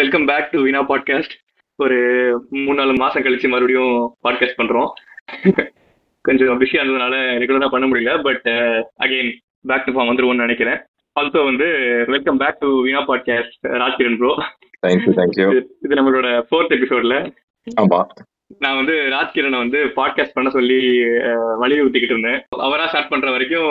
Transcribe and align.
Welcome 0.00 0.24
back 0.24 0.50
to 0.50 0.62
Vina 0.62 0.80
podcast 0.88 1.32
ஒரு 1.76 1.96
மூணு 2.50 2.74
நாலு 2.74 2.92
மாசம் 2.92 3.22
கழிச்சு 3.22 3.48
மறுபடியும் 3.48 4.16
பாட்காஸ்ட் 4.24 4.58
பண்றோம். 4.58 4.90
கொஞ்சம் 6.20 6.60
பிஸியா 6.60 6.80
இருந்ததுனால 6.82 7.16
ரெகுலரா 7.42 7.68
பண்ண 7.68 7.86
முடியல 7.86 8.22
but 8.22 8.46
again 9.04 9.30
back 9.62 9.84
to 9.84 9.92
form 9.92 10.10
வந்துருவோம்னு 10.10 10.44
நினைக்கிறேன். 10.44 10.78
ஆல்சோ 11.20 11.44
வந்து 11.44 11.68
welcome 12.06 12.36
back 12.36 12.58
to 12.58 12.82
Vina 12.82 13.00
podcast 13.06 13.68
Rajkiran 13.82 14.16
bro 14.16 14.32
thank you 14.86 15.12
thank you 15.18 15.48
இது 15.82 15.98
நம்மளோட 15.98 16.30
ஃபோர்த் 16.50 16.74
எபிசோட்ல 16.78 17.16
ஆமா. 17.80 18.00
நான் 18.62 18.78
வந்து 18.78 18.94
ராஜ்கிரனை 19.14 19.58
வந்து 19.62 19.80
பாட்காஸ்ட் 19.98 20.34
பண்ண 20.36 20.48
சொல்லி 20.50 20.78
வலியுறுத்திக்கிட்டு 21.62 22.14
இருந்தேன். 22.14 22.40
அவரா 22.66 22.86
ஸ்டார்ட் 22.86 23.12
பண்ற 23.12 23.28
வரைக்கும் 23.34 23.68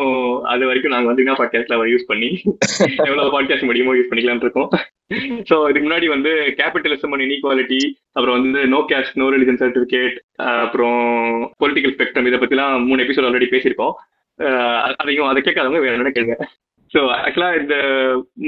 அது 0.51 0.63
வரைக்கும் 0.69 0.93
நாங்க 0.93 1.09
வந்து 1.09 1.23
என்ன 1.25 1.35
பாட்காஸ்ட்ல 1.39 1.77
அவர் 1.77 1.91
யூஸ் 1.93 2.09
பண்ணி 2.11 2.29
எவ்வளவு 3.09 3.33
பாட்காஸ்ட் 3.35 3.67
முடியுமோ 3.69 3.95
யூஸ் 3.97 4.09
பண்ணிக்கலாம்னு 4.11 4.45
இருக்கோம். 4.47 4.69
ஸோ 5.49 5.55
இதுக்கு 5.69 5.85
முன்னாடி 5.87 6.07
வந்து 6.15 6.31
கேபிட்டலிசம் 6.59 7.13
அண்ட் 7.15 7.25
இன்இக்வாலிட்டி 7.25 7.81
அப்புறம் 8.15 8.37
வந்து 8.39 8.61
no 8.75 8.79
caste 8.91 9.11
no 9.21 9.27
religion 9.35 9.61
certificate 9.63 10.17
அப்புறம் 10.63 11.03
பொலிட்டிக்கல் 11.63 11.95
ஸ்பெக்ட்ரம் 11.97 12.29
இதை 12.31 12.39
பத்திலாம் 12.39 12.87
மூணு 12.89 13.03
எபிசோட் 13.05 13.29
ஆல்ரெடி 13.29 13.49
பேசியிருக்கோம். 13.55 13.95
அதையும் 15.01 15.29
அதை 15.29 15.41
கேட்காதவங்க 15.41 15.93
என்ன 15.97 16.13
கேளுங்க. 16.17 16.37
ஸோ 16.93 16.99
ஆக்சுவலா 17.25 17.49
இந்த 17.61 17.75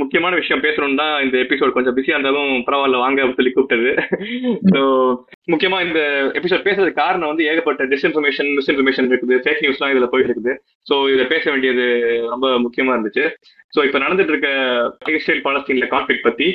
முக்கியமான 0.02 0.34
விஷயம் 0.40 0.64
பேசணும்னு 0.66 1.00
தான் 1.02 1.16
இந்த 1.26 1.36
எபிசோட் 1.46 1.74
கொஞ்சம் 1.76 1.96
பிஸியா 1.98 2.16
இருந்தாலும் 2.16 2.52
பரவாயில்ல 2.68 3.02
வாங்க 3.04 3.20
அப்படின்னு 3.22 3.40
சொல்லி 3.40 3.54
கூப்பிட்டது. 3.56 3.92
ஸோ 4.74 4.82
முக்கியமா 5.54 5.80
இந்த 5.88 6.00
எபிசோட் 6.40 6.66
பேசுறதுக்கு 6.68 7.02
காரணம் 7.04 7.32
வந்து 7.32 7.48
ஏகப்பட்ட 7.52 7.86
டிஸ்இன்ஃபர்மேஷன் 7.94 8.50
மிஸ்இன்ஃபர்மேஷன் 8.58 9.10
இருக்குது 9.12 9.38
ஃபேக் 9.46 9.64
நியூஸ்லாம் 9.66 9.94
இதுல 9.94 10.10
போயிட்டு 10.14 10.32
இருக்குது 10.32 10.54
ஸோ 10.90 10.98
இதை 11.16 11.26
பேச 11.34 11.44
வேண்டியது 11.54 11.86
ரொம்ப 12.34 12.48
முக்கியமா 12.66 12.94
இருந்துச்சு. 12.96 13.26
ஸோ 13.76 13.82
இப்போ 13.88 14.00
நடந்துட்டு 14.06 14.34
இருக்க 14.36 14.50
இஸ்ரேல் 15.20 15.46
பாலஸ்தீன்ல 15.48 15.90
கான்ஃபிளிக் 15.96 16.28
பத்தி 16.30 16.48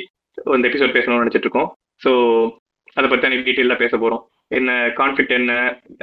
இந்த 0.57 0.65
எபிசோட் 0.71 0.95
பேசணும்னு 0.97 1.23
நினைச்சிட்டு 1.23 1.47
இருக்கோம். 1.49 1.69
ஸோ 2.05 2.11
அதை 2.97 3.07
பத்தி 3.09 3.25
அன்னைக்கு 3.27 3.47
டீட்டெயிலாக 3.47 3.81
பேச 3.83 3.93
போறோம். 4.03 4.21
என்ன 4.57 4.71
கான்ஃபிளிக் 4.99 5.37
என்ன 5.39 5.53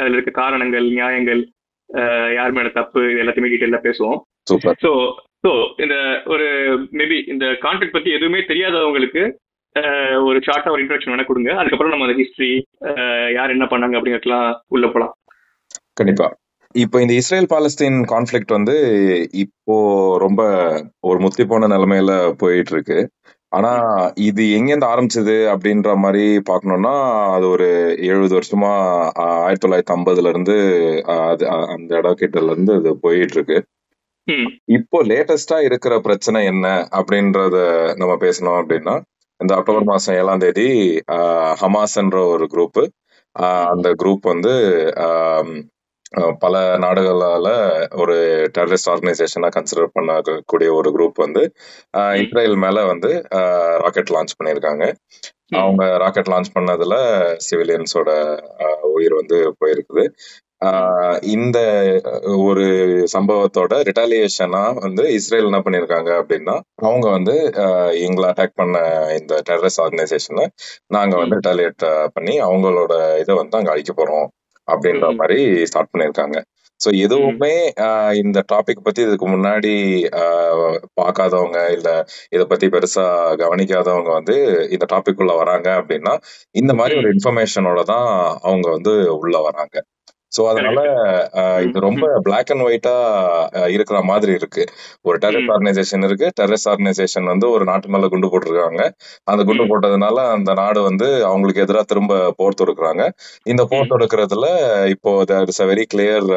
அதுல 0.00 0.16
இருக்க 0.16 0.32
காரணங்கள் 0.42 0.88
நியாயங்கள் 0.96 1.42
யார் 2.38 2.56
மேல 2.56 2.68
தப்பு 2.80 3.00
எல்லாத்தையுமே 3.22 3.52
டீட்டெயிலாக 3.52 3.86
பேசுவோம். 3.88 4.18
ஸோ 4.84 4.90
ஸோ 5.44 5.50
இந்த 5.84 5.96
ஒரு 6.32 6.46
மேபி 6.98 7.16
இந்த 7.32 7.46
கான்டெக்ட் 7.64 7.96
பத்தி 7.96 8.10
எதுவுமே 8.18 8.40
தெரியாதவங்களுக்கு 8.50 9.22
ஒரு 10.28 10.38
ஷார்ட்டாக 10.46 10.74
ஒரு 10.74 10.82
இன்ட்ரடக்ஷன் 10.82 11.12
வேணா 11.12 11.26
கொடுங்க. 11.28 11.50
அதுக்கப்புறம் 11.60 11.92
நம்ம 11.92 12.06
அந்த 12.06 12.16
ஹிஸ்ட்ரி 12.20 12.50
யார் 13.36 13.54
என்ன 13.56 13.66
பண்ணாங்க 13.72 13.98
அப்படிங்கிறதுலாம் 13.98 14.48
உள்ள 14.68 14.86
போலாம். 14.86 15.12
கண்டிப்பா. 16.00 16.26
இப்போ 16.74 16.96
இந்த 17.00 17.14
இஸ்ரேல் 17.14 17.50
பாலஸ்தீன் 17.52 17.98
கான்ஃபிளிக்ட் 18.12 18.56
வந்து 18.56 18.76
இப்போ 19.44 19.76
ரொம்ப 20.24 20.42
ஒரு 21.00 21.18
முத்தி 21.20 21.44
போன 21.44 21.68
நிலைமையில 21.74 22.12
போயிட்டு 22.42 22.72
இருக்கு 22.74 22.98
ஆனா 23.52 23.72
இது 24.28 24.42
எங்கேருந்து 24.56 24.90
ஆரம்பிச்சது 24.92 25.36
அப்படின்ற 25.52 25.90
மாதிரி 25.96 26.24
பார்க்கணும்னா 26.48 26.94
அது 27.34 27.46
ஒரு 27.48 27.68
எழுபது 28.08 28.34
வருஷமா 28.38 28.72
ஆயிரத்தி 29.44 29.64
தொள்ளாயிரத்தி 29.64 29.94
ஐம்பதுல 29.96 30.32
இருந்து 30.34 30.56
அது 31.28 31.44
அந்த 31.74 31.90
இடம் 32.00 32.18
கிட்டல 32.22 32.50
இருந்து 32.50 32.74
அது 32.74 32.92
போயிட்டு 33.06 33.36
இருக்கு 33.38 33.58
இப்போ 34.76 34.98
லேட்டஸ்டா 35.04 35.56
இருக்கிற 35.60 35.94
பிரச்சனை 36.00 36.38
என்ன 36.44 36.66
அப்படின்றத 36.98 37.56
நம்ம 37.98 38.12
பேசணும் 38.22 38.58
அப்படின்னா 38.60 38.94
இந்த 39.40 39.52
அக்டோபர் 39.56 39.86
மாசம் 39.90 40.14
ஏழாம் 40.14 40.42
தேதி 40.44 40.68
ஹமாஸ்ன்ற 41.62 42.18
ஒரு 42.34 42.46
குரூப் 42.52 42.80
அந்த 43.72 43.88
குரூப் 44.02 44.24
வந்து 44.32 44.52
பல 46.42 46.54
நாடுகளால 46.84 47.46
ஒரு 48.02 48.16
டெரரிஸ்ட் 48.56 48.90
ஆர்கனைசேஷனா 48.92 49.48
கன்சிடர் 49.56 49.94
பண்ணக்கூடிய 49.96 50.68
ஒரு 50.78 50.90
குரூப் 50.96 51.18
வந்து 51.24 51.42
இஸ்ரேல் 52.22 52.56
மேல 52.64 52.84
வந்து 52.92 53.10
ராக்கெட் 53.82 54.12
லான்ச் 54.14 54.36
பண்ணியிருக்காங்க. 54.38 54.84
அவங்க 55.58 55.84
ராக்கெட் 56.02 56.30
லான்ச் 56.32 56.54
பண்ணதுல 56.56 56.94
சிவிலியன்ஸோட 57.46 58.10
உயிர் 58.92 59.18
வந்து 59.20 59.38
போயிருக்குது. 59.60 60.04
ஆஹ் 60.64 61.16
இந்த 61.34 61.58
ஒரு 62.44 62.64
சம்பவத்தோட 63.14 63.74
ரிட்டாலியேஷனா 63.88 64.62
வந்து 64.80 65.04
இஸ்ரேல் 65.16 65.48
என்ன 65.48 65.60
பண்ணிருக்காங்க 65.64 66.10
அப்படின்னா 66.20 66.56
அவங்க 66.86 67.06
வந்து 67.16 67.34
ஆஹ், 67.64 67.92
எங்களை 68.06 68.28
அட்டாக் 68.30 68.58
பண்ண 68.60 68.76
இந்த 69.18 69.34
டெரரிஸ்ட் 69.48 69.82
ஆர்கனைசேஷனை 69.84 70.46
நாங்க 70.96 71.14
வந்து 71.16 71.38
ரிட்டாலியேட் 71.40 71.84
பண்ணி 72.16 72.36
அவங்களோட 72.48 72.92
இதை 73.22 73.34
வந்து 73.40 73.58
அங்க 73.60 73.72
அழிக்க 73.74 73.94
போறோம் 73.94 74.26
அப்படின்ற. 74.68 74.90
மாதிரி 75.20 75.38
ஸ்டார்ட் 75.70 75.92
பண்ணிருக்காங்க. 75.92 76.36
ஸோ 76.80 76.90
எதுவுமே 77.04 77.52
இந்த 78.22 78.38
டாபிக் 78.52 78.84
பத்தி 78.86 79.00
இதுக்கு 79.04 79.26
முன்னாடி 79.32 79.72
பார்க்காதவங்க 81.00 81.58
இல்ல 81.76 81.88
இதை 82.34 82.44
பத்தி 82.46 82.66
பெருசா 82.74 83.04
கவனிக்காதவங்க 83.42 84.10
வந்து 84.16 84.36
இந்த 84.74 84.86
டாபிக் 84.92 85.20
உள்ள 85.22 85.34
வராங்க 85.40 85.68
அப்படின்னா 85.80 86.14
இந்த 86.54 86.72
மாதிரி 86.80 86.96
ஒரு 87.00 87.10
இன்ஃபர்மேஷனோட 87.14 87.82
தான் 87.92 88.08
அவங்க 88.44 88.66
வந்து 88.76 88.94
உள்ள 89.18 89.36
வராங்க. 89.46 89.76
சோ 90.34 90.42
அதனால 90.50 90.80
இது 91.64 91.78
ரொம்ப 91.86 92.04
பிளாக் 92.26 92.50
அண்ட் 92.52 92.64
ஒயிட்டா 92.66 92.94
இருக்கிற 93.74 93.98
மாதிரி 94.10 94.32
இருக்கு. 94.38 94.62
ஒரு 95.04 95.16
டெரரிஸ்ட். 95.18 95.52
ஆர்கனைசேஷன் 95.54 96.04
இருக்கு. 96.08 96.28
டெரரிஸ்ட் 96.40 96.70
ஆர்கனைசேஷன் 96.72 97.28
வந்து 97.32 97.46
ஒரு 97.54 97.64
நாட்டு 97.70 97.92
மேல 97.94 98.08
குண்டு 98.12 98.30
போட்டிருக்காங்க. 98.32 98.82
அந்த 99.28 99.42
குண்டு. 99.48 99.64
போட்டதுனால 99.72 100.16
அந்த 100.36 100.52
நாடு 100.62 100.82
வந்து 100.88 101.08
அவங்களுக்கு 101.30 101.64
எதிராக 101.64 101.86
திரும்ப 101.92 102.12
போர் 102.40 102.60
தொடுக்குறாங்க. 102.62 103.02
இந்த 103.46 103.64
போர். 103.64 103.90
தொடுக்கிறதுல 103.92 104.46
இப்போ 104.94 105.10
there 105.24 105.50
is 105.52 105.62
a 105.62 105.68
very 105.72 105.86
clear 105.92 106.28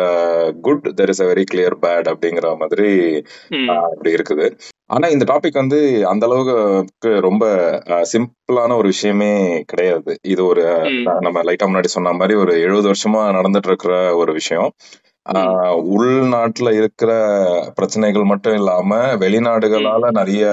good 0.61 0.87
there 0.99 1.13
is 1.13 1.23
a 1.23 1.29
very 1.31 1.45
clear 1.51 1.77
bad 1.85 2.09
அப்படிங்கிற 2.13 2.49
மாதிரி 2.63 2.89
அப்படி 3.77 4.11
இருக்குது. 4.17 4.47
ஆனா 4.89 5.07
இந்த 5.07 5.25
டாபிக் 5.31 5.61
வந்து 5.61 5.79
அந்த 6.07 6.23
அளவுக்கு 6.27 7.09
ரொம்ப 7.21 7.43
சிம்பிளான 8.11 8.75
ஒரு 8.77 8.87
விஷயமே 8.93 9.31
கிடையாது. 9.65 10.11
இது 10.23 10.41
ஒரு 10.45 10.63
நம்ம 11.19 11.43
லைட்டா 11.43 11.65
முன்னாடி 11.65 11.89
சொன்ன 11.95 12.13
மாதிரி 12.13 12.35
ஒரு 12.39 12.53
எழுபது 12.61 12.87
வருஷமா 12.91 13.23
நடந்துட்டு 13.37 13.69
இருக்கிற 13.71 13.93
ஒரு 14.15 14.33
விஷயம். 14.33 14.69
உள்நாட்டுல 15.93 16.69
இருக்கிற 16.73 17.11
பிரச்சனைகள் 17.75 18.23
மட்டும் 18.23 18.53
இல்லாம 18.53 18.91
வெளிநாடுகளால 19.15 20.11
நிறைய 20.11 20.43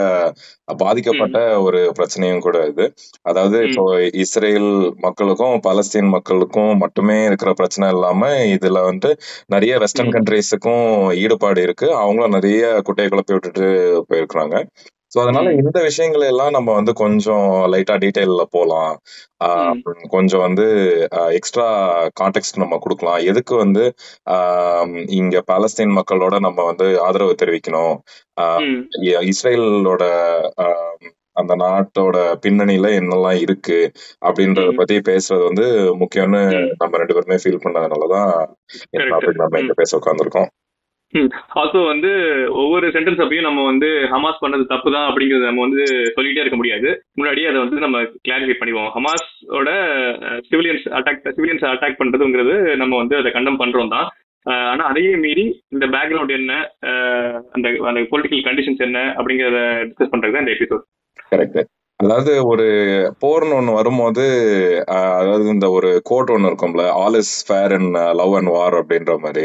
பாதிக்கப்பட்ட 0.74 1.38
ஒரு 1.60 1.92
பிரச்சனையும் 1.98 2.38
கூட 2.38 2.58
இது. 2.66 2.84
அதாவது. 3.22 3.58
இப்போ 3.68 3.84
இஸ்ரேல் 4.22 4.70
மக்களுக்கும் 4.98 5.56
பாலஸ்தீன் 5.66 6.12
மக்களுக்கும் 6.16 6.72
மட்டுமே 6.76 7.24
இருக்கிற 7.24 7.52
பிரச்சனை 7.52 7.88
இல்லாம 7.90 8.22
இதுல 8.54 8.82
வந்து 8.84 9.10
நிறைய 9.46 9.74
வெஸ்டர்ன். 9.78 10.14
கண்ட்ரீஸுக்கும் 10.16 10.86
ஈடுபாடு 11.22 11.62
இருக்கு. 11.62 11.88
அவங்களும் 11.96 12.36
நிறைய 12.38 12.64
குட்டையை 12.84 13.10
குழப்பி 13.10 13.36
விட்டுட்டு 13.36 13.66
போயிருக்கிறாங்க. 14.10 14.56
சோ 15.14 15.20
அதனால. 15.20 15.48
இந்த 15.54 15.82
விஷயங்களை 15.82 16.26
எல்லாம் 16.26 16.50
நம்ம 16.50 16.74
வந்து 16.74 16.92
கொஞ்சம் 16.94 17.48
லைட்டா 17.72 17.94
டீடைல்ல 17.94 18.42
போலாம். 18.50 18.94
ஆஹ் 19.44 19.80
கொஞ்சம் 20.08 20.40
வந்து 20.40 20.66
எக்ஸ்ட்ரா 21.30 21.68
கான்டெக்ட் 22.20 22.56
நம்ம 22.56 22.78
கொடுக்கலாம். 22.78 23.20
எதுக்கு 23.24 23.56
வந்து 23.56 23.84
ஆஹ் 24.30 24.94
இங்க 25.12 25.42
பாலஸ்தீன் 25.52 25.94
மக்களோட 25.98 26.38
நம்ம 26.38 26.64
வந்து 26.64 27.00
ஆதரவு 27.00 27.34
தெரிவிக்கணும்? 27.42 27.94
இஸ்ரேலோட 29.24 30.04
ஆஹ் 30.60 30.96
அந்த 31.36 31.52
நாட்டோட 31.56 32.16
பின்னணியில 32.44 32.88
என்னெல்லாம் 32.98 33.40
இருக்கு? 33.40 33.78
அப்படின்றத. 34.26 34.70
பத்தி 34.76 34.96
பேசுறது 35.08 35.44
வந்து 35.44 35.66
முக்கியம்னு. 35.96 36.42
நம்ம 36.78 36.96
ரெண்டு 36.96 37.14
பேருமே 37.14 37.38
ஃபீல் 37.42 37.64
பண்ணதுனாலதான் 37.64 38.32
நம்ம 39.36 39.58
இங்க 39.60 39.72
பேச 39.74 39.98
உட்காந்துருக்கோம் 39.98 40.50
ஆல்சோ 41.60 41.80
வந்து 41.90 42.10
ஒவ்வொரு 42.62 42.86
சென்டென்ஸ் 42.94 43.22
அப்பயும் 43.24 43.46
நம்ம 43.48 43.64
வந்து 43.70 43.88
ஹமாஸ் 44.12 44.42
பண்ணது 44.44 44.64
தப்பு 44.72 44.88
தான் 44.96 45.06
அப்படிங்கறத 45.10 45.48
நம்ம 45.50 45.64
வந்து 45.66 45.84
சொல்லிட்டே 46.16 46.42
இருக்க 46.42 46.56
முடியாது. 46.60 46.88
முன்னாடியே 47.18 47.48
அதை 47.50 47.58
வந்து 47.64 47.84
நம்ம 47.84 48.00
கிளாரிஃபை 48.26 48.56
பண்ணிடுவோம். 48.58 48.90
ஹமாஸோட 48.96 49.70
சிவிலியன்ஸ் 50.48 50.86
அட்டாக் 50.98 51.22
சிவிலியன்ஸ் 51.36 51.70
அட்டாக் 51.72 52.00
பண்றதுங்கிறது 52.00 52.56
நம்ம 52.82 52.96
வந்து 53.02 53.16
அதை 53.20 53.32
கண்டம் 53.36 53.60
பண்றோம் 53.62 53.94
தான். 53.96 54.08
ஆனா 54.72 54.82
அதையே 54.90 55.12
மீறி 55.22 55.44
இந்த 55.74 55.86
பேக்ரவுண்ட் 55.94 56.34
என்ன 56.38 56.54
அந்த 57.54 57.66
அந்த 57.90 58.00
பொலிட்டிக்கல் 58.10 58.44
கண்டிஷன்ஸ் 58.48 58.84
என்ன 58.88 58.98
அப்படிங்கறத 59.18 59.60
டிஸ்கஸ் 59.86 60.12
பண்றது 60.14 60.34
தான் 60.36 60.44
இந்த 60.44 60.56
எபிசோட் 60.56 60.84
கரெக்ட் 61.32 61.62
அதாவது 62.00 62.32
ஒரு 62.50 62.66
போர்னு 63.22 63.56
ஒண்ணு 63.58 63.78
வரும்போது 63.78 64.24
அதாவது 65.18 65.44
இந்த 65.54 65.66
ஒரு 65.76 65.90
கோட் 66.10 66.32
ஒண்ணு 66.34 66.48
இருக்கும்ல 66.50 66.84
all 67.02 67.18
is 67.22 67.34
fair 67.48 67.74
and 67.76 67.98
love 68.20 68.34
and 68.38 68.52
war 68.56 68.76
அப்படின்ற 68.80 69.14
மாதிரி. 69.24 69.44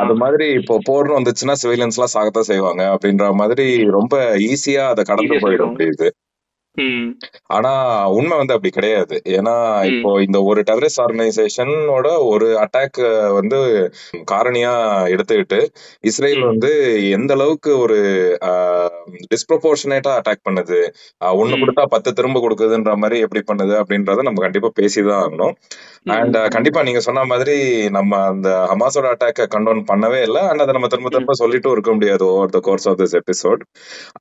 அது 0.00 0.14
மாதிரி 0.14 0.46
இப்போ 0.52 0.74
போர்னு 0.88 1.16
வந்துச்சுன்னா 1.18 1.54
சிவிலியன்ஸ் 1.62 1.98
எல்லாம் 1.98 2.14
சாகத்தான் 2.14 2.48
செய்வாங்க. 2.50 2.82
அப்படின்ற 2.94 3.26
மாதிரி 3.32 3.66
ரொம்ப 3.90 4.14
ஈஸியா 4.48 4.84
அதை 4.88 5.04
கடந்து 5.04 5.38
போயிட. 5.40 5.64
முடியுது 5.72 6.08
ஆனா 7.56 7.70
உண்மை 8.16 8.34
வந்து 8.40 8.54
அப்படி 8.54 8.70
கிடையாது. 8.76 9.16
ஏன்னா 9.36 9.54
இப்போ 9.92 10.10
இந்த 10.26 10.38
ஒரு 10.50 10.60
டெரரிஸ்ட் 10.68 11.02
ஆர்கனைசேஷனோட 11.04 12.08
ஒரு 12.32 12.46
அட்டாக் 12.64 13.00
வந்து 13.38 13.58
காரணியா 14.32 14.72
எடுத்துக்கிட்டு 15.14 15.58
இஸ்ரேல். 16.10 16.42
வந்து 16.50 16.70
எந்த 17.16 17.34
அளவுக்கு 17.38 17.72
ஒரு 17.84 17.98
டிஸ்ப்ரொபோர்ஷனேட்டா 19.32 20.12
அட்டாக் 20.18 20.46
பண்ணுது. 20.48 20.78
ஒண்ணு 21.40 21.60
கொடுத்தா 21.62 21.84
பத்து 21.94 22.12
திரும்ப 22.20 22.40
கொடுக்குதுன்ற 22.44 22.94
மாதிரி 23.02 23.18
எப்படி 23.26 23.42
பண்ணுது 23.50 23.74
அப்படின்றத 23.82 24.26
நம்ம 24.28 24.42
கண்டிப்பா 24.46 24.70
பேசிதான் 24.80 25.20
ஆகணும். 25.24 25.54
அண்ட் 26.16 26.36
கண்டிப்பா 26.54 26.80
நீங்க 26.88 27.00
சொன்ன 27.06 27.24
மாதிரி 27.32 27.56
நம்ம 27.98 28.20
அந்த 28.32 28.48
ஹமாஸோட 28.72 29.08
அட்டாக்க 29.14 29.48
கண்டோன் 29.56 29.82
பண்ணவே 29.90 30.20
இல்லை. 30.28 30.42
அண்ட் 30.50 30.64
அதை 30.64 30.74
நம்ம 30.76 30.90
திரும்ப 30.94 31.10
திரும்ப 31.16 31.36
சொல்லிட்டும் 31.42 31.74
இருக்க 31.76 31.92
முடியாது 31.98 32.24
over 32.32 32.54
the 32.56 32.60
course 32.68 32.88
of 32.92 33.00
this 33.02 33.18
episode 33.22 33.62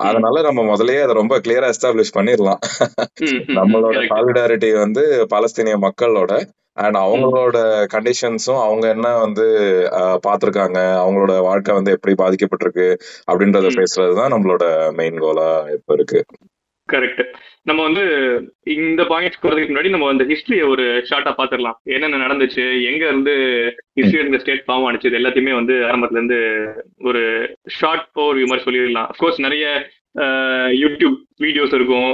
அதனால 0.07 0.41
நம்ம 0.49 0.61
முதல்லயே 0.71 1.03
அதை 1.05 1.15
ரொம்ப 1.21 1.37
கிளியரா 1.45 1.69
எஸ்டாப்ளிஷ் 1.75 2.15
பண்ணிடலாம் 2.39 3.59
நம்மளோட 3.59 4.05
சாலிடாரிட்டி 4.11 4.71
வந்து 4.79 5.03
பாலஸ்தீனிய 5.33 5.77
மக்களோட 5.85 6.33
அண்ட் 6.77 6.97
அவங்களோட 7.03 7.57
கண்டிஷன்ஸும் 7.93 8.61
அவங்க 8.65 8.85
என்ன 8.87 9.07
வந்து 9.17 9.45
பார்த்திருக்காங்க? 10.27 10.79
அவங்களோட 11.01 11.33
வாழ்க்கை 11.41 11.73
வந்து 11.75 11.95
எப்படி 11.95 12.13
பாதிக்கப்பட்டிருக்கு? 12.23 12.87
அப்படின்றத 13.31 13.67
பேசுறதுதான் 13.79 14.33
நம்மளோட 14.35 14.65
மெயின் 14.93 15.17
கோலா 15.17 15.49
இப்ப 15.75 15.93
இருக்கு. 15.93 16.21
கரெக்ட் 16.89 17.23
நம்ம 17.69 17.81
வந்து 17.87 18.03
இந்த 18.75 19.01
பாயிண்ட்ஸ் 19.03 19.41
போறதுக்கு 19.41 19.71
முன்னாடி 19.71 19.89
நம்ம 19.89 20.07
அந்த 20.09 20.23
ஹிஸ்டரியை 20.23 20.63
ஒரு 20.69 20.85
ஷார்ட்டா 21.09 21.31
பாத்துடலாம் 21.39 21.77
என்னென்ன 21.95 22.21
நடந்துச்சு? 22.23 22.63
எங்க 22.89 23.03
இருந்து 23.07 23.33
ஹிஸ்டரி 23.97 24.25
இந்த 24.25 24.39
ஸ்டேட் 24.43 24.63
ஃபார்ம் 24.67 24.85
ஆனிச்சு 24.87 25.17
எல்லாத்தையுமே 25.19 25.53
வந்து 25.55 25.75
ஆரம்பத்துல 25.89 26.19
இருந்து 26.19 26.39
ஒரு 27.09 27.23
ஷார்ட் 27.79 28.07
ஓவர் 28.13 28.49
மாதிரி 28.51 28.65
சொல்லிடலாம். 28.67 29.09
அஃப்கோர்ஸ் 29.11 29.45
நிறைய 29.47 29.67
யூடியூப் 30.81 31.17
வீடியோஸ் 31.45 31.75
இருக்கும். 31.77 32.11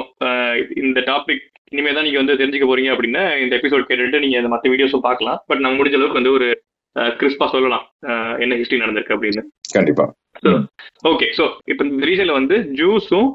இந்த 0.83 0.99
டாபிக் 1.11 1.43
இனிமே 1.73 1.91
தான் 1.93 2.05
நீங்க 2.07 2.19
வந்து 2.21 2.39
தெரிஞ்சுக்க 2.41 2.67
போறீங்க 2.69 2.91
அப்படின்னா 2.93 3.23
இந்த 3.43 3.53
எபிசோட் 3.59 3.87
கேட்டுட்டு 3.89 4.23
நீங்க 4.23 4.37
இந்த 4.41 4.51
மற்ற 4.53 4.69
வீடியோஸும் 4.73 5.07
பார்க்கலாம். 5.07 5.39
பட் 5.49 5.63
நம்ம 5.63 5.77
முடிஞ்ச 5.79 5.97
அளவுக்கு 5.99 6.21
வந்து 6.21 6.35
ஒரு 6.37 6.47
கிறிஸ்பா 7.19 7.45
சொல்லலாம். 7.53 7.85
என்ன 8.43 8.57
ஹிஸ்டரி 8.59 8.83
நடந்திருக்கு 8.83 9.15
அப்படின்னு. 9.15 9.41
கண்டிப்பா. 9.77 10.05
ஓகே 11.11 11.27
ஸோ 11.37 11.43
இப்போ 11.71 11.83
இந்த 11.87 12.05
ரீஜன்ல 12.09 12.37
வந்து 12.39 12.55
ஜூஸும் 12.79 13.29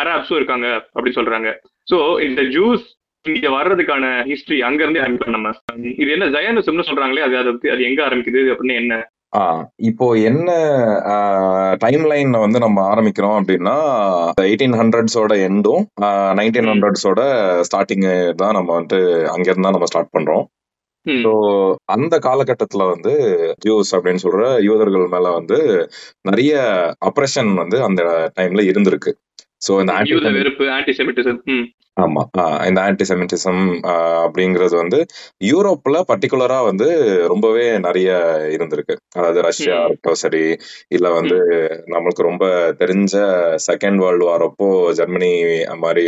அரப்ஸும் 0.00 0.38
இருக்காங்க 0.40 0.66
அப்படின்னு 0.94 1.18
சொல்றாங்க. 1.20 1.50
ஸோ 1.90 1.98
இந்த 2.28 2.42
ஜூஸ் 2.56 2.84
இங்க 3.24 3.48
வர்றதுக்கான 3.56 4.04
ஹிஸ்டரி 4.30 4.56
அங்க 4.68 4.80
இருந்தே 4.84 5.02
ஆரம்பிப்போம் 5.02 5.36
நம்ம. 5.36 5.52
இது 6.02 6.10
என்ன 6.16 6.26
ஜயனிசம்னு 6.34 6.88
சொல்றாங்களே 6.88 7.26
அது 7.26 7.36
அதை 7.74 7.82
எங்க 7.90 8.00
ஆரம்பிக்குது 8.06 8.42
அப்படின்னு 8.54 8.80
என்ன? 8.82 8.96
இப்போ 9.88 10.06
என்ன 10.28 10.50
டைம் 11.78 12.04
லைன்ல 12.10 12.38
வந்து 12.38 12.58
நம்ம 12.58 12.78
ஆரம்பிக்கிறோம் 12.90 13.36
அப்படின்னா 13.40 13.76
எயிட்டீன் 14.44 14.76
ஹண்ட்ரட்ஸோட 14.80 15.34
எண்டும் 15.48 15.84
நைன்டீன் 16.40 16.70
ஹண்ட்ரட்ஸோட 16.72 17.22
ஸ்டார்டிங் 17.68 18.06
தான் 18.36 18.56
நம்ம 18.58 18.70
வந்து 18.72 18.98
அங்கிருந்து 19.34 19.66
தான் 19.68 19.76
நம்ம 19.76 19.88
ஸ்டார்ட் 19.92 20.14
பண்றோம். 20.16 20.44
ஸோ 21.06 21.32
அந்த 21.86 22.14
காலகட்டத்துல 22.26 22.82
வந்து 22.92 23.12
ஜூஸ் 23.64 23.90
அப்படின்னு 23.96 24.24
சொல்ற 24.24 24.44
யூதர்கள் 24.68 25.12
மேல 25.14 25.32
வந்து 25.38 25.58
நிறைய 26.22 26.52
அப்ரஷன் 27.08 27.52
வந்து 27.62 27.78
அந்த 27.88 28.02
டைம்ல 28.38 28.62
இருந்திருக்கு. 28.70 29.12
ஸோ 29.66 29.72
இந்த 29.80 29.92
ஆன்டி 31.96 32.04
ஆமா. 32.04 32.22
ஆஹ் 32.38 32.62
இந்த 32.68 32.80
ஆன்டிசெமிட்டிசம் 32.84 33.60
அப்படிங்கிறது 34.22 34.74
வந்து 34.74 34.98
யூரோப்ல 35.44 35.96
பர்டிகுலரா 36.08 36.58
வந்து 36.64 36.86
ரொம்பவே 37.28 37.78
நிறைய 37.78 38.08
இருந்திருக்கு. 38.54 38.94
அதாவது 39.16 39.40
ரஷ்யா 39.42 39.76
இருக்கட்டும் 39.78 40.20
சரி 40.22 40.42
இல்ல 40.88 41.06
வந்து 41.10 41.38
நம்மளுக்கு 41.86 42.22
ரொம்ப 42.22 42.46
தெரிஞ்ச 42.80 43.14
செகண்ட் 43.68 44.00
வேர்ல்டு 44.02 44.24
வார் 44.24 44.46
அப்போ 44.48 44.68
ஜெர்மனி 44.92 45.30
மாதிரி 45.78 46.02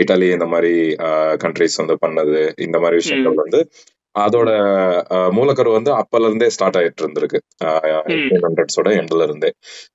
இட்டாலி 0.00 0.28
இந்த 0.32 0.46
மாதிரி 0.46 0.72
கண்ட்ரிஸ் 1.44 1.80
வந்து 1.82 1.96
பண்ணது. 2.02 2.36
இந்த 2.60 2.76
மாதிரி 2.78 2.96
விஷயங்கள் 2.96 3.42
வந்து 3.44 3.60
அதோட 4.18 4.50
மூலக்கரு 5.36 5.70
வந்து 5.72 5.90
அப்பல 5.94 6.28
இருந்தே 6.28 6.48
ஸ்டார்ட் 6.48 6.78
ஆயிட்டு 6.80 7.04
இருந்திருக்கு. 7.04 7.40
ஹண்ட்ரட்ஸோட 8.44 8.88
எண்ட்ல 9.00 9.22
இருந்தே. 9.22 9.50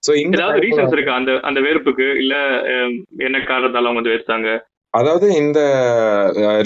ஏதாவது 0.10 0.36
டைம்ல 0.36 0.64
ரீசன்ஸ் 0.66 0.96
இருக்கா? 0.98 1.16
அந்த 1.16 1.34
அந்த 1.44 1.62
வெறுப்புக்கு? 1.62 2.08
இல்ல 2.18 2.36
என்ன 3.28 3.44
காரணத்தால 3.50 3.90
அவங்க 3.90 4.02
வந்து 4.02 4.16
வெறுத்தாங்க? 4.16 4.52
அதாவது 4.94 5.28
இந்த 5.34 5.60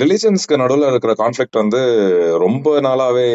ரிலிஜன்ஸ்க்கு 0.01 0.55
நடுவுல 0.57 0.89
இருக்கிற 0.89 1.13
கான்ஃபிளிக்ட் 1.13 1.59
வந்து 1.61 1.81
ரொம்ப 2.37 2.81
நாளாவே 2.81 3.27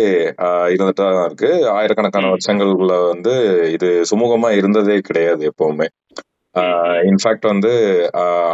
இருந்துட்டு 0.74 1.02
தான் 1.02 1.24
இருக்கு. 1.26 1.50
ஆயிரக்கணக்கான 1.70 2.32
வருஷங்கள்ல 2.34 2.96
வந்து 3.06 3.34
இது 3.72 3.88
சுமூகமா 4.10 4.50
இருந்ததே 4.56 4.96
கிடையாது 5.00 5.50
எப்பவுமே. 5.50 5.86
இன்ஃபேக்ட் 7.08 7.46
வந்து 7.50 7.70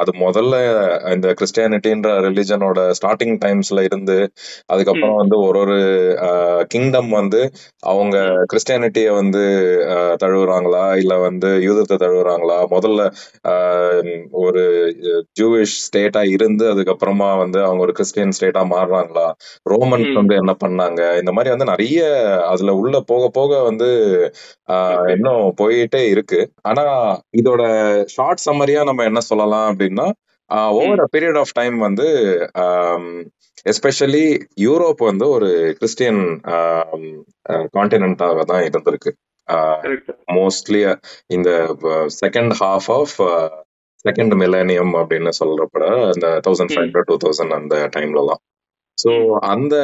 அது 0.00 0.10
முதல்ல 0.18 0.56
இந்த 1.14 1.28
கிறிஸ்டியானிட்டின்ற 1.38 2.10
ரிலிஜனோட 2.26 2.80
ஸ்டார்டிங் 2.98 3.34
டைம்ஸ்ல 3.44 3.84
இருந்து 3.88 4.16
அதுக்கப்புறம் 4.72 5.18
வந்து 5.20 5.36
ஒரு 5.40 5.58
ஒரு 5.58 5.78
கிங்டம் 6.70 7.10
வந்து 7.12 7.40
அவங்க 7.82 8.16
கிறிஸ்டியானிட்டியை 8.50 9.12
வந்து 9.18 9.42
தழுவுறாங்களா? 10.22 10.84
இல்ல 11.02 11.14
வந்து 11.26 11.50
யூதத்தை 11.66 11.96
தழுவுறாங்களா? 12.04 12.58
முதல்ல 12.74 13.02
ஒரு 14.40 14.62
ஜூவிஷ் 15.38 15.76
ஸ்டேட்டா 15.86 16.22
இருந்து 16.36 16.64
அதுக்கப்புறமா 16.72 17.30
வந்து 17.42 17.58
அவங்க 17.66 17.82
ஒரு 17.86 17.94
கிறிஸ்டியன் 17.98 18.36
ஸ்டேட்டா 18.38 18.64
மாறுறாங்களா? 18.74 19.26
ரோமன்ஸ் 19.66 20.12
வந்து 20.20 20.36
என்ன 20.42 20.54
பண்ணாங்க? 20.64 21.00
இந்த 21.20 21.32
மாதிரி 21.36 21.54
வந்து 21.54 21.70
நிறைய 21.72 21.98
அதுல 22.52 22.74
உள்ள 22.82 22.96
போக 23.10 23.24
போக 23.38 23.52
வந்து 23.68 23.90
இன்னும் 25.12 25.44
போயிட்டே 25.60 26.02
இருக்கு. 26.14 26.40
ஆனா 26.68 26.84
இதோட 27.38 27.62
ஷார்ட் 28.06 28.44
சம்மரியா 28.46 28.82
நம்ம 28.84 29.04
என்ன 29.04 29.20
சொல்லலாம் 29.30 29.68
அப்படின்னா 29.70 30.06
over 30.74 31.00
a 31.00 31.08
period 31.14 31.38
of 31.38 31.54
time 31.54 31.76
வந்து 31.78 32.06
எஸ்பெஷலி 33.66 34.24
யூரோப் 34.60 35.00
வந்து 35.04 35.26
ஒரு 35.28 35.48
கிறிஸ்டியன் 35.78 36.20
கான்டினென்ட்டாக 37.76 38.44
தான் 38.44 38.64
இருந்திருக்கு. 38.68 39.10
மோஸ்ட்லி 40.32 40.80
இந்த 41.28 41.50
second 42.22 42.54
half 42.60 42.88
of 42.90 43.16
second 44.04 44.34
millennium 44.42 44.92
அப்படின்னு 45.00 45.30
சொல்றப்பட 45.40 45.84
இந்த 46.14 46.28
thousand 46.46 46.72
five 46.72 46.84
hundred 46.84 47.08
two 47.10 47.16
thousand 47.24 47.54
அந்த 47.58 47.76
டைம்லலாம் 47.96 48.42
ஸோ 48.98 49.10
அந்த 49.52 49.74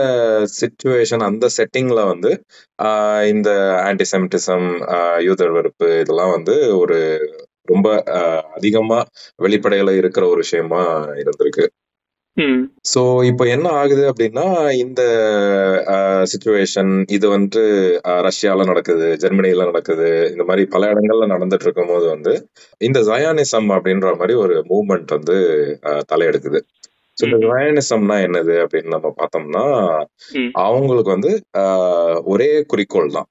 சுச்சுவேஷன் 0.60 1.24
அந்த 1.26 1.46
செட்டிங்ல 1.56 2.00
வந்து 2.06 2.30
இந்த 3.26 3.50
ஆன்டிசெமிட்டிசம் 3.90 4.66
யூதர் 5.20 5.52
வெறுப்பு 5.52 5.88
இதெல்லாம் 6.00 6.34
வந்து 6.36 6.54
ஒரு 6.78 6.98
ரொம்ப 7.68 7.88
அதிகமா 8.56 8.98
வெளிப்படையில 9.38 9.96
இருக்கிற 10.00 10.24
ஒரு 10.26 10.40
விஷயமா 10.44 10.82
இருந்திருக்கு. 11.22 11.66
ஸோ 12.92 13.00
இப்போ 13.28 13.44
என்ன 13.46 13.66
ஆகுது 13.80 14.04
அப்படின்னா 14.10 14.44
இந்த 14.74 15.02
சுச்சுவேஷன் 16.32 16.90
இது 17.08 17.26
வந்து 17.28 17.62
ரஷ்யால 18.26 18.64
நடக்குது 18.64 19.06
ஜெர்மனில 19.22 19.66
நடக்குது 19.70 20.08
இந்த 20.32 20.44
மாதிரி 20.44 20.64
பல 20.66 20.90
இடங்கள்ல 20.92 21.28
நடந்துட்டு 21.34 21.66
இருக்கும்போது 21.68 22.06
வந்து 22.08 22.32
இந்த 22.80 23.00
ஜயானிசம் 23.10 23.70
அப்படின்ற 23.76 24.10
மாதிரி 24.16 24.36
ஒரு 24.44 24.56
மூவ்மெண்ட் 24.70 25.14
வந்து 25.18 25.36
தலையெடுக்குது. 26.12 26.60
ஸோ 27.18 27.22
இந்த 27.28 27.38
ஜயானிசம்னா 27.46 28.16
என்னது 28.26 28.54
அப்படின்னு 28.64 28.94
நம்ம 28.96 29.14
பார்த்தோம்னா 29.20 29.64
அவங்களுக்கு 30.66 31.10
வந்து 31.16 31.32
ஒரே 32.32 32.50
குறிக்கோள் 32.72 33.16
தான். 33.18 33.28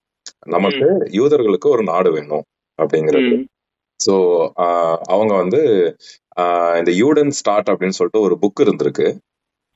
நமக்கு 0.47 0.87
யூதர்களுக்கு 1.19 1.67
ஒரு 1.75 1.83
நாடு 1.83 2.09
வேணும் 2.11 2.45
அப்படிங்கிறது. 2.79 3.33
ஸோ 3.99 4.15
அவங்க 5.07 5.33
வந்து 5.35 5.61
ஆஹ் 6.39 6.77
இந்த 6.77 6.91
யூடன் 6.91 7.31
ஸ்டார்ட் 7.31 7.69
அப்படின்னு 7.69 7.97
சொல்லிட்டு 7.97 8.21
ஒரு 8.21 8.35
புக் 8.41 8.63
இருந்திருக்கு. 8.63 9.07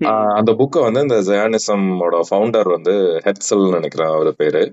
ஆஹ் 0.02 0.34
அந்த 0.34 0.52
புக்கை 0.54 0.82
வந்து 0.82 1.02
இந்த 1.02 1.18
ஜயானிசமோட 1.28 2.20
ஃபவுண்டர் 2.30 2.70
வந்து 2.70 2.94
ஹெட்சல் 3.26 3.66
நினைக்கிறேன் 3.70 4.08
அவர் 4.08 4.36
பேரு. 4.36 4.64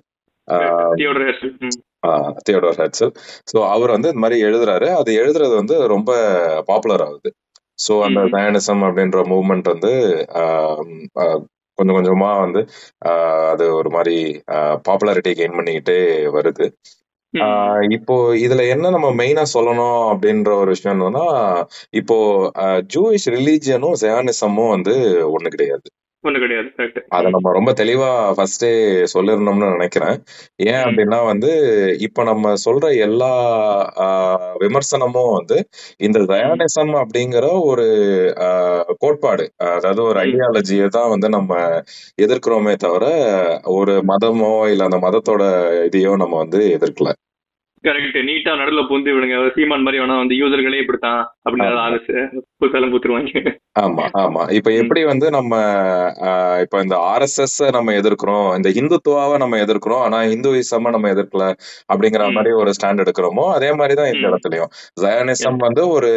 தியோடர் 2.42 2.78
ஹெட்சல் 2.78 3.12
ஸோ 3.52 3.68
அவர் 3.68 3.90
வந்து 3.90 4.08
இந்த 4.08 4.20
மாதிரி 4.20 4.42
எழுதுறாரு. 4.42 4.88
அது 4.94 5.10
எழுதுறது 5.20 5.54
வந்து 5.54 5.86
ரொம்ப 5.86 6.10
பாப்புலர் 6.66 7.02
ஆகுது. 7.02 7.30
ஸோ 7.78 7.94
அந்த 8.02 8.20
ஜயானிசம் 8.32 8.82
அப்படின்ற 8.88 9.20
மூவ்மெண்ட் 9.30 9.68
வந்து 9.72 9.92
கொஞ்சம் 11.78 11.96
கொஞ்சமா 11.96 12.40
வந்து 12.40 12.60
அது 13.52 13.74
ஒரு 13.74 13.90
மாதிரி 13.90 14.16
பாப்புலாரிட்டி 14.88 15.32
கெயின் 15.32 15.56
பண்ணிக்கிட்டே 15.56 15.98
வருது. 16.36 16.66
இப்போ 17.96 18.14
இதுல 18.36 18.62
என்ன 18.68 18.90
நம்ம 18.90 19.08
மெயினா 19.20 19.44
சொல்லணும் 19.54 20.00
அப்படின்ற 20.12 20.50
ஒரு 20.54 20.70
விஷயம் 20.70 20.94
என்னன்னா 20.96 21.24
இப்போ 21.92 22.16
ஜூயிஷ் 22.94 23.28
ரிலீஜியனும் 23.36 23.98
ஜயானிசமும் 24.02 24.72
வந்து 24.76 24.94
ஒண்ணு 25.32 25.48
கிடையாது. 25.48 25.86
ஒண்ணு 26.24 26.38
கிடையாது 26.40 26.68
அதை 27.16 27.28
நம்ம 27.34 27.52
ரொம்ப 27.52 27.70
தெளிவா 27.78 28.08
ஃபர்ஸ்டே 28.36 28.70
சொல்லிருந்தோம்னு 29.12 29.68
நினைக்கிறேன். 29.74 30.16
ஏன் 30.66 30.82
அப்படின்னா 30.84 31.18
வந்து 31.26 31.50
இப்ப 32.06 32.24
நம்ம 32.24 32.54
சொல்ற 32.64 32.86
எல்லா 33.06 33.30
ஆஹ், 34.04 34.54
விமர்சனமும் 34.62 35.32
வந்து 35.36 35.58
இந்த 36.00 36.18
ஜயானிசம் 36.30 36.94
அப்படிங்கிற 37.02 37.42
ஒரு 37.70 37.86
கோட்பாடு 39.02 39.46
அதாவது 39.76 40.02
ஒரு 40.04 40.18
ஐடியாலஜியை 40.24 40.88
தான் 40.96 41.12
வந்து 41.14 41.30
நம்ம 41.30 41.52
எதிர்க்கிறோமே 42.24 42.74
தவிர 42.84 43.04
ஒரு 43.76 43.94
மதமோ 44.10 44.52
இல்ல 44.72 44.88
அந்த 44.88 45.00
மதத்தோட 45.06 45.42
இதையோ 45.88 46.14
நம்ம 46.22 46.34
வந்து 46.44 46.60
எதிர்க்கல. 46.76 47.10
கரெக்ட் 47.84 48.18
நீட்டா 48.24 48.52
நடுவுல 48.54 48.82
புந்து 48.88 49.10
விடுங்க. 49.12 49.36
சீமான் 49.54 49.82
மாதிரி 49.82 50.02
வேணா 50.02 50.16
வந்து 50.16 50.34
யூசர்களே 50.34 50.80
இப்படித்தான் 50.80 51.20
அப்படின்னு 51.44 52.22
புத்தகம் 52.58 52.92
புத்துருவாங்க 52.92 53.42
ஆமா 53.76 54.04
ஆமா. 54.18 54.42
இப்ப 54.52 54.72
எப்படி 54.72 55.00
வந்து 55.04 55.26
நம்ம 55.30 55.52
இப்ப 56.62 56.80
இந்த 56.80 56.96
ஆர்எஸ்எஸ் 57.08 57.56
நம்ம 57.70 57.92
எதிர்க்கிறோம் 57.92 58.48
இந்த 58.56 58.68
இந்துத்துவாவை 58.74 59.36
நம்ம 59.36 59.58
எதிர்க்கிறோம் 59.58 60.02
ஆனா 60.04 60.18
இந்துயிசம் 60.28 60.62
நம்ம 60.88 61.10
எதிர்க்கல 61.10 61.46
அப்படிங்கிற. 61.92 62.22
மாதிரி 62.32 62.52
ஒரு 62.54 62.72
ஸ்டாண்ட் 62.76 63.02
எடுக்கிறோமோ 63.04 63.46
அதே 63.54 63.70
மாதிரிதான் 63.72 64.10
இந்த. 64.12 64.28
இடத்துலயும். 64.30 64.70
ஜயனிசம் 65.00 65.58
வந்து 65.58 65.84
ஒரு 65.88 66.10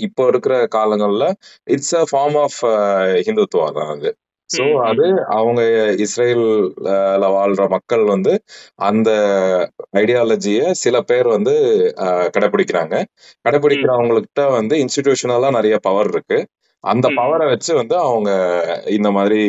இப்போ 0.00 0.26
இருக்கிற 0.26 0.54
காலங்கள்ல 0.76 1.24
it's 1.68 1.94
a 1.94 2.04
form 2.12 2.38
of 2.38 2.60
Hindutva 3.22 3.68
தான் 3.72 3.92
அது. 3.94 4.10
சோ. 4.50 4.60
அது 4.90 5.06
அவங்க 5.38 5.60
இஸ்ரேல்ல 6.04 6.90
வாழ்ற 7.34 7.62
மக்கள் 7.74 8.04
வந்து 8.06 8.32
அந்த 8.88 9.10
ஐடியாலஜிய 9.98 10.60
சில 10.82 10.96
பேர் 11.10 11.28
வந்து 11.34 11.54
கடைபிடிக்கிறாங்க 12.36 12.94
கடைபிடிக்கிறவங்ககிட்ட 13.44 14.44
வந்து 14.58 14.76
இன்ஸ்டிடியூஷனலா 14.84 15.50
நிறைய 15.58 15.76
பவர் 15.88 16.10
இருக்கு 16.14 16.38
அந்த. 16.84 17.06
பவரை 17.18 17.46
வச்சு 17.52 17.72
வந்து 17.74 17.96
அவங்க 18.06 18.30
இந்த 18.96 19.08
மாதிரி 19.10 19.40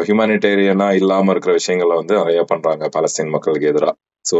ஹியூமானிட்டேரியனா 0.00 0.88
இல்லாம 0.98 1.30
இருக்கிற 1.30 1.52
விஷயங்களை 1.54 1.94
வந்து 1.96 2.14
நிறைய 2.20 2.40
பண்றாங்க 2.50 2.84
பாலஸ்தீன் 2.94 3.34
மக்களுக்கு 3.34 3.70
எதிராக 3.70 3.94
சோ. 4.24 4.38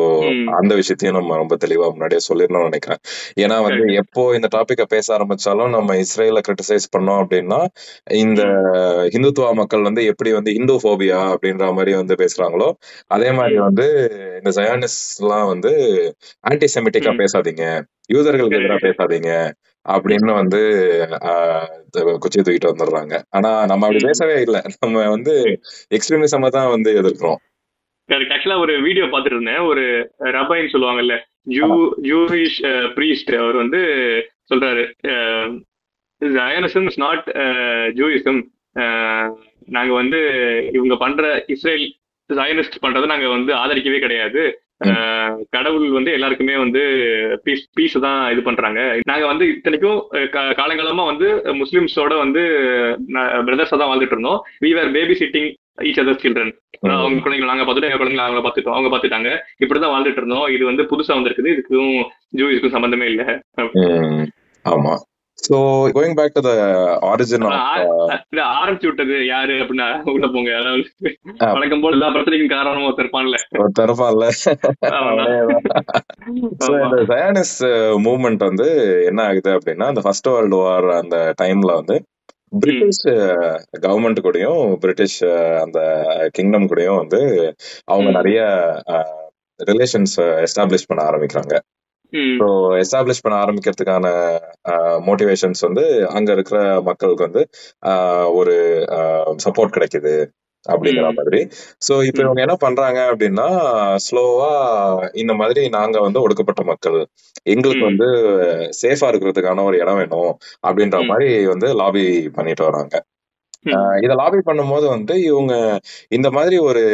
அந்த 0.58 0.72
விஷயத்தையும் 0.74 1.16
நம்ம 1.16 1.36
ரொம்ப 1.36 1.54
தெளிவா 1.56 1.88
முன்னாடியே 1.90 2.22
சொல்லிடணும்னு 2.28 2.68
நினைக்கிறேன் 2.68 3.00
ஏன்னா 3.38 3.56
வந்து. 3.64 3.84
எப்போ 4.00 4.22
இந்த 4.34 4.48
டாபிக்க 4.54 4.84
பேச 4.86 5.06
ஆரம்பிச்சாலும் 5.16 5.70
நம்ம 5.70 5.96
இஸ்ரேல 6.02 6.42
கிரிட்டிசைஸ் 6.48 6.86
பண்ணோம் 6.94 7.20
அப்படின்னா 7.22 7.60
இந்த. 8.20 8.42
ஹிந்துத்துவா 9.14 9.50
மக்கள் 9.54 9.82
வந்து 9.82 10.04
எப்படி 10.04 10.32
வந்து 10.32 10.54
இந்து 10.54 10.76
ஃபோபியா 10.82 11.20
அப்படின்ற 11.34 11.66
மாதிரி 11.74 11.94
வந்து 11.94 12.14
பேசுறாங்களோ 12.14 12.68
அதே 13.10 13.30
மாதிரி. 13.32 13.58
வந்து 13.66 13.86
இந்த 14.38 14.50
ஜயானிஸ்ட் 14.58 15.20
எல்லாம் 15.20 15.46
வந்து 15.46 15.72
ஆன்டி 16.44 16.68
செமிட்டிக்கா 16.74 17.12
ம். 17.12 17.20
பேசாதீங்க 17.22 17.64
யூதர்களுக்கு 18.10 18.58
எதிராக. 18.58 18.82
பேசாதீங்க 18.86 19.30
அப்படின்னு 19.86 20.32
வந்து 20.32 20.60
குச்சி 22.22 22.38
தூக்கிட்டு 22.38 22.70
வந்துடுறாங்க 22.70 23.14
ஆனா 23.30 23.50
நம்ம 23.66 23.86
அப்படி. 23.88 24.06
பேசவே 24.06 24.36
இல்லை 24.42 24.60
நம்ம 24.76 25.02
வந்து 25.08 25.34
எக்ஸ்ட்ரீமிசம் 25.90 26.46
தான் 26.50 26.70
வந்து 26.70 26.92
எதிர்க்கிறோம் 27.00 27.40
கரெக்ட் 28.08 28.34
ஆக்சுவலா 28.34 28.58
ஒரு 28.58 28.74
வீடியோ 28.82 29.04
பார்த்துட்டு 29.04 29.36
இருந்தேன் 29.36 29.62
ஒரு 29.64 29.84
ரபைன்னு 30.32 30.72
சொல்லுவாங்கல்ல 30.72 31.14
ஜூ 31.54 31.68
ஜூரிஷ் 32.06 32.58
பிரீஸ்ட் 32.94 33.32
அவர் 33.36 33.56
வந்து 33.56 33.80
சொல்றாரு 34.50 34.82
ஜயனிசம் 36.22 36.86
இஸ் 36.86 37.00
நாட் 37.00 37.24
ஜூயிசம் 37.96 38.40
நாங்க 39.68 39.92
வந்து 39.92 40.18
இவங்க 40.72 40.96
பண்ற 40.96 41.24
இஸ்ரேல் 41.48 41.86
ஜயனிஸ்ட் 42.30 42.82
பண்றதை 42.82 43.06
நாங்க 43.06 43.28
வந்து 43.28 43.52
ஆதரிக்கவே 43.54 43.98
கிடையாது. 44.00 44.42
அஹ், 44.84 45.34
கடவுள் 45.50 45.88
வந்து 45.90 46.10
எல்லாருக்குமே 46.12 46.56
வந்து 46.56 46.80
பீஸ் 47.44 47.64
பீஸ் 47.74 47.96
தான் 48.00 48.32
இது 48.32 48.42
பண்றாங்க. 48.42 48.80
நாங்க 49.04 49.26
வந்து 49.26 49.44
இத்தனைக்கும் 49.48 49.98
கா- 50.34 50.54
காலங்காலமா 50.58 51.04
வந்து 51.06 51.28
முஸ்லிம்ஸோட 51.60 52.12
வந்து 52.18 52.42
பிரதர்ஸா 53.46 53.76
தான் 53.76 53.90
வாழ்ந்துட்டு 53.90 54.16
இருந்தோம். 54.16 54.40
We 54.62 54.70
were 54.74 54.92
babysitting 55.14 55.48
each 55.78 56.00
other 56.00 56.18
children. 56.22 56.52
அவங்க 56.80 57.28
குழந்தைங்க 57.28 57.44
நாங்க 57.44 57.62
பார்த்துட்டு 57.62 57.90
எங்க 57.90 58.04
குழந்தைங்க 58.04 58.26
அவங்கள 58.26 58.40
பார்த்துட்டோம் 58.40 58.74
அவங்க 58.74 58.96
பார்த்துட்டாங்க. 58.96 59.30
இப்படிதான் 59.64 59.92
வாழ்ந்துட்டு 59.94 60.16
இருந்தோம். 60.16 60.46
இது 60.46 60.64
வந்து 60.64 60.82
புதுசா 60.82 61.10
வந்திருக்குது. 61.10 61.56
இதுக்கும் 61.56 62.04
ஜூயிஸ்க்கும் 62.36 62.70
சம்பந்தமே 62.70 63.06
இல்ல. 63.06 63.40
ஆமா. 64.64 64.94
So 65.48 65.56
going 65.94 66.14
back 66.14 66.32
to 66.32 66.40
the 66.40 66.50
origin 67.02 67.44
of 67.44 68.28
ஆரம்பிச்சு 68.32 68.86
விட்டது 68.86 69.26
யாரு 69.26 69.52
அப்படின்னா 69.52 70.10
உள்ள 70.10 70.26
போங்க. 70.26 70.50
வழக்கம் 71.52 71.80
போல 71.80 71.96
எல்லா 71.96 72.08
பிரச்சனைக்கும் 72.08 72.48
காரணமா 72.48 72.86
ஒருத்தர் 72.86 73.02
இருப்பான்ல. 73.04 73.34
தரப்பான்ல 73.80 74.26
அவன்தான். 74.80 75.62
சோ. 76.66 76.84
இந்த 76.84 77.14
ஜயானிஸ் 77.14 77.58
மூவ்மெண்ட் 78.04 78.36
வந்து 78.36 78.68
என்ன 79.04 79.22
ஆகுது 79.22 79.50
அப்படின்னா 79.50 79.88
இந்த 79.88 80.00
ஃபர்ஸ்ட் 80.00 80.26
வேர்ல்டு 80.26 80.56
வார் 80.56 80.88
அந்த 80.90 81.34
டைம்ல 81.42 81.74
வந்து 81.74 82.04
பிரிட்டிஷ் 82.62 83.04
கவர்மெண்ட் 83.84 84.24
கூடயும் 84.26 84.62
பிரிட்டிஷ் 84.76 85.20
அந்த 85.64 85.80
கிங்டம் 86.32 86.68
கூடயும் 86.68 87.00
வந்து 87.02 87.20
அவங்க. 87.84 88.10
நிறைய 88.10 88.40
ரிலேஷன்ஸ் 89.60 90.16
எஸ்டாப்ளிஷ் 90.46 90.88
பண்ண 90.88 91.00
ஆரம்பிக்கிறாங்க. 91.10 91.54
ஸோ 92.40 92.46
எஸ்டாப்ளிஷ் 92.80 93.22
பண்ண 93.22 93.36
ஆரம்பிக்கிறதுக்கான 93.44 94.06
மோட்டிவேஷன்ஸ் 95.06 95.60
வந்து 95.60 95.84
அங்க 96.08 96.30
இருக்கிற 96.32 96.58
மக்களுக்கு 96.82 97.26
வந்து 97.28 97.42
ஒரு 98.32 98.54
சப்போர்ட் 99.44 99.76
கிடைக்குது 99.76 100.14
அப்படிங்கிற. 100.66 101.08
மாதிரி 101.18 101.40
ஸோ 101.82 101.94
இப்போ. 102.08 102.20
இவங்க 102.24 102.40
என்ன 102.40 102.56
பண்றாங்க 102.62 103.00
அப்படின்னா 103.10 103.46
ஸ்லோவா 104.06 104.50
இந்த 105.22 105.32
மாதிரி 105.40 105.62
நாங்க 105.76 105.96
வந்து 106.00 106.22
ஒடுக்கப்பட்ட 106.22 106.62
மக்கள் 106.70 106.98
எங்களுக்கு. 107.46 107.84
வந்து 107.90 108.08
சேஃபா 108.80 109.08
இருக்கிறதுக்கான 109.12 109.64
ஒரு 109.64 109.78
இடம் 109.82 109.98
வேணும் 110.00 110.32
அப்படின்ற. 110.64 111.00
மாதிரி 111.10 111.28
வந்து 111.52 111.70
லாபி 111.80 112.04
பண்ணிட்டு 112.36 112.64
வராங்க 112.64 112.94
இத 114.02 114.12
லாபி 114.14 114.40
பண்ணும்போது 114.46 114.86
வந்து 114.88 115.14
இவங்க 115.22 115.54
இந்த 116.08 116.30
மாதிரி 116.30 116.58
ஒரு 116.68 116.84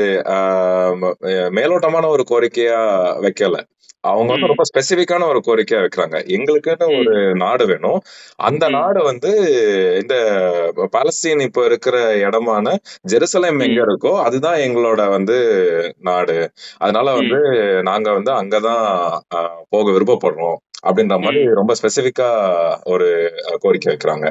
மேலோட்டமான 1.59 2.09
ஒரு 2.09 2.25
கோரிக்கையா 2.31 2.81
வைக்கல 3.21 3.59
அவங்க 4.05 4.31
வந்து. 4.33 4.47
ரொம்ப 4.47 4.65
ஸ்பெசிபிக்கான 4.69 5.27
ஒரு 5.27 5.41
கோரிக்கையா 5.47 5.81
வைக்கிறாங்க 5.81 6.19
எங்களுக்குன்னு. 6.37 6.87
ஒரு 6.99 7.15
நாடு 7.37 7.67
வேணும் 7.67 7.99
அந்த. 8.43 8.65
நாடு 8.69 9.01
வந்து 9.03 9.31
இந்த 10.01 10.15
பாலஸ்தீன் 10.95 11.41
இப்ப 11.41 11.65
இருக்கிற 11.65 11.97
இடமான 12.19 12.77
ஜெருசலேம் 13.09 13.61
எங்க. 13.67 13.81
இருக்கோ 13.87 14.13
அதுதான் 14.21 14.59
எங்களோட 14.59 15.11
வந்து 15.11 15.37
நாடு 16.01 16.37
அதனால. 16.79 17.07
வந்து 17.13 17.41
நாங்க 17.83 18.09
வந்து 18.13 18.33
அங்கதான் 18.33 18.85
போக 19.69 19.87
விருப்பப்படுறோம் 19.91 20.59
அப்படின்ற 20.87 21.17
மாதிரி. 21.19 21.41
ரொம்ப 21.55 21.75
ஸ்பெசிபிக்கா 21.81 22.31
ஒரு 22.87 23.09
கோரிக்கை 23.61 23.91
வைக்கிறாங்க 23.93 24.29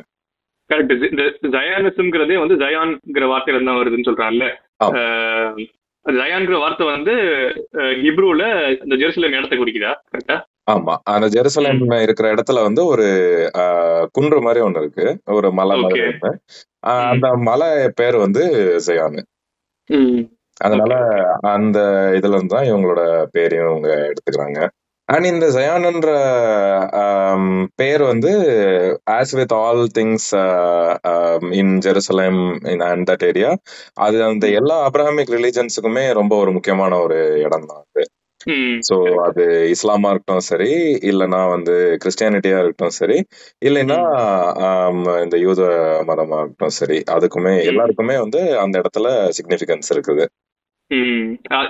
கரெக்ட் 0.69 0.93
இந்த 1.09 1.23
ஜயானிசம்ங்கிறதே 1.55 2.37
வந்து 2.41 2.55
ஜயான்ங்கிற 2.63 3.27
வார்த்தையில 3.31 3.65
தான் 3.65 3.79
வருதுன்னு 3.79 4.09
சொல்றாங்கல்ல 4.09 4.47
ஜயான்ங்கிற 6.05 6.57
வார்த்தை 6.61 6.85
வந்து 6.89 7.13
ஹிப்ரூல 8.03 8.43
இந்த 8.83 8.95
ஜெருசலேம் 9.01 9.35
இடத்தை 9.37 9.57
குறிக்குதா? 9.57 9.91
கரெக்டா 10.11 10.37
ஆமா. 10.73 10.93
அந்த 11.13 11.27
ஜெருசலேம் 11.35 11.79
இருக்கிற 12.05 12.27
இடத்துல 12.33 12.63
வந்து 12.65 12.81
ஒரு 12.85 13.05
குன்று 14.11 14.39
மாதிரி 14.45 14.59
ஒண்ணு 14.65 14.81
இருக்கு. 14.83 15.05
ஒரு 15.37 15.47
மலை 15.59 15.75
மாதிரி 15.77 16.01
அந்த 17.11 17.29
மலை 17.47 17.69
பேர் 17.99 18.17
வந்து 18.17 18.43
ஜயான் 18.87 19.19
அதனால 20.61 20.93
அந்த 21.51 21.79
இதுல 22.17 22.35
இருந்து 22.35 22.55
தான் 22.55 22.69
இவங்களோட 22.69 23.01
பேரையும் 23.35 23.69
இவங்க 23.69 23.89
எடுத்துக்கிறாங்க. 24.09 24.59
அண்ட் 25.09 25.27
இந்த 25.31 25.45
ஜயான்ன்ற 25.55 26.11
ஆம், 27.01 27.47
பேர் 27.75 28.03
வந்து 28.09 28.31
as 29.15 29.33
with 29.39 29.55
all 29.59 29.83
things 29.97 30.29
in 31.59 31.73
Jerusalem 31.85 32.41
in 32.73 32.83
and 32.89 33.07
that 33.11 33.25
area 33.29 33.51
அது 34.05 34.17
அந்த 34.29 34.45
ம் 34.49 34.55
எல்லா 34.59 34.77
அப்ரஹாமிக் 34.87 35.33
ரிலீஜன்ஸுக்குமே 35.37 36.05
ரொம்ப 36.19 36.35
ஒரு 36.43 36.53
முக்கியமான 36.57 36.93
ஒரு 37.05 37.17
இடம் 37.45 37.67
தான் 37.71 37.83
அது. 37.85 38.03
ஸோ 38.87 38.95
கரெக்ட் 38.97 39.23
அது 39.27 39.45
இஸ்லாமா 39.73 40.09
இருக்கட்டும் 40.11 40.45
சரி 40.49 40.69
இல்லைன்னா 41.09 41.41
வந்து 41.55 41.73
கிறிஸ்டியானிட்டியா 42.03 42.59
இருக்கட்டும் 42.61 42.97
சரி 42.99 43.17
இல்லைன்னா 43.67 43.99
ம் 44.03 44.53
ஆம், 44.69 45.03
இந்த 45.25 45.37
யூத 45.45 45.61
மதமா 46.09 46.39
இருக்கட்டும் 46.41 46.77
சரி 46.79 46.99
அதுக்குமே 47.15 47.55
எல்லாருக்குமே 47.71 48.17
வந்து 48.25 48.41
அந்த 48.63 48.75
இடத்துல 48.83 49.07
சிக்னிஃபிகன்ஸ் 49.39 49.91
இருக்குது. 49.95 50.25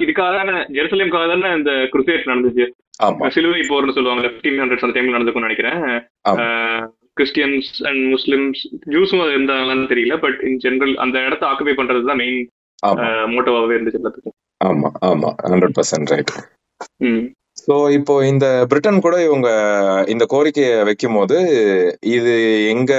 இதுக்காக 0.03 0.29
தானே 0.39 0.59
ஜெருசலேம்காக 0.75 1.25
தானே 1.31 1.49
இந்த 1.59 1.71
குருசேட் 1.93 2.29
நடந்துச்சு? 2.31 2.65
சிலுவை 3.35 3.61
போர்னு 3.71 3.95
சொல்லுவாங்க 3.97 4.23
ஃபிஃப்டீன் 4.27 4.61
ஹண்ட்ரட் 4.61 4.85
அந்த 4.85 4.95
டைம்ல 4.95 5.15
நடந்துக்கும்னு 5.15 5.47
நினைக்கிறேன். 5.47 5.81
கிறிஸ்டியன்ஸ் 7.17 7.69
அண்ட் 7.89 8.01
முஸ்லிம்ஸ் 8.13 8.61
ஜூஸும் 8.93 9.23
அது 9.23 9.35
இருந்தாங்களான்னு 9.37 9.91
தெரியல 9.93 10.17
பட் 10.25 10.39
இன் 10.49 10.61
ஜெனரல் 10.65 10.93
அந்த 11.05 11.17
இடத்த 11.27 11.43
ஆக்குபை 11.49 11.73
பண்றது 11.79 12.09
தான் 12.11 12.21
மெயின் 12.23 12.39
மோட்டோவாகவே 13.33 13.75
இருந்துச்சு 13.77 14.01
எல்லாத்துக்கும். 14.01 14.35
ஆமா 14.69 14.89
ஆமா 15.09 15.29
ஹண்ட்ரட் 15.51 15.75
பர்சன்ட் 15.79 16.11
ரைட் 16.13 16.33
ஸோ 17.69 17.75
இப்போ 17.95 18.13
இந்த 18.25 18.45
பிரிட்டன் 18.69 19.03
கூட 19.05 19.15
இவங்க 19.25 19.49
இந்த 20.07 20.23
கோரிக்கையை 20.25 20.75
வைக்கும் 20.83 21.17
போது 21.17 21.35
இது 22.13 22.31
எங்க 22.71 22.93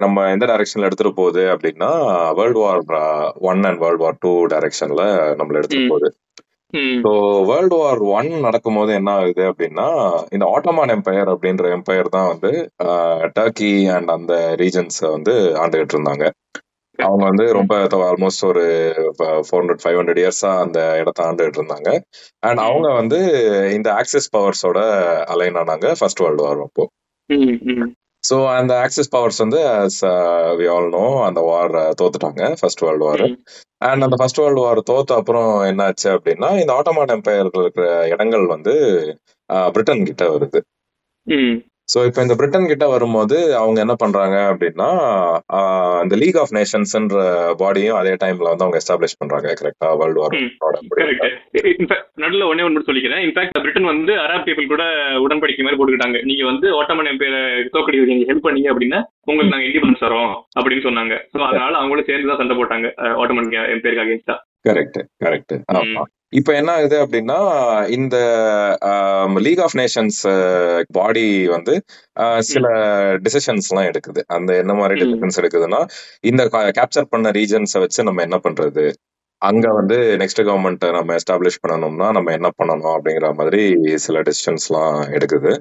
நம்ம 0.00 0.26
எந்த 0.30 0.44
டைரக்ஷன்ல 0.46 0.88
எடுத்துட்டு 0.88 1.12
போகுது 1.14 1.42
அப்படின்னா 1.54 1.88
world 2.38 2.60
war 2.64 2.82
one 3.50 3.62
and 3.64 3.80
world 3.84 4.04
war 4.04 4.20
two 4.20 4.32
டைரக்ஷன்ல 4.52 5.04
நம்மள 5.38 5.58
எடுத்துட்டு 5.60 5.92
போகுது. 5.94 6.10
ஸோ 7.04 7.10
வேர்ல்டு 7.48 7.76
வார் 7.80 8.02
ஒன் 8.18 8.30
நடக்கும்போது 8.46 8.92
என்ன 8.98 9.10
ஆகுது 9.16 9.42
அப்படின்னா 9.50 9.88
இந்த 10.30 10.44
ஆட்டோமான் 10.54 10.94
எம்பையர் 10.96 11.32
அப்படின்ற 11.34 11.66
எம்பையர் 11.78 12.14
தான் 12.16 12.30
வந்து 12.32 12.52
டர்க்கி 13.38 13.72
அண்ட் 13.96 14.12
அந்த 14.16 14.34
ரீஜன்ஸ் 14.62 15.00
வந்து 15.16 15.34
ஆண்டுகிட்டு 15.62 15.96
இருந்தாங்க. 15.98 16.26
அவங்க 16.98 17.22
வந்து 17.24 17.44
ரொம்ப 17.52 17.74
ஆல்மோஸ்ட் 18.08 18.44
ஒரு 18.44 18.64
ஃபோர் 19.46 19.60
ஹண்ட்ரட் 19.60 19.82
ஃபைவ் 19.82 19.98
ஹண்ட்ரட் 19.98 20.20
இயர்ஸா 20.22 20.50
அந்த 20.64 20.78
இடத்த 21.00 21.20
ஆண்டுகிட்டு 21.28 21.60
இருந்தாங்க. 21.60 21.90
அண்ட் 22.40 22.58
அவங்க 22.58 22.88
வந்து 22.92 23.18
இந்த 23.72 23.88
ஆக்சிஸ் 23.92 24.32
பவர்ஸோட 24.36 24.80
அலைன் 25.26 25.58
ஆனாங்க 25.62 25.88
ஃபர்ஸ்ட் 26.00 26.22
வேர்ல்டு 26.24 26.42
வார் 26.42 26.62
அப்போ. 26.66 26.84
ஸோ 28.24 28.36
அந்த 28.56 28.72
ஆக்சிஸ் 28.80 29.12
பவர்ஸ் 29.14 29.38
வந்து 29.38 29.60
வி 30.58 30.66
ஆல் 30.74 30.88
நோ 30.88 31.04
அந்த 31.28 31.40
வார் 31.40 31.72
தோத்துட்டாங்க 32.00 32.42
ஃபர்ஸ்ட் 32.60 32.84
வேர்ல்டு 32.86 33.04
வார் 33.04 33.24
அண்ட் 33.80 34.04
அந்த 34.06 34.16
ஃபர்ஸ்ட் 34.20 34.40
வேர்ல்டு 34.42 34.60
வார் 34.60 34.80
தோத்த 34.90 35.16
அப்புறம் 35.20 35.50
என்னாச்சு 35.70 36.08
அப்படின்னா 36.16 36.50
இந்த 36.60 36.72
ஆட்டோமான் 36.72 37.14
எம்பையர் 37.16 37.50
இருக்கிற 37.62 37.86
இடங்கள் 38.08 38.46
வந்து 38.46 38.74
பிரிட்டன் 39.72 40.04
கிட்ட 40.04 40.24
வருது. 40.28 40.60
சோ 41.92 41.98
இப்போ 42.08 42.20
இந்த 42.24 42.34
பிரிட்டன் 42.38 42.70
கிட்ட 42.70 42.84
வரும்போது 42.92 43.36
அவங்க 43.60 43.78
என்ன 43.84 43.94
பண்றாங்க 44.02 44.36
அப்படின்னா 44.50 44.88
இந்த 46.04 46.14
லீக் 46.22 46.38
ஆஃப் 46.42 46.54
நேஷன்ஸ்ன்ற 46.58 47.22
பாடியும் 47.62 47.98
அதே 48.00 48.14
டைம்ல 48.22 48.50
வந்து 48.52 48.64
அவங்க 48.66 48.80
எஸ்டாப்ளிஷ் 48.80 49.18
பண்றாங்க 49.22 49.54
கரெக்டா 49.60 49.88
வேர்ல்டு 50.00 50.22
வார் 50.22 50.36
நடுவில் 52.22 52.48
ஒன்னே 52.48 52.64
ஒன்று 52.66 52.86
சொல்லிக்கிறேன். 52.88 53.22
இன்ஃபேக்ட் 53.26 53.60
பிரிட்டன் 53.64 53.90
வந்து 53.90 54.12
அரப் 54.24 54.46
பீப்புள் 54.46 54.72
கூட 54.72 54.84
உடன்படிக்கை 55.24 55.64
மாதிரி 55.64 55.78
போட்டுக்கிட்டாங்க. 55.78 56.18
நீங்க 56.30 56.42
வந்து 56.50 56.66
ஓட்டமன் 56.78 57.10
எம்பையரை 57.12 57.42
தோக்கடி 57.76 58.00
நீங்க 58.12 58.26
ஹெல்ப் 58.30 58.46
பண்ணீங்க 58.46 58.70
அப்படின்னா 58.72 59.00
உங்களுக்கு 59.28 59.54
நாங்க 59.54 59.68
இண்டிபெண்டன்ஸ் 59.68 60.04
தரோம் 60.06 60.32
அப்படின்னு 60.56 60.86
சொன்னாங்க. 60.88 61.14
ஸோ 61.34 61.38
அதனால 61.48 61.72
அவங்களும் 61.80 62.08
சேர்ந்து 62.10 62.30
தான் 62.30 62.40
சண்டை 62.42 62.56
போட்டாங்க 62.60 62.88
ஓட்டமன் 63.22 63.50
எம்பையருக்கு 63.74 64.04
அகேன்ஸ்டா 64.06 64.36
கரெக்ட் 64.68 65.00
கரெக்ட் 65.24 65.54
ஆமா. 65.74 66.02
இப்ப 66.32 66.50
என்ன 66.54 66.70
ஆகுது 66.72 66.96
அப்படின்னா 67.04 67.38
இந்த 67.96 68.16
லீக் 69.46 69.60
ஆஃப் 69.60 69.76
நேஷன்ஸ் 69.80 70.20
பாடி 70.92 71.24
வந்து 71.46 71.74
சில 72.50 72.66
டிசிஷன்ஸ் 73.24 73.68
எல்லாம் 73.70 73.88
எடுக்குது. 73.90 74.20
அந்த 74.36 74.50
என்ன 74.56 74.74
மாதிரி. 74.74 75.00
டிசிஷன்ஸ் 75.02 75.40
எடுக்குதுன்னா 75.42 75.80
இந்த 76.30 76.44
கேப்சர் 76.78 77.12
பண்ண 77.14 77.30
ரீஜன்ஸை 77.30 77.80
வச்சு 77.84 78.06
நம்ம 78.08 78.22
என்ன 78.22 78.38
பண்றது? 78.46 78.84
அங்க 79.42 79.68
வந்து 79.72 79.96
நெக்ஸ்ட் 80.18 80.40
கவர்மெண்ட் 80.48 80.84
நம்ம 80.96 81.14
எஸ்டாப்ளிஷ் 81.14 81.62
பண்ணணும்னா 81.62 82.08
நம்ம 82.12 82.32
என்ன 82.32 82.48
பண்ணணும் 82.58 82.92
அப்படிங்கிற 82.96 83.28
மாதிரி 83.34 83.62
சில 84.04 84.20
டிசிஷன்ஸ் 84.20 84.66
எல்லாம் 84.68 84.98
எடுக்குது. 85.16 85.52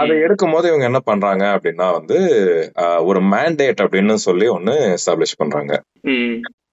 அதை 0.00 0.14
எடுக்கும் 0.18 0.52
போது 0.52 0.68
இவங்க 0.68 0.86
என்ன 0.90 1.00
பண்றாங்க 1.00 1.44
அப்படின்னா 1.54 1.88
வந்து 1.98 2.18
ஒரு 3.04 3.22
மேண்டேட் 3.32 3.82
அப்படின்னு 3.84 4.16
சொல்லி 4.26 4.48
ஒன்னு 4.56 4.76
எஸ்டாப்ளிஷ் 4.94 5.40
பண்றாங்க. 5.42 5.74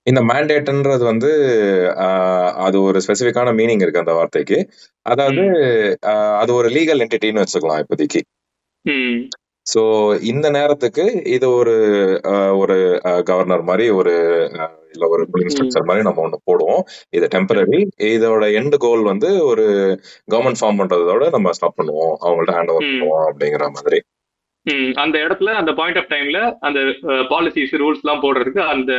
இந்த 0.06 0.22
மேண்டேட்ன்றது 0.30 1.04
வந்து 1.04 1.30
அது 2.66 2.78
ஒரு 2.82 2.98
ஸ்பெசிஃபிக்கான 3.06 3.54
மீனிங் 3.60 3.82
இருக்கு 3.82 4.04
அந்த 4.04 4.14
வார்த்தைக்கு. 4.14 4.58
அதாவது 5.06 5.44
அது 6.42 6.52
ஒரு 6.54 6.70
லீகல் 6.70 7.04
என்டிட்டின்னு 7.06 7.44
வச்சுக்கலாம் 7.44 7.82
இப்போதைக்கு. 7.84 8.22
சோ 9.66 9.82
இந்த 10.32 10.48
நேரத்துக்கு 10.50 11.06
இது 11.36 11.48
ஒரு 11.60 11.74
ஒரு 12.60 12.76
கவர்னர் 13.30 13.64
மாதிரி 13.64 13.86
ஒரு 14.00 14.14
இல்ல 14.94 15.08
ஒரு 15.14 15.24
இன்ஸ்ட்ரக்சர் 15.44 15.88
மாதிரி 15.90 16.06
நம்ம 16.08 16.22
ஒண்ணு 16.26 16.38
போடுவோம். 16.50 16.84
இது 17.18 17.26
டெம்பரரி 17.36 17.80
இதோட 18.12 18.46
எண்ட் 18.60 18.78
கோல் 18.78 19.04
வந்து 19.04 19.30
ஒரு 19.46 19.66
கவர்மெண்ட் 20.34 20.62
ஃபார்ம் 20.62 20.80
பண்றதோட 20.82 21.30
நம்ம 21.30 21.54
ஸ்டாப் 21.58 21.80
பண்ணுவோம். 21.82 22.16
அவங்கள்ட்ட 22.26 22.56
ஹேண்ட் 22.58 22.74
ஓவர். 22.74 22.90
பண்ணுவோம் 22.92 23.26
அப்படிங்கிற 23.30 23.68
மாதிரி. 23.78 24.00
அந்த 25.04 25.16
இடத்துல 25.26 25.54
அந்த 25.60 25.72
பாயிண்ட் 25.80 26.00
ஆஃப் 26.02 26.12
டைம்ல 26.14 26.40
அந்த 26.68 26.80
பாலிசிஸ் 27.32 27.74
ரூல்ஸ் 27.82 28.02
எல்லாம் 28.04 28.24
போடுறதுக்கு 28.24 28.62
அந்த 28.74 28.94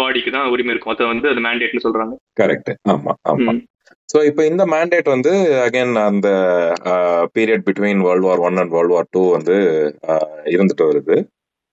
பாடிக்கு 0.00 0.30
தான் 0.36 0.50
உரிமை 0.54 0.72
இருக்கும். 0.72 0.94
அதை 0.94 1.06
வந்து 1.12 1.30
அது 1.32 1.46
மேண்டேட்னு 1.46 1.84
சொல்றாங்க. 1.86 2.14
கரெக்ட் 2.40 2.72
ஆமா 2.94 3.14
ஆமா. 3.32 3.54
சோ 4.12 4.18
இப்போ 4.30 4.42
இந்த 4.50 4.62
மேண்டேட் 4.72 5.08
வந்து 5.14 5.32
அகைன் 5.66 5.94
அந்த 6.10 6.28
period 7.36 7.64
between 7.68 8.02
world 8.06 8.28
war 8.28 8.42
one 8.48 8.58
and 8.62 8.74
world 8.76 8.94
war 8.96 9.12
two 9.16 9.22
வந்து 9.36 9.56
இருந்துட்டு 10.54 10.88
வருது. 10.90 11.16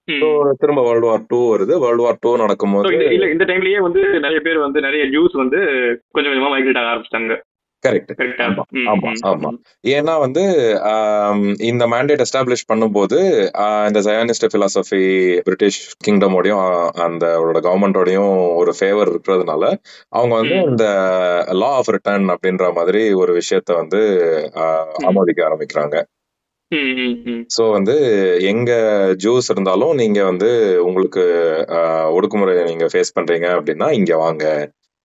ஸோ 0.08 0.28
திரும்ப 0.62 0.82
வேர்ல்டு 0.88 1.08
வார் 1.10 1.28
டூ 1.32 1.40
வருது. 1.54 1.74
வேர்ல்டு 1.84 2.06
வார் 2.06 2.22
டூ 2.24 2.32
So, 2.32 2.40
நடக்கும்போது 2.44 2.94
இல்ல 3.18 3.28
இந்த 3.34 3.46
டைம்லயே 3.52 3.82
வந்து 3.88 4.02
நிறைய 4.26 4.40
பேர் 4.48 4.66
வந்து 4.66 4.80
நிறைய 4.88 5.04
ஜூஸ் 5.16 5.36
வந்து 5.42 5.60
கொஞ்சம் 6.16 6.32
கொஞ்சமா 6.32 6.52
மைக்ரேட் 6.54 6.80
ஆக 6.82 6.92
ஆரம்பிச்சிட்டாங்க. 6.94 7.36
கரெக்ட் 7.84 8.12
கரெக்டா 8.14 8.46
ஆமா, 8.48 8.64
ஆமா, 8.92 9.10
ஆமா. 9.30 9.50
ஏன்னா 9.94 10.14
வந்து 10.20 10.44
இந்த 11.64 11.84
மேண்டேட் 11.88 12.24
எஸ்டாப்ளிஷ் 12.26 12.70
பண்ணும்போது 12.70 13.18
இந்த 13.88 14.00
ஜயானிஸ்ட் 14.08 14.48
பிலாசபி 14.54 15.02
பிரிட்டிஷ் 15.42 15.80
கிங்டமோடையும் 16.08 16.64
அந்த 17.06 17.26
அவரோட 17.38 17.60
கவர்மெண்டோடையும் 17.66 18.32
ஒரு 18.56 18.74
ஃபேவர் 18.80 19.12
இருக்கிறதுனால 19.14 19.64
அவங்க 20.12 20.34
வந்து. 20.36 20.58
இந்த 20.70 20.88
லா 21.62 21.72
ஆஃப் 21.74 21.94
ரிட்டர்ன் 21.96 22.28
அப்படின்ற 22.30 22.68
மாதிரி 22.74 23.04
ஒரு 23.14 23.34
விஷயத்த 23.34 23.72
வந்து. 23.76 24.02
ஆமோதிக்க 25.10 25.42
ஆரம்பிக்கிறாங்க 25.48 25.96
சோ 27.50 27.64
வந்து 27.72 27.96
எங்க 28.52 28.72
ஜூஸ் 29.24 29.50
இருந்தாலும் 29.50 29.92
நீங்க 29.96 30.20
வந்து 30.24 30.48
உங்களுக்கு 30.86 31.24
ஒடுக்குமுறை 32.16 32.56
நீங்க 32.64 32.86
ஃபேஸ் 32.86 33.16
பண்றீங்க 33.18 33.48
அப்படின்னா 33.58 33.88
இங்க 33.92 34.14
வாங்க 34.18 34.46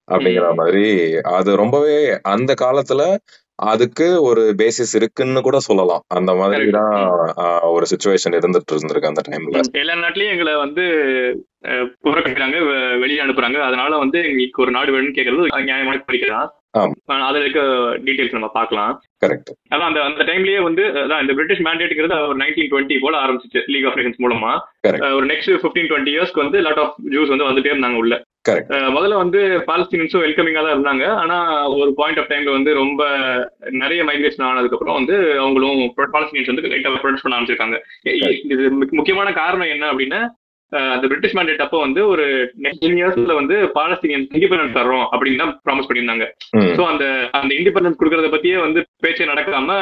அப்படிங்கிற. 0.09 0.49
மாதிரி 0.55 0.85
அது 1.33 1.57
ரொம்பவே 1.57 1.97
அந்த 2.29 2.55
காலத்துல 2.61 3.03
அதுக்கு 3.69 4.23
ஒரு 4.23 4.55
பேசிஸ் 4.59 4.93
இருக்குன்னு 4.95 5.41
கூட 5.41 5.59
சொல்லலாம் 5.61 6.03
அந்த 6.09 6.35
மாதிரி 6.35 6.65
Correct. 6.65 6.77
தான் 6.77 6.93
ஆஹ், 7.39 7.65
ஒரு 7.69 7.87
சுச்சுவேஷன் 7.91 8.37
இருந்துட்டு 8.37 8.75
இருந்திருக்கு 8.75 9.11
அந்த 9.11 9.23
டைம்ல 9.27 9.63
எல்லா 9.81 9.95
நாட்டிலயும் 9.97 10.35
எங்களை 10.35 10.57
வந்து 10.57 10.85
புறக்கணிக்கிறாங்க 12.05 12.59
வெளியே 13.01 13.21
அனுப்புறாங்க 13.21 13.59
அதனால 13.63 13.97
வந்து 13.97 14.19
எங்களுக்கு 14.25 14.63
ஒரு 14.63 14.71
நாடு 14.71 14.93
வேணும்னு 14.93 15.17
கேட்கறது 15.17 15.65
நியாயமான. 15.65 15.99
ஆனா, 16.31 16.43
அதுல 17.07 17.45
இருக்க 17.45 17.61
டீடைல்ஸ் 18.05 18.33
நம்ம 18.33 18.49
பார்க்கலாம். 18.49 19.03
கரெக்ட் 19.27 19.75
அதான் 19.75 19.79
அந்த 19.79 20.03
அந்த 20.03 20.25
டைம்லயே 20.25 20.63
வந்து 20.63 20.83
அதான் 20.83 21.21
இந்த 21.21 21.33
பிரிட்டிஷ் 21.33 21.61
மேண்டேட்ங்கிறது 21.61 22.29
ஒரு 22.29 22.37
நைன்டீன் 22.37 22.69
டுவெண்ட்டி 22.71 22.97
போல 23.01 23.19
ஆரம்பிச்சிச்சு 23.19 23.65
லீக் 23.67 23.87
ஆஃப் 23.87 23.97
நேஷன்ஸ் 23.97 24.23
மூலமா. 24.23 24.59
ஒரு 25.15 25.27
நெக்ஸ்ட் 25.27 25.49
பிப்டீன் 25.49 25.89
டுவெண்ட்டி 25.89 26.11
இயர்ஸ்க்கு 26.11 26.37
வந்து 26.37 26.61
லாட் 26.61 26.79
ஆஃப் 26.79 26.95
ஜூஸ் 27.11 27.37
வந்து 27.37 27.45
வந்துட்டே 27.45 27.75
இருந்தாங்க 27.75 27.95
உள்ள. 27.95 28.23
முதல்ல 28.71 29.15
வந்து 29.15 29.63
பாலஸ்தீன்ஸும் 29.67 30.23
வெல்கமிங்கா 30.23 30.83
தான் 30.83 30.85
இருந்தாங்க. 30.85 31.07
ஆனா 31.07 31.69
ஒரு 31.69 31.95
பாயிண்ட் 31.95 32.19
ஆஃப் 32.19 32.31
டைம்ல 32.31 32.51
வந்து 32.51 32.75
ரொம்ப 32.75 33.07
நிறைய 33.71 34.05
மைக்ரேஷன் 34.05 34.43
ஆனதுக்கு 34.43 34.79
அப்புறம் 34.79 34.95
வந்து 34.95 35.39
அவங்களும் 35.39 35.95
பாலஸ்தீன்ஸ் 35.97 36.55
வந்து 36.55 36.63
லைட்டா 36.63 36.93
ப்ரொடக்ட் 36.93 37.19
பண்ண 37.23 37.41
ஆரம்பிச்சிருக்காங்க. 37.41 37.79
இது 38.03 38.71
முக்கிய- 38.71 38.87
முக்கியமான 38.91 39.33
காரணம் 39.33 39.67
என்ன 39.67 39.93
அப்படின்னா 39.93 40.29
அந்த 40.73 41.05
பிரிட்டிஷ் 41.11 41.37
மேண்டேட் 41.37 41.63
அப்போ 41.65 41.79
வந்து 41.85 42.01
ஒரு 42.13 42.25
டென் 42.81 42.97
இயர்ஸ்ல 42.99 43.35
வந்து 43.39 43.57
பாலஸ்தீனியன் 43.77 44.27
இண்டிபெண்டன்ஸ் 44.37 44.77
தர்றோம் 44.79 45.07
அப்படின்னு 45.13 45.43
தான் 45.43 45.53
ப்ராமிஸ் 45.67 45.89
பண்ணியிருந்தாங்க. 45.89 46.27
சோ 46.79 46.83
அந்த 46.93 47.05
அந்த 47.41 47.53
இண்டிபெண்டன்ஸ் 47.59 48.01
கொடுக்கறத 48.01 48.31
பத்தியே 48.35 48.59
வந்து 48.65 48.83
பேச்சே 49.05 49.31
நடக்காம 49.33 49.79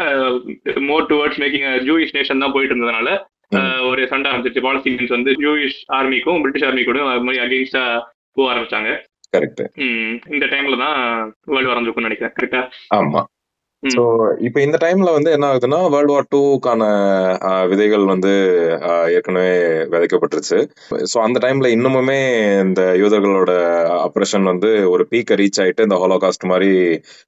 more 0.90 1.08
towards 1.12 1.40
making 1.44 1.66
Jewish 1.88 2.16
nation 2.18 2.44
தான் 2.44 2.54
போயிட்டு 2.56 2.74
இருந்ததுனால 2.74 3.08
ஒரு 3.90 4.02
சண்டை 4.12 4.28
ஆரம்பிச்சிருச்சு 4.30 4.66
பாலஸ்தீனியன்ஸ் 4.66 5.16
வந்து 5.16 5.32
ஜூயிஷ் 5.42 5.80
ஆர்மிக்கும் 5.98 6.40
பிரிட்டிஷ் 6.44 6.66
ஆர்மிக்கும் 6.68 7.12
அது 7.12 7.26
மாதிரி 7.28 7.42
அகேன்ஸ்டா 7.44 7.84
போக 8.36 8.48
ஆரம்பிச்சாங்க. 8.52 8.90
இந்த 10.34 10.44
டைம்ல 10.52 10.76
தான் 10.82 10.98
வேர்ல்டு 11.52 11.68
வார் 11.68 11.78
வந்திருக்கும்னு 11.78 12.08
நினைக்கிறேன். 12.08 12.34
கரெக்டா 12.38 12.60
ஆமா. 12.98 13.22
ஸோ 13.82 13.88
சோ 13.94 14.02
இப்போ 14.46 14.58
இந்த 14.60 14.76
டைம்ல 14.82 15.10
வந்து 15.12 15.30
என்ன 15.30 15.46
ஆகுதுன்னா 15.48 15.78
வேர்ல்டு 15.94 16.12
வார் 16.12 16.28
டூக்கான 16.30 16.82
விதைகள் 17.66 18.04
வந்து 18.04 18.32
ஏற்கனவே 19.16 19.52
விதைக்கப்பட்டுருச்சு. 19.92 20.58
சோ 21.12 21.16
அந்த 21.18 21.38
டைம்ல 21.44 21.68
இன்னமுமே 21.76 22.18
இந்த 22.64 22.82
யூதர்களோட 23.02 23.52
அப்ரேஷன் 24.06 24.50
வந்து 24.52 24.70
ஒரு 24.94 25.04
பீக்கை 25.12 25.36
ரீச் 25.42 25.60
ஆயிட்டு 25.64 25.86
இந்த 25.88 25.98
ஹோலோகாஸ்ட் 26.04 26.50
மாதிரி 26.52 26.70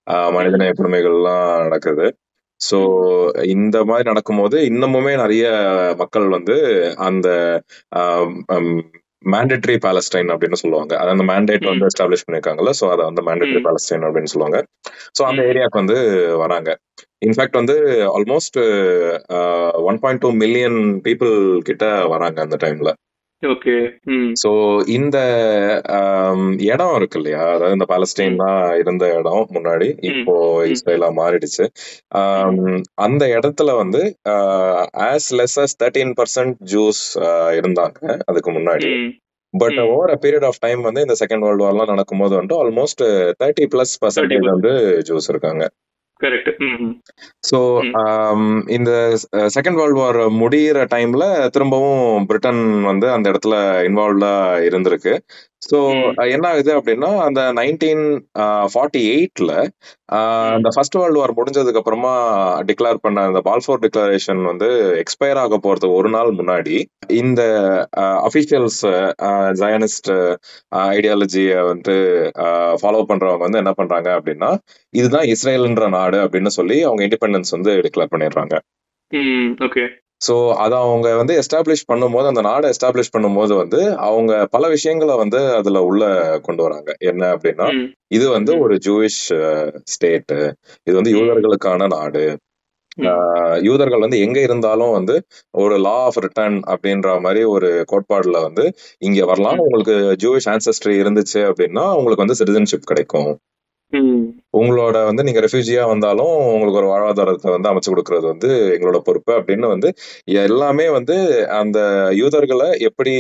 மனிதன 0.07 0.35
மனிதநேய 0.39 0.73
கொடுமைகள்லாம் 0.79 1.47
நடக்குது. 1.67 2.07
சோ 2.61 2.79
இந்த 3.55 3.77
மாதிரி 3.85 4.07
நடக்கும்போது 4.11 4.59
இன்னமுமே 4.71 5.13
நிறைய 5.17 5.45
மக்கள் 6.01 6.27
வந்து 6.29 6.57
அந்த 7.09 7.29
மேண்டேட்டரி 9.25 9.77
பாலஸ்டைன் 9.77 10.31
அப்படின்னு 10.33 10.53
சொல்லுவாங்க. 10.53 10.93
அது 10.97 11.11
அந்த 11.11 11.25
மேண்டேட் 11.25 11.67
வந்து 11.67 11.87
எஸ்டாப்ளிஷ் 11.87 12.25
பண்ணிருக்காங்கல்ல. 12.27 12.73
சோ 12.81 12.91
அதை 12.91 13.05
வந்து 13.05 13.23
மேண்டேட்டரி 13.23 13.61
ம். 13.61 13.67
பாலஸ்டைன் 13.67 14.07
அப்படின்னு 14.07 14.25
சொல்லுவாங்க. 14.25 14.61
சோ 15.19 15.23
அந்த 15.23 15.43
ம். 15.43 15.47
ஏரியாக்கு 15.47 15.81
வந்து 15.83 15.97
வராங்க. 16.37 16.71
இன்ஃபேக்ட் 17.27 17.53
வந்து 17.53 17.77
almost 18.17 18.59
one 19.83 19.99
point 19.99 20.21
two 20.21 20.31
million 20.33 20.79
people 21.05 21.59
கிட்ட 21.61 22.07
வராங்க 22.07 22.41
அந்த 22.41 22.57
டைம்ல 22.57 22.91
ஓகே 23.43 23.75
சோ 24.43 24.51
இந்த 24.95 25.17
ஆம், 25.99 26.41
இடம் 26.69 26.95
இருக்கு 26.97 27.19
இல்லையா 27.21 27.43
அதாவது 27.51 27.77
இந்த 27.77 27.87
பாலஸ்டைன் 27.91 28.41
தான் 28.41 28.63
இருந்த 28.81 29.05
இடம் 29.19 29.45
முன்னாடி 29.57 29.89
இப்போ 30.11 30.35
ம். 30.55 30.65
இஸ்ரேலா 30.73 31.09
மாறிடுச்சு. 31.19 31.65
ஆம், 32.21 32.59
அந்த 32.99 33.25
இடத்துல 33.37 33.77
வந்து 33.77 34.01
as 35.07 35.31
less 35.39 35.57
as 35.65 35.79
thirteen 35.83 36.13
percent 36.19 36.59
Jews 36.73 37.03
இருந்தாங்க 37.59 37.99
அதுக்கு 38.29 38.53
முன்னாடி. 38.59 38.91
But. 39.55 39.79
Over 39.87 40.11
a 40.11 40.19
period 40.25 40.47
of 40.49 40.61
time 40.61 40.81
வந்து 40.83 41.05
இந்த 41.07 41.15
செகண்ட் 41.21 41.45
வேர்ல்டு 41.45 41.65
வார்லாம் 41.65 41.93
நடக்கும்போது 41.93 42.35
வந்துட்டு 42.37 42.61
ஆல்மோஸ்ட் 42.63 43.05
தேர்ட்டி 43.41 43.67
பிளஸ் 43.73 43.95
பர்சன்டேஜ் 44.03 44.49
வந்து 44.55 44.73
ஜூஸ் 45.09 45.31
இருக்காங்க. 45.33 45.63
கரெக்ட் 46.21 46.51
ஸோ 47.51 47.59
ம். 48.35 48.65
இந்த 48.69 48.91
செகண்ட் 49.55 49.75
வேர்ல்டு 49.75 50.01
வார் 50.01 50.17
முடியிற 50.17 50.79
டைம்ல 50.95 51.25
திரும்பவும் 51.49 52.27
பிரிட்டன் 52.27 52.83
வந்து 52.83 53.11
அந்த 53.11 53.31
இடத்துல 53.31 53.55
இன்வால்வ்டா 53.85 54.33
இருந்திருக்கு. 54.63 55.15
ஸோ. 55.63 55.79
என்ன 56.35 56.47
ஆகுது 56.49 56.71
அப்படின்னா 56.79 57.09
அந்த 57.19 57.41
நைன்டீன் 57.53 58.03
ஃபார்ட்டி 58.73 59.01
எயிட்ல 59.09 59.53
அந்த 60.53 60.69
ஃபர்ஸ்ட் 60.75 60.97
வேர்ல்டு 60.97 61.21
வார் 61.21 61.35
முடிஞ்சதுக்கு 61.39 61.81
அப்புறமா 61.81 62.13
டிக்ளேர் 62.63 63.03
பண்ண 63.03 63.25
அந்த 63.27 63.41
பால்ஃபோர் 63.45 63.83
டிக்ளரேஷன் 63.83 64.43
வந்து 64.45 64.69
எக்ஸ்பயர் 65.03 65.41
ஆக 65.43 65.59
போறது 65.59 65.89
ஒரு 65.93 66.11
நாள் 66.11 66.31
முன்னாடி 66.33 66.77
இந்த 67.19 67.43
அபிஷியல்ஸ் 68.27 68.81
ஜயனிஸ்ட் 69.61 70.11
ஐடியாலஜியை 70.93 71.61
வந்து 71.67 71.97
ஃபாலோ 72.81 73.03
பண்றவங்க 73.11 73.47
வந்து 73.47 73.59
என்ன 73.59 73.73
பண்றாங்க 73.73 74.11
அப்படின்னா 74.19 74.51
இதுதான் 74.95 75.29
இஸ்ரேல்ன்ற 75.35 75.89
நாடு 75.91 76.19
அப்படின்னு 76.19 76.53
சொல்லி 76.59 76.79
அவங்க 76.83 77.03
இண்டிபெண்டன்ஸ் 77.09 77.57
வந்து 77.57 77.75
டிக்ளேர் 77.87 78.13
பண்ணிடுறாங்க. 78.15 78.55
ஓகே 79.67 79.85
ஸோ 80.21 80.35
அதை 80.57 80.77
அவங்க 80.79 81.09
வந்து 81.17 81.35
எஸ்டாப்ளிஷ் 81.41 81.89
பண்ணும்போது 81.93 82.27
அந்த 82.27 82.41
நாடை 82.41 82.69
எஸ்டாப்ளிஷ் 82.71 83.15
பண்ணும்போது 83.17 83.55
வந்து 83.57 83.81
அவங்க 84.01 84.47
பல 84.47 84.69
விஷயங்களை 84.69 85.17
வந்து 85.17 85.41
அதுல 85.53 85.83
உள்ள 85.83 86.03
கொண்டு 86.41 86.63
வராங்க 86.63 86.91
என்ன 87.03 87.31
அப்படின்னா 87.35 87.67
இது 88.09 88.27
வந்து. 88.31 88.53
ஒரு 88.61 88.77
ஜூயிஷ் 88.87 89.23
ஸ்டேட் 89.85 90.35
இது 90.87 90.95
வந்து. 90.95 91.15
யூதர்களுக்கான 91.17 91.89
நாடு 91.97 92.25
ஆஹ் 93.09 93.59
யூதர்கள் 93.63 94.01
வந்து 94.01 94.19
எங்க 94.19 94.39
இருந்தாலும் 94.41 94.91
வந்து 94.91 95.15
ஒரு 95.55 95.75
லா 95.79 95.97
ஆஃப் 96.05 96.19
ரிட்டர்ன் 96.19 96.57
அப்படின்ற 96.67 97.21
மாதிரி 97.21 97.45
ஒரு 97.47 97.69
கோட்பாடுல 97.93 98.41
வந்து 98.43 98.65
இங்க 98.99 99.25
வரலாம். 99.25 99.59
உங்களுக்கு 99.59 99.95
ஜூவிஷ் 100.23 100.49
ஆன்செஸ்ட்ரி 100.53 100.95
இருந்துச்சு 101.03 101.41
அப்படின்னா 101.51 101.85
உங்களுக்கு 101.97 102.25
வந்து 102.25 102.39
சிட்டிசன்ஷிப் 102.41 102.91
கிடைக்கும். 102.91 103.31
உங்களோட 104.53 104.97
வந்து 105.05 105.23
நீங்க 105.23 105.41
ரெஃப்யூஜியா 105.41 105.83
வந்தாலும் 105.89 106.33
உங்களுக்கு 106.47 106.81
ஒரு 106.81 106.89
வாழ்வாதாரத்தை 106.91 107.49
வந்து 107.51 107.71
அமைச்சு 107.71 107.91
கொடுக்கறது 107.91 108.27
வந்து 108.27 108.49
எங்களோட 108.75 108.99
பொறுப்பு 108.99 109.33
அப்படின்னு 109.33 109.67
வந்து 109.67 109.89
எல்லாமே 110.39 110.87
வந்து 110.89 111.17
அந்த 111.59 111.79
யூதர்களை 112.13 112.69
எப்படி 112.89 113.15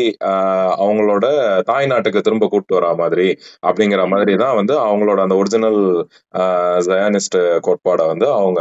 அவங்களோட 0.78 1.26
தாய் 1.62 1.86
நாட்டுக்கு 1.86 2.20
திரும்ப 2.20 2.48
கூட்டு 2.48 2.76
வரா 2.78 2.90
மாதிரி 2.96 3.28
அப்படிங்கிற 3.62 4.04
மாதிரி 4.08 4.34
தான் 4.36 4.56
வந்து 4.56 4.76
அவங்களோட 4.84 5.20
அந்த 5.20 5.36
ஒரிஜினல் 5.36 5.80
ஜயானிஸ்ட் 6.88 7.38
கோட்பாடை 7.66 8.06
வந்து 8.06 8.28
அவங்க. 8.38 8.60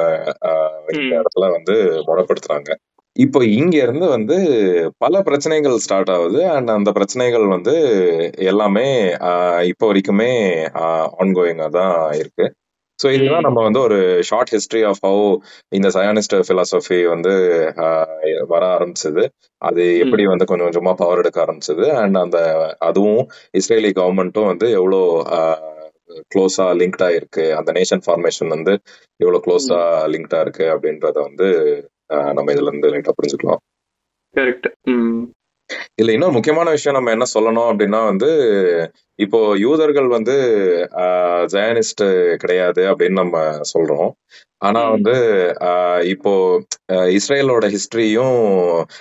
இடத்துல 1.17 1.47
வந்து 1.51 1.75
முறைப்படுத்துறாங்க 2.07 2.69
இப்போ 3.17 3.39
இங்க 3.53 3.75
இருந்து 3.77 4.07
வந்து 4.09 4.35
பல 5.03 5.21
பிரச்சனைகள் 5.23 5.75
ஸ்டார்ட் 5.83 6.11
ஆகுது 6.15 6.41
அண்ட் 6.51 6.69
அந்த 6.71 6.89
பிரச்சனைகள் 6.97 7.45
வந்து 7.53 7.73
எல்லாமே 8.49 8.87
இப்போ 9.71 9.85
வரைக்குமே 9.89 10.31
ஆன்கோயிங்கா 11.17 11.67
தான் 11.77 11.93
இருக்கு 12.19 12.45
ஸோ 12.99 13.07
இதுதான். 13.15 13.45
நம்ம 13.45 13.59
வந்து 13.65 13.79
ஒரு 13.79 13.97
ஷார்ட் 14.23 14.51
ஹிஸ்டரி 14.53 14.81
ஆஃப் 14.87 15.01
ஹவு 15.03 15.25
இந்த 15.71 15.87
சயானிஸ்ட் 15.95 16.35
பிலாசபி 16.47 16.97
வந்து 17.11 17.33
வர 18.49 18.61
ஆரம்பிச்சது 18.75 19.23
அது 19.61 19.83
எப்படி. 20.03 20.23
வந்து 20.27 20.47
கொஞ்சம் 20.49 20.67
கொஞ்சமா 20.69 20.93
பவர் 21.01 21.21
எடுக்க 21.23 21.39
ஆரம்பிச்சது 21.43 21.85
அண்ட் 21.99 22.17
அந்த 22.23 22.39
அதுவும் 22.87 23.21
இஸ்ரேலி 23.53 23.91
கவர்மெண்ட்டும் 23.99 24.49
வந்து 24.51 24.69
எவ்வளோ 24.79 25.01
க்ளோஸா 26.31 26.65
லிங்க்டா 26.79 27.09
இருக்கு 27.17 27.45
அந்த 27.55 27.71
நேஷன் 27.77 28.03
ஃபார்மேஷன் 28.05 28.53
வந்து 28.55 28.73
எவ்வளவு 29.19 29.43
க்ளோஸா 29.45 29.79
ம். 29.83 30.07
லிங்க்டா 30.13 30.39
இருக்கு 30.45 30.65
அப்படின்றத 30.73 31.17
வந்து 31.21 31.47
நம்ம 32.09 32.51
இதுல 32.53 32.71
இருந்து 32.71 32.91
லைட்டா 32.91 33.15
புரிஞ்சுக்கலாம் 33.17 33.61
கரெக்ட் 34.35 34.69
இதுல 35.97 36.13
இன்னொரு 36.13 36.31
முக்கியமான 36.31 36.69
விஷயம் 36.69 36.97
நம்ம 36.97 37.11
என்ன 37.11 37.25
சொல்லணும் 37.33 37.69
அப்படின்னா 37.69 37.99
வந்து 38.05 38.29
இப்போ 39.19 39.39
யூதர்கள் 39.57 40.07
வந்து 40.07 40.35
ஜயனிஸ்ட் 41.45 42.03
கிடையாது 42.37 42.81
அப்படின்னு 42.91 43.21
நம்ம 43.21 43.37
சொல்றோம் 43.73 44.11
ஆனா. 44.57 44.81
வந்து 44.89 45.15
இப்போ 46.09 46.31
இஸ்ரேலோட 47.17 47.65
ஹிஸ்டரியும் 47.75 48.37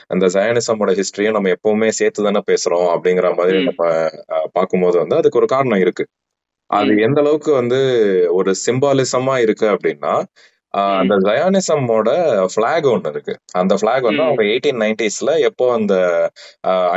அந்த 0.07 0.27
ஜயனிசமோட 0.27 0.93
ஹிஸ்டரியும் 1.01 1.37
நம்ம 1.37 1.53
எப்பவுமே 1.57 1.89
சேர்த்து 1.91 2.25
தானே 2.25 2.43
பேசுறோம் 2.51 2.89
அப்படிங்கிற 2.95 3.31
மாதிரி. 3.37 3.59
நம்ம 3.65 3.85
பார்க்கும்போது 4.53 4.99
வந்து 4.99 5.17
அதுக்கு 5.17 5.39
ஒரு 5.39 5.47
காரணம் 5.47 5.79
இருக்கு 5.79 6.07
அது. 6.71 6.93
எந்த 6.99 7.21
அளவுக்கு 7.21 7.53
வந்து 7.53 7.81
ஒரு 8.31 8.53
சிம்பாலிசமா 8.67 9.37
இருக்கு 9.39 9.67
அப்படின்னா 9.67 10.15
அந்த. 10.95 11.15
ஜயானிசமோட 11.27 12.09
பிளாக் 12.55 12.87
ஒன்று 12.93 13.11
இருக்கு. 13.11 13.35
அந்த 13.61 13.75
பிளாக் 13.83 14.07
வந்து. 14.09 14.23
அவங்க 14.23 14.43
எயிட்டீன் 14.53 14.81
நைன்டிஸ்ல 14.85 15.33
எப்போ 15.49 15.67
அந்த 15.73 15.95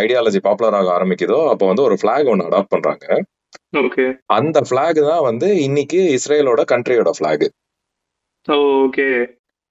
ஐடியாலஜி 0.01 0.41
பாப்புலர் 0.47 0.77
ஆக 0.79 0.91
ஆரம்பிக்குதோ 0.97 1.39
அப்போ 1.53 1.67
வந்து 1.67 1.85
ஒரு 1.87 1.97
பிளாக் 2.01 2.31
ஒன்று 2.33 2.47
அடாப்ட் 2.49 2.73
பண்றாங்க. 2.75 3.05
அந்த 4.37 4.57
பிளாக் 4.69 4.99
தான் 5.09 5.25
வந்து 5.29 5.47
இன்னைக்கு 5.67 5.99
இஸ்ரேலோட 6.17 6.63
கண்ட்ரியோட 6.73 7.11
பிளாக் 7.19 7.45
ஓகே. 8.47 9.07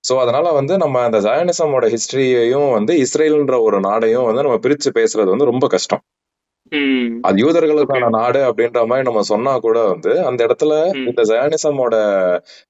சோ 0.04 0.14
அதனால 0.24 0.46
வந்து 0.52 0.74
நம்ம 0.78 1.00
அந்த 1.06 1.18
ஜயானிசமோட 1.20 1.86
ஹிஸ்டரியையும் 1.94 2.70
வந்து 2.72 2.92
இஸ்ரேல்ன்ற 3.04 3.56
ஒரு 3.60 3.78
நாடையும் 3.80 4.26
வந்து 4.28 4.44
நம்ம 4.46 4.58
பிரிச்சு 4.66 4.90
பேசுறது 4.98 5.32
வந்து 5.34 5.50
ரொம்ப 5.52 5.66
கஷ்டம். 5.66 6.02
அது 7.22 7.36
யூதர்களுக்கான 7.42 8.08
நாடு 8.16 8.40
அப்படின்ற 8.48 8.80
மாதிரி 8.86 9.06
நம்ம 9.06 9.22
சொன்னா 9.30 9.52
கூட 9.58 9.78
வந்து 9.92 10.12
அந்த 10.28 10.40
இடத்துல 10.46 10.72
இந்த 11.02 11.22
ஜயானிசமோட 11.30 11.94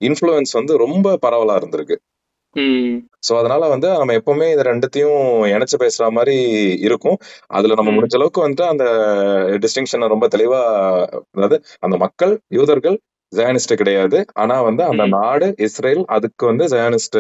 இன்ஃப்ளூயன்ஸ் 0.01 0.53
வந்து 0.53 0.75
ரொம்ப 0.77 1.17
பரவலா 1.25 1.57
இருந்திருக்கு. 1.61 1.97
சோ 3.23 3.33
அதனால 3.41 3.63
வந்து 3.69 3.89
நம்ம 4.01 4.15
எப்பவுமே 4.21 4.47
இது 4.53 4.63
ரெண்டுத்தையும் 4.71 5.23
இணைச்சு 5.55 5.77
பேசுற 5.83 6.05
மாதிரி 6.11 6.37
இருக்கும். 6.87 7.19
அதுல 7.49 7.77
நம்ம 7.81 7.91
முடிஞ்ச 7.91 8.17
அளவுக்கு 8.19 8.41
வந்து 8.41 8.63
அந்த 8.67 8.85
டிஸ்டிங்ஷனை 9.65 10.07
ரொம்ப 10.07 10.29
தெளிவா 10.35 10.61
அதாவது 11.37 11.57
அந்த 11.81 11.97
மக்கள் 11.97 12.35
யூதர்கள் 12.59 12.97
ஜயானிஸ்ட் 13.33 13.75
கிடையாது. 13.81 14.19
ஆனா 14.43 14.57
வந்து 14.69 14.83
அந்த 14.91 15.05
நாடு 15.17 15.47
இஸ்ரேல் 15.67 16.03
அதுக்கு 16.17 16.45
வந்து 16.51 16.65
ஜயானிஸ்ட் 16.75 17.19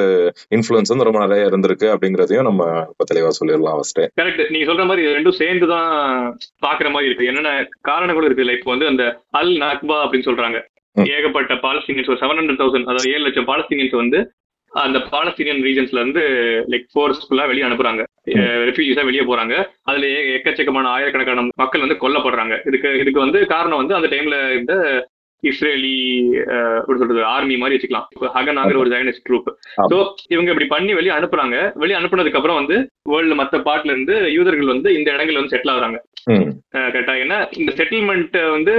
இன்ஃப்ளூயன்ஸ் 0.57 0.93
வந்து 0.93 1.07
ரொம்ப 1.09 1.21
நிறைய 1.25 1.51
இருந்திருக்கு 1.51 1.89
அப்படிங்கறதையும் 1.95 2.49
நம்ம 2.49 2.65
இப்ப 2.93 3.07
தெளிவா 3.11 3.31
சொல்லிடலாம் 3.39 3.79
ஃபர்ஸ்ட் 3.81 4.01
கரெக்ட் 4.21 4.43
நீங்க 4.55 4.69
சொல்ற 4.71 4.87
மாதிரி 4.91 5.05
ரெண்டும் 5.17 5.39
சேர்ந்து 5.43 5.69
தான் 5.75 5.91
பாக்குற 6.67 6.89
மாதிரி 6.95 7.11
இருக்கு. 7.11 7.29
என்னென்ன 7.33 7.53
காரணங்களும் 7.91 8.29
இருக்கு? 8.31 8.49
லைக் 8.51 8.73
வந்து 8.75 8.91
அந்த 8.93 9.05
அல் 9.41 9.55
நக்பா 9.65 9.99
அப்படின்னு 10.05 10.29
சொல்றாங்க. 10.31 10.61
ஏகப்பட்ட 11.17 11.55
பாலஸ்தீனியன்ஸ் 11.67 12.11
ஒரு 12.13 12.21
செவன் 12.23 12.39
ஹண்ட்ரட் 12.41 12.61
தௌசண்ட் 12.63 12.89
அதாவது 12.91 13.11
ஏழு 13.15 13.25
லட்சம் 13.27 13.49
பாலஸ்தீனியன்ஸ் 13.51 14.03
வந்து 14.03 14.21
அந்த 14.73 14.99
பாலஸ்தீனியன் 15.13 15.61
ரீஜன்ஸ்ல 15.67 16.01
இருந்து 16.03 16.23
லைக் 16.73 16.89
ஃபோர்ஸ்ஃபுல்லா 16.95 17.45
வெளியே 17.51 17.67
அனுப்புறாங்க. 17.69 18.03
ரெஃப்யூஜிஸா 18.69 19.05
வெளியே 19.09 19.25
போறாங்க. 19.29 19.55
அதுல 19.91 20.09
எக்கச்சக்கமான 20.39 20.89
ஆயிரக்கணக்கான 20.97 21.45
மக்கள் 21.63 21.85
வந்து 21.85 22.01
கொல்லப்படுறாங்க. 22.03 22.57
இதுக்கு 22.71 22.91
இதுக்கு 23.03 23.25
வந்து 23.25 23.41
காரணம் 23.55 23.81
வந்து 23.83 23.97
அந்த 23.99 24.11
டைம்ல 24.15 24.39
இந்த 24.59 24.75
இஸ்ரேலி 25.43 25.95
எப்படி 26.81 26.99
சொல்றது 27.01 27.23
ஆர்மி 27.33 27.57
மாதிரி 27.63 27.77
வச்சுக்கலாம். 27.77 28.09
ஹகனாங்கிற 28.37 28.79
ஒரு 28.83 28.93
ஜைனஸ் 28.95 29.25
குரூப். 29.29 29.51
சோ 29.91 29.97
இவங்க 30.35 30.49
இப்படி 30.53 30.69
பண்ணி 30.75 30.93
வெளியே 30.99 31.15
அனுப்புறாங்க. 31.17 31.57
வெளியே 31.83 31.99
அனுப்புனதுக்கு 32.01 32.41
அப்புறம் 32.41 32.61
வந்து 32.61 32.77
வேர்ல்டு 33.13 33.39
மத்த 33.41 33.61
பார்ட்ல 33.69 33.95
இருந்து 33.95 34.17
யூதர்கள் 34.37 34.73
வந்து 34.75 34.91
இந்த 34.99 35.09
இடங்கள்ல 35.17 35.41
வந்து 35.41 35.55
செட்டில் 35.55 35.75
ஆகுறாங்க. 35.75 35.99
கரெக்டா 36.95 37.17
ஏன்னா 37.25 37.41
இந்த 37.63 37.73
செட்டில்மெண்ட் 37.81 38.39
வந்து 38.57 38.75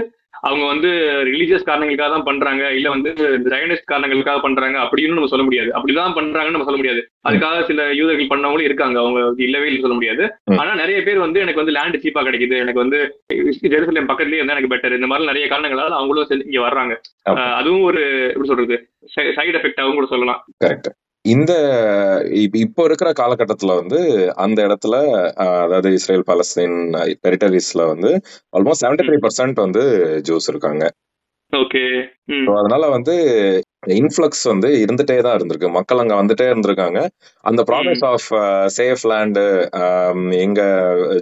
அவங்க 0.47 0.63
வந்து 0.71 0.89
ரிலீஜியஸ் 1.29 1.65
காரணங்களுக்காக 1.67 2.11
தான் 2.13 2.25
பண்றாங்க 2.27 2.63
இல்ல 2.77 2.87
வந்து 2.93 3.09
ஜைனஸ்ட் 3.51 3.89
காரணங்களுக்காக 3.91 4.39
பண்றாங்க 4.45 4.77
அப்படின்னு 4.85 5.17
நம்ம 5.17 5.31
சொல்ல 5.33 5.45
முடியாது. 5.47 5.69
அப்படிதான் 5.77 6.15
பண்றாங்கன்னு 6.19 6.55
நம்ம 6.55 6.67
சொல்ல 6.67 6.79
முடியாது. 6.81 7.01
அதுக்காக 7.27 7.63
சில 7.69 7.87
யூதர்கள் 7.99 8.31
பண்ணவங்களும் 8.31 8.67
இருக்காங்க 8.69 8.97
அவங்க 9.03 9.43
இல்லவே 9.47 9.69
இல்லை 9.69 9.81
சொல்ல 9.85 9.97
முடியாது. 9.99 10.23
ஆனா 10.61 10.71
நிறைய 10.81 10.99
பேர் 11.07 11.25
வந்து 11.25 11.43
எனக்கு 11.45 11.61
வந்து 11.63 11.75
லேண்ட் 11.77 12.01
சீப்பா 12.05 12.23
கிடைக்குது 12.27 12.57
எனக்கு 12.63 12.83
வந்து 12.83 12.99
ஜெருசலேம் 13.75 14.09
பக்கத்துலயே 14.11 14.41
இருந்தா 14.41 14.55
எனக்கு 14.57 14.73
பெட்டர் 14.75 14.97
இந்த 14.99 15.09
மாதிரி 15.11 15.31
நிறைய 15.31 15.47
காரணங்களால 15.53 15.99
அவங்களும் 15.99 16.47
இங்க 16.47 16.61
வர்றாங்க. 16.67 16.95
அதுவும் 17.59 17.85
ஒரு 17.89 18.01
எப்படி 18.31 18.51
சொல்றது 18.53 18.77
சைடு 19.37 19.59
எஃபெக்டாகவும் 19.59 19.99
கூட 19.99 20.09
சொல்லலாம். 20.15 20.41
கரெக்ட் 20.65 20.89
இந்த 21.21 21.51
இப்ப- 22.31 22.83
இருக்கிற 22.83 23.11
காலகட்டத்துல 23.11 23.75
வந்து 23.75 24.31
அந்த 24.35 24.67
இடத்துல 24.67 25.21
அதாவது 25.33 25.91
இஸ்ரேல் 25.91 26.23
பாலஸ்தீன் 26.27 27.15
டெரிட்டரிஸ்ல 27.27 27.87
வந்து 27.87 28.21
ஆல்மோஸ்ட் 28.57 28.85
செவன்டி 28.85 29.03
த்ரீ 29.07 29.27
பர்சன்ட் 29.27 29.53
வந்து 29.53 29.81
ஜூஸ் 30.29 30.47
இருக்காங்க. 30.47 30.91
ஓகே. 31.51 32.05
அதனால 32.55 32.89
வந்து 32.89 33.15
இன்ஃப்ளக்ஸ் 33.87 34.43
வந்து 34.43 34.85
இருந்துட்டே 34.87 35.21
தான் 35.21 35.37
இருந்திருக்கு. 35.37 35.71
மக்கள் 35.71 35.97
அங்க 35.97 36.15
வந்துட்டே 36.15 36.47
இருந்திருக்காங்க. 36.47 37.07
அந்த 37.41 37.63
ப்ராமிஸ் 37.67 38.05
ஆஃப் 38.05 38.33
சேஃப் 38.77 39.03
லேண்டு 39.03 39.69
எங்க 40.31 40.61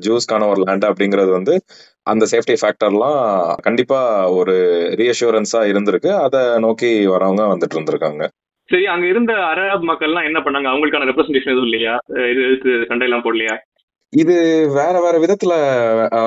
ஜூஸ்க்கான 0.01 0.49
ஒரு 0.49 0.63
லேண்ட் 0.63 0.85
அப்படிங்கிறது 0.85 1.31
வந்து 1.31 1.63
அந்த 2.03 2.25
சேஃப்டி 2.31 2.55
ஃபேக்டர்லாம் 2.61 3.55
கண்டிப்பா 3.55 4.31
ஒரு 4.31 4.53
ரீஅஷூரன்ஸா 4.97 5.63
இருந்திருக்கு. 5.71 6.19
அதை 6.19 6.59
நோக்கி 6.59 7.07
வரவங்க 7.07 7.47
வந்துட்டு 7.53 7.75
இருந்திருக்காங்க. 7.75 8.27
சரி 8.69 8.85
அங்க 8.93 9.05
இருந்த 9.07 9.33
அரப் 9.51 9.89
மக்கள்லாம் 9.89 10.27
என்ன 10.29 10.39
பண்ணாங்க 10.41 10.69
அவங்களுக்கான 10.71 11.09
ரெப்ரஸன்டேஷன் 11.09 11.53
எதுவும் 11.53 11.69
இல்லையா 11.69 11.95
இது 12.31 12.41
இதுக்கு 12.47 12.71
சண்டையெல்லாம் 12.89 13.25
போடலையா 13.25 13.55
இது 14.13 14.35
வேற 14.75 14.95
வேற 15.01 15.15
விதத்துல 15.21 15.53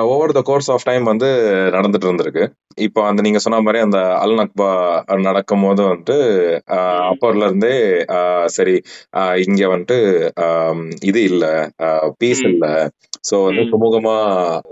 over 0.09 0.33
the 0.33 0.41
course 0.49 0.69
of 0.73 0.85
time 0.85 1.05
வந்து 1.09 1.29
நடந்துட்டு 1.75 2.07
இருந்திருக்கு 2.07 2.43
இப்போ 2.77 2.99
அந்த 3.07 3.21
நீங்க 3.25 3.39
சொன்ன 3.39 3.61
மாதிரி 3.61 3.79
அந்த 3.85 3.99
அல் 4.19 4.35
நக்பா 4.39 4.67
நடக்கும் 5.25 5.63
போது 5.65 5.81
வந்துட்டு. 5.85 6.17
அப்போல 7.09 7.47
இருந்தே 7.47 7.73
சரி 8.57 8.75
இங்க 9.45 9.61
வந்துட்டு 9.73 9.97
இது 11.09 11.21
இல்ல 11.31 11.45
பீஸ். 12.21 12.43
இல்ல 12.51 12.65
சோ 13.29 13.35
வந்து. 13.47 13.63
சுமூகமா 13.71 14.15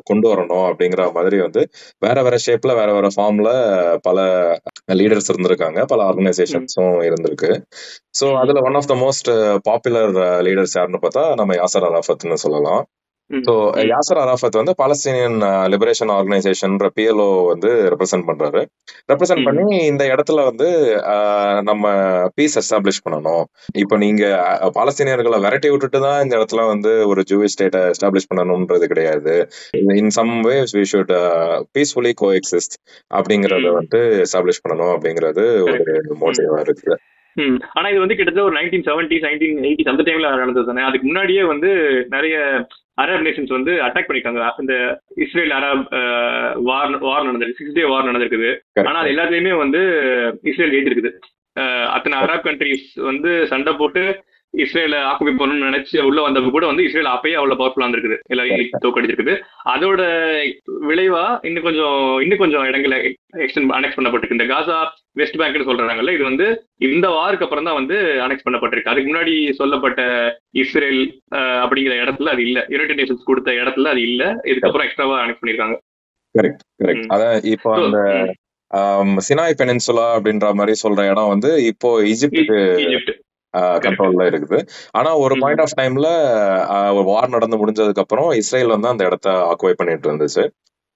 கொண்டு 0.06 0.28
வரணும் 0.32 0.66
அப்படிங்கிற 0.70 1.04
மாதிரி 1.18 1.40
வந்து 1.42 1.64
வேற 2.02 2.18
வேற 2.24 2.38
ஷேப்ல 2.46 2.74
வேற 2.80 2.90
வேற 2.94 3.10
ஃபார்ம்ல 3.16 3.50
பல 4.08 4.20
லீடர்ஸ் 4.96 5.30
இருந்திருக்காங்க 5.32 5.86
பல 5.86 6.04
ஆர்கனைசேஷன்ஸும் 6.04 6.98
இருந்திருக்கு 7.08 7.52
சோ 8.20 8.26
ம். 8.32 8.38
அதுல 8.38 8.62
one 8.62 8.76
of 8.76 8.88
the 8.88 8.96
most 8.98 9.30
popular 9.64 10.14
leaders 10.42 10.78
யாருன்னு 10.78 11.02
பார்த்தா 11.02 11.36
நம்ம 11.36 11.56
யாசர் 11.56 11.88
அராஃபத்னு 11.90 12.40
சொல்லலாம். 12.46 12.84
ஸோ. 13.30 13.54
யாசர் 13.90 14.20
அராஃபத் 14.22 14.58
வந்து 14.60 14.74
பாலஸ்தீனியன் 14.80 15.36
லிபரேஷன் 15.74 16.12
ஆர்கனைசேஷன் 16.14 16.76
பிஎல்ஓ 16.96 17.28
வந்து 17.50 17.70
ரெப்ரசென்ட் 17.94 18.28
பண்றாரு 18.30 18.62
ரெப்ரசென்ட். 19.12 19.44
பண்ணி 19.48 19.66
இந்த 19.90 20.04
இடத்துல 20.14 20.44
வந்து 20.48 20.68
நம்ம 21.70 21.84
பீஸ் 22.38 22.58
எஸ்டாப்ளிஷ் 22.62 23.04
பண்ணணும் 23.06 23.44
இப்போ 23.76 23.98
நீங்க 23.98 24.24
பாலஸ்தீனியர்களை 24.78 25.40
விரட்டி 25.46 25.72
விட்டுட்டு 25.72 26.00
தான் 26.00 26.22
இந்த 26.22 26.34
இடத்துல 26.40 26.64
வந்து 26.68 26.94
ஒரு 27.12 27.24
ஜூவிஷ் 27.32 27.56
ஸ்டேட்டை 27.56 27.84
எஸ்டாப்ளிஷ் 27.94 28.30
பண்ணணும்ன்றது 28.32 28.88
கிடையாது 28.88 29.36
in 30.00 30.14
some 30.18 30.34
ways 30.48 30.74
we 30.78 30.86
should 30.92 31.14
peacefully 31.76 32.14
coexist 32.34 32.76
அப்படிங்கறத 33.12 33.66
ம். 33.66 33.78
வந்துட்டு 33.78 34.02
எஸ்டாப்ளிஷ் 34.26 34.64
பண்ணணும் 34.64 34.94
அப்படிங்கிறது 34.96 35.46
ஒரு 35.68 35.86
மோட்டிவா 36.22 36.60
இருக்கு 36.66 36.92
ம். 36.94 37.04
ஆனா 37.78 37.88
இது 37.94 38.04
வந்து 38.04 38.18
கிட்டத்தட்ட 38.18 38.48
ஒரு 38.50 38.58
நைன்டீன் 38.58 38.86
செவன்டிஸ் 38.90 39.26
நைன்டீன் 39.28 39.58
எயிட்டிஸ் 39.68 39.92
அந்த 39.92 40.04
டைம்ல 40.08 40.30
நடந்தது 40.42 40.70
தானே. 40.70 40.84
அதுக்கு 40.90 41.08
முன்னாடியே 41.10 41.44
வந்து 41.54 41.70
நிறைய 42.16 42.38
அரப் 43.04 43.26
நேஷன்ஸ் 43.26 43.56
வந்து 43.58 43.74
அட்டாக் 43.86 44.08
பண்ணிருக்காங்க 44.08 44.46
இந்த 44.64 44.76
இஸ்ரேல் 45.26 45.54
அரப் 45.58 45.86
வார் 46.70 46.98
வார் 47.08 47.28
நடந்திருக்கு. 47.28 47.60
சிக்ஸ் 47.60 47.78
டே 47.78 47.86
வார் 47.92 48.10
நடந்திருக்குது. 48.10 48.50
ஆனா 48.90 48.98
அது 49.02 49.14
எல்லாத்துலயுமே 49.14 49.54
வந்து 49.64 49.82
இஸ்ரேல் 50.52 50.74
ஜெயிச்சிருக்குது 50.76 51.12
அத்தனை 51.96 52.18
அரப் 52.24 52.46
கண்ட்ரிஸ் 52.48 52.90
வந்து 53.10 53.32
சண்டை 53.52 53.74
போட்டு 53.80 54.04
இஸ்ரேல 54.54 54.96
ஆக்குபை 55.10 55.32
பண்ணணும்னு 55.40 55.68
நினைச்சு 55.70 55.96
உள்ள 56.10 56.20
வந்தப்ப 56.26 56.52
கூட 56.54 56.66
வந்து 56.70 56.86
இஸ்ரேல் 56.88 57.10
அப்பயே 57.14 57.36
அவ்வளவு 57.40 57.60
பவர்ஃபுல்லா 57.60 57.86
இருந்திருக்குது. 57.86 58.18
எல்லாரையும் 58.34 58.82
தோக்கடிச்சிருக்குது. 58.86 59.36
அதோட 59.74 60.02
விளைவா 60.90 61.24
இன்னும் 61.50 61.68
கொஞ்சம் 61.68 62.00
இன்னும் 62.24 62.42
கொஞ்சம் 62.44 62.66
இடங்களை 62.70 62.98
எக்ஸ்டென்ட் 63.46 63.76
அனெக்ஸ் 63.78 63.98
பண்ணப்பட்டிருக்கு. 63.98 64.38
இந்த 64.38 64.48
காசா 64.54 64.78
வெஸ்ட் 65.22 65.40
பேங்க்னு 65.42 65.70
சொல்றாங்கல்ல 65.70 66.16
இது 66.18 66.26
வந்து 66.30 66.48
இந்த 66.90 67.08
வாருக்கு 67.18 67.46
அப்புறம் 67.48 67.70
தான் 67.70 67.80
வந்து 67.82 67.98
அனெக்ஸ் 68.26 68.48
பண்ணப்பட்டிருக்கு. 68.48 68.92
அதுக்கு 68.94 69.12
முன்னாடி 69.12 69.36
சொல்லப்பட்ட 69.62 70.02
இஸ்ரேல் 70.64 71.02
அப்படிங்கிற 71.64 71.96
இடத்துல 72.04 72.34
அது 72.36 72.44
இல்ல. 72.48 72.60
யுனைடெட் 72.76 73.02
நேஷன்ஸ் 73.02 73.30
கொடுத்த 73.30 73.60
இடத்துல 73.62 73.94
அது 73.94 74.04
இல்ல. 74.10 74.24
இதுக்கப்புறம் 74.52 74.88
எக்ஸ்ட்ராவா 74.88 75.22
அனெக்ஸ் 75.24 75.42
பண்ணிருக்காங்க. 75.44 75.78
Correct 76.36 76.64
correct. 76.84 77.10
அதான் 77.16 77.36
இப்போ 77.54 77.70
அந்த 77.84 78.00
சினாய் 79.28 79.56
பெனின்சுலா 79.60 80.04
அப்படின்ற 80.16 80.48
மாதிரி 80.58 80.74
சொல்ற 80.82 81.06
இடம் 81.12 81.32
வந்து 81.32 81.52
இப்போ 81.70 81.90
ஈஜிப்டுக்கு 82.10 82.58
ஈஜிப்ட் 82.84 83.09
கண்ட்ரோல்ல 83.58 84.26
இருக்குது. 84.32 84.60
ஆனா 84.92 85.18
ஒரு. 85.18 85.36
பாயிண்ட் 85.40 85.62
ஆஃப் 85.62 85.78
டைம்ல 85.80 86.10
வார் 87.04 87.30
நடந்து 87.30 87.60
முடிஞ்சதுக்கு 87.62 88.04
அப்புறம் 88.06 88.30
இஸ்ரேல் 88.32 88.68
வந்து 88.68 88.88
அந்த 88.88 89.06
இடத்த 89.06 89.30
ஆக்குவை 89.52 89.74
பண்ணிட்டு 89.74 90.10
இருந்துச்சு. 90.10 90.46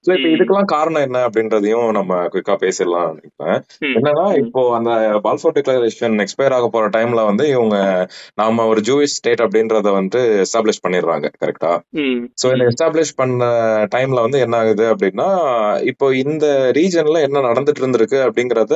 சோ 0.04 0.10
இப்ப. 0.14 0.28
இதுக்கெல்லாம் 0.34 0.70
காரணம் 0.72 1.04
என்ன 1.06 1.18
அப்படின்றதையும் 1.26 1.86
நம்ம 1.96 2.16
குயிக்கா 2.32 2.54
பேசிடலாம் 2.62 3.06
நினைக்கிறேன். 3.10 3.58
என்னன்னா. 3.90 4.24
இப்போ 4.42 4.62
அந்த 4.78 4.90
பால்ஃபோர் 5.24 5.54
டிக்ளரேஷன் 5.56 6.16
எக்ஸ்பயர் 6.24 6.54
ஆக 6.56 6.68
போற 6.68 6.86
டைம்ல 6.96 7.22
வந்து 7.28 7.44
இவங்க 7.50 7.76
நாம 8.40 8.66
ஒரு 8.72 8.80
ஜூயிஷ் 8.88 9.16
ஸ்டேட் 9.16 9.44
அப்படின்றத 9.44 9.88
வந்து 9.96 10.20
எஸ்டாப்ளிஷ் 10.44 10.82
பண்ணிடுறாங்க 10.84 11.30
கரெக்டா. 11.38 11.72
சோ 12.40 12.46
இந்த 12.52 12.62
ம். 12.62 12.70
எஸ்டாப்ளிஷ் 12.70 13.14
பண்ண 13.16 13.48
டைம்ல 13.94 14.20
வந்து 14.26 14.40
என்ன 14.44 14.58
ஆகுது 14.60 14.86
அப்படின்னா 14.92 15.28
இப்போ 15.92 16.06
இந்த 16.24 16.46
ரீஜன்ல 16.78 17.18
என்ன 17.26 17.44
நடந்துட்டு 17.48 17.82
இருந்திருக்கு 17.82 18.20
அப்படிங்கறத 18.26 18.74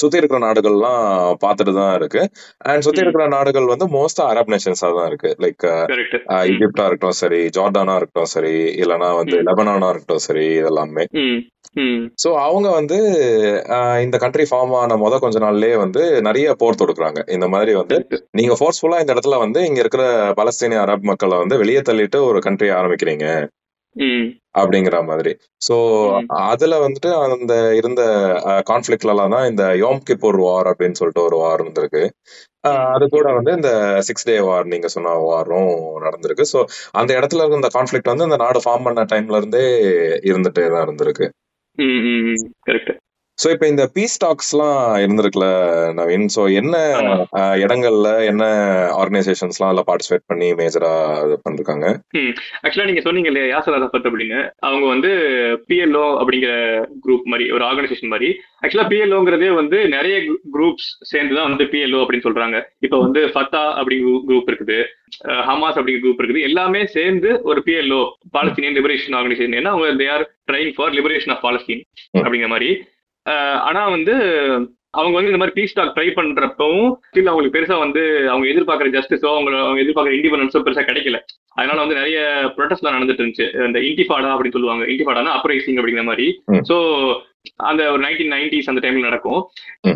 சுத்தி 0.00 0.20
இருக்கிற 0.20 0.40
நாடுகள்லாம் 0.44 1.02
பார்த்துட்டு 1.44 1.74
தான் 1.78 1.94
இருக்கு 1.98 2.22
அண்ட் 2.68 2.84
சுத்தி. 2.86 3.02
இருக்கிற 3.04 3.26
நாடுகள் 3.34 3.70
வந்து 3.70 3.88
மோஸ்டா 3.94 4.24
அரப் 4.32 4.52
நேஷன்ஸா 4.52 4.90
தான் 4.96 5.08
இருக்கு 5.10 5.30
லைக். 5.44 5.66
ஈஜிப்டா 6.46 6.84
இருக்கட்டும் 6.86 7.18
சரி 7.20 7.40
ஜார்டானா 7.56 7.96
இருக்கட்டும் 7.98 8.32
சரி 8.34 8.54
இல்லனா 8.82 9.10
வந்து. 9.18 9.36
லெபனானா 9.48 9.90
இருக்கட்டும் 9.92 10.24
சரி 10.24 10.43
இதெல்லாமே. 10.52 11.04
சோ 12.24 12.28
அவங்க 12.38 12.68
வந்து 12.70 12.98
இந்த 14.02 14.16
கண்ட்ரி 14.18 14.44
ஃபார்ம் 14.50 14.74
ஆன 14.74 14.96
முத 14.96 15.18
கொஞ்ச 15.18 15.38
நாள்லயே 15.38 15.76
வந்து 15.76 16.22
நிறைய 16.22 16.54
போர் 16.54 16.80
தொடுக்குறாங்க 16.82 17.20
இந்த 17.30 17.48
மாதிரி 17.48 17.74
வந்து 17.74 17.96
நீங்க 18.30 18.56
ஃபோர்ஸ்ஃபுல்லா 18.60 19.00
இந்த 19.00 19.14
இடத்துல 19.14 19.38
வந்து 19.38 19.62
இங்க 19.66 19.80
இருக்கிற 19.80 20.04
பலஸ்தீனிய 20.32 20.84
அரப் 20.84 21.02
மக்களை 21.02 21.38
வந்து 21.38 21.58
வெளியே 21.58 21.80
தள்ளிட்டு 21.80 22.20
ஒரு 22.24 22.38
கண்ட்ரி 22.38 22.68
ஆரம்பிக்கிறீங்க. 22.70 23.26
அப்படிங்கிற 24.54 24.96
மாதிரி 25.04 25.32
சோ. 25.66 25.76
அதுல 26.48 26.74
வந்துட்டு 26.84 27.10
அந்த 27.26 27.54
இருந்த 27.74 28.02
கான்ஃபிளிக்ட்ல 28.70 29.14
எல்லாம் 29.14 29.34
தான் 29.36 29.48
இந்த 29.50 29.64
யோம் 29.82 30.00
கிப்பூர் 30.10 30.38
வார் 30.44 30.70
அப்படின்னு 30.70 30.98
சொல்லிட்டு 31.00 31.26
ஒரு 31.28 31.36
வார் 31.36 31.62
இருந்திருக்கு. 31.62 32.02
அது 32.94 33.04
கூட 33.08 33.26
வந்து 33.32 33.52
இந்த 33.52 33.70
சிக்ஸ் 34.08 34.28
டே 34.28 34.36
வார் 34.40 34.66
நீங்க 34.66 34.88
சொன்ன 34.88 35.14
வாரும் 35.24 35.72
நடந்திருக்கு 36.04 36.44
சோ 36.52 36.60
அந்த 36.92 37.10
இடத்துல 37.18 37.42
இருக்க 37.42 37.62
இந்த 37.62 37.72
கான்ஃபிளிக்ட் 37.76 38.12
வந்து 38.12 38.28
இந்த 38.28 38.38
நாடு 38.44 38.60
ஃபார்ம் 38.64 38.86
பண்ண 38.88 39.04
டைம்ல 39.12 39.40
இருந்தே 39.42 39.64
இருந்துட்டே 40.30 40.66
தான் 40.68 40.84
இருந்திருக்கு. 40.86 41.26
கரெக்ட் 42.68 42.92
சோ 43.38 43.50
இப்ப 43.50 43.68
இந்த 43.68 43.90
பீஸ் 43.94 44.24
டாக்ஸ்லாம் 44.24 44.76
இருந்திருக்குல்ல 45.04 45.46
நவீன் 45.92 46.26
சோ 46.36 46.54
என்ன 46.54 46.74
இடங்கள்ல 47.62 48.24
என்ன 48.26 48.44
ஆர்கனைசேஷன்ஸ்லாம் 48.98 49.70
அதுல 49.70 49.82
பார்ட்டிசிபேட் 49.86 50.22
பண்ணி 50.26 50.52
மேஜரா 50.52 50.90
இது 51.24 51.40
பண்ணிருக்காங்க? 51.48 51.86
ஆக்சுவலா 52.62 52.84
நீங்க 52.84 53.00
சொன்னீங்க 53.00 53.28
இல்லையா 53.30 53.46
யாசர் 53.54 53.76
அரஃபத் 53.78 54.08
அப்படின்னு. 54.10 54.50
அவங்க 54.58 54.86
வந்து 54.86 55.10
பிஎல்ஓ 55.68 56.04
அப்படிங்கிற 56.22 56.52
குரூப் 57.06 57.22
மாதிரி 57.22 57.50
ஒரு 57.50 57.64
ஆர்கனைசேஷன் 57.64 58.12
மாதிரி. 58.14 58.40
ஆக்சுவலா 58.66 58.86
பிஎல்ஓங்கிறதே 58.92 59.54
வந்து 59.54 59.88
நிறைய 59.88 60.18
குரூப்ஸ் 60.54 60.88
சேர்ந்து 61.02 61.34
தான் 61.34 61.48
வந்து 61.48 61.64
பிஎல்ஓ 61.64 62.02
அப்படின்னு 62.04 62.26
சொல்றாங்க. 62.28 62.62
இப்போ 62.78 62.98
வந்து 62.98 63.26
ஃபத்தா 63.26 63.64
அப்படிங்கிற 63.80 64.22
குரூப் 64.28 64.50
இருக்குது. 64.52 64.78
அஹ் 65.24 65.44
ஹமாஸ் 65.50 65.78
அப்படிங்கிற 65.80 66.04
குரூப் 66.06 66.22
இருக்குது. 66.22 66.42
எல்லாமே 66.42 66.86
சேர்ந்து 66.86 67.40
ஒரு 67.42 67.62
பிஎல்ஓ 67.66 68.02
பாலஸ்தீனியன் 68.38 68.78
லிபரேஷன் 68.78 69.18
ஆர்கனைசேஷன் 69.20 69.58
ஏன்னா 69.60 69.72
அவங்க 69.74 70.04
they 70.04 70.10
are 70.10 70.34
trying 70.52 70.72
for 70.74 70.92
liberation 70.92 71.30
of 71.30 71.44
Palestine. 71.44 71.82
அப்படிங்கிற 72.18 72.48
மாதிரி. 72.48 72.70
ஆனா 73.68 73.82
வந்து 73.96 74.14
அவங்க 74.98 75.14
வந்து 75.16 75.30
இந்த 75.30 75.40
மாதிரி 75.40 75.56
பீஸ் 75.56 75.76
டாக் 75.76 75.94
ட்ரை 75.94 76.08
பண்றப்பவும் 76.16 76.90
ஸ்டில் 77.06 77.30
அவங்களுக்கு 77.30 77.56
பெருசா 77.56 77.76
வந்து 77.84 78.02
அவங்க 78.32 78.46
எதிர்பார்க்குற 78.52 78.90
ஜஸ்டிஸோ 78.96 79.28
அவங்க 79.36 79.50
அவங்க 79.62 79.80
எதிர்பார்க்குற 79.84 80.16
இண்டிபெண்டன்ஸோ 80.18 80.60
பெருசா 80.66 80.82
கிடைக்கல. 80.90 81.18
அதனால 81.58 81.78
வந்து 81.82 81.98
நிறைய 82.00 82.18
ப்ரொட்டஸ்ட்லாம் 82.56 82.96
நடந்துட்டு 82.96 83.22
இருந்துச்சு. 83.22 83.46
இந்த 83.68 83.80
இன்டிஃபாடா 83.88 84.30
அப்படின்னு 84.34 84.56
சொல்லுவாங்க. 84.56 84.84
இன்டிஃபாடானா 84.92 85.32
அப்ரைசிங் 85.38 85.78
அப்படிங்கிற 85.80 86.04
மாதிரி. 86.10 86.26
ஸோ 86.70 86.76
அந்த 87.70 87.82
ஒரு 87.92 88.02
நைன்டீன் 88.06 88.34
நைன்டிஸ் 88.34 88.70
அந்த 88.72 88.82
டைம்ல 88.84 89.08
நடக்கும். 89.08 89.40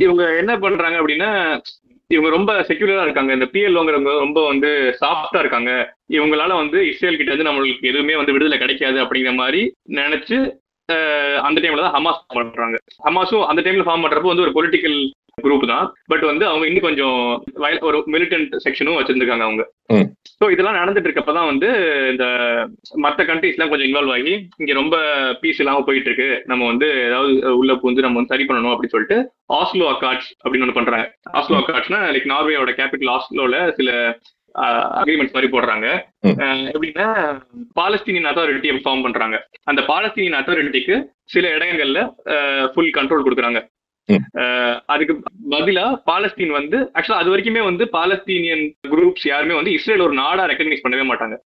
இவங்க 0.07 0.25
என்ன 0.43 0.53
பண்றாங்க 0.59 0.97
அப்படின்னா 1.03 1.31
இவங்க 2.11 2.29
ரொம்ப 2.37 2.51
செக்யூலரா 2.69 3.07
இருக்காங்க. 3.07 3.33
இந்த 3.33 3.47
பிஎல்ஓங்கிறவங்க 3.55 4.13
ரொம்ப 4.25 4.41
வந்து 4.47 4.71
சாஃப்டா 5.03 5.41
இருக்காங்க. 5.45 5.71
இவங்களால 6.17 6.53
வந்து 6.63 6.79
இஸ்ரேல் 6.91 7.19
கிட்ட 7.19 7.31
இருந்து 7.33 7.49
நம்மளுக்கு 7.49 7.91
எதுவுமே 7.91 8.15
வந்து 8.17 8.35
விடுதலை 8.37 8.59
கிடைக்காது 8.59 8.99
அப்படிங்கிற 9.05 9.35
மாதிரி 9.35 9.61
நினைச்சு 10.01 10.39
அந்த 11.47 11.59
டைம்ல 11.63 11.85
தான் 11.85 11.97
ஹமாஸ் 11.97 12.21
form 12.27 12.37
பண்றாங்க. 12.41 12.77
ஹமாஸும் 13.07 13.47
அந்த 13.51 13.63
டைம்ல 13.65 13.87
ஃபார்ம் 13.87 14.05
பண்றப்போ 14.05 14.33
வந்து 14.33 14.47
ஒரு 14.47 14.55
பொலிட்டிக்கல் 14.59 14.99
குரூப் 15.45 15.65
தான். 15.71 15.85
பட் 16.11 16.25
வந்து 16.29 16.45
அவங்க 16.47 16.65
இன்னும் 16.69 16.87
கொஞ்சம் 16.87 17.19
ஒரு 17.89 17.99
மிலிட்டன்ட் 18.15 18.55
செக்ஷனும் 18.65 18.97
வச்சிருந்திருக்காங்க 18.99 19.45
அவங்க. 19.49 19.65
ஸோ 20.41 20.47
இதெல்லாம் 20.55 20.79
நடந்துட்டு 20.79 21.09
இருக்கப்பதான் 21.09 21.51
வந்து 21.51 21.69
இந்த 22.13 22.25
மற்ற 23.05 23.25
கண்ட்ரீஸ்லாம் 23.25 23.71
கொஞ்சம் 23.71 23.89
இன்வால்வ் 23.89 24.15
ஆகி 24.17 24.33
இங்க 24.61 24.73
ரொம்ப 24.73 24.97
பீஸ் 25.43 25.61
இல்லாம 25.63 25.85
போயிட்டு 25.89 26.11
இருக்கு 26.11 26.29
நம்ம 26.47 26.67
வந்து 26.67 26.89
ஏதாவது 27.07 27.55
உள்ள 27.61 27.75
பூந்து 27.83 28.05
நம்ம 28.07 28.19
வந்து 28.21 28.35
சரி 28.35 28.47
பண்ணணும் 28.49 28.75
அப்படின்னு 28.75 28.97
சொல்லிட்டு 28.97 29.19
ஆஸ்லோ 29.61 29.87
அக்காட்ஸ் 29.93 30.31
அப்படின்னு 30.43 30.67
ஒன்று 30.67 30.79
பண்றாங்க. 30.81 31.07
ஆஸ்லோ 31.41 31.59
அக்காட்ஸ்னா 31.61 32.01
லைக் 32.17 32.33
நார்வேயோட 32.35 32.75
கேபிட்டல் 32.81 33.15
ஆஸ்லோல 33.17 33.61
சில 33.81 33.91
அக்ரிமெண்ட்ஸ் 35.01 35.35
மாதிரி 35.37 35.51
போடுறாங்க. 35.55 35.87
எப்படின்னா 36.75 37.09
பாலஸ்தீனியன் 37.81 38.29
அத்தாரிட்டியை 38.31 38.77
ஃபார்ம் 38.85 39.05
பண்றாங்க. 39.07 39.39
அந்த 39.71 39.81
பாலஸ்தீனியன் 39.91 40.39
அத்தாரிட்டிக்கு 40.41 40.97
சில 41.35 41.49
இடங்கள்ல 41.57 42.01
ஃபுல் 42.75 42.95
கண்ட்ரோல் 42.99 43.27
கொடுக்குறாங்க. 43.27 43.61
அதுக்கு 44.93 45.15
பதிலா 45.55 45.87
பாலஸ்தீன் 46.11 46.53
வந்து 46.59 46.77
ஆக்சுவலா 46.97 47.21
அது 47.23 47.33
வரைக்குமே 47.33 47.63
வந்து 47.71 47.85
பாலஸ்தீனியன் 47.97 48.63
குரூப்ஸ் 48.93 49.27
யாருமே 49.31 49.55
வந்து 49.59 49.75
இஸ்ரேல் 49.79 50.05
ஒரு 50.07 50.15
நாடா 50.23 50.45
ரெக்கக்னைஸ் 50.51 50.85
பண்ணவே 50.85 51.05
மாட்டாங்க. 51.11 51.37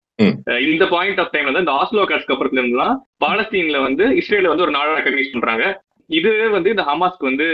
இந்த 0.73 0.85
பாயிண்ட் 0.93 1.21
ஆஃப் 1.23 1.33
டைம்ல 1.35 1.55
தான் 1.55 1.65
இந்த 1.65 1.75
ஆஸ்லோ 1.81 2.05
கார்ட்ஸ்க்கு 2.11 2.35
அப்புறத்துல 2.35 2.63
இருந்துலாம் 2.63 2.97
பாலஸ்தீன்ல 3.25 3.81
வந்து 3.87 4.05
இஸ்ரேல 4.21 4.51
வந்து 4.53 4.67
ஒரு 4.67 4.75
நாடா 4.79 4.93
ரெக்கக்னைஸ் 4.99 5.35
பண்றாங்க. 5.35 5.65
இதுவே 6.13 6.47
வந்து 6.47 6.71
இந்த 6.71 6.83
ஹமாஸ்க்கு 6.83 7.25
வந்து 7.25 7.45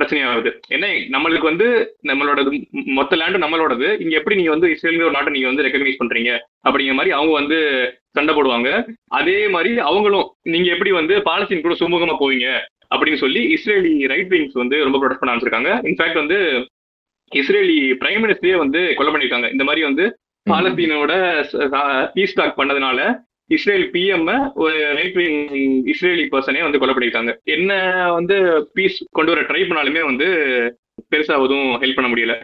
பிரச்சனையாகுது. 0.00 0.60
ஏன்னா 0.68 0.86
நம்மளுக்கு 1.12 1.42
வந்து 1.42 1.96
நம்மளோடது 2.02 2.66
மொ- 2.72 2.84
மொத்த 2.84 3.16
லேண்டும் 3.16 3.42
நம்மளோடது. 3.42 4.00
இங்க 4.00 4.16
எப்படி 4.16 4.36
நீங்க 4.36 4.50
வந்து 4.50 4.68
இஸ்ரேலுங்கிற 4.68 5.02
ஒரு 5.02 5.10
நாட்டை 5.10 5.32
நீங்க 5.32 5.48
வந்து 5.48 5.62
ரெக்கக்னைஸ் 5.62 6.02
பண்றீங்க? 6.04 6.38
அப்படிங்கிற 6.68 6.92
மாதிரி 6.92 7.10
அவங்க 7.10 7.32
வந்து 7.32 7.90
சண்டை 8.10 8.34
போடுவாங்க. 8.34 8.88
அதே 9.08 9.48
மாதிரி 9.48 9.78
அவங்களும் 9.78 10.34
நீங்க 10.42 10.70
எப்படி 10.70 10.90
வந்து 10.92 11.16
பாலஸ்தீன் 11.16 11.60
கூட 11.60 11.74
சுமூகமா 11.74 12.16
போவீங்க? 12.20 12.58
அப்படின்னு 12.94 13.14
சொல்லி 13.14 13.54
இஸ்ரேலி 13.54 14.08
ரைட் 14.08 14.32
விங்ஸ் 14.32 14.52
வந்து 14.52 14.82
ரொம்ப 14.82 14.98
ப்ரொடெக்ட் 14.98 15.18
பண்ண 15.18 15.36
ஆரம்பிச்சிருக்காங்க. 15.36 15.84
இன்ஃபேக்ட் 15.84 16.14
வந்து 16.14 16.68
இஸ்ரேலி 17.34 17.94
பிரைம் 18.00 18.22
மினிஸ்டரே 18.22 18.56
வந்து 18.56 18.92
கொலை 18.96 19.12
பண்ணிருக்காங்க. 19.12 19.50
இந்த 19.50 19.64
மாதிரி 19.64 19.82
வந்து 19.82 20.18
பாலஸ்தீனோட 20.50 22.10
பீஸ் 22.12 22.34
டாக் 22.34 22.58
பண்ணதுனால 22.58 23.18
இஸ்ரேல் 23.50 23.86
பிஎம் 23.94 24.28
ஒரு 24.62 24.76
ரைட் 24.98 25.18
விங் 25.20 25.40
இஸ்ரேலி 25.92 26.24
பர்சனே 26.32 26.62
வந்து 26.62 26.80
கொலை 26.80 26.94
பண்ணிருக்காங்க 26.94 27.32
என்ன 27.56 27.72
வந்து 28.10 28.36
பீஸ் 28.76 28.98
கொண்டு 29.12 29.32
வர 29.32 29.44
ட்ரை 29.50 29.62
பண்ணாலுமே 29.62 30.02
வந்து 30.10 30.28
பெருசா 31.12 31.36
எதுவும் 31.44 31.78
ஹெல்ப் 31.82 31.96
பண்ண 31.96 32.08
முடியல. 32.10 32.34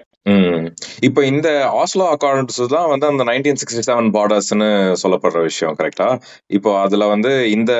இப்ப 1.06 1.20
இந்த 1.24 1.48
ஆஸ்லோ 1.82 2.04
அக்கார்ட்ஸ் 2.14 2.60
தான் 2.72 2.88
வந்து 2.90 3.06
அந்த 3.06 3.22
நைன்டீன் 3.28 3.58
சிக்ஸ்டி 3.60 3.82
செவன் 3.86 4.10
பார்டர்ஸ்னு 4.16 4.68
சொல்லப்படுற 5.02 5.40
விஷயம் 5.42 5.76
கரெக்டா 5.78 6.08
இப்போ 6.50 6.70
அதுல 6.82 7.06
வந்து 7.12 7.32
இந்த 7.50 7.72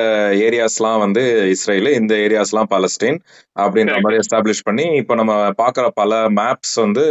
ஏரியாஸ்லாம் 0.45 0.97
வந்து 0.99 1.23
இஸ்ரேல் 1.53 1.89
இந்த 1.99 2.13
ஏரியாஸ்லாம் 2.25 2.71
பாலஸ்டீன் 2.73 3.19
அப்படின்ற. 3.55 3.97
மாதிரி 3.97 4.21
எஸ்டாப்ளிஷ் 4.23 4.65
பண்ணி 4.69 4.87
இப்போ 5.01 5.15
நம்ம 5.15 5.33
பாக்குற 5.61 5.85
பல 6.01 6.21
மேப்ஸ் 6.39 6.75
வந்து 6.85 7.05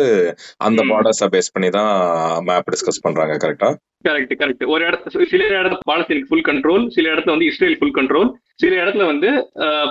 அந்த. 0.61 0.81
பார்டர்ஸை 0.91 1.29
பேஸ் 1.35 1.55
பண்ணி 1.55 1.71
தான் 1.71 1.93
மேப் 2.45 2.73
டிஸ்கஸ் 2.75 3.05
பண்றாங்க 3.07 3.37
கரெக்டா 3.45 3.71
கரெக்ட் 4.09 4.35
கரெக்ட் 4.41 4.65
ஒரு 4.75 4.83
இடத்துல 4.89 5.25
சில 5.33 5.43
இடத்துல 5.61 5.89
பாலஸ்தீனுக்கு 5.91 6.31
ஃபுல் 6.31 6.47
கண்ட்ரோல் 6.49 6.85
சில 6.95 7.07
இடத்துல 7.15 7.35
வந்து 7.35 7.49
இஸ்ரேல் 7.51 7.77
ஃபுல் 7.81 7.97
கண்ட்ரோல் 7.99 8.31
சில 8.63 8.73
இடத்துல 8.83 9.05
வந்து 9.11 9.31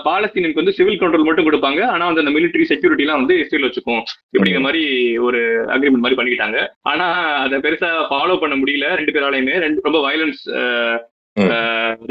பாலஸ்தீனுக்கு 0.07 0.61
வந்து 0.61 0.75
சிவில் 0.77 0.99
கண்ட்ரோல் 1.01 1.27
மட்டும் 1.27 1.47
கொடுப்பாங்க. 1.47 1.81
ஆனா 1.93 2.03
வந்து 2.09 2.23
அந்த 2.23 2.33
மிலிட்டரி 2.37 2.65
செக்யூரிட்டி 2.71 3.05
எல்லாம் 3.05 3.21
வந்து 3.21 3.35
இஸ்ரேல் 3.43 3.67
வச்சுக்கும். 3.67 4.01
இப்படிங்கிற 4.33 4.61
மாதிரி 4.67 4.83
ஒரு 5.27 5.41
அக்ரிமெண்ட் 5.75 6.03
மாதிரி 6.05 6.19
பண்ணிக்கிட்டாங்க. 6.19 6.59
ஆனா 6.91 7.07
அதை 7.45 7.59
பெருசா 7.65 7.91
ஃபாலோ 8.11 8.37
பண்ண 8.43 8.57
முடியல. 8.61 8.89
ரெண்டு 9.01 9.15
பேராலையுமே 9.17 9.55
ரெண்டு 9.65 9.85
ரொம்ப 9.87 10.01
வயலன்ஸ் 10.07 10.43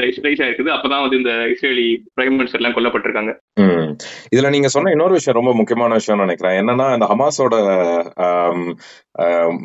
ரைஸ் 0.01 0.43
ஆயிருக்குது 0.43 0.71
அப்பதான் 0.77 1.01
வந்து 1.01 1.17
இந்த 1.17 1.31
இஸ்ரேலி 1.53 1.87
பிரைம் 2.17 2.37
மினிஸ்டர் 2.39 2.61
எல்லாம் 2.61 2.77
கொல்லப்பட்டிருக்காங்க. 2.77 3.33
இதுல 4.37 4.49
நீங்க 4.49 4.69
சொன்ன 4.69 4.91
இன்னொரு 4.91 5.13
விஷயம் 5.13 5.39
ரொம்ப 5.41 5.55
முக்கியமான 5.55 5.93
விஷயம் 5.93 6.21
நினைக்கிறேன். 6.21 6.57
என்னன்னா 6.61 6.87
இந்த 6.93 7.07
ஹமாஸோட 7.13 7.55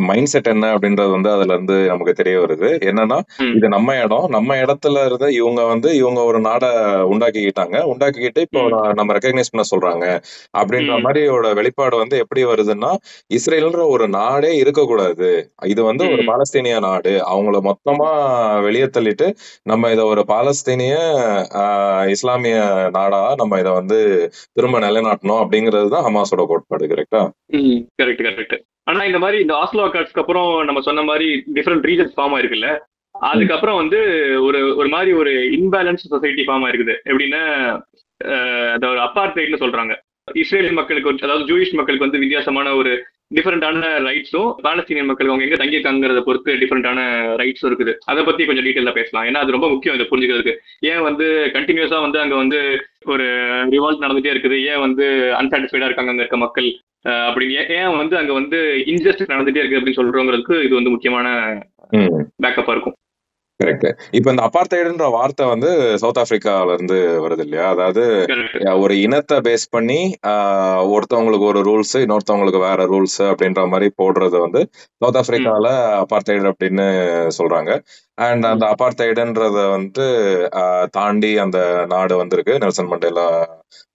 மைண்ட் 0.08 0.26
செட் 0.26 0.48
என்ன 0.48 0.76
அப்படின்றது 0.76 1.12
வந்து 1.12 1.30
அதுல 1.32 1.54
இருந்து 1.54 1.86
நமக்கு 1.86 2.14
தெரிய 2.14 2.36
வருது. 2.40 2.70
என்னன்னா. 2.90 3.18
இது 3.56 3.68
நம்ம 3.68 3.98
இடம். 4.04 4.28
நம்ம 4.30 4.56
இடத்துல 4.56 5.06
இருந்து 5.06 5.34
இவங்க 5.34 5.64
வந்து 5.64 5.96
இவங்க 5.96 6.24
ஒரு 6.24 6.40
நாடை 6.40 6.70
உண்டாக்கிக்கிட்டாங்க. 7.14 7.78
உண்டாக்கிக்கிட்டு 7.94 8.44
இப்போ 8.46 8.62
நம்ம 8.94 9.14
ரெக்கக்னைஸ் 9.14 9.52
பண்ண 9.52 9.66
சொல்றாங்க. 9.74 10.06
அப்படின்ற. 10.58 10.96
மாதிரியோட 11.06 11.54
வெளிப்பாடு 11.54 11.98
வந்து 11.98 12.18
எப்படி 12.18 12.46
வருதுன்னா 12.46 12.92
இஸ்ரேல்ன்ற 13.34 13.88
ஒரு 13.88 14.08
நாடே 14.10 14.52
இருக்கக்கூடாது. 14.56 15.30
இது 15.66 15.84
வந்து 15.84 16.06
ஒரு. 16.12 16.24
பாலஸ்தீனிய 16.32 16.80
நாடு. 16.80 17.14
அவங்கள 17.32 17.58
மொத்தமா 17.70 18.10
வெளியே 18.64 18.86
தள்ளிட்டு 18.86 19.28
நம்ம 19.66 19.92
இத 19.92 20.02
ஒரு 20.06 20.22
பாலஸ்தீனிய 20.30 20.96
ஆஹ், 21.62 22.06
இஸ்லாமிய 22.10 22.58
நாடா 22.96 23.22
நம்ம 23.36 23.60
இத 23.60 23.72
வந்து 23.74 24.00
திரும்ப 24.54 24.80
நிலைநாட்டணும் 24.80 25.42
அப்படிங்கிறது 25.44 25.90
தான் 25.90 26.06
ஹமாஸோட 26.08 26.46
கோட்பாடு 26.48 26.92
கரெக்டா 26.92 27.22
கரெக்ட் 28.00 28.24
கரெக்ட் 28.28 28.56
ஆனா 28.88 29.02
இந்த 29.06 29.20
மாதிரி 29.20 29.38
இந்த 29.42 29.54
ஆஸ்லோ 29.60 29.84
அக்கார்ட்ஸ்க்கு 29.84 30.24
அப்புறம் 30.24 30.50
நம்ம 30.66 30.82
சொன்ன 30.82 31.04
மாதிரி 31.04 31.28
டிஃப்ரெண்ட் 31.56 31.86
ரீஜன்ஸ் 31.90 32.16
ஃபார்ம் 32.16 32.36
ஆயிருக்குல்ல? 32.36 32.70
அதுக்கப்புறம் 33.16 33.78
வந்து 33.78 34.00
ஒரு 34.48 34.60
ஒரு 34.76 34.90
மாதிரி 34.90 35.12
ஒரு 35.14 35.32
இன்பேலன்ஸ் 35.58 36.04
சொசைட்டி 36.06 36.44
ஃபார்ம் 36.46 36.66
ஆயிருக்குது. 36.66 36.96
எப்படின்னா 37.10 37.42
அந்த 38.74 38.86
ஒரு 38.90 39.00
அப்பார்த்தைட்னு 39.00 39.62
சொல்றாங்க. 39.62 39.94
இஸ்ரேல் 40.42 40.78
மக்களுக்கு 40.78 41.26
அதாவது 41.26 41.48
ஜூயிஷ் 41.50 41.74
மக்களுக்கு 41.74 42.08
வந்து 42.08 42.22
வித்தியாசமான 42.22 42.68
ஒரு 42.76 42.92
டிஃபரெண்டான 43.38 43.90
ரைட்ஸும் 44.08 44.50
பாலஸ்தீனியன் 44.66 45.10
மக்களுக்கு 45.10 45.34
அவங்க 45.34 45.46
எங்க 45.48 45.60
தங்கியிருக்காங்கிறத 45.62 46.22
பொறுத்து 46.22 46.58
டிஃபரெண்டான 46.62 47.00
ரைட்ஸும் 47.42 47.70
இருக்குது. 47.70 47.94
அதை 48.06 48.24
பத்தி 48.24 48.46
கொஞ்சம் 48.46 48.66
டீட்டெயிலா 48.66 48.96
பேசலாம். 49.00 49.28
ஏன்னா 49.30 49.42
அது 49.44 49.56
ரொம்ப 49.56 49.70
முக்கியம் 49.70 49.96
இதை 49.98 50.08
புரிஞ்சுக்கிறதுக்கு. 50.12 50.56
ஏன் 50.80 51.02
வந்து 51.02 51.28
கண்டினியூஸா 51.54 52.00
வந்து 52.02 52.20
அங்க 52.20 52.36
வந்து 52.36 52.60
ஒரு 53.06 53.28
ரிவால்ட் 53.76 54.04
நடந்துட்டே 54.06 54.34
இருக்குது? 54.34 54.58
ஏன் 54.72 54.80
வந்து 54.80 55.06
அன்சாட்டிஸ்ஃபைடா 55.42 55.90
இருக்காங்க 55.90 56.14
அங்க 56.14 56.26
இருக்க 56.26 56.38
மக்கள்? 56.38 56.70
அப்படின்னு 57.06 57.70
ஏன் 57.78 57.98
வந்து 58.02 58.18
அங்க 58.18 58.34
வந்து 58.34 58.60
இன்ஜஸ்டிஸ் 58.94 59.34
நடந்துட்டே 59.34 59.62
இருக்கு 59.62 59.80
அப்படின்னு 59.80 60.00
சொல்றவங்களுக்கு 60.02 60.64
இது 60.64 60.74
வந்து 60.80 60.94
முக்கியமான 60.96 61.28
பேக்கப்பா 62.44 62.74
இருக்கும். 62.76 62.98
கரெக்ட் 63.60 63.86
இப்ப 64.12 64.30
இந்த 64.30 64.44
அபார்த்தைடுன்ற 64.44 65.08
வார்த்தை 65.12 65.46
வந்து 65.46 65.70
சவுத் 65.98 66.20
ஆப்பிரிக்கால 66.20 66.74
இருந்து 66.74 66.96
வருது 67.24 67.44
இல்லையா? 67.44 67.66
அதாவது 67.70 68.04
ஒரு 68.78 68.94
இனத்தை 69.02 69.38
பேஸ் 69.40 69.66
பண்ணி 69.70 70.00
ஒருத்தவங்களுக்கு 70.94 71.48
ஒரு 71.50 71.62
ரூல்ஸ் 71.62 71.94
இன்னொருத்தவங்களுக்கு 72.02 72.62
வேற 72.66 72.86
ரூல்ஸ் 72.86 73.20
அப்படின்ற 73.30 73.64
மாதிரி 73.68 73.88
போடுறது 73.98 74.38
வந்து 74.40 74.62
சவுத் 75.02 75.20
ஆப்பிரிக்கால 75.22 75.68
அபார்த்தைடு 76.02 76.52
அப்படின்னு 76.54 76.88
சொல்றாங்க. 77.38 77.72
அண்ட் 78.18 78.46
அந்த 78.46 78.66
அபார்த்தைடுன்றத 78.74 79.46
வந்து 79.70 80.06
ஆஹ், 80.60 80.88
தாண்டி 80.92 81.32
அந்த 81.38 81.60
நாடு 81.94 82.16
வந்திருக்கு. 82.18 82.56
நெல்சன் 82.60 82.92
மண்டேலா 82.92 83.28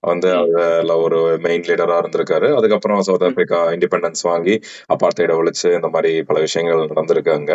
வந்து. 0.02 0.30
அதுல 0.38 0.96
ஒரு 1.04 1.18
மெயின் 1.44 1.66
லீடரா 1.68 1.96
இருந்திருக்காரு. 2.02 2.48
அதுக்கப்புறம் 2.58 3.06
சவுத். 3.08 3.26
ஆப்பிரிக்கா 3.28 3.60
இண்டிபெண்டன்ஸ் 3.74 4.22
வாங்கி 4.28 4.56
அபார்த்தைடை 4.94 5.36
ஒழிச்சு 5.40 5.68
இந்த 5.78 5.90
மாதிரி 5.94 6.12
பல 6.30 6.38
விஷயங்கள் 6.46 6.90
நடந்திருக்காங்க 6.92 7.52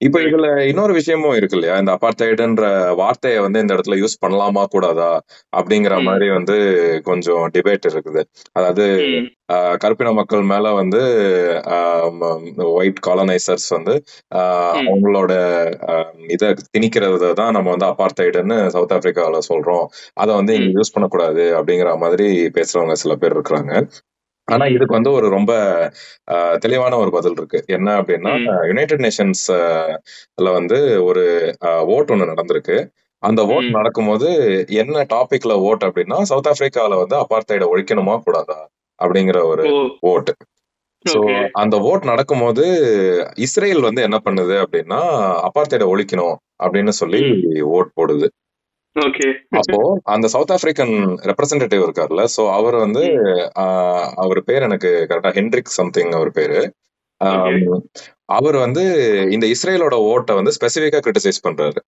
இப்ப. 0.00 0.18
இதுல 0.26 0.46
இன்னொரு 0.68 0.92
விஷயமும் 0.98 1.34
இருக்கு 1.38 1.56
இல்லையா 1.56 1.74
இந்த 1.78 1.92
அபார்த்தைடுன்ற 1.96 2.64
வார்த்தையை 3.00 3.40
வந்து 3.40 3.62
இந்த 3.62 3.72
இடத்துல 3.76 3.96
யூஸ் 4.02 4.20
பண்ணலாமா 4.22 4.62
கூடாதா 4.70 5.10
அப்படிங்கிற. 5.52 5.94
மாதிரி 6.08 6.26
வந்து 6.36 6.56
கொஞ்சம் 7.08 7.44
டிபேட் 7.54 7.88
இருக்குது 7.90 8.22
அதாவது 8.56 8.86
கருப்பின 9.82 10.10
மக்கள் 10.18 10.42
மேல 10.50 10.66
வந்து 10.78 11.00
ஒயிட் 12.74 13.00
காலனைசர்ஸ் 13.06 13.68
வந்து. 13.76 13.94
அவங்களோட 14.82 15.32
இத 16.28 16.44
திணிக்கிறத 16.70 17.32
தான் 17.34 17.54
நம்ம 17.56 17.70
வந்து 17.70 17.88
அபார்த்தைடுன்னு 17.90 18.58
சவுத் 18.74 18.94
ஆப்பிரிக்கால 18.96 19.42
சொல்றோம் 19.50 19.86
அதை 20.16 20.32
வந்து 20.40 20.54
இங்க. 20.58 20.70
யூஸ் 20.78 20.94
பண்ணக்கூடாது 20.94 21.44
அப்படிங்கிற 21.58 21.92
மாதிரி 22.04 22.28
பேசுறவங்க 22.56 22.96
சில 23.02 23.14
பேர் 23.22 23.36
இருக்கிறாங்க 23.36 23.74
ஆனா. 24.50 24.64
இதுக்கு 24.66 24.94
வந்து 24.94 25.12
ஒரு 25.12 25.28
ரொம்ப 25.28 25.52
தெளிவான 26.58 26.96
ஒரு 26.96 27.10
பதில் 27.10 27.32
இருக்கு 27.32 27.60
என்ன 27.68 28.02
அப்படின்னா. 28.02 28.32
யுனைடெட் 28.66 29.04
நேஷன்ஸ் 29.04 29.44
வந்து 30.52 30.78
ஒரு 31.04 31.24
ஓட் 31.90 32.12
ஒன்று 32.12 32.32
நடந்திருக்கு 32.32 32.78
அந்த 33.22 33.40
ஓட். 33.46 33.70
நடக்கும்போது 33.70 34.28
என்ன 34.74 35.04
டாபிக்ல 35.12 35.54
ஓட் 35.66 35.82
அப்படின்னா 35.88 36.18
சவுத் 36.22 36.46
ஆப்பிரிக்கால 36.46 36.96
வந்து 36.96 37.16
அபார்த்தைட 37.16 37.66
ஒழிக்கணுமா 37.72 38.14
கூடாதா 38.18 38.60
அப்படிங்கிற 38.98 39.38
ஒரு 39.44 39.64
ஓ 39.72 39.82
ஓட் 40.12 40.30
சோ 41.04 41.20
அந்த 41.52 41.76
ஓட் 41.82 42.04
நடக்கும்போது 42.04 42.64
இஸ்ரேல் 43.36 43.80
வந்து 43.80 44.02
என்ன 44.02 44.18
பண்ணுது 44.24 44.54
அப்படின்னா 44.64 44.98
அபார்த்தைட 45.46 45.84
ஒழிக்கணும் 45.92 46.34
அப்படின்னு 46.62 46.92
சொல்லி. 46.98 47.20
ஓட் 47.70 47.90
போடுது 47.94 48.26
அப்போ 49.50 49.78
அந்த 50.04 50.26
சவுத் 50.28 50.50
ஆப்பிரிக்கன் 50.50 50.94
ரெப்ரசன்டேட்டிவ் 51.28 51.82
இருக்கார்ல 51.86 52.22
சோ 52.36 52.42
அவர் 52.50 52.74
வந்து 52.74 53.02
அவர் 54.16 54.40
பேர் 54.44 54.62
எனக்கு 54.62 55.06
கரெக்டா 55.10 55.30
ஹென்ரிக் 55.38 55.76
சம்திங் 55.78 56.10
அவர் 56.10 56.30
பேரு. 56.30 56.60
அவர் 58.36 58.56
வந்து 58.56 58.82
இந்த 59.30 59.46
இஸ்ரேலோட 59.46 59.96
ஓட்டை 60.10 60.34
வந்து 60.34 60.52
ஸ்பெசிபிக்கா 60.56 61.00
கிரிட்டிசைஸ் 61.06 61.44
பண்றாரு. 61.48 61.80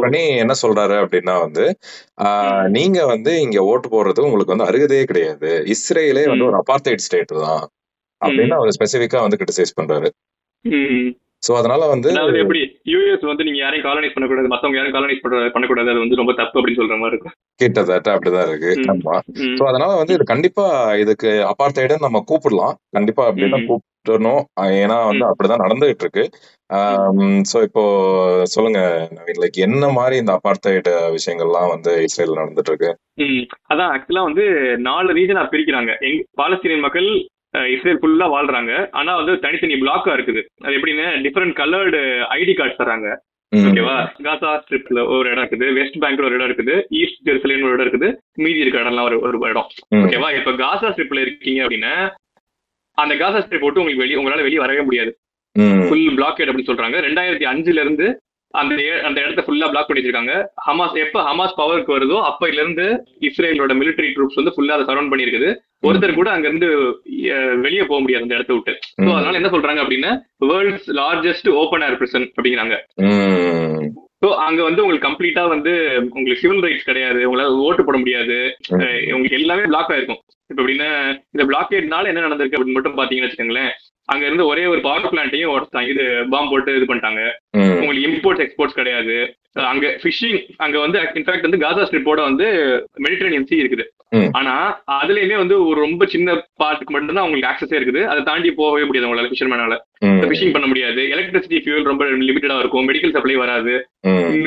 பண்ணி 0.00 0.22
என்ன 0.36 0.54
சொல்றாரு 0.62 0.96
அப்படின்னா 1.04 1.34
வந்து. 1.40 1.64
நீங்க 2.68 3.06
வந்து 3.06 3.40
இங்க 3.40 3.60
ஓட்டு 3.64 3.88
போடுறது 3.88 4.24
உங்களுக்கு 4.26 4.54
வந்து 4.54 4.68
அருகதையே 4.70 5.04
கிடையாது. 5.04 5.50
இஸ்ரேலே 5.74 6.24
வந்து. 6.28 6.44
ஒரு 6.44 6.58
அபார்த்தைட் 6.62 7.04
ஸ்டேட் 7.06 7.32
தான். 7.44 7.62
அப்படின்னு. 8.20 8.56
அவர் 8.58 8.76
ஸ்பெசிபிக்கா 8.78 9.20
வந்து 9.20 9.40
கிரிட்டிசைஸ் 9.40 9.78
பண்றாரு. 9.80 10.10
சோ 11.42 11.50
அதனால 11.58 11.82
வந்து 11.92 12.08
அதாவது 12.14 12.40
எப்படி 12.44 12.60
யூஎஸ் 12.92 13.28
வந்து 13.30 13.44
நீங்க 13.46 13.60
யாரையும் 13.62 13.86
காலனைஸ் 13.88 14.14
பண்ணக்கூடாது 14.14 14.52
மத்தவங்க 14.52 14.78
யாரும் 14.78 14.96
காலனைஸ் 14.96 15.22
பண்ண 15.22 15.52
பண்ணக்கூடாது 15.54 15.92
அது 15.92 16.02
வந்து 16.04 16.20
ரொம்ப 16.20 16.32
தப்பு 16.40 16.58
அப்படின்னு 16.60 16.80
சொல்ற 16.80 16.98
மாதிரி 17.02 17.16
இருக்கும் 17.16 17.36
கிட்டத்தட்ட 17.60 18.10
அப்படிதான் 18.14 18.48
இருக்கு. 18.48 18.72
ஆமா. 18.92 19.14
சோ 19.58 19.62
அதனால 19.70 19.90
வந்து 20.00 20.14
இது 20.16 20.24
கண்டிப்பா 20.32 20.66
இதுக்கு 21.04 21.30
அபார்த்தைடுன்னு 21.52 22.06
நம்ம 22.06 22.22
கூப்பிடலாம் 22.30 22.76
கண்டிப்பா 22.98 23.24
அப்படிதான். 23.28 23.66
கூப்பிடணும் 23.70 24.42
ஏன்னா 24.82 24.98
வந்து. 25.08 25.24
அப்படிதான் 25.30 25.64
நடந்துகிட்டு 25.64 26.04
இருக்கு. 26.06 26.24
சோ 27.50 27.56
இப்போ 27.66 27.82
சொல்லுங்க 28.54 28.80
லைக் 29.42 29.58
என்ன 29.66 29.90
மாதிரி 29.98 30.16
இந்த 30.22 30.32
அபார்த்தைடு 30.38 30.92
விஷயங்கள்லாம் 31.16 31.72
வந்து 31.74 31.92
இஸ்ரேல் 32.06 32.40
நடந்துட்டு 32.40 32.72
இருக்கு. 32.72 32.90
அதான் 33.72 33.90
ஆக்சுவலா 33.94 34.24
வந்து 34.28 34.46
நாலு 34.88 35.16
ரீஜனா 35.18 35.44
பிரிக்கிறாங்க 35.54 35.92
பாலஸ்தீனியன் 36.40 36.86
மக்கள் 36.86 37.10
இஸ்ரேல் 37.74 38.00
ஃபுல்லா 38.02 38.26
வாழ்றாங்க. 38.34 38.72
ஆனா 38.98 39.12
வந்து 39.20 39.32
தனித்தனி 39.44 39.76
பிளாக்கா 39.82 40.12
இருக்குது. 40.16 40.42
அது 40.64 40.76
எப்படின்னு 40.78 41.06
டிஃபரெண்ட் 41.26 41.54
கலர்டு 41.60 42.00
ஐடி 42.38 42.54
கார்டு 42.60 42.80
தராங்க. 42.80 43.08
ஓகேவா 43.52 43.94
காசா 44.26 44.50
ஸ்ட்ரிப்ல 44.62 45.00
ஒரு 45.14 45.26
இடம் 45.30 45.42
இருக்குது. 45.42 45.68
வெஸ்ட் 45.78 46.00
பேங்க்ல 46.02 46.26
ஒரு 46.28 46.36
இடம் 46.38 46.48
இருக்குது. 46.50 46.74
ஈஸ்ட் 47.00 47.24
ஜெருசலேம் 47.28 47.66
ஒரு 47.68 47.76
இடம் 47.76 47.86
இருக்குது. 47.86 48.08
மீதி 48.44 48.64
இருக்க 48.64 48.84
இடம்லாம் 48.84 49.08
ஒரு 49.08 49.16
ஒரு 49.26 49.38
இடம். 49.52 49.68
ஓகேவா 50.02 50.28
இப்ப 50.38 50.52
காசா 50.64 50.90
ஸ்ட்ரிப்ல 50.92 51.24
இருக்கீங்க 51.26 51.62
அப்படின்னா 51.64 51.94
அந்த 52.98 53.14
காசா 53.22 53.38
ஸ்ட்ரிப் 53.42 53.64
விட்டு 53.66 53.82
உங்களுக்கு 53.82 54.04
வெளியே 54.04 54.18
உங்களால 54.20 54.44
வெளியே 54.46 54.62
வரவே 54.64 54.82
முடியாது. 54.88 55.12
ஃபுல் 55.86 56.08
பிளாக்கேட் 56.18 56.50
அப்படின்னு 56.50 56.70
சொல்றாங்க. 56.70 56.98
ரெண்டாயிரத்தி 57.06 57.46
அஞ்சுல 57.52 57.84
இருந்து 57.84 58.06
அந்த 58.54 58.76
அந்த 59.08 59.18
இடத்த 59.24 59.42
ஃபுல்லா 59.46 59.66
பிளாக் 59.72 59.88
பண்ணி 59.88 60.00
வச்சிருக்காங்க 60.00 60.34
ஹமாஸ் 60.66 60.96
எப்ப 61.02 61.18
ஹமாஸ் 61.28 61.58
பவருக்கு 61.58 61.94
வருதோ 61.96 62.16
அப்பையில 62.28 62.62
இருந்து 62.62 62.86
இஸ்ரேலோட 63.28 63.74
மிலிட்டரி 63.80 64.08
ட்ரூப்ஸ் 64.14 64.38
வந்து 64.40 64.54
ஃபுல்லா 64.54 64.76
அதை 64.76 64.86
சரௌண்ட் 64.88 65.12
பண்ணிருக்குது 65.12 65.50
ஒருத்தர் 65.82 66.18
கூட 66.18 66.30
அங்க 66.32 66.46
இருந்து 66.48 66.68
வெளியே 67.64 67.84
போக 67.84 67.98
முடியாது 68.00 68.24
அந்த 68.24 68.36
இடத்த 68.38 68.52
விட்டு 68.56 68.72
சோ. 68.98 69.10
அதனால 69.16 69.38
என்ன 69.38 69.50
சொல்றாங்க 69.54 69.82
அப்படின்னா 69.84 70.10
world's 70.50 70.88
largest 70.98 71.48
open 71.60 71.84
air 71.86 71.98
prison 72.00 72.26
அப்படிங்கிறாங்க. 72.34 72.76
ஸோ 74.22 74.30
அங்க 74.46 74.60
வந்து 74.62 74.82
உங்களுக்கு 74.84 75.08
கம்ப்ளீட்டா 75.08 75.42
வந்து 75.52 75.72
உங்களுக்கு 76.08 76.40
சிவில் 76.40 76.64
ரைட்ஸ் 76.64 76.88
கிடையாது 76.88 77.20
உங்களால 77.28 77.62
ஓட்டு 77.68 77.86
போட 77.86 77.98
முடியாது 77.98 78.36
உங்களுக்கு 79.14 79.38
எல்லாமே 79.38 79.68
பிளாக் 79.70 79.92
ஆயிருக்கும் 79.94 80.20
இப்ப 80.50 80.60
எப்படின்னா 80.62 80.88
இந்த 81.34 81.44
பிளாக்கேட்னால 81.50 82.10
என்ன 82.12 82.24
நடந்திருக்கு 82.26 82.58
அப்படின்னு 82.58 82.78
மட்டும் 82.78 82.98
பாத்தீங்கன்னு 82.98 83.28
வச்சுக்கோங்களேன் 83.28 83.72
அங்க 84.08 84.24
இருந்து 84.26 84.44
ஒரே 84.50 84.62
ஒரு 84.70 84.80
பவர் 84.86 85.12
பிளான்ட்டையும் 85.12 85.52
உடச்சாங்க 85.54 85.90
இது 85.94 86.04
பாம்பு 86.32 86.50
போட்டு 86.52 86.70
இது 86.78 86.88
பண்ணிட்டாங்க. 86.88 87.20
உங்களுக்கு 87.74 88.06
இம்போர்ட்ஸ் 88.08 88.44
எக்ஸ்போர்ட்ஸ் 88.44 88.78
கிடையாது 88.78 89.16
அங்க 89.72 89.86
ஃபிஷிங் 90.02 90.40
அங்க 90.64 90.76
வந்து 90.84 90.98
இன்ஃபேக்ட் 91.18 91.46
வந்து 91.48 91.62
காசா 91.64 91.84
ஸ்ட்ரிப்போட 91.88 92.20
வந்து 92.28 92.46
மெடிட்டரேனியன் 93.04 93.48
சி 93.50 93.62
இருக்குது. 93.62 93.84
ஆனா 94.38 94.54
அதுலயுமே 95.00 95.36
வந்து 95.40 95.56
ஒரு 95.68 95.78
ரொம்ப 95.86 96.06
சின்ன 96.14 96.34
பார்ட்டுக்கு 96.60 96.94
மட்டும்தான் 96.94 97.26
உங்களுக்கு 97.26 97.48
ஆக்சஸே 97.50 97.76
இருக்குது. 97.78 98.00
அதை 98.12 98.20
தாண்டி 98.28 98.50
போகவே 98.60 98.86
முடியாது 98.88 99.06
உங்களால 99.08 99.30
ஃபிஷர்மேனால. 99.32 99.74
ஃபிஷிங் 100.30 100.54
பண்ண 100.54 100.66
முடியாது. 100.70 101.02
எலக்ட்ரிசிட்டி 101.14 101.58
ஃபியூல் 101.64 101.88
ரொம்ப 101.90 102.04
லிமிட்டடா 102.28 102.56
இருக்கும். 102.62 102.86
மெடிக்கல் 102.90 103.14
சப்ளை 103.16 103.36
வராது. 103.42 103.74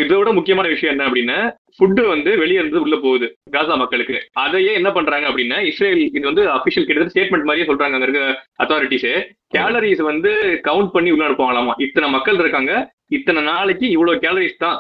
இதோட 0.06 0.30
முக்கியமான 0.38 0.68
விஷயம் 0.74 0.94
என்ன 0.94 1.06
அப்படின்னா 1.10 1.38
ஃபுட்டு 1.78 2.04
வந்து 2.14 2.32
வெளியே 2.42 2.60
இருந்து 2.62 2.84
உள்ள 2.86 2.96
போகுது 3.04 3.28
காசா 3.54 3.76
மக்களுக்கு. 3.84 4.18
அதையே 4.44 4.72
என்ன 4.80 4.90
பண்றாங்க 4.98 5.26
அப்படின்னா 5.30 5.60
இஸ்ரேல் 5.70 6.02
இது 6.18 6.26
வந்து 6.32 6.44
அபிஷியல் 6.58 6.88
கிட்டத்தட்ட 6.88 7.14
ஸ்டேட்மெண்ட் 7.16 7.48
மாதிரியே 7.50 7.68
சொல்றாங்க 7.70 7.98
அங்க 7.98 8.08
இருக்க 8.10 8.24
அத்தாரிட்டிஸே 8.64 9.14
கேலரிஸ் 9.58 10.04
வந்து 10.12 10.32
கவுண்ட் 10.68 10.94
பண்ணி 10.96 11.14
உள்ள 11.16 11.26
அனுப்புவாங்களாமா? 11.28 11.76
இத்தனை 11.86 12.10
மக்கள் 12.16 12.42
இருக்காங்க 12.44 12.74
இத்தனை 13.18 13.44
நாளைக்கு 13.52 13.88
இவ்வளவு 13.96 14.24
கேலரிஸ் 14.26 14.64
தான் 14.66 14.80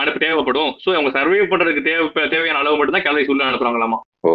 அனுப்ப 0.00 0.18
தேவைப்படும். 0.24 0.72
சோ 0.84 0.88
அவங்க 0.94 1.10
சர்வே 1.18 1.44
பண்றதுக்கு 1.52 1.82
தேவை 1.90 2.24
தேவையான 2.34 2.60
அளவு 2.62 2.78
மட்டும் 2.78 2.96
தான் 2.96 3.06
கேலரிஸ் 3.06 3.32
உள்ள 3.34 3.44
அனுப்புறாங்களாமா? 3.50 3.98
ஓ. 4.20 4.32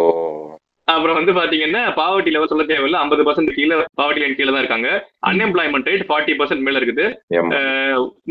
அப்புறம் 0.88 1.16
வந்து 1.18 1.32
பாத்தீங்கன்னா 1.38 1.80
பாவர்ட்டி 1.96 2.30
லெவல் 2.34 2.50
சொல்ல 2.50 2.64
தேவையில்ல. 2.64 2.98
ஐம்பது 3.04 3.22
பர்சன்ட் 3.28 3.54
கீழே 3.56 3.76
பாவர்ட்டி 4.00 4.20
லைன் 4.22 4.36
கீழே 4.38 4.50
தான் 4.50 4.62
இருக்காங்க 4.64 4.88
அன்எம்ப்ளாய்மெண்ட் 5.30 5.88
ரேட் 5.90 6.04
ஃபார்ட்டி 6.10 6.34
பர்சன்ட் 6.40 6.64
மேல 6.66 6.80
இருக்குது. 6.80 7.04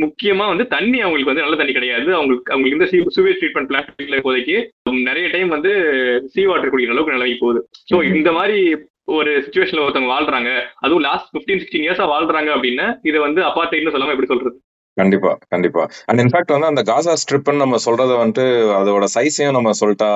முக்கியமா 0.03 0.45
வந்து 0.51 0.65
தண்ணி 0.75 0.97
அவங்களுக்கு 0.99 1.31
வந்து 1.31 1.45
நல்ல 1.45 1.57
தண்ணி 1.61 1.75
கிடையாது. 1.77 2.09
அவங்களுக்கு 2.19 2.53
அவங்களுக்கு 2.53 2.77
இந்த 2.77 3.11
சுவேஜ் 3.17 3.39
ட்ரீட்மெண்ட் 3.41 3.71
பிளான்ட்ல 3.71 4.19
இப்போதைக்கு. 4.21 4.57
நிறைய 5.09 5.27
டைம் 5.35 5.47
வந்து 5.47 5.73
சீ 6.35 6.45
வாட்டர் 6.51 6.73
குடிக்கிற 6.75 6.95
அளவுக்கு 6.95 7.15
நிலைமை 7.17 7.37
போகுது. 7.43 7.61
ஸோ. 7.91 7.95
இந்த 8.15 8.31
மாதிரி 8.39 8.57
ஒரு 9.17 9.31
சுச்சுவேஷன்ல 9.45 9.83
ஒருத்தவங்க 9.85 10.13
வாழ்றாங்க. 10.13 10.51
அதுவும் 10.85 11.05
லாஸ்ட் 11.07 11.35
15 11.35 11.59
சிக்ஸ்டீன் 11.63 11.85
இயர்ஸா 11.87 12.05
வாழ்றாங்க 12.13 12.51
அப்படின்னா 12.55 12.87
இதை 13.03 13.19
வந்து 13.27 13.41
அப்பார்ட்டைட்னு 13.49 13.93
சொல்லாம 13.95 14.13
எப்படி 14.15 14.31
சொல்றது? 14.31 14.55
கண்டிப்பா 14.97 15.37
கண்டிப்பா. 15.47 15.81
அண்ட் 16.05 16.19
இன்ஃபேக்ட் 16.19 16.53
வந்து 16.55 16.67
அந்த 16.67 16.81
காசா 16.83 17.13
ஸ்ட்ரிப்னு 17.23 17.63
நம்ம 17.63 17.79
சொல்றத 17.85 18.13
வந்துட்டு 18.15 18.45
அதோட 18.75 19.05
சைஸையும் 19.15 19.51
நம்ம 19.51 19.71
சொல்லிட்டா 19.79 20.09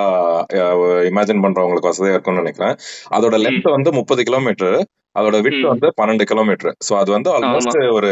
இமேஜின் 1.10 1.44
பண்றவங்களுக்கு 1.44 1.92
வசதியா 1.92 2.14
இருக்கும்னு 2.14 2.42
நினைக்கிறேன். 2.42 2.76
அதோட 3.12 3.38
லென்த் 3.38 3.70
வந்து 3.70 3.92
முப்பது 3.92 4.24
கிலோமீட்டர் 4.24 4.78
அதோட 5.16 5.42
விட் 5.42 5.60
ம். 5.60 5.68
வந்து 5.68 5.88
பன்னெண்டு 6.02 6.24
கிலோமீட்டர் 6.24 6.76
சோ 6.88 6.94
அது 6.96 7.12
வந்து 7.12 7.30
ஆல்மோஸ்ட் 7.38 7.78
ஒரு 7.92 8.10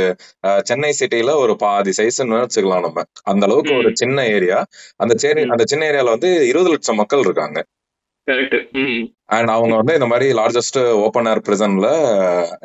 சென்னை 0.63 0.93
சிட்டில 0.99 1.36
ஒரு 1.36 1.55
பாதி 1.55 1.91
சைஸ்ன்னு 1.97 2.39
வச்சுக்கலாம் 2.39 2.86
நம்ம. 2.88 3.03
அந்த 3.24 3.45
அளவுக்கு 3.45 3.74
ஒரு. 3.76 3.91
சின்ன 3.95 4.26
ஏரியா 4.28 4.59
அந்த. 4.95 5.13
அந்த 5.47 5.65
சின்ன 5.65 5.86
ஏரியால 5.91 6.15
வந்து 6.15 6.32
இருபது 6.47 6.70
லட்சம் 6.70 6.95
மக்கள் 6.95 7.20
இருக்காங்க. 7.20 7.59
அண்ட் 9.30 9.49
அவங்க 9.49 9.75
வந்து 9.75 9.93
இந்த 9.93 10.05
மாதிரி 10.05 10.28
லார்ஜஸ்ட் 10.34 10.80
ஓப்பன் 10.97 11.25
ஏர் 11.25 11.45
பிரிசன்ல 11.47 11.88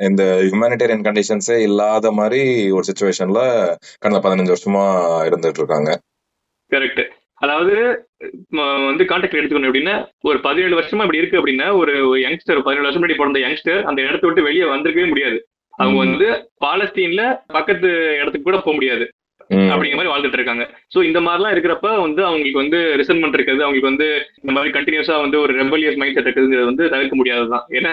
இந்த 0.00 0.22
ஹியூமானிட்டேரியன் 0.42 1.06
கண்டிஷன்ஸே 1.06 1.56
இல்லாத 1.60 2.10
மாதிரி 2.12 2.42
ஒரு 2.72 2.84
சுச்சுவேஷன்ல 2.86 3.40
கடந்த 3.98 4.20
பதினஞ்சு 4.20 4.54
வருஷமா 4.54 4.84
இருந்துட்டு 5.24 5.60
இருக்காங்க 5.60 5.90
கரெக்ட் 6.70 7.02
அதாவது 7.40 7.74
வந்து 8.88 9.04
கான்டாக்ட் 9.04 9.38
எடுத்துக்கணும் 9.38 9.70
அப்படின்னா 9.70 9.94
ஒரு 10.20 10.38
பதினேழு 10.40 10.78
வருஷமா 10.78 11.04
இப்படி 11.04 11.20
இருக்கு 11.20 11.40
அப்படின்னா 11.40 11.66
ஒரு 11.78 11.94
யங்ஸ்டர் 12.20 12.60
பதினேழு 12.62 12.86
வருஷம் 12.86 13.02
முன்னாடி 13.02 13.16
பிறந்த 13.16 13.40
யங்ஸ்டர் 13.40 13.82
அந்த 13.82 14.00
இடத்த 14.02 14.26
விட்டு 14.26 14.42
வெளியே 14.42 14.64
வந்திருக்கவே 14.64 15.08
முடியாது 15.08 15.38
அவங்க. 15.74 15.98
வந்து 15.98 16.28
பாலஸ்தீன்ல 16.64 17.22
பக்கத்து 17.46 17.88
இடத்துக்கு 18.20 18.48
கூட 18.50 18.56
போக 18.56 18.72
முடியாது. 18.72 19.04
அப்படிங்கிற 19.52 19.98
மாதிரி 19.98 20.12
வாழ்ந்துட்டு 20.12 20.32
இருக்காங்க. 20.32 20.64
சோ 20.94 21.02
இந்த 21.02 21.20
மாதிரிலாம் 21.20 21.54
இருக்கிறப்ப 21.54 22.00
வந்து 22.00 22.24
அவங்களுக்கு 22.24 22.62
வந்து 22.62 22.78
ரிசன்மெண்ட் 23.00 23.36
இருக்குது 23.38 23.64
அவங்களுக்கு 23.66 23.90
வந்து 23.90 24.08
இந்த 24.42 24.52
மாதிரி 24.52 24.72
கண்டினியூஸா 24.78 25.20
வந்து 25.20 25.40
ஒரு 25.40 25.54
ரெபலியஸ் 25.54 25.96
மைண்ட் 25.96 26.14
செட் 26.14 26.26
இருக்குதுங்கிறது 26.26 26.64
வந்து 26.64 26.88
தவிர்க்க 26.88 27.16
முடியாதுதான் 27.16 27.66
ஏன்னா 27.70 27.92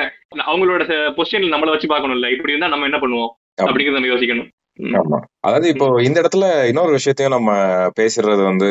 அவங்களோட 0.52 0.84
பொசிஷன்ல 1.20 1.54
நம்மள 1.56 1.74
வச்சு 1.76 1.96
பார்க்கணும்ல. 1.96 2.32
இப்படி 2.32 2.54
இருந்தா 2.56 2.68
நம்ம 2.68 2.86
என்ன 2.86 2.98
பண்ணுவோம். 2.98 3.32
அப்படிங்கறத 3.62 4.00
நம்ம 4.00 4.14
யோசிக்கணும். 4.14 4.50
ஆமா. 4.80 5.18
அதாவது 5.46 5.68
இப்போ 5.74 5.86
இந்த 6.08 6.18
இடத்துல 6.22 6.46
இன்னொரு 6.70 6.92
விஷயத்தையும் 6.96 7.36
நம்ம 7.36 7.52
பேசுறது 7.98 8.42
வந்து 8.50 8.70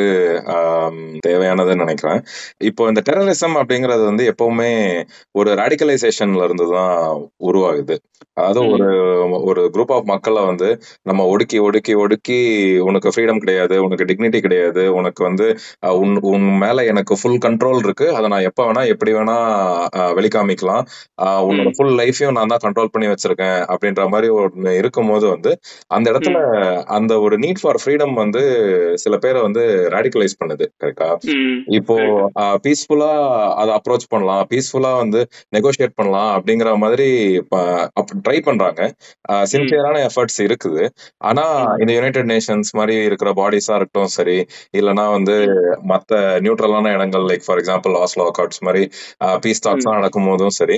தேவையானதுன்னு 1.26 1.84
நினைக்கிறேன். 1.84 2.20
இப்போ 2.68 2.82
இந்த 2.90 3.00
டெரரிசம் 3.08 3.56
அப்படிங்கிறது 3.60 4.02
வந்து 4.06 4.24
எப்பவுமே 4.32 4.70
ஒரு 5.34 5.50
ரேடிகலைசேஷன்ல 5.60 6.46
இருந்து 6.48 6.66
தான் 6.74 6.94
உருவாகுது 7.48 7.96
அதாவது. 8.36 8.60
ஒரு 8.72 8.88
ஒரு 9.48 9.62
குரூப் 9.74 9.92
ஆஃப் 9.94 10.10
மக்களை 10.10 10.42
வந்து 10.50 10.68
நம்ம 11.06 11.24
ஒடுக்கி 11.32 11.58
ஒடுக்கி 11.64 11.94
ஒடுக்கி 12.02 12.38
உனக்கு 12.88 13.12
ஃப்ரீடம் 13.12 13.40
கிடையாது 13.42 13.76
உனக்கு 13.86 14.08
டிக்னிட்டி 14.10 14.40
கிடையாது 14.44 14.82
உனக்கு 14.98 15.22
வந்து 15.28 15.46
உன் 15.98 16.14
உன் 16.30 16.46
மேல 16.62 16.84
எனக்கு 16.92 17.14
ஃபுல் 17.20 17.40
கண்ட்ரோல் 17.46 17.80
இருக்கு 17.84 18.06
அதை 18.16 18.28
நான் 18.28 18.46
எப்ப 18.50 18.66
வேணா 18.68 18.84
எப்படி 18.94 19.12
வேணா 19.18 19.36
வெளிக்காமிக்கலாம். 20.18 20.84
உன்னோட. 21.48 21.68
ஃபுல் 21.76 21.94
லைஃபையும் 22.00 22.36
நான் 22.38 22.52
தான் 22.52 22.64
கண்ட்ரோல் 22.64 22.92
பண்ணி 22.94 23.08
வச்சிருக்கேன் 23.10 23.58
அப்படின்ற 23.72 24.04
மாதிரி 24.14 24.28
ஒன்று 24.38 24.72
இருக்கும்போது 24.80 25.26
வந்து 25.34 25.52
அந்த 25.98 26.06
இடத்துல 26.12 26.38
அந்த 26.96 27.12
ஒரு 27.20 27.38
நீட் 27.38 27.60
ஃபார் 27.60 27.80
ஃப்ரீடம் 27.82 28.14
வந்து 28.14 28.42
சில 28.96 29.16
பேரை 29.16 29.42
வந்து 29.42 29.62
ரேடிகலைஸ் 29.94 30.38
பண்ணுது 30.40 30.66
கரெக்டா. 30.82 31.08
இப்போ 31.78 31.96
பீஸ்ஃபுல்லா 32.64 33.10
அதை 33.54 33.72
அப்ரோச் 33.74 34.06
பண்ணலாம் 34.08 34.42
பீஸ்ஃபுல்லா 34.50 34.92
வந்து 34.96 35.20
நெகோஷியேட் 35.56 35.94
பண்ணலாம் 35.94 36.30
அப்படிங்கிற 36.36 36.76
மாதிரி 36.76 37.08
ட்ரை 38.20 38.38
பண்றாங்க. 38.40 38.80
சின்சியரான 39.52 39.96
எஃபர்ட்ஸ் 40.08 40.40
இருக்குது. 40.46 40.84
ஆனா. 41.24 41.44
இந்த 41.78 41.92
யுனைடெட் 41.92 42.30
நேஷன்ஸ் 42.30 42.70
மாதிரி 42.72 42.96
இருக்கிற 43.04 43.30
பாடிஸா 43.32 43.74
இருக்கட்டும் 43.74 44.14
சரி 44.16 44.38
இல்லனா 44.78 45.06
வந்து 45.10 45.36
மத்த 45.88 46.12
நியூட்ரலான 46.44 46.92
இடங்கள் 46.92 47.26
like 47.30 47.46
for 47.46 47.58
example 47.58 47.96
Oslo 48.02 48.26
accords 48.30 48.60
மாதிரி 48.60 48.84
பீஸ் 49.40 49.62
டாக்ஸ் 49.62 49.88
நடக்கும் 49.90 50.26
போதும் 50.26 50.56
சரி 50.58 50.76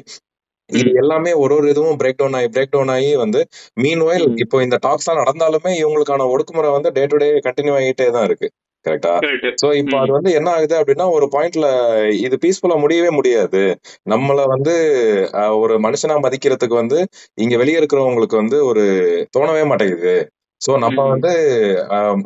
இது 0.72 0.90
எல்லாமே 0.94 1.32
ஒரு 1.34 1.54
ஒரு 1.54 1.66
இதுவும் 1.68 1.98
பிரேக் 2.00 2.18
டவுன் 2.18 2.36
ஆகி 2.38 2.48
பிரேக் 2.48 2.72
டவுன் 2.72 2.92
ஆகி 2.94 3.10
வந்து 3.16 3.40
மீன் 3.76 4.02
வயல். 4.06 4.26
இப்போ 4.44 4.56
இந்த 4.62 4.76
டாக்ஸ் 4.80 5.06
எல்லாம் 5.06 5.22
நடந்தாலுமே 5.22 5.72
இவங்களுக்கான 5.82 6.26
ஒடுக்குமுறை 6.32 6.70
வந்து 6.70 6.90
டே 6.90 7.04
டு 7.06 7.18
டே 7.18 7.28
கண்டினியூ 7.46 7.74
ஆகிட்டே 7.78 8.08
தான் 8.10 8.26
இருக்கு. 8.28 8.48
கரெக்டா 8.84 9.12
சோ 9.62 9.68
இப்போ. 9.80 9.96
அது 10.02 10.12
வந்து 10.16 10.30
என்ன 10.32 10.48
ஆகுது 10.50 10.74
அப்படின்னா 10.78 11.06
ஒரு 11.16 11.26
பாயிண்ட்ல 11.32 11.66
இது 12.18 12.36
பீஸ்ஃபுல்லா 12.44 12.76
முடியவே 12.84 13.10
முடியாது. 13.10 13.62
நம்மள 14.06 14.44
வந்து 14.46 14.74
ஒரு 15.58 15.74
மனுஷனா 15.78 16.16
மதிக்கிறதுக்கு 16.26 16.76
வந்து 16.82 16.98
இங்க 17.38 17.56
வெளியே 17.56 17.80
இருக்கிறவங்களுக்கு 17.80 18.36
வந்து 18.36 18.58
ஒரு 18.66 18.84
தோணவே 19.36 19.64
மாட்டேங்குது. 19.72 20.14
சோ 20.60 20.70
நம்ம. 20.82 21.00
வந்து 21.12 21.30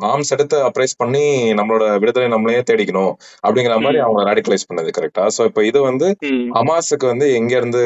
ஆர்ம்ஸ் 0.07 0.33
எடுத்து 0.35 0.57
அப்ரைஸ் 0.67 0.93
பண்ணி 0.97 1.23
நம்மளோட 1.59 1.85
விடுதலை 2.01 2.27
நம்மளே 2.33 2.61
தேடிக்கணும் 2.69 3.11
அப்படிங்கிற 3.43 3.75
மாதிரி. 3.77 3.99
அவங்க 4.05 4.23
ரேடிகலைஸ் 4.29 4.67
பண்ணது 4.69 4.89
கரெக்டா 4.97 5.25
சோ 5.35 5.43
இப்போ 5.49 5.63
இது 5.65 5.81
வந்து 5.81 6.07
ம். 6.29 6.41
ஹமாஸுக்கு 6.55 7.07
வந்து 7.11 7.27
எங்க 7.35 7.53
இருந்து 7.55 7.83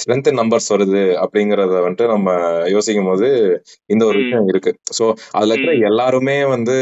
ஸ்ட்ரென்த் 0.00 0.30
நம்பர்ஸ் 0.38 0.70
வருது 0.74 1.02
அப்படிங்கறத 1.24 1.74
வந்துட்டு 1.80 2.06
நம்ம 2.14 2.28
யோசிக்கும் 2.74 3.10
போது 3.10 3.28
இந்த 3.90 4.02
ஒரு. 4.04 4.18
விஷயம் 4.18 4.48
இருக்கு 4.50 4.70
சோ 4.96 5.04
அதுல 5.34 5.52
இருக்கிற. 5.52 5.72
எல்லாருமே 5.88 6.36
வந்து 6.52 6.76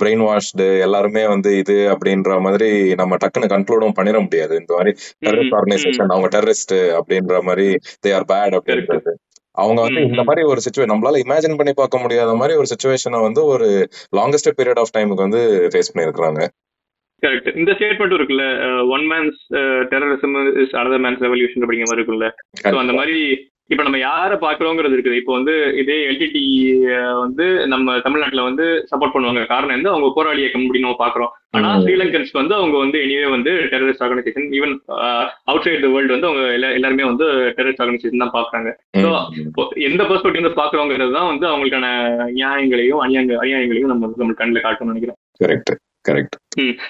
பிரெயின் 0.00 0.24
வாஷ்டு 0.26 0.66
எல்லாருமே 0.84 1.24
வந்து 1.28 1.50
இது 1.58 1.78
அப்படின்ற 1.92 2.14
மாதிரி 2.40 2.70
நம்ம 3.00 3.16
டக்குன்னு 3.22 3.52
கன்க்ளூடும் 3.52 3.96
பண்ணிட 3.96 4.18
முடியாது 4.24 4.54
இந்த 4.60 4.72
மாதிரி 4.76 4.92
டெரரிஸ்ட். 5.26 5.56
ஆர்கனைசேஷன் 5.58 6.12
அவங்க 6.14 6.30
டெரரிஸ்ட் 6.34 6.76
அப்படின்ற 6.98 7.40
மாதிரி 7.48 7.68
தே 8.04 8.12
ஆர் 8.14 8.28
பேட் 8.30 8.56
அப்படின்றது 8.58 9.12
அவங்க 9.56 9.80
வந்து. 9.82 10.00
இந்த. 10.08 10.22
மாதிரி 10.22 10.44
ஒரு 10.44 10.60
சுச்சுவேஷன் 10.64 10.92
நம்மளால 10.92 11.22
இமேஜின் 11.24 11.58
பண்ணி 11.58 11.74
பார்க்க 11.74 11.98
முடியாத 11.98 12.34
மாதிரி 12.34 12.54
ஒரு 12.56 12.70
சுச்சுவேஷனை 12.72 13.20
வந்து 13.22 13.42
ஒரு 13.46 13.68
லாங்கஸ்ட் 14.12 14.56
பீரியட் 14.58 14.80
ஆஃப் 14.82 14.94
டைமுக்கு 14.94 15.26
வந்து 15.26 15.42
ஃபேஸ் 15.72 15.92
பண்ணியிருக்கிறாங்க 15.92 16.40
கரெக்ட் 17.22 17.50
இந்த 17.56 17.72
ஸ்டேட்மெண்ட் 17.72 18.16
இருக்குல்ல 18.16 18.46
one 18.94 19.04
man's 19.12 19.38
terrorism 19.92 20.34
is 20.62 20.74
another 20.76 21.04
man's 21.04 21.22
revolution 21.22 21.62
அப்படிங்கிற 21.64 21.88
மாதிரி 21.90 22.02
இருக்குல்ல 22.02 22.28
ஸோ 22.64 22.76
அந்த 22.76 22.94
மாதிரி 22.98 23.16
இப்ப 23.70 23.82
நம்ம 23.82 23.98
யாரை 23.98 24.38
பாக்குறோங்கிறது 24.38 24.96
இருக்குது. 24.96 25.16
இப்போ 25.16 25.32
வந்து 25.32 25.74
இதே 25.76 26.06
எல்டிடி 26.06 26.42
வந்து 27.18 27.66
நம்ம 27.66 27.98
தமிழ்நாட்டுல 27.98 28.42
வந்து 28.42 28.86
சப்போர்ட் 28.90 29.14
பண்ணுவாங்க. 29.14 29.46
காரணம் 29.46 29.74
வந்து 29.74 29.88
அவங்க 29.88 30.12
போராளி 30.14 30.40
இயக்கம் 30.40 30.62
அப்படின்னு 30.62 30.78
நம்ம 30.78 31.00
பாக்குறோம். 31.00 31.32
ஆனா 31.50 31.74
ம். 31.74 31.80
ஸ்ரீலங்கன்ஸ் 31.80 32.32
வந்து 32.32 32.54
அவங்க 32.54 32.78
வந்து 32.78 32.98
எனிவே 32.98 33.30
வந்து 33.30 33.50
terrorist 33.50 34.04
organisation 34.04 34.48
even 34.50 34.74
outside 35.62 35.80
the 35.80 35.88
world 35.88 36.12
வந்து 36.12 36.26
அவங்க 36.26 36.46
எல்லா- 36.48 36.72
எல்லாருமே 36.72 37.04
வந்து 37.04 37.24
டெரரிஸ்ட் 37.56 37.82
ஆர்கனைசேஷன் 37.82 38.22
தான் 38.24 38.34
பாக்குறாங்க. 38.34 38.70
ஸோ. 38.96 39.10
எந்த 39.82 40.04
பெர்ஸ்பெக்டிவ் 40.04 40.38
இருந்து 40.38 40.62
பாக்குறோங்கிறது 40.62 41.12
தான் 41.12 41.26
வந்து 41.26 41.46
அவங்களுக்கான 41.46 41.86
நியாயங்களையும் 42.30 43.02
அநியாய 43.02 43.38
அநியாயங்களையும் 43.42 43.92
நம்ம 43.92 44.12
நம்ம 44.16 44.32
கண்ணில் 44.32 44.62
காட்டணும்னு 44.62 44.92
நினைக்கிறேன் 44.92 45.18
கரெக்ட் 45.44 45.72
கரெக்ட் 46.08 46.36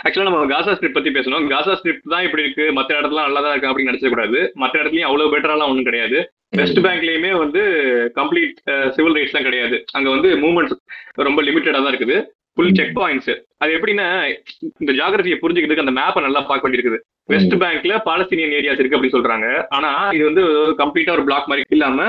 ஆக்சுவலா 0.04 0.28
நம்ம 0.28 0.46
காசா 0.52 0.72
ஸ்ட்ரிப் 0.76 0.96
பத்தி 0.96 1.10
பேசணும். 1.16 1.46
காசா 1.52 1.72
ஸ்ட்ரிப் 1.78 2.10
தான் 2.14 2.24
இப்படி 2.26 2.44
இருக்கு. 2.44 2.64
மத்த 2.78 2.90
இடத்துல 3.00 3.24
நல்லா 3.26 3.40
தான் 3.44 3.54
இருக்கு 3.54 3.70
அப்படின்னு 3.70 3.92
நினைச்ச 3.92 4.10
கூடாது. 4.14 4.38
மத்த 4.62 4.74
இடத்துலயும் 4.82 5.08
அவ்வளவு 5.10 5.32
பெட்டராலாம் 5.34 5.70
ஒண்ணும் 5.72 5.88
கிடையாது. 5.88 6.18
வெஸ்ட் 6.58 6.80
பேங்க்லயுமே 6.86 7.30
வந்து 7.42 7.62
கம்ப்ளீட் 8.18 8.58
சிவில் 8.96 9.16
ரைட்ஸ் 9.18 9.36
தான் 9.36 9.46
கிடையாது. 9.48 9.78
அங்க 9.98 10.08
வந்து 10.14 10.28
மூவ்மெண்ட்ஸ் 10.42 10.76
ரொம்ப 11.28 11.42
லிமிட்டடா 11.48 11.80
தான் 11.82 11.92
இருக்குது. 11.94 12.18
ஃபுல் 12.56 12.76
செக் 12.76 12.94
பாயிண்ட்ஸ் 12.98 13.32
அது 13.62 13.70
எப்படின்னா 13.76 14.06
இந்த 14.82 14.92
ஜாகிரபியை 15.00 15.36
புரிஞ்சுக்கிறதுக்கு 15.40 15.84
அந்த 15.86 15.94
மேப்பை 15.98 16.20
நல்லா 16.26 16.40
பார்க்க 16.50 16.66
வேண்டியிருக்குது. 16.66 17.00
வெஸ்ட் 17.32 17.56
பேங்க்ல 17.62 17.94
பாலஸ்தீனியன் 18.08 18.54
ஏரியாஸ் 18.58 18.80
இருக்கு 18.80 18.96
அப்படின்னு 18.96 19.16
சொல்றாங்க. 19.16 19.48
ஆனா 19.76 19.90
இது 20.16 20.24
வந்து 20.30 20.44
கம்ப்ளீட்டா 20.82 21.16
ஒரு 21.16 21.26
பிளாக் 21.28 21.50
மாதிரி 21.52 21.64
இல்லாம 21.76 22.08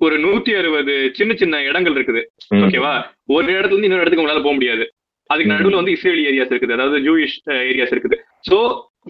ஒரு 0.00 0.16
நூத்தி 0.24 0.52
அறுபது 0.60 0.94
சின்ன 1.18 1.32
சின்ன 1.40 1.62
இடங்கள் 1.70 1.96
இருக்குது. 1.96 2.20
ஓகேவா 2.66 2.92
ஒரு 3.34 3.48
இடத்துல 3.56 3.74
இருந்து 3.74 3.88
இன்னொரு 3.88 4.02
இடத்துக்கு 4.02 4.24
உங்களால 4.24 4.44
போக 4.46 4.54
முடியாது. 4.58 4.84
அதுக்கு. 5.30 5.52
நடுவுல 5.52 5.80
வந்து 5.80 5.94
இஸ்ரேலி 5.96 6.24
ஏரியாஸ் 6.30 6.52
இருக்குது. 6.52 6.76
அதாவது 6.78 6.98
ஜூயிஷ் 7.06 7.36
ஏரியாஸ் 7.70 7.94
இருக்குது. 7.94 8.18
சோ 8.48 8.56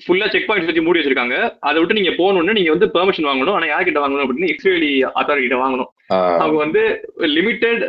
ஃபுல்லா 0.05 0.27
செக் 0.35 0.47
பாயிண்ட்ஸ் 0.49 0.69
வச்சு 0.71 0.85
மூடி 0.85 0.99
வச்சிருக்காங்க. 1.01 1.37
அதை 1.69 1.77
விட்டு 1.81 1.99
நீங்க 1.99 2.13
போகணும்னு 2.21 2.57
நீங்க 2.59 2.71
வந்து 2.75 2.87
பெர்மிஷன் 2.95 3.29
வாங்கணும். 3.31 3.57
ஆனா 3.57 3.67
யார்கிட்ட 3.73 4.03
வாங்கணும் 4.05 4.25
அப்படின்னு 4.25 4.53
இஸ்ரேலி 4.55 4.93
அத்தாரிட்டி 5.21 5.59
வாங்கணும். 5.65 5.91
அவங்க 6.43 6.59
வந்து 6.65 6.83
லிமிடெட் 7.37 7.83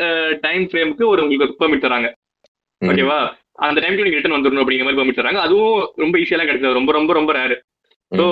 டைம் 0.46 0.66
ஃப்ரேமுக்கு 0.72 1.06
ஒரு 1.12 1.24
உங்களுக்கு 1.26 1.60
பெர்மிட் 1.62 1.86
தராங்க. 1.86 2.10
ஓகேவா 2.82 3.20
அந்த 3.66 3.78
டைம்க்கு 3.82 4.06
நீங்க 4.06 4.20
ரிட்டர்ன் 4.20 4.38
வந்துடணும் 4.38 4.64
அப்படிங்கிற 4.64 4.88
மாதிரி 4.88 5.00
பெர்மிட் 5.02 5.22
தராங்க. 5.22 5.42
அதுவும் 5.48 5.78
ரொம்ப 6.04 6.16
ஈஸியெல்லாம் 6.24 6.50
கிடைச்சது 6.50 6.80
ரொம்ப 6.80 6.92
ரொம்ப 7.00 7.14
ரொம்ப 7.20 7.34
ரேரு 7.40 7.58
ஸோ 8.12 8.26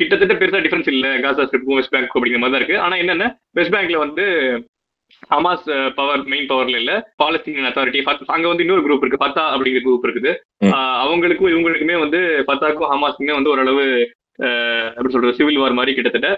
கிட்டத்தட்ட 0.00 0.34
பெருசா 0.38 0.60
டிஃபரன்ஸ் 0.64 0.88
இல்ல. 0.92 1.08
காசா 1.24 1.44
ஸ்ட்ரிப்புக்கும் 1.46 1.78
வெஸ்ட் 1.78 1.92
பேங்க் 1.94 2.14
அப்படிங்கிற 2.16 2.40
மாதிரி 2.42 2.54
தான் 2.54 2.62
இருக்கு. 2.62 2.78
ஆனா 2.84 2.94
என்னன்னா? 3.02 3.28
வெஸ்ட் 3.58 3.74
பேங்க்ல 3.74 3.98
வந்து 4.04 4.24
ஹமாஸ் 5.32 5.68
பவர் 5.94 6.24
மெயின் 6.32 6.48
பவர்ல 6.50 6.80
இல்ல 6.82 6.92
பாலஸ்தீனியன் 7.22 7.68
அத்தாரிட்டி 7.70 8.02
அங்க 8.36 8.46
வந்து 8.48 8.64
இன்னொரு 8.64 8.82
குரூப் 8.86 9.04
இருக்கு 9.04 9.24
பத்தா 9.24 9.44
அப்படிங்கிற 9.54 9.82
குரூப் 9.86 10.06
இருக்குது. 10.08 10.32
அவங்களுக்கும் 11.04 11.52
இவங்களுக்குமே 11.54 11.96
வந்து 12.04 12.20
பத்தாக்கும் 12.50 12.92
ஹமாஸ்க்குமே 12.92 13.34
வந்து 13.38 13.52
ஓரளவு 13.54 13.86
எப்படி 14.94 15.12
சொல்றது 15.14 15.36
சிவில் 15.38 15.60
வார் 15.62 15.78
மாதிரி 15.78 15.92
கிட்டத்தட்ட 15.96 16.30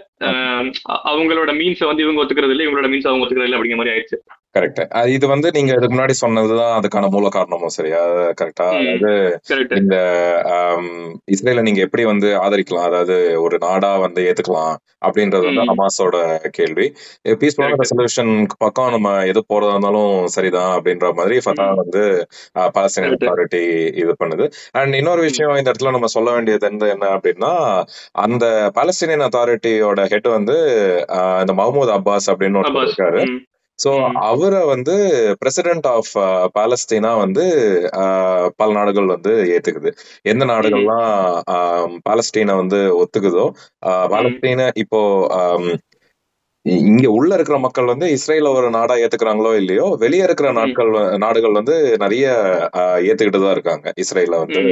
அவங்களோட 1.10 1.50
மீன்ஸை 1.60 1.86
வந்து 1.90 2.02
இவங்க 2.02 2.22
ஒத்துக்கிறது 2.22 2.54
இல்லை 2.54 2.66
இவங்களோட 2.66 2.88
மீன்ஸ் 2.92 3.08
அவங்க 3.10 3.24
ஒத்துக்கிறது 3.24 3.48
இல்லை 3.48 3.58
அப்படிங்கிற 3.58 3.80
மாதிரி 3.80 3.94
ஆயிடுச்சு. 3.94 4.18
கரெக்ட் 4.56 4.80
இது 5.16 5.26
வந்து 5.34 5.48
நீங்க 5.56 5.70
இதுக்கு 5.76 5.94
முன்னாடி 5.94 6.14
சொன்னதுதான் 6.22 6.74
அதுக்கான 6.78 7.10
மூல 7.14 7.28
காரணமும் 7.28 7.76
சரியா 7.78 8.00
கரெக்டா 8.40 8.66
அதாவது 8.72 9.12
இந்த 9.80 9.96
இஸ்ரேலை 11.34 11.62
நீங்க 11.66 11.80
எப்படி 11.86 12.04
வந்து 12.04 12.28
ஆதரிக்கலாம்? 12.42 12.88
அதாவது 12.90 13.16
ஒரு 13.44 13.56
நாடா 13.64 13.90
வந்து 14.04 14.20
ஏத்துக்கலாம் 14.28 14.74
அப்படின்றது 15.06 15.46
வந்து 15.48 15.64
ஹமாஸோட 15.70 16.16
கேள்வி. 16.48 16.86
பீஸ்ஃபுல்லான 17.40 17.78
ரெசல்யூஷன் 17.82 18.32
பக்கம் 18.58 18.94
நம்ம 18.96 19.10
எது 19.30 19.40
போறதா 19.52 19.72
இருந்தாலும் 19.74 20.14
சரிதான் 20.36 20.72
அப்படின்ற 20.76 21.08
மாதிரி 21.18 21.36
ஃபத்தா 21.44 21.66
ம் 21.72 21.80
வந்து 21.82 22.02
பாலஸ்தீன் 22.76 23.08
அத்தாரிட்டி 23.08 23.62
இது 24.02 24.14
பண்ணுது. 24.22 24.46
அண்ட் 24.80 24.94
இன்னொரு 25.00 25.22
விஷயம் 25.28 25.56
இந்த 25.56 25.68
இடத்துல 25.70 25.94
நம்ம 25.96 26.10
சொல்ல 26.16 26.30
வேண்டியது 26.36 26.66
வந்து 26.68 26.88
என்ன 26.94 27.10
அப்படின்னா 27.16 27.52
அந்த 28.26 28.44
பாலஸ்தீனியன் 28.78 29.26
அத்தாரிட்டியோட 29.28 30.00
ஹெட் 30.14 30.30
வந்து 30.38 30.56
இந்த 31.42 31.54
மஹமூத் 31.60 31.94
அப்பாஸ் 31.98 32.30
அப்படின்னு 32.32 32.60
ஒருத்தர் 32.62 32.88
இருக்காரு. 32.88 33.20
சோ 33.78 33.90
அவரை 34.26 34.60
வந்து 34.70 34.94
பிரசிடென்ட் 35.40 35.86
ஆஃப் 35.92 36.12
பாலஸ்தீனா 36.54 37.10
வந்து 37.18 37.44
ஆஹ், 38.00 38.48
பல 38.56 38.68
நாடுகள் 38.72 39.08
வந்து 39.12 39.32
ஏத்துக்குது. 39.54 39.90
எந்த 40.24 40.44
நாடுகள்லாம் 40.52 41.10
ஆஹ், 41.54 41.88
பாலஸ்தீனை 42.06 42.54
வந்து 42.56 42.80
ஒத்துக்குதோ 43.00 43.46
பாலஸ்தீன 44.12 44.32
இப்போ 44.82 45.00
ஆம், 45.38 45.68
இ- 46.66 46.82
இங்க 46.86 47.06
உள்ள 47.16 47.30
இருக்கிற 47.34 47.58
மக்கள் 47.60 47.92
வந்து 47.92 48.06
இஸ்ரேல 48.14 48.50
ஒரு 48.54 48.68
நாடா 48.74 48.94
ஏத்துக்கிறாங்களோ 49.02 49.52
இல்லையோ 49.60 49.86
வெளியே 50.00 50.24
இருக்கிற 50.24 50.48
நாட்கள் 50.58 50.92
நாடுகள் 51.22 51.58
வந்து 51.60 51.74
நிறைய 52.04 52.26
ஆஹ், 52.80 53.00
ஏத்துக்கிட்டு 53.08 53.40
தான் 53.40 53.56
இருக்காங்க. 53.56 53.86
இஸ்ரேல 54.02 54.36
வந்து 54.44 54.62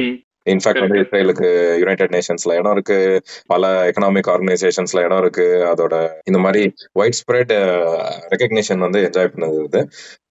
இன்ஃபேக்ட் 0.47 0.85
வந்து 0.85 1.01
இஸ்ரேலுக்கு 1.05 1.49
யுனைடெட் 1.83 2.15
நேஷன்ஸ்ல 2.17 2.57
இடம் 2.61 2.73
இருக்கு. 2.73 2.99
பல 3.47 3.91
எக்கனாமிக் 3.91 4.31
ஆர்கனைசேஷன்ஸ்ல 4.35 5.05
இடம் 5.07 5.23
இருக்கு. 5.25 5.47
அதோட 5.73 5.95
இந்த 6.25 6.39
மாதிரி 6.39 6.63
ஒயிட் 6.93 7.19
ஸ்ப்ரெட் 7.21 7.55
ரெக்கக்னிஷன் 8.35 8.85
வந்து 8.87 9.01
என்ஜாய் 9.09 9.33
பண்ணுது 9.35 9.83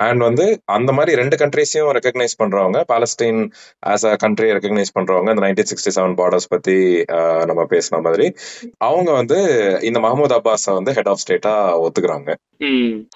அண்ட் 0.07 0.21
வந்து 0.21 0.45
அந்த 0.77 0.91
மாதிரி 0.91 1.11
ரெண்டு 1.21 1.35
கண்ட்ரீஸையும் 1.43 1.91
ரெக்கக்னைஸ் 1.97 2.39
பண்றவங்க 2.41 2.79
Palestine 2.93 3.41
as 3.85 4.05
a 4.09 4.13
country 4.15 4.49
recognise 4.51 4.95
பண்றவங்க 4.99 5.33
இந்த 5.33 5.45
நைன்டீன் 5.45 5.69
சிக்ஸ்டி 5.71 5.93
செவன் 5.97 6.17
பார்டர்ஸ் 6.21 6.49
பத்தி 6.49 6.77
நம்ம 7.45 7.61
பேசின 7.73 8.01
மாதிரி 8.01 8.27
அவங்க 8.77 9.09
வந்து 9.11 9.37
இந்த 9.81 9.99
மஹமூத் 9.99 10.37
அப்பாஸை 10.39 10.73
வந்து 10.73 10.93
ஹெட் 10.93 11.11
ஆஃப் 11.13 11.23
ஸ்டேட்டா 11.23 11.53
ஒத்துக்கிறாங்க. 11.85 12.31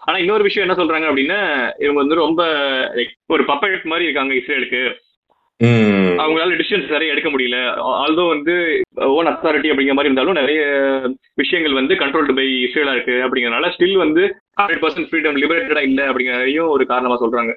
ஆனா 0.07 0.17
இன்னொரு 0.17 0.43
விஷயம் 0.43 0.65
என்ன 0.65 0.77
சொல்றாங்க 0.79 1.07
அப்படின்னா 1.09 1.39
இவங்க 1.77 1.99
வந்து 1.99 2.15
ரொம்ப 2.15 2.41
ஒரு 3.27 3.43
பப்பட் 3.43 3.91
மாதிரி 3.91 4.07
இருக்காங்க 4.07 4.33
இஸ்ரேலுக்கு. 4.33 4.81
அவங்களால 6.21 6.55
டிசிஷன்ஸ் 6.59 6.93
நிறைய 6.95 7.13
எடுக்க 7.13 7.29
முடியல. 7.29 7.59
ஆல்தோ 8.01 8.23
வந்து 8.33 8.53
ஓன் 9.17 9.29
அத்தாரிட்டி 9.31 9.71
அப்படிங்கிற 9.71 9.95
மாதிரி 9.97 10.09
இருந்தாலும் 10.09 10.39
நிறைய 10.41 10.59
விஷயங்கள் 11.41 11.79
வந்து 11.79 11.93
கண்ட்ரோல்டு 12.01 12.37
பை 12.39 12.45
இஸ்ரேலா 12.65 12.93
இருக்கு 12.95 13.15
அப்படிங்கறதுனால 13.25 13.71
ஸ்டில் 13.75 13.97
வந்து 13.97 14.23
ஹண்ட்ரட் 14.59 14.83
பர்சன்ட் 14.83 15.09
ஃப்ரீடம் 15.09 15.39
லிபரேட்டடா 15.43 15.83
இல்ல 15.89 16.03
அப்படிங்கறதையும் 16.11 16.73
ஒரு 16.75 16.85
காரணமா 16.85 17.17
சொல்றாங்க. 17.23 17.53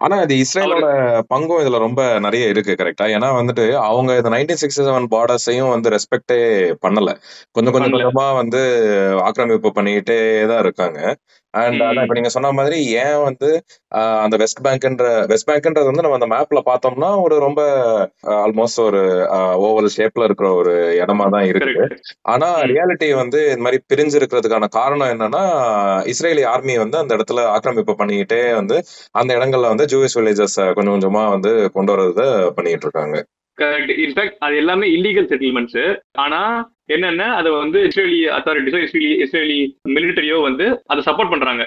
ஆனா 0.00 0.16
இது 0.22 0.34
இஸ்ரேலோட 0.44 0.86
பங்கும் 1.32 1.60
இதுல 1.62 1.78
ரொம்ப 1.78 2.02
நிறைய 2.18 2.44
இருக்கு 2.52 2.72
கரெக்டா 2.78 3.04
ஏன்னா 3.16 3.28
வந்துட்டு 3.40 3.64
அவங்க 3.88 4.16
இந்த 4.20 4.30
நைன்டீன் 4.34 4.60
சிக்ஸ்டி 4.62 4.86
செவன் 4.86 5.06
பார்டர்ஸையும் 5.12 5.72
வந்து 5.74 5.92
ரெஸ்பெக்டே 5.94 6.38
பண்ணல. 6.86 7.10
கொஞ்சம் 7.52 7.74
கொஞ்சம் 7.74 7.94
கொஞ்சமா 7.94 8.26
வந்து 8.40 8.60
ஆக்கிரமிப்பு 9.26 9.70
பண்ணிக்கிட்டே 9.76 10.18
தான் 10.50 10.62
இருக்காங்க. 10.64 10.98
அண்ட் 11.54 11.80
அதான் 11.82 12.02
இப்ப 12.02 12.14
நீங்க 12.14 12.28
சொன்ன 12.28 12.52
மாதிரி 12.52 12.78
ஏன் 12.96 13.18
வந்து 13.22 13.48
அந்த 14.18 14.36
வெஸ்ட் 14.36 14.62
பேங்க்ன்ற 14.66 15.06
வெஸ்ட் 15.26 15.48
பேங்க்ன்றது 15.50 15.90
வந்து 15.90 16.04
நம்ம 16.04 16.18
அந்த 16.20 16.28
மேப்ல 16.34 16.60
பார்த்தோம்னா 16.66 17.10
ஒரு 17.22 17.36
ரொம்ப 17.38 17.60
ஆல்மோஸ்ட் 18.36 18.80
ஒரு 18.80 19.02
ஓவல் 19.60 19.90
ஷேப்ல 19.96 20.24
இருக்கிற 20.24 20.50
ஒரு 20.52 20.74
இடமா 21.00 21.26
தான் 21.30 21.46
கரெக்ட் 21.50 21.96
ஆனா 22.28 22.48
ரியாலிட்டி 22.72 23.14
வந்து 23.14 23.40
இந்த 23.46 23.62
மாதிரி 23.62 23.80
பிரிஞ்சு 23.92 24.18
இருக்கிறதுக்கான 24.20 24.70
காரணம் 24.70 25.12
என்னன்னா 25.12 25.44
இஸ்ரேலி 26.12 26.46
ஆர்மி 26.46 26.76
வந்து 26.76 26.98
அந்த 26.98 27.12
இடத்துல 27.16 27.44
ஆக்கிரமிப்பு 27.48 27.96
பண்ணிக்கிட்டே 27.98 28.54
வந்து 28.54 28.78
அந்த 29.12 29.30
இடங்கள்ல 29.38 29.72
வந்து 29.74 29.86
ஜூவிஷ் 29.86 30.18
வில்லேஜஸ் 30.18 30.58
கொஞ்சம் 30.74 30.94
கொஞ்சமா 30.94 31.28
வந்து 31.28 31.52
கொண்டு 31.72 31.92
வரத 31.92 32.24
பண்ணிட்டு 32.54 32.86
இருக்காங்க. 32.86 33.16
கரெக்ட். 33.58 33.92
இன்ஃபேக்ட் 34.04 34.36
அது 34.38 34.54
எல்லாமே 34.56 34.86
இல்லீகல் 34.88 35.28
செட்டில்மெண்ட்ஸ் 35.32 35.82
ஆனா 36.18 36.40
என்னன்னா 36.96 37.28
அதை 37.40 37.50
வந்து 37.62 37.78
இஸ்ரேலி 37.88 38.20
அத்தாரிட்டிஸோ 38.38 38.80
இஸ்ரேலி 38.86 39.12
இஸ்ரேலி 39.26 39.58
மிலிட்டரியோ 39.96 40.38
வந்து 40.48 40.66
அதை 40.92 41.02
சப்போர்ட் 41.08 41.32
பண்றாங்க. 41.34 41.64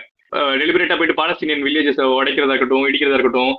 டெலிபரேட்டா 0.61 0.97
போயிட்டு 0.99 1.19
பாலஸ்தீனியன் 1.21 1.63
வில்லேஜஸ் 1.67 2.01
உடைக்கிறதா 2.17 2.53
இருக்கட்டும் 2.55 2.88
இடிக்கிறதா 2.89 3.17
இருக்கட்டும் 3.19 3.53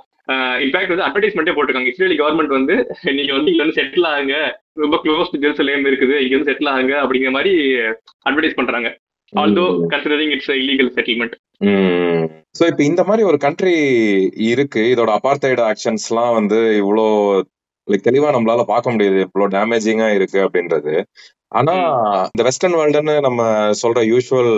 இன்ஃபேக்ட் 0.63 0.91
வந்து 0.93 1.05
அட்வர்டைஸ்மெண்ட்டே 1.05 1.53
போட்டிருக்காங்க. 1.55 1.91
இஸ்ரேலி 1.91 2.15
கவர்மெண்ட் 2.21 2.55
வந்து 2.57 2.75
நீங்க 3.17 3.31
வந்து 3.37 3.51
இங்க 3.51 3.61
வந்து 3.63 3.77
செட்டில் 3.79 4.07
ஆகுங்க. 4.11 4.37
ரொம்ப 4.83 4.95
க்ளோஸ் 5.03 5.31
டு 5.33 5.41
ஜெருசலேம் 5.43 5.85
இருக்குது. 5.89 6.15
இங்க 6.23 6.33
வந்து 6.37 6.49
செட்டில் 6.51 6.71
ஆகுங்க. 6.71 6.95
அப்படிங்கிற 7.03 7.31
மாதிரி 7.37 7.53
அட்வர்டைஸ் 8.27 8.57
பண்றாங்க. 8.59 8.89
Although 9.33 9.63
considering 9.93 10.33
it's 10.35 10.51
illegal 10.61 10.91
settlement 10.97 11.35
so 12.57 12.63
இப்ப 12.71 12.81
இந்த 12.89 13.01
மாதிரி 13.07 13.23
ஒரு 13.29 13.37
கண்ட்ரி 13.45 13.73
இருக்கு. 14.51 14.81
இதோட 14.93 15.09
அபார்த்தைடு 15.17 15.61
ஆக்ஷன்ஸ்லாம் 15.71 16.35
வந்து 16.37 16.59
இவ்வளோ 16.81 17.05
லைக் 17.87 18.07
தெளிவா 18.07 18.29
நம்மளால 18.35 18.63
பார்க்க 18.71 18.93
முடியுது. 18.93 19.19
இவ்வளோ 19.25 19.47
டேமேஜிங்கா 19.55 20.07
இருக்கு 20.17 20.39
அப்படின்றது. 20.45 20.93
ஆனா 21.51 21.73
இந்த 22.25 22.43
வெஸ்டர்ன் 22.43 22.77
வேர்ல்டுன்னு 22.79 23.15
நம்ம 23.19 23.41
சொல்ற 23.81 23.99
usual 24.03 24.51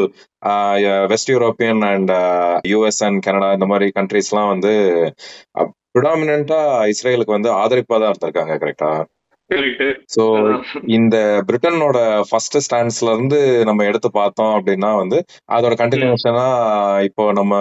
west 1.08 1.32
European 1.32 1.82
and 1.84 2.14
US 2.68 3.04
and 3.04 3.22
Canada 3.24 3.50
இந்த 3.52 3.66
மாதிரி 3.66 3.88
கண்ட்ரிஸ்லாம் 3.96 4.50
வந்து 4.50 4.74
ப்ரிடாமினா 5.94 6.60
இஸ்ரேலுக்கு 6.86 7.38
வந்து 7.38 7.52
ஆதரிப்பா 7.54 7.96
தான் 7.98 8.12
இருந்திருக்காங்க 8.12 8.56
கரெக்டா 8.58 8.92
சோ 10.16 10.24
இந்த 10.88 11.16
பிரிட்டனோட 11.48 12.00
ஃபர்ஸ்ட் 12.30 12.58
ஸ்டாண்ட்ஸ்ல 12.58 13.14
இருந்து 13.14 13.40
நம்ம 13.66 13.86
எடுத்து 13.86 14.10
பார்த்தோம் 14.12 14.54
அப்படின்னா 14.58 14.92
வந்து 14.96 15.20
அதோட 15.50 15.76
கண்டினியூஷனா 15.76 16.48
இப்போ 17.04 17.24
நம்ம 17.32 17.56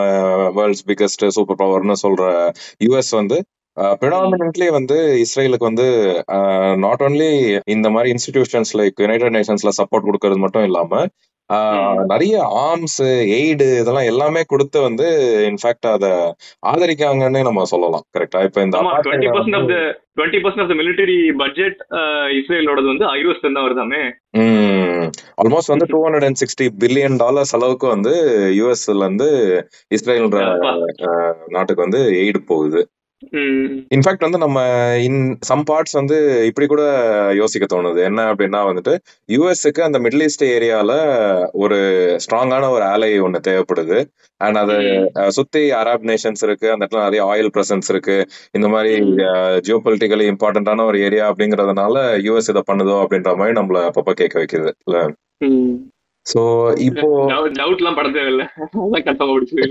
வேர்ல்ட்ஸ் 0.51 0.85
பிக்கஸ்ட் 0.87 1.24
சூப்பர் 1.29 1.61
பவர்னு 1.61 1.97
சொல்ற 2.03 2.24
யுஎஸ் 2.81 3.12
வந்து 3.12 3.39
ப்ரிடாமினென்ட்லி 4.01 4.66
வந்து 4.79 4.97
இஸ்ரேலுக்கு 5.24 5.70
வந்து 5.70 5.87
நாட் 6.85 7.03
ஓன்லி 7.07 7.31
இந்த 7.76 7.89
மாதிரி 7.95 8.12
இன்ஸ்டிடியூஷன்ஸ் 8.14 8.74
லைக் 8.81 9.03
யுனைடெட் 9.05 9.37
நேஷன்ஸ்ல 9.39 9.72
சப்போர்ட் 9.81 10.09
கொடுக்கறது 10.09 10.45
மட்டும் 10.45 10.68
இல்லாம 10.68 11.03
நிறைய 12.12 12.35
ஆர்ம்ஸ் 12.62 13.03
எய்டு 13.37 13.66
இதெல்லாம் 13.83 14.09
எல்லாமே 14.12 14.41
கொடுத்து 14.51 14.79
வந்து 14.87 15.07
இன்ஃபேக்ட் 15.51 15.87
அத 15.93 16.07
ஆதரிக்காங்கன்னு 16.72 17.41
நம்ம 17.47 17.64
சொல்லலாம். 17.70 18.05
கரெக்டா 18.16 18.43
இப்ப 18.49 18.64
இந்த 18.66 18.83
twenty 19.07 20.41
percent 20.45 20.62
of 20.64 20.70
the 20.72 20.76
military 20.81 21.16
budget 21.45 21.79
இஸ்ரேலோடது 22.41 22.93
வந்து 22.93 23.07
ஐரோஸ் 23.16 23.43
தான் 23.45 23.66
வருதாமே? 23.66 24.03
ஆல்மோஸ்ட் 25.43 25.72
வந்து 25.74 25.89
two 25.95 26.01
hundred 26.05 26.29
and 26.29 26.41
sixty 26.43 26.68
billion 26.85 27.18
dollars 27.24 27.57
அளவுக்கு 27.59 27.89
வந்து 27.95 28.14
யூஎஸ்ல 28.61 29.03
இருந்து 29.07 29.31
இஸ்ரேல்ன்ற 29.99 30.41
நாட்டுக்கு 31.57 31.85
வந்து 31.87 32.03
எய்டு 32.22 32.43
போகுது. 32.53 32.83
இன்ஃபேக்ட் 33.94 34.24
வந்து 34.24 34.40
நம்ம 34.42 34.58
இன் 35.06 35.20
சம் 35.48 35.62
பார்ட்ஸ் 35.70 35.96
வந்து 35.98 36.16
இப்படி 36.48 36.66
கூட 36.72 36.82
யோசிக்க 37.38 37.66
தோணுது. 37.72 38.00
என்ன 38.08 38.20
அப்படின்னா 38.32 38.60
வந்துட்டு 38.68 38.92
யூஎஸ்க்கு 39.34 39.80
அந்த 39.86 39.98
மிடில் 40.04 40.24
ஈஸ்ட் 40.26 40.44
ஏரியால 40.56 40.92
ஒரு 41.62 41.78
ஸ்ட்ராங்கான 42.24 42.68
ஒரு 42.74 42.84
ஆலை 42.92 43.10
ஒன்று 43.26 43.40
தேவைப்படுது. 43.48 43.98
அண்ட் 44.40 44.60
அதை 44.62 44.76
சுத்தி 45.38 45.62
அரப் 45.80 46.06
நேஷன்ஸ் 46.10 46.44
இருக்கு 46.48 46.68
அந்த 46.72 46.82
இடத்துல 46.84 47.04
நிறைய 47.06 47.22
ஆயில் 47.30 47.52
பிரசன்ஸ் 47.56 47.90
இருக்கு. 47.94 48.16
இந்த 48.58 48.68
மாதிரி 48.74 48.92
ஜியோ 49.66 49.78
பொலிட்டிக்கலி 49.86 50.26
இம்பார்ட்டன்டான 50.34 50.86
ஒரு 50.90 51.00
ஏரியா 51.08 51.26
அப்படிங்கறதுனால 51.32 51.96
யூஎஸ் 52.28 52.52
இதை 52.54 52.64
பண்ணுதோ 52.70 52.96
அப்படின்ற 53.04 53.32
மாதிரி 53.40 53.58
நம்மள 53.60 53.82
அப்பப்ப 53.90 54.14
கேட்க 54.22 54.36
வைக்குது 54.42 54.72
இல்ல? 54.86 54.98
சோ 56.26 56.40
இப்போ 56.88 57.08
டவுட்லாம் 57.60 57.98
பட 57.98 58.08
தேவையில்ல 58.16 58.44
அதான் 58.62 59.06
கன்ஃபார்ம் 59.08 59.34
பிடிச்சது 59.36 59.66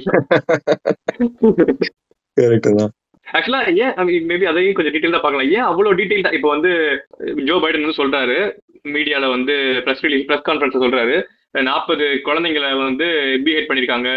கரெக்ட் 2.38 2.72
தான். 2.80 2.94
ஆக்சுவலா 3.28 3.62
ஏன் 3.84 3.94
மேபி 4.30 4.46
அதையும் 4.46 4.74
கொஞ்சம் 4.74 4.94
டீட்டெயிலா 4.94 5.22
பார்க்கலாம். 5.24 5.50
ஏன் 5.50 5.68
அவ்வளவு 5.70 5.96
டீட்டெயில்டா 5.96 6.34
இப்போ 6.34 6.50
வந்து 6.50 6.72
ஜோ 7.50 7.56
பைடன் 7.64 7.86
வந்து 7.86 8.02
சொல்றாரு 8.04 8.38
மீடியால 8.96 9.30
வந்து 9.30 9.56
பிரஸ் 9.86 10.04
ரிலீஸ் 10.06 10.28
பிரஸ் 10.28 10.48
கான்ஃபரன்ஸ் 10.50 10.84
சொல்றாரு 10.84 11.16
நாற்பது 11.54 12.06
குழந்தைங்களை 12.26 12.70
வந்து 12.78 13.08
பிஹேட் 13.46 13.68
பண்ணிருக்காங்க 13.70 14.10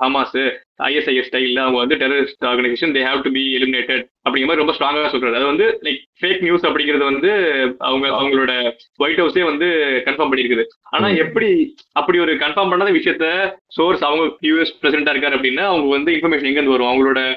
ஹமாஸ் 0.00 0.40
ஐஎஸ்ஐஎஸ் 0.80 1.24
ஸ்டைல்ல 1.30 1.58
அவங்க 1.58 1.78
வந்து 1.78 1.96
terrorist 1.96 2.44
organisation 2.44 2.92
they 2.92 3.02
have 3.02 3.22
to 3.22 3.30
be 3.30 3.56
eliminated 3.58 4.08
அப்படிங்கிற 4.30 4.46
மாதிரி 4.46 4.54
ரொம்ப 4.54 4.72
ஸ்ட்ராங்கா 4.72 5.10
சொல்றாரு. 5.10 5.34
அது 5.34 5.44
வந்து 5.44 5.78
லைக் 5.82 5.98
ஃபேக் 6.20 6.40
நியூஸ் 6.40 6.66
அப்படிங்கிறது 6.66 7.04
வந்து 7.04 7.30
அவங்க 7.78 8.08
அவங்களோட 8.08 8.72
ஒயிட் 8.96 9.20
ஹவுஸே 9.20 9.44
வந்து 9.44 9.66
கன்ஃபார்ம் 10.04 10.30
பண்ணிருக்குது. 10.32 10.64
ஆனா. 10.82 11.06
எப்படி 11.08 11.74
அப்படி 11.92 12.18
ஒரு 12.18 12.34
கன்ஃபார்ம் 12.34 12.72
பண்ணாத 12.72 12.92
விஷயத்த 12.92 13.54
சோர்ஸ் 13.66 14.04
அவங்க 14.04 14.24
யூஎஸ் 14.24 14.74
பிரசிடென்டா 14.82 15.14
இருக்காரு 15.14 15.36
அப்படின்னா 15.36 15.60
அவங்க 15.60 15.88
வந்து 15.88 16.12
இன்ஃபர்மேஷன் 16.12 16.44
எங்க 16.44 16.60
இருந்து 16.60 16.70
வரும்? 16.70 16.86
அவங்களோட 16.86 17.34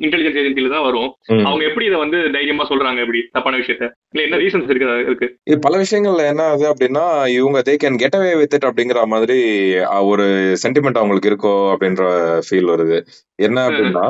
இன்டெலிஜென்ஸ் 0.00 0.36
ஏஜென்சில 0.36 0.70
தான் 0.70 0.82
வரும். 0.82 1.14
அவங்க 1.44 1.64
எப்படி 1.64 1.86
இதை 1.86 1.98
வந்து 1.98 2.30
தைரியமா 2.30 2.68
சொல்றாங்க 2.68 3.00
இப்படி 3.00 3.28
தப்பான 3.32 3.56
விஷயத்த? 3.56 3.90
இல்ல 4.10 4.26
என்ன 4.26 4.36
ரீசன்ஸ் 4.36 4.70
இருக்கு 4.70 4.86
அது- 4.86 5.00
இருக்கு? 5.00 5.36
இது 5.44 5.58
பல 5.58 5.82
விஷயங்கள்ல 5.82 6.28
என்ன 6.28 6.42
ஆகுது 6.42 6.74
அப்படின்னா 6.74 7.28
இவங்க 7.28 7.62
they 7.66 7.70
can 7.70 7.96
get 7.96 8.16
away 8.16 8.38
with 8.38 8.54
it 8.54 8.64
அப்படிங்கிற 8.64 9.04
மாதிரி 9.04 9.74
ஒரு 10.00 10.56
சென்டிமெண்ட் 10.62 10.98
அவங்களுக்கு 10.98 11.30
இருக்கோ 11.30 11.52
அப்படின்ற 11.52 12.38
ஃபீல் 12.50 12.70
வருது. 12.70 13.06
என்ன 13.34 13.68
அப்படின்னா 13.68 14.06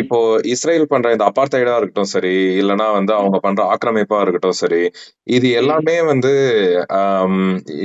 இப்போ 0.00 0.18
இஸ்ரேல் 0.52 0.86
பண்ற 0.86 1.12
இந்த 1.12 1.24
அபார்த்தைடா 1.30 1.74
இருக்கட்டும் 1.76 2.12
சரி 2.12 2.32
இல்லைன்னா 2.60 2.86
வந்து 2.96 3.12
அவங்க 3.14 3.38
பண்ற 3.38 3.62
ஆக்கிரமிப்பா 3.72 4.18
இருக்கட்டும் 4.22 4.58
சரி 4.60 4.80
இது 5.28 5.48
எல்லாமே 5.60 5.96
வந்து 6.10 6.32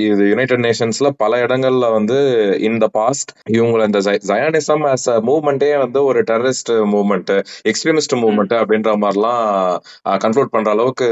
இது 0.06 0.24
யுனைடெட் 0.32 0.64
நேஷன்ஸ்ல 0.66 1.10
பல 1.22 1.40
இடங்கள்ல 1.46 1.86
வந்து 1.98 2.18
இந்த 2.70 2.88
பாஸ்ட் 2.98 3.32
இவங்களை 3.56 3.86
இந்த 3.90 4.02
ஜயானிசம் 4.28 4.86
ஆஸ் 4.92 5.08
அ 5.10 5.18
மூவ்மெண்டே 5.30 5.72
வந்து 5.84 6.02
ஒரு 6.10 6.22
டெரரிஸ்ட் 6.30 6.72
மூவ்மெண்ட் 6.94 7.32
எக்ஸ்ட்ரீமிஸ்ட் 7.72 8.16
மூவ்மெண்ட் 8.22 8.56
அப்படின்ற 8.62 8.94
மாதிரிலாம் 9.04 9.46
கன்க்ளூட் 10.24 10.54
பண்ற 10.56 10.70
அளவுக்கு 10.76 11.10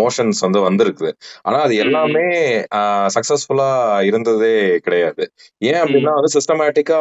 மோஷன்ஸ் 0.00 0.44
வந்து 0.46 0.60
வந்திருக்குது 0.68 1.12
ஆனா 1.44 1.58
அது 1.66 1.76
எல்லாமே 1.84 2.26
சக்சஸ்ஃபுல்லா 3.16 3.70
இருந்ததே 4.10 4.54
கிடையாது. 4.86 5.24
ஏன் 5.62 5.80
அப்படின்னா 5.82 6.14
வந்து 6.18 6.34
சிஸ்டமேட்டிக்கா 6.36 6.98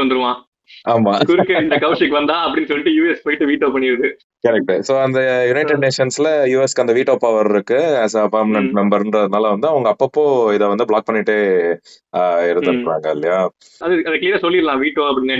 வந்துருவான். 0.00 0.38
ஆமா. 0.84 1.12
குறுக்க 1.30 1.62
இந்த 1.64 1.76
கௌஷிக் 1.76 2.18
வந்தா 2.18 2.36
அப்படின்னு 2.46 2.70
சொல்லிட்டு 2.70 2.94
யூஎஸ் 2.98 3.24
போயிட்டு 3.24 3.48
வீட்டோ 3.50 3.68
பண்ணிடுது. 3.74 4.08
கரெக்ட் 4.44 4.72
சோ 4.88 4.92
அந்த 5.02 5.18
யுனைடெட் 5.48 5.82
நேஷன்ஸ்ல 5.84 6.28
யூஎஸ்க்கு 6.52 6.84
அந்த 6.84 6.94
வீட்டோ 6.98 7.14
பவர் 7.24 7.50
இருக்கு. 7.54 7.78
ஆஸ் 8.02 8.16
அ 8.22 8.24
பர்மனன்ட் 8.34 8.72
மெம்பர்ன்றதுனால 8.78 9.50
வந்து 9.54 9.68
அவங்க 9.68 9.88
அப்பப்போ 9.94 10.24
இத 10.54 10.66
வந்து 10.66 10.84
பிளாக் 10.84 11.08
பண்ணிட்டே 11.08 11.38
இருந்திருக்காங்க 12.50 13.10
இல்லையா? 13.16 13.40
அது 13.80 13.94
அதை 14.06 14.16
கிளியரா 14.18 14.40
சொல்லிடலாம். 14.46 14.82
வீட்டோ 14.84 15.04
அப்படின்னு 15.10 15.36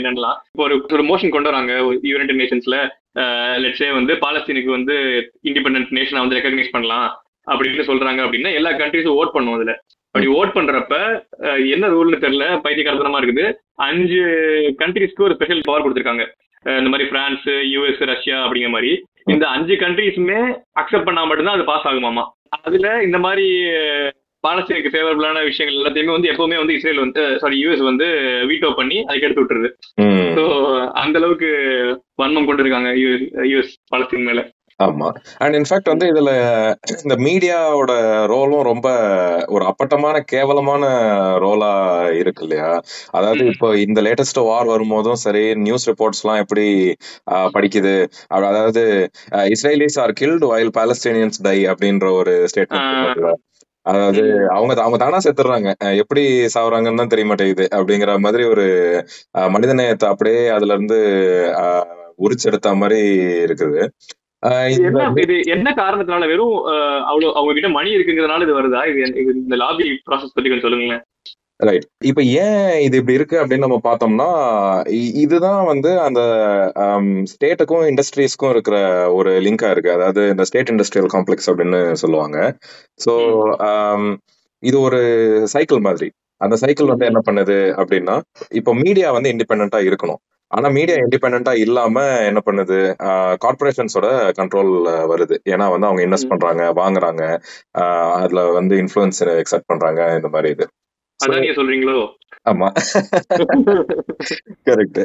இப்போ 0.51 0.65
ஒரு 0.65 0.77
ஒரு 0.93 1.03
மோஷன் 1.03 1.35
கொண்டு 1.37 1.51
வராங்க 1.53 1.73
யுனைடெட் 2.11 2.41
நேஷன்ஸ்ல 2.43 2.77
லெட்ஸே 3.65 3.89
வந்து 3.95 4.13
பாலஸ்தீனுக்கு 4.25 4.71
வந்து 4.71 4.97
இண்டிபெண்டன்ட் 5.51 5.97
நேஷனை 5.99 6.21
வந்து 6.23 6.37
ரெக்கக்னைஸ் 6.39 6.75
பண்ணலாம் 6.77 7.09
அப்படின்னு 7.47 7.89
சொல்றாங்க 7.89 8.21
அப்படின்னா 8.25 8.53
எல்லா 8.59 8.71
கண்ட்ரிஸும் 8.73 9.17
ஓட் 9.21 9.35
பண்ணும் 9.35 9.55
அதுல. 9.55 9.73
அப்படி 10.13 10.29
ஓட் 10.39 10.55
பண்றப்ப 10.57 10.95
என்ன 11.75 11.89
ரூல்னு 11.95 12.23
தெரியல 12.25 12.47
பைத்தியக்காரத்தனமா 12.65 13.19
இருக்குது. 13.21 13.45
அஞ்சு 13.89 14.23
கண்ட்ரிஸ்க்கு 14.81 15.27
ஒரு 15.27 15.37
ஸ்பெஷல் 15.37 15.67
பவர் 15.69 15.85
கொடுத்துருக்காங்க. 15.85 16.25
இந்த 16.81 16.89
மாதிரி 16.93 17.05
பிரான்ஸ் 17.13 17.47
யூஎஸ் 17.75 18.03
ரஷ்யா 18.13 18.39
அப்படிங்கிற 18.45 18.73
மாதிரி. 18.77 18.91
இந்த 19.35 19.45
அஞ்சு 19.57 19.75
கண்ட்ரிஸுமே 19.85 20.41
அக்செப்ட் 20.83 21.09
பண்ணா 21.09 21.23
மட்டும்தான் 21.29 21.59
அது 21.59 21.71
பாஸ் 21.71 21.87
ஆகுமாமா? 21.91 22.25
அதுல 22.67 22.89
இந்த 23.09 23.19
மாதிரி 23.27 23.47
பாலஸ்தீனுக்கு 24.45 24.93
ஃபேவரபிளான 24.93 25.39
விஷயங்கள் 25.49 25.79
எல்லாத்தையுமே 25.79 26.15
வந்து 26.17 26.31
எப்பவுமே 26.33 26.59
வந்து 26.61 26.77
இஸ்ரேல் 26.77 27.03
வந்து 27.05 27.23
சாரி 27.41 27.57
யூஎஸ் 27.63 27.83
வந்து 27.89 28.07
வீட்டோ 28.51 28.69
பண்ணி 28.79 28.99
அதுக்கு 29.09 29.27
எடுத்து 29.27 29.43
விட்டுருது. 29.43 29.69
ஸோ 30.37 30.45
அந்த 31.03 31.17
அளவுக்கு 31.21 31.51
வன்மம் 32.23 32.49
கொண்டு 32.49 32.65
இருக்காங்க 32.65 32.91
யூஎஸ் 33.53 33.75
பாலஸ்தீன் 33.93 34.29
மேல. 34.31 34.43
ஆமா. 34.81 35.09
அண்ட் 35.43 35.57
இன்ஃபேக்ட் 35.59 35.91
வந்து 35.93 36.07
இதுல 36.13 36.31
இந்த 36.97 37.15
மீடியாவோட 37.25 37.93
ரோலும் 38.33 38.65
ரொம்ப 38.69 38.89
ஒரு 39.55 39.65
அப்பட்டமான 39.71 40.17
கேவலமான 40.33 40.85
ரோலா 41.45 41.71
இருக்கு 42.21 42.45
இல்லையா? 42.47 42.71
அதாவது 43.11 43.43
இப்போ 43.53 43.69
இந்த 43.85 44.01
லேட்டஸ்ட் 44.07 44.41
வார் 44.49 44.73
வரும்போதும் 44.73 45.21
சரி 45.25 45.45
நியூஸ் 45.67 45.89
ரிப்போர்ட்ஸ் 45.91 46.23
எல்லாம் 46.25 46.43
எப்படி 46.45 46.67
படிக்குது? 47.57 47.95
அதாவது 48.51 48.85
Israelis 49.55 50.01
are 50.05 50.19
killed 50.23 50.49
while 50.55 50.75
Palestinians 50.79 51.41
die 51.49 51.59
அப்படின்ற 51.73 52.09
ஒரு 52.21 52.35
ஸ்டேட்மெண்ட் 52.53 53.39
அதாவது 53.87 54.23
அவங்க 54.55 54.73
அவங்க 54.85 54.97
தானா 55.03 55.19
செத்துடுறாங்க 55.25 55.69
எப்படி 56.03 56.23
சாவறாங்கன்னு 56.55 57.01
தான் 57.03 57.13
தெரிய 57.13 57.27
மாட்டேங்குது. 57.29 57.67
அப்படிங்கிற 57.77 58.13
மாதிரி 58.27 58.43
ஒரு 58.53 58.67
மனிதநேயத்தை 59.55 60.07
அப்படியே 60.13 60.43
அதுல 60.57 60.75
இருந்து 60.77 60.99
உரிச்செடுத்த 62.25 62.71
மாதிரி 62.81 63.01
இருக்குது. 63.47 63.81
என்ன 64.87 65.07
இது 65.23 65.35
என்ன 65.55 65.69
காரணத்தினால 65.81 66.27
வெறும் 66.31 66.57
அவ்வளவு 67.11 67.35
அவங்க 67.39 67.55
கிட்ட 67.57 67.71
மணி 67.77 67.91
இருக்குங்கிறதுனால 67.97 68.45
இது 68.47 68.59
வருதா? 68.59 68.83
இது 68.91 69.33
இந்த 69.45 69.57
லாபி 69.63 69.87
ப்ராசஸ் 70.09 70.35
பத்தி 70.35 70.49
கொஞ்சம் 70.51 70.67
சொல்லுங்களேன். 70.67 71.03
ரைட் 71.69 71.87
இப்ப 72.11 72.23
ஏன் 72.43 72.71
இது 72.85 72.99
இப்படி 73.01 73.17
இருக்கு 73.19 73.37
அப்படின்னு 73.41 73.67
நம்ம 73.67 73.79
பார்த்தோம்னா 73.89 74.29
இதுதான் 75.25 75.63
வந்து 75.71 75.91
அந்த 76.05 76.21
ஸ்டேட்டுக்கும் 77.33 77.85
இண்டஸ்ட்ரீஸ்க்கும் 77.91 78.53
இருக்கிற 78.55 78.77
ஒரு 79.19 79.33
லிங்கா 79.47 79.71
இருக்கு. 79.75 79.91
அதாவது 79.97 80.23
இந்த 80.35 80.47
ஸ்டேட் 80.51 80.73
இண்டஸ்ட்ரியல் 80.75 81.13
காம்ப்ளெக்ஸ் 81.17 81.51
அப்படின்னு 81.53 81.81
சொல்லுவாங்க. 82.05 82.39
ஸோ 83.05 83.13
இது 84.63 84.77
ஒரு 84.87 85.03
சைக்கிள் 85.55 85.87
மாதிரி. 85.89 86.09
அந்த 86.41 86.55
சைக்கிள் 86.63 86.93
வந்து 86.93 87.09
என்ன 87.11 87.21
பண்ணுது 87.29 87.59
அப்படின்னா 87.81 88.17
இப்போ 88.61 88.73
மீடியா 88.83 89.09
வந்து 89.17 89.33
இண்டிபெண்டா 89.35 89.81
இருக்கணும். 89.89 90.21
ஆனா 90.55 90.69
மீடியா 90.69 90.97
இண்டிபெண்டா 90.97 91.53
இல்லாம 91.59 92.03
என்ன 92.19 92.41
பண்ணுது? 92.47 92.79
கார்பரேஷன்ஸோட 93.45 94.07
கண்ட்ரோல் 94.39 94.73
வருது. 95.13 95.37
ஏன்னா 95.45 95.71
வந்து 95.71 95.87
அவங்க 95.87 96.03
இன்வெஸ்ட் 96.03 96.29
பண்றாங்க 96.29 96.63
வாங்குறாங்க. 96.75 97.23
அதுல 98.23 98.45
வந்து 98.51 98.77
இன்ஃபுளுன்ஸ் 98.77 99.21
எக்ஸெப்ட் 99.25 99.71
பண்றாங்க 99.73 100.15
இந்த 100.15 100.29
மாதிரி 100.29 100.51
இது. 100.51 100.67
So, 101.21 101.27
அதான் 101.27 101.39
நீங்க 101.39 101.57
சொல்றீங்களோ? 101.61 102.01
ஆமா. 102.47 102.69
கரெக்ட் 104.69 105.01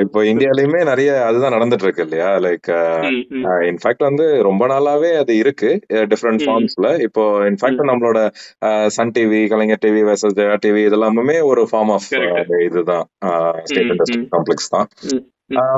இப்போ 0.00 0.20
இந்தியாலயுமே 0.22 0.80
நிறைய 0.84 1.10
அதுதான் 1.26 1.54
நடந்துட்டு 1.54 1.86
இருக்கு 1.86 2.02
இல்லையா 2.02 2.28
லைக் 2.46 2.70
இன்ஃபேக்ட் 3.70 4.06
வந்து 4.08 4.24
ரொம்ப 4.42 4.66
நாளாவே 4.66 5.10
அது 5.16 5.32
இருக்கு. 5.36 5.70
டிஃப்ரெண்ட் 6.12 6.44
ஃபார்ம்ஸ்ல 6.46 6.88
இப்போ 7.02 7.24
இன்ஃபேக்ட் 7.50 7.82
நம்மளோட 7.90 8.20
Sun 8.96 9.14
TV 9.18 9.42
Kalaignar 9.48 9.82
TV 9.86 10.02
versus 10.08 10.36
Jaya 10.40 10.58
TV 10.66 10.82
இதெல்லாமே 10.88 11.38
ஒரு 11.42 11.64
ஃபார்ம் 11.72 11.92
ஆஃப் 11.96 12.08
இதுதான். 12.68 13.06
ஸ்டேட் 13.64 13.92
இண்டஸ்ட்ரி 13.92 14.20
காம்ப்ளெக்ஸ் 14.36 14.72
தான். 14.76 14.88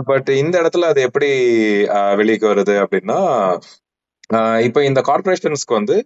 பட் 0.09 0.29
இந்த 0.41 0.55
இடத்துல 0.63 0.89
அது 0.93 1.01
எப்படி 1.03 1.31
வெளிக்கு 2.17 2.47
வருது 2.53 2.75
அப்படின்னா 2.83 3.21
இப்போ 4.63 4.81
இந்த 4.85 5.01
கார்பரேஷன்ஸ்க்கு 5.01 5.75
வந்து 5.75 5.97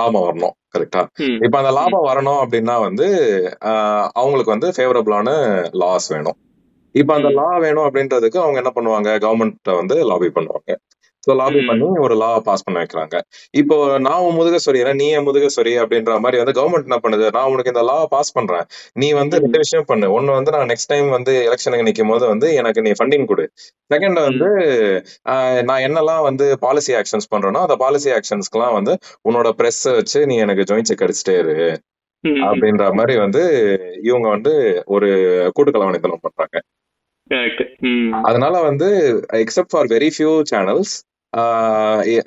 லாபம் 0.00 0.26
வரணும் 0.26 0.54
கரெக்டா 0.76 1.02
இப்போ 1.44 1.56
அந்த 1.58 1.70
லாபம் 1.70 2.06
வரணும் 2.10 2.40
அப்படின்னா 2.44 2.80
வந்து 2.80 3.06
அவங்களுக்கு 4.12 4.54
வந்து 4.56 4.68
ஃபேவரபிளான 4.76 5.28
லாஸ் 5.82 6.08
வேணும். 6.12 6.38
இப்போ 6.94 7.12
அந்த 7.14 7.28
லா 7.28 7.46
வேணும் 7.58 7.86
அப்படின்றதுக்கு 7.88 8.38
அவங்க 8.42 8.58
என்ன 8.62 8.72
பண்ணுவாங்க? 8.74 9.10
கவர்மெண்ட்ட 9.24 9.72
வந்து 9.76 9.96
லாபி 10.10 10.28
பண்ணுவாங்க. 10.28 10.72
ஸோ 11.24 11.34
லாபி 11.40 11.60
பண்ணி 11.70 11.86
ஒரு 12.06 12.14
லா 12.22 12.30
பாஸ் 12.48 12.64
பண்ண 12.66 12.76
வைக்கிறாங்க. 12.82 13.16
இப்போ 13.60 13.76
நான் 14.06 14.22
உன் 14.26 14.36
முதுக 14.38 14.58
சொரியனா 14.66 14.92
நீ 15.00 15.06
என் 15.18 15.26
முதுக 15.28 15.48
சொரி 15.56 15.72
அப்படின்ற 15.82 16.16
மாதிரி 16.24 16.40
வந்து 16.42 16.54
கவர்மெண்ட் 16.58 16.88
என்ன 16.88 16.98
பண்ணுது? 17.04 17.26
நான் 17.36 17.50
உனக்கு 17.54 17.72
இந்த 17.74 17.84
லா 17.90 17.98
பாஸ் 18.14 18.34
பண்றேன். 18.38 18.66
நீ 19.02 19.08
வந்து 19.20 19.42
ரெண்டு 19.44 19.62
விஷயம் 19.64 19.88
பண்ணு. 19.90 20.08
ஒன்னு 20.16 20.36
வந்து 20.38 20.54
நான் 20.56 20.70
நெக்ஸ்ட் 20.72 20.92
டைம் 20.92 21.08
வந்து 21.18 21.34
எலெக்ஷனுக்கு 21.48 21.88
நிற்கும் 21.88 22.12
போது 22.14 22.26
வந்து 22.32 22.48
எனக்கு 22.60 22.84
நீ 22.86 22.92
ஃபண்டிங் 23.00 23.26
கொடு. 23.32 23.46
செகண்ட் 23.94 24.20
வந்து 24.28 24.50
நான் 25.70 25.84
என்னெல்லாம் 25.86 26.22
வந்து 26.28 26.46
பாலிசி 26.66 26.94
ஆக்ஷன்ஸ் 27.00 27.30
பண்றேனோ 27.34 27.62
அந்த 27.66 27.78
பாலிசி 27.84 28.10
ஆக்ஷன்ஸ்க்குலாம் 28.18 28.76
வந்து 28.78 28.94
உன்னோட 29.28 29.48
ப்ரெஸ் 29.60 29.82
வச்சு 29.98 30.20
நீ 30.30 30.36
எனக்கு 30.46 30.68
ஜாயின் 30.70 30.90
செக் 30.90 31.04
அடிச்சுட்டே 31.06 31.36
இரு. 31.42 31.56
அப்படின்ற 32.46 32.84
மாதிரி 32.98 33.14
வந்து 33.22 33.42
இவங்க 34.08 34.26
வந்து 34.36 34.52
ஒரு 34.94 35.08
கூட்டுக்கலவணித்தனம் 35.56 36.24
பண்றாங்க. 36.26 36.56
அதனால 38.28 38.54
வந்து 38.68 38.88
except 39.42 39.72
for 39.72 39.88
very 39.92 40.08
few 40.16 40.32
channels 40.52 40.92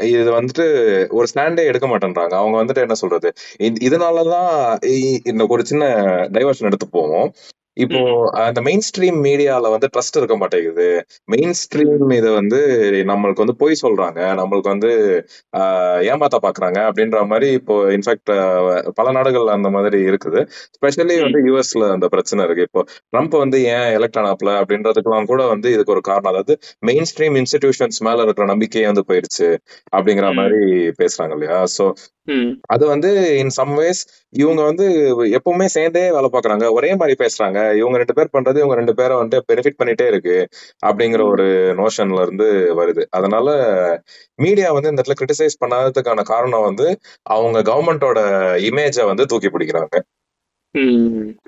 இது 0.09 0.31
வந்துட்டு 0.37 0.65
ஒரு 1.09 1.27
ஸ்டாண்டே 1.33 1.63
எடுக்க 1.65 1.87
மாட்டேன்றாங்க. 1.87 2.33
அவங்க 2.41 2.57
வந்துட்டு 2.63 2.83
என்ன 2.85 2.93
சொல்றது? 2.93 3.29
இதனாலதான் 3.87 4.51
இந்த 5.25 5.45
ஒரு 5.49 5.65
சின்ன 5.65 5.85
டைவர்ஷன் 6.31 6.69
எடுத்து 6.71 6.87
போவோம். 6.89 7.29
இப்போ 7.77 7.99
அந்த 8.45 8.59
மெயின் 8.67 8.83
ஸ்ட்ரீம் 8.87 9.17
மீடியால 9.25 9.71
வந்து 9.73 9.87
ட்ரஸ்ட் 9.93 10.17
இருக்க 10.19 10.35
மாட்டேங்குது. 10.41 10.87
மெயின் 11.33 11.53
ஸ்ட்ரீம் 11.61 12.13
இது 12.17 12.29
வந்து 12.37 12.59
நம்மளுக்கு 13.11 13.43
வந்து 13.43 13.55
பொய் 13.61 13.81
சொல்றாங்க. 13.83 14.19
நம்மளுக்கு 14.39 14.69
வந்து 14.73 14.91
ஏமாத்த 16.11 16.39
பாக்குறாங்க 16.45 16.79
அப்படின்ற 16.89 17.19
மாதிரி 17.31 17.49
இப்போ 17.59 17.75
இன்ஃபேக்ட் 17.97 18.31
பல 18.99 19.07
நாடுகள் 19.17 19.55
அந்த 19.57 19.71
மாதிரி 19.77 19.99
இருக்குது. 20.09 20.41
ஸ்பெஷலி 20.77 21.17
வந்து 21.25 21.41
யூஎஸ்ல 21.47 21.91
அந்த 21.95 22.09
பிரச்சனை 22.15 22.43
இருக்கு. 22.47 22.67
இப்போ 22.69 22.83
ட்ரம்ப் 23.13 23.37
வந்து 23.43 23.59
ஏன் 23.75 23.87
எலெக்ட் 23.99 24.19
ஆனாப்ல 24.23 24.51
அப்படின்றதுக்கெல்லாம் 24.61 25.29
கூட 25.33 25.41
வந்து 25.53 25.69
இதுக்கு 25.75 25.95
ஒரு 25.97 26.03
காரணம். 26.09 26.31
அதாவது 26.33 26.55
மெயின் 26.89 27.09
ஸ்ட்ரீம் 27.11 27.37
இன்ஸ்டிடியூஷன்ஸ் 27.41 28.01
மேல 28.09 28.25
இருக்கிற 28.27 28.47
நம்பிக்கையே 28.53 28.87
வந்து 28.91 29.07
போயிருச்சு 29.11 29.49
அப்படிங்கிற 29.97 30.29
மாதிரி 30.41 30.61
பேசுறாங்க 31.01 31.35
இல்லையா? 31.37 31.59
சோ 31.77 31.85
அது 32.73 32.83
வந்து 32.91 33.09
இன் 33.41 33.53
சம் 33.57 33.73
வேஸ் 33.77 34.01
இவங்க 34.33 34.61
வந்து 34.69 34.85
எப்பவுமே 35.37 35.67
சேர்ந்தே 35.75 36.01
வேலை 36.15 36.29
பார்க்கறாங்க 36.33 36.65
ஒரே 36.77 36.89
மாதிரி 37.01 37.15
பேசுறாங்க. 37.21 37.59
இவங்க 37.79 37.97
ரெண்டு 38.01 38.15
பேர் 38.17 38.33
பண்றது 38.35 38.61
இவங்க 38.61 38.77
ரெண்டு 38.79 38.95
பேரை 38.99 39.15
வந்து 39.21 39.39
பெனிஃபிட் 39.49 39.79
பண்ணிட்டே 39.81 40.07
இருக்கு 40.11 40.37
அப்படிங்கிற 40.85 41.23
ஒரு 41.33 41.47
நோஷன்ல 41.81 42.23
இருந்து 42.25 42.47
வருது. 42.81 43.03
அதனால 43.17 43.47
மீடியா 44.39 44.69
வந்து 44.77 44.91
இந்த 44.91 45.01
இடத்துல 45.01 45.19
கிரிட்டிசைஸ் 45.21 45.61
பண்ணாததுக்கான 45.63 46.25
காரணம் 46.33 46.67
வந்து 46.69 46.87
அவங்க 47.35 47.61
கவர்மெண்டோட 47.71 48.19
இமேஜை 48.69 49.05
வந்து 49.11 49.29
தூக்கி 49.33 49.51
பிடிக்கிறாங்க. 49.55 49.95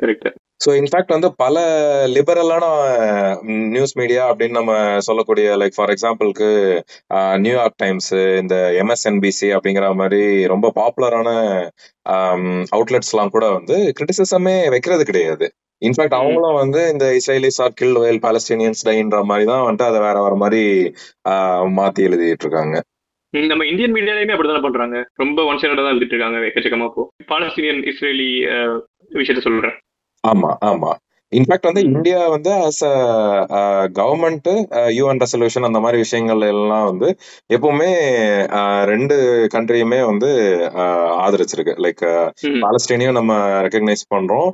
கரெக்ட் 0.01 0.29
ஸோ 0.63 0.69
இன்ஃபேக்ட் 0.79 1.13
வந்து 1.15 1.27
பல 1.41 1.57
லிபரலான 2.15 2.65
நியூஸ் 3.73 3.93
மீடியா 3.99 4.23
அப்படின்னு 4.29 4.57
நம்ம 4.59 4.73
சொல்லக்கூடிய 5.07 5.47
லைக் 5.61 5.77
ஃபார் 5.77 5.91
எக்ஸாம்பிளுக்கு 5.93 6.49
நியூயார்க் 7.45 7.77
டைம்ஸ் 7.77 8.11
இந்த 8.41 8.55
எம்எஸ்என்பிசி 8.81 9.49
அப்படிங்கிற 9.57 9.93
மாதிரி 10.01 10.21
ரொம்ப 10.53 10.71
பாப்புலரான 10.79 11.29
அவுட்லெட்ஸ்லாம் 12.75 13.33
கூட 13.35 13.47
வந்து 13.57 13.77
கிரிட்டிசிசமே 13.99 14.55
வைக்கிறது 14.75 15.05
கிடையாது. 15.05 15.47
இன்ஃபேக்ட் 15.81 16.17
அவங்களும் 16.17 16.59
வந்து 16.61 16.81
இந்த 16.93 17.05
Israelis 17.19 17.59
are 17.65 17.77
kill 17.81 17.99
while 18.05 18.23
Palestinians 18.25 18.85
டைன்ற 18.87 19.19
மாதிரி 19.31 19.45
தான் 19.51 19.65
வந்துட்டு 19.65 19.89
அதை 19.89 19.99
வேற 20.07 20.17
வேற 20.25 20.35
மாதிரி 20.43 20.63
மாத்தி 21.79 22.07
எழுதிட்டு 22.09 22.45
இருக்காங்க 22.47 22.77
நம்ம 23.33 23.65
இந்தியன் 23.71 23.93
மீடியாலையுமே 23.95 24.33
அப்படிதானே 24.35 24.61
பண்றாங்க? 24.63 24.97
ரொம்ப 25.15 25.39
ஒன் 25.49 25.59
சைடா 25.61 25.75
தான் 25.77 25.93
எழுதிட்டு 25.93 26.15
இருக்காங்க 26.15 26.37
எக்கச்சக்கமா 26.47 26.87
இப்போ. 26.89 27.03
பாலஸ்தீனியன் 27.31 27.81
இஸ்ரேலி 27.91 28.29
விஷயத்த 29.19 29.41
சொல்றேன். 29.47 29.75
ஆமா 30.23 30.49
ஆமா. 30.69 30.91
இன்ஃபேக்ட் 31.31 31.67
வந்து. 31.69 31.81
இந்தியா 31.91 32.19
வந்து 32.27 32.51
as 32.67 32.81
a 32.87 32.93
government 33.99 34.49
UN 34.97 35.21
resolution 35.23 35.67
அந்த 35.69 35.79
மாதிரி 35.79 35.97
விஷயங்கள் 36.03 36.41
எல்லாம் 36.53 36.87
வந்து 36.91 37.09
எப்பவுமே 37.55 37.91
ரெண்டு 38.91 39.17
கண்ட்ரியுமே 39.55 39.99
வந்து 40.11 40.29
ஆதரிச்சிருக்கு. 41.25 41.75
லைக். 41.85 42.05
பாலஸ்டீனையும் 42.65 43.19
நம்ம 43.19 43.35
ரெக்கக்னைஸ் 43.67 44.05
பண்றோம். 44.15 44.49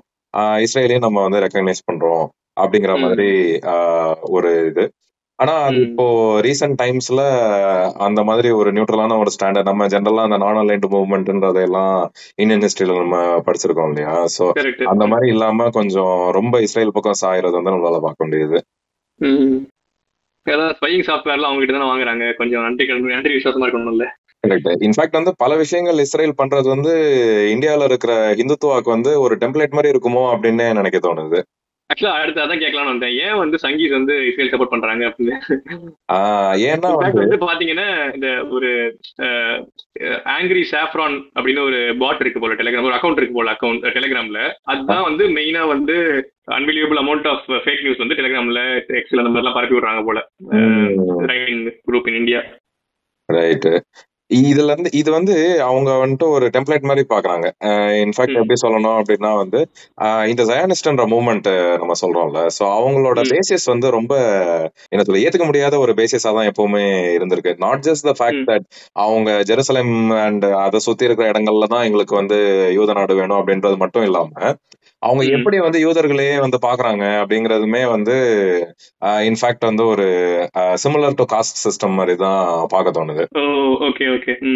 இஸ்ரேலையும் 0.63 1.07
நம்ம 1.07 1.23
வந்து 1.27 1.41
ரெக்கக்னைஸ் 1.45 1.87
பண்றோம் 1.89 2.25
அப்படிங்கிற. 2.61 2.93
மாதிரி 2.99 3.29
ஒரு 4.35 4.51
இது. 4.69 4.85
ஆனா 5.39 5.53
அது. 5.67 5.79
இப்போ 5.85 6.05
ரீசெண்ட் 6.41 6.77
டைம்ஸ்ல 6.81 7.21
அந்த 8.07 8.19
மாதிரி 8.23 8.49
ஒரு 8.49 8.69
நியூட்ரலான 8.71 9.17
ஒரு 9.21 9.31
ஸ்டாண்டர்ட் 9.35 9.69
நம்ம 9.69 9.87
ஜென்ரலா 9.87 10.25
அந்த 10.27 10.37
நான் 10.43 10.59
அலைன்ட் 10.61 10.87
மூவ்மெண்ட்ன்றதெல்லாம் 10.93 11.95
இந்தியன் 12.35 12.63
ஹிஸ்டரியில 12.65 12.95
நம்ம 13.01 13.17
படிச்சிருக்கோம் 13.47 13.89
இல்லையா? 13.89 14.13
சோ 14.35 14.45
அந்த 14.93 15.05
மாதிரி 15.13 15.29
இல்லாம 15.33 15.69
கொஞ்சம் 15.69 16.15
ரொம்ப 16.31 16.61
இஸ்ரேல் 16.61 16.95
பக்கம் 16.97 17.21
சாயறது 17.23 17.57
வந்து 17.59 17.73
நம்மளால 17.73 17.99
பார்க்க 18.07 18.27
முடியுது. 18.27 18.59
ஏதாவது 20.45 20.75
ஸ்பையிங் 20.79 21.05
சாஃப்ட்வேர்லாம் 21.09 21.49
அவங்க 21.49 21.61
கிட்ட 21.61 21.75
தானே 21.75 21.91
வாங்குறாங்க. 21.91 22.25
கொஞ்சம் 22.35 22.65
நன்றி 22.67 22.85
கடன் 22.85 23.15
நன்றி 23.15 23.35
விசுவாசமா 23.35 23.67
இருக்கணும்ல. 23.67 24.07
கரெக்ட் 24.45 24.85
இன்ஃபேக்ட் 24.87 25.19
வந்து 25.19 25.33
பல 25.43 25.51
விஷயங்கள் 25.63 26.03
இஸ்ரேல் 26.05 26.39
பண்றது 26.41 26.67
வந்து 26.75 26.93
இந்தியால 27.55 27.89
இருக்கிற 27.89 28.13
இந்துத்துவாக்கு 28.43 28.95
வந்து 28.95 29.13
ஒரு 29.25 29.35
டெம்ப்ளேட் 29.43 29.77
மாதிரி 29.77 29.93
இருக்குமோ 29.93 30.23
அப்படின்னு 30.33 30.65
நினைக்க 30.79 30.99
தோணுது. 31.05 31.41
ஆக்சுவலா 31.89 32.13
அடுத்து 32.19 32.41
அதான் 32.43 32.61
கேட்கலாம்னு 32.61 32.91
வந்தேன். 32.91 33.15
ஏன் 33.25 33.39
வந்து 33.41 33.57
சங்கீத் 33.63 33.95
வந்து 33.97 34.13
இஸ்ரேல் 34.29 34.49
சப்போர்ட் 34.51 34.71
பண்றாங்க 34.71 35.03
அப்படின்னு? 35.09 35.35
ஏன்னா 36.69 36.89
வந்து 37.19 37.37
பாத்தீங்கன்னா 37.43 37.85
இந்த 38.15 38.29
ஒரு 38.55 38.69
ஆங்கிரி 40.35 40.63
சாஃப்ரான் 40.71 41.17
அப்படின்னு 41.35 41.61
ஒரு 41.67 41.79
பாட் 42.01 42.23
இருக்கு 42.23 42.41
போல 42.43 42.55
டெலிகிராம் 42.61 42.87
ஒரு 42.89 42.97
அக்கௌண்ட் 42.97 43.21
இருக்கு 43.21 43.37
போல 43.37 43.53
அக்கௌண்ட் 43.55 43.85
டெலிகிராம்ல 43.97 44.41
அதுதான் 44.71 45.05
வந்து 45.09 45.25
மெயினா 45.37 45.63
வந்து 45.73 45.97
unbelievable 46.57 47.01
amount 47.03 47.29
of 47.33 47.45
fake 47.65 47.85
news 47.85 48.03
வந்து 48.03 48.19
டெலிகிராம்ல 48.21 48.63
எக்ஸ்ல 49.01 49.23
அந்த 49.23 49.33
மாதிரிலாம் 49.33 49.57
பரப்பி 49.59 49.77
விடுறாங்க 49.77 50.03
போல. 50.09 50.21
குரூப் 51.89 52.09
இன் 52.11 52.19
இந்தியா 52.23 52.41
ரைட் 53.29 53.69
இதுல 54.29 54.73
இருந்து 54.73 54.89
இது 54.99 55.09
வந்து 55.15 55.33
அவங்க 55.67 55.89
வந்துட்டு 56.01 56.27
ஒரு 56.35 56.45
டெம்ப்ளேட் 56.55 56.87
மாதிரி 56.89 57.03
பாக்குறாங்க 57.11 57.45
இன்ஃபேக்ட். 58.03 58.37
எப்படி 58.39 58.57
சொல்லணும் 58.63 58.97
அப்படின்னா 58.99 59.31
வந்து 59.41 59.59
இந்த 60.31 60.43
ஜயானிஸ்ட்ன்ற 60.49 61.05
மூவ்மெண்ட் 61.13 61.49
நம்ம 61.81 61.95
சொல்றோம்ல 62.01 62.41
சோ 62.57 62.63
அவங்களோட. 62.77 63.19
பேசிஸ் 63.33 63.65
வந்து 63.73 63.89
ரொம்ப 63.97 64.13
சொல்ல 65.01 65.21
ஏத்துக்க 65.23 65.47
முடியாத 65.49 65.75
ஒரு 65.83 65.93
பேசிஸா 65.99 66.31
தான் 66.37 66.49
எப்பவுமே 66.51 66.83
இருந்திருக்கு 67.17 67.53
not 67.65 67.85
just 67.87 68.07
the 68.09 68.13
fact. 68.19 68.43
That 68.49 68.65
அவங்க 69.05 69.29
ஜெருசலேம் 69.51 69.93
அண்ட் 70.25 70.47
அதை 70.65 70.81
சுத்தி 70.87 71.09
இருக்கிற 71.09 71.27
இடங்கள்ல 71.33 71.67
தான் 71.73 71.85
எங்களுக்கு 71.89 72.15
வந்து 72.21 72.39
யூத 72.77 72.93
நாடு 72.99 73.19
வேணும் 73.21 73.39
அப்படின்றது 73.41 73.77
மட்டும் 73.83 74.07
இல்லாம 74.09 74.31
அவங்க. 75.05 75.23
எப்படி 75.31 75.57
வந்து 75.59 75.79
யூதர்களையே 75.81 76.39
வந்து 76.39 76.57
பாக்குறாங்க 76.61 77.03
அப்படிங்கறதுமே 77.21 77.89
வந்து 77.89 78.15
இன்ஃபேக்ட் 79.25 79.59
வந்து 79.59 79.85
ஒரு 79.85 80.05
சிமிலர் 80.83 81.15
டு 81.15 81.25
காஸ்ட் 81.33 81.59
சிஸ்டம் 81.63 81.95
மாதிரி 81.95 82.15
தான் 82.15 82.39
பார்க்க 82.67 82.95
தோணுது. 82.97 83.23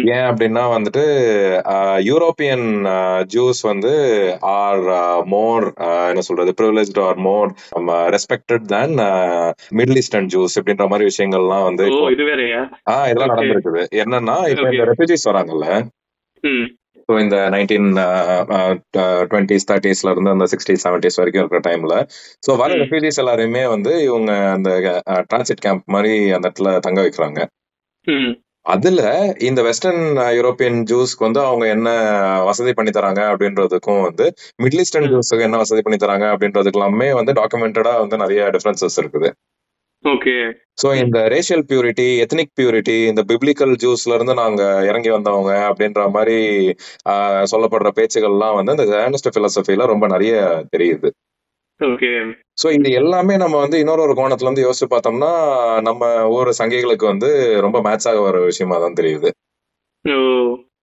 ஏன் 0.08 0.26
அப்படின்னா 0.28 0.64
வந்துட்டு 0.74 1.04
யூரோப்பியன் 2.04 2.66
ஜூஸ் 3.34 3.60
வந்து 3.62 3.92
ஆர் 4.54 4.82
மோர் 5.26 5.66
என்ன 6.08 6.20
சொல்றது 6.20 6.54
privilege 6.60 7.00
are 7.00 7.20
more 7.20 7.50
respected 8.10 8.66
than 8.66 8.96
middle 9.74 9.96
eastern 9.96 10.30
Jews 10.34 10.58
இப்படின்ற 10.60 10.88
மாதிரி 10.88 11.08
விஷயங்கள்லாம் 11.10 11.62
வந்து 11.62 11.86
ஆஹ் 12.90 13.06
இதெல்லாம் 13.06 13.32
நடந்திருக்குது. 13.34 13.82
என்னன்னா 13.96 14.36
இப்போ 14.48 14.68
இந்த 14.70 14.86
ரெஃப்யூஜிஸ் 14.90 15.28
வராங்கல்ல 15.30 15.66
ஸோ 17.10 17.14
இந்த 17.22 17.36
நைன்டீன் 17.52 17.86
டுவெண்ட்டிஸ் 19.30 19.66
தேர்ட்டிஸ்ல 19.70 20.10
இருந்து 20.12 20.34
அந்த 20.34 20.46
சிக்ஸ்டீஸ் 20.52 20.84
செவன்டிஸ் 20.84 21.18
வரைக்கும் 21.20 21.42
இருக்கிற 21.42 21.60
டைம்ல 21.68 21.94
ஸோ 22.46 22.50
வர 22.60 22.76
ரெஃப்யூஜிஸ் 22.82 23.20
எல்லாரையுமே 23.22 23.62
வந்து 23.72 23.92
இவங்க 24.04 24.32
அந்த 24.52 24.70
டிரான்சிட் 25.30 25.64
கேம்ப் 25.64 25.90
மாதிரி 25.94 26.12
அந்த 26.36 26.44
இடத்துல 26.48 26.72
தங்க 26.86 27.00
வைக்கிறாங்க. 27.06 27.40
அதுல 28.66 29.00
இந்த 29.48 29.60
வெஸ்டர்ன் 29.68 30.04
யூரோப்பியன் 30.38 30.78
ஜூஸ்க்கு 30.90 31.26
வந்து 31.26 31.40
அவங்க 31.40 31.66
என்ன 31.76 31.88
வசதி 32.48 32.72
பண்ணி 32.72 32.92
தராங்க 32.96 33.20
அப்படின்றதுக்கும் 33.32 34.02
வந்து 34.08 34.26
மிடில் 34.62 34.82
ஈஸ்டர்ன் 34.84 35.10
ஜூஸுக்கு 35.12 35.46
என்ன 35.48 35.60
வசதி 35.64 35.82
பண்ணி 35.82 35.98
தராங்க 35.98 36.26
அப்படின்றதுக்கு 36.34 36.80
எல்லாமே 36.80 37.08
வந்து 37.20 37.34
டாக்குமெண்டடா 37.40 37.94
வந்து 38.02 38.16
நிறைய 38.16 38.50
டிஃபரன்சஸ் 38.56 38.98
இருக்குது. 39.02 39.30
ஓகே 40.04 40.34
ஸோ 40.74 40.88
இந்த 40.94 41.18
ரேஷியல் 41.28 41.64
பியூரிட்டி 41.70 42.06
எத்னிக் 42.24 42.54
பியூரிட்டி 42.54 42.94
இந்த 43.06 43.22
பிப்ளிக்கல் 43.22 43.72
ஜூஸ்ல 43.74 44.14
இருந்து 44.14 44.34
நாங்க 44.34 44.62
இறங்கி 44.84 45.10
வந்தவங்க 45.10 45.52
அப்படின்ற 45.70 46.02
மாதிரி 46.10 46.36
சொல்லப்படுற 47.44 47.90
பேச்சுகள்லாம் 47.98 48.54
வந்து 48.54 48.74
இந்த 48.76 48.86
ஜானிஸ்ட் 48.92 49.34
பிலசபில 49.36 49.86
ரொம்ப 49.86 50.06
நிறைய 50.06 50.32
தெரியுது. 50.70 51.10
ஸோ 52.54 52.66
இது 52.70 52.88
எல்லாமே 52.92 53.36
நம்ம 53.36 53.58
வந்து 53.58 53.76
இன்னொரு 53.78 54.02
ஒரு 54.02 54.14
கோணத்துல 54.14 54.48
இருந்து 54.48 54.66
யோசிச்சு 54.66 54.88
பார்த்தோம்னா 54.90 55.30
நம்ம 55.80 56.02
ஊர் 56.30 56.50
சங்கிகளுக்கு 56.60 57.06
வந்து 57.06 57.30
ரொம்ப 57.60 57.80
மேட்ச் 57.80 58.08
ஆக 58.08 58.20
வர 58.20 58.38
விஷயமா 58.40 58.78
தான் 58.78 58.98
தெரியுது. 59.00 59.30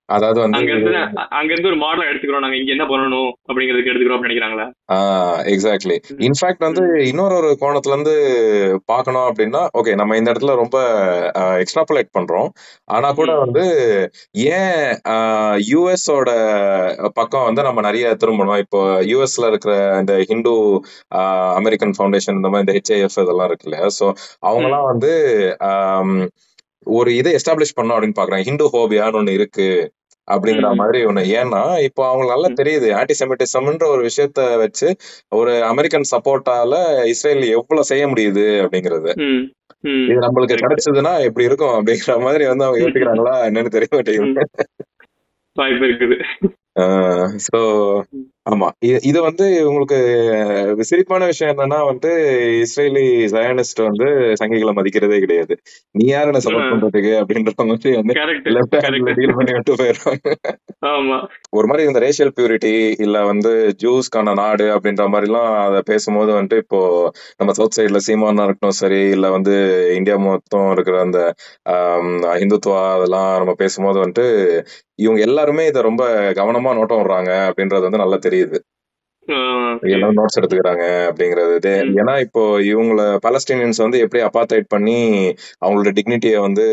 அதாவது 0.10 0.40
வந்து 0.42 0.58
அங்க 0.60 0.72
இருந்து 0.74 0.92
அங்க 1.38 1.50
இருந்து 1.54 1.70
ஒரு 1.70 1.80
மாடல் 1.82 2.08
எடுத்துக்கிறோம் 2.10 2.44
நாங்க 2.44 2.58
இங்க 2.58 2.72
என்ன 2.76 2.86
பண்ணணும் 2.90 3.32
அப்படிங்கிறதுக்கு 3.48 3.92
எடுத்துக்கிறோம் 3.92 4.26
நினைக்கிறாங்களா 4.26 4.66
எக்ஸாக்ட்லி. 5.52 5.96
இன்ஃபேக்ட் 6.28 6.66
வந்து. 6.68 6.84
இன்னொரு 7.10 7.36
ஒரு 7.40 7.50
கோணத்துல 7.62 7.96
இருந்து 7.96 8.14
பார்க்கணும் 8.92 9.28
அப்படின்னா 9.30 9.62
ஓகே 9.80 9.96
நம்ம 10.00 10.18
இந்த 10.18 10.32
இடத்துல 10.32 10.56
ரொம்ப 10.62 10.78
எக்ஸ்ட்ராபுலேட் 11.64 12.12
பண்றோம் 12.18 12.50
ஆனா 12.90 13.10
கூட. 13.14 13.32
வந்து 13.44 13.66
ஏன் 14.52 14.80
யூஎஸோட 15.72 16.30
பக்கம் 17.18 17.48
வந்து 17.48 17.68
நம்ம 17.68 17.82
நிறைய 17.82 18.08
திரும்பணும் 18.22 18.64
இப்போ 18.64 18.82
யூஎஸ்ல 19.12 19.50
இருக்கிற 19.52 19.74
இந்த 20.02 20.16
ஹிந்து 20.30 20.54
அமெரிக்கன் 21.58 21.96
ஃபவுண்டேஷன் 21.98 22.40
இந்த 22.40 22.50
மாதிரி 22.50 22.66
இந்த 22.66 22.78
ஹெச்ஐஎஃப் 22.78 23.22
இதெல்லாம் 23.24 23.50
இருக்கு 23.50 23.68
இல்லையா 23.70 23.90
ஸோ. 24.00 24.08
அவங்கலாம் 24.44 24.90
வந்து 24.92 25.12
ஒரு 26.88 27.10
இதை 27.16 27.32
எஸ்டாப்ளிஷ் 27.38 27.78
பண்ணோம் 27.78 27.96
அப்படின்னு 27.96 28.18
பாக்குறாங்க 28.18 28.48
ஹிந்து 28.48 28.66
ஹோபியான்னு 28.74 29.20
ஒண்ணு 29.20 29.38
இருக்கு 29.38 29.66
அப்படிங்கிற. 30.28 30.70
மாதிரி 30.82 31.00
ஒண்ணு 31.10 31.24
ஏன்னா 31.40 31.62
இப்போ 31.88 32.02
அவங்களுக்கு 32.08 32.36
நல்லா. 32.36 32.50
தெரியுது 32.60 32.90
ஆன்டிசெமிட்டிசம்ன்ற 33.00 33.88
ஒரு 33.94 34.04
விஷயத்த 34.10 34.42
வச்சு 34.64 34.88
ஒரு 35.40 35.54
அமெரிக்கன் 35.72 36.12
சப்போர்ட்டால 36.14 36.76
இஸ்ரேல் 37.14 37.46
எவ்வளவு 37.58 37.90
செய்ய 37.92 38.06
முடியுது 38.08 38.46
அப்படிங்கிறது. 38.64 39.14
இது 40.04 40.20
நம்மளுக்கு 40.26 40.62
கிடைச்சதுன்னா 40.62 41.14
எப்படி 41.28 41.48
இருக்கும் 41.50 41.76
அப்படிங்கிற 41.78 42.14
மாதிரி 42.26 42.46
வந்து 42.52 42.66
அவங்க 42.68 42.82
யோசிக்கிறாங்களா 42.84 43.36
என்னன்னு 43.48 43.76
தெரிய 43.76 43.90
மாட்டேங்குது 43.94 44.46
வாய்ப்பு 45.58 45.86
இருக்குது 45.90 46.18
சோ. 47.46 47.60
ஆமா. 48.48 48.68
இது 49.08 49.20
வந்து 49.26 49.46
உங்களுக்கு 49.70 49.98
சிரிப்பான 50.90 51.26
விஷயம் 51.30 51.52
என்னன்னா 51.54 51.80
வந்து 51.90 52.10
இஸ்ரேலி 52.62 53.04
ஜயனிஸ்ட் 53.34 53.82
வந்து 53.88 54.08
சங்கிகளை 54.40 54.74
மதிக்கிறதே 54.78 55.18
கிடையாது. 55.24 55.54
நீ 55.96 56.06
யாரு 56.08 56.30
என்ன 56.30 56.42
சப்போர்ட் 56.46 56.72
பண்றதுக்கு 56.74 57.12
அப்படின்ற 57.22 57.54
மாதிரி 57.64 57.92
வந்து 58.00 58.14
டீல் 59.18 59.36
பண்ணி 59.38 59.54
விட்டு 59.58 59.74
போயிடுறாங்க 59.80 60.32
ஒரு 61.54 61.68
மாதிரி 61.70 61.88
இந்த 61.88 62.02
ரேஷியல் 62.04 62.34
பியூரிட்டி 62.38 62.74
இல்ல 63.06 63.18
வந்து 63.32 63.52
ஜூஸ்க்கான 63.84 64.36
நாடு 64.42 64.68
அப்படின்ற 64.76 65.06
மாதிரி 65.10 65.30
எல்லாம் 65.30 65.50
அதை 65.64 65.82
பேசும்போது 65.90 66.32
வந்துட்டு 66.34 66.60
இப்போ 66.64 66.82
நம்ம 67.40 67.56
சவுத் 67.58 67.78
சைடுல 67.78 68.02
சீமானா 68.08 68.46
இருக்கட்டும் 68.48 68.80
சரி 68.82 69.02
இல்ல 69.16 69.28
வந்து 69.36 69.56
இந்தியா 69.98 70.18
மொத்தம் 70.26 70.68
இருக்கிற 70.76 70.98
அந்த 71.06 71.20
ஆம், 71.74 72.14
இந்துத்துவா 72.42 72.82
அதெல்லாம் 72.96 73.32
நம்ம 73.40 73.56
பேசும்போது 73.62 73.98
வந்துட்டு 74.04 74.28
இவங்க 75.00 75.22
எல்லாருமே 75.22 75.66
இதை 75.68 75.82
ரொம்ப 75.82 76.04
கவனமா 76.34 76.72
நோட்டம் 76.74 77.00
விடுறாங்க 77.00 77.32
அப்படின்றது 77.48 77.82
வந்து 77.82 77.98
நல்லா 77.98 78.20
தெரியுது. 78.22 78.58
ஓகே 79.72 79.90
எல்லாரும் 79.94 80.18
நோட்ஸ் 80.18 80.38
எடுத்துக்கிறாங்க 80.38 80.84
அப்படிங்கிறது. 81.08 81.56
ஏன்னா 81.96 82.20
இப்போ 82.20 82.42
இவங்கள 82.68 83.02
பலஸ்டீனியன்ஸ் 83.26 83.78
வந்து 83.78 84.00
எப்படி 84.00 84.24
அப்பாத்தைட் 84.24 84.66
பண்ணி 84.68 84.96
அவங்களோட 85.62 85.92
டிக்னிட்டியை 85.98 86.40
வந்து 86.40 86.66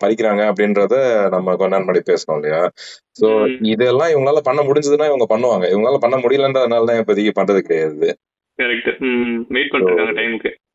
பறிக்கிறாங்க 0.00 0.42
அப்படின்றத 0.50 0.94
நம்ம 1.28 1.56
கொஞ்ச 1.56 1.70
நேரம் 1.70 1.86
முன்னாடி 1.86 2.02
பேசணும் 2.04 2.36
இல்லையா? 2.36 2.60
சோ. 3.20 3.28
இதெல்லாம் 3.72 4.08
இவங்களால 4.08 4.42
பண்ண 4.42 4.62
முடிஞ்சதுன்னா 4.62 5.08
இவங்க 5.08 5.26
பண்ணுவாங்க. 5.28 5.66
இவங்களால 5.72 5.98
பண்ண 5.98 6.16
முடியலன்றதுனால 6.16 6.84
தான் 6.84 7.00
இப்போதைக்கு 7.00 7.38
பண்றது 7.40 7.60
கிடையாது. 7.60 8.10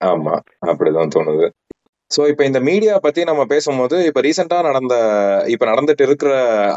ஆமா 0.08 0.34
அப்படிதான் 0.66 1.14
தோணுது. 1.16 1.46
சோ 2.16 2.22
இப்ப 2.32 2.42
இந்த 2.46 2.60
மீடியா 2.70 2.94
பத்தி 3.00 3.22
நம்ம 3.24 3.44
பேசும்போது 3.46 3.98
இப்ப 4.06 4.22
ரீசெண்டா 4.22 4.58
நடந்த 4.62 4.96
இப்ப 5.54 5.66
நடந்துட்டு 5.66 6.04
இருக்கிற 6.08 6.32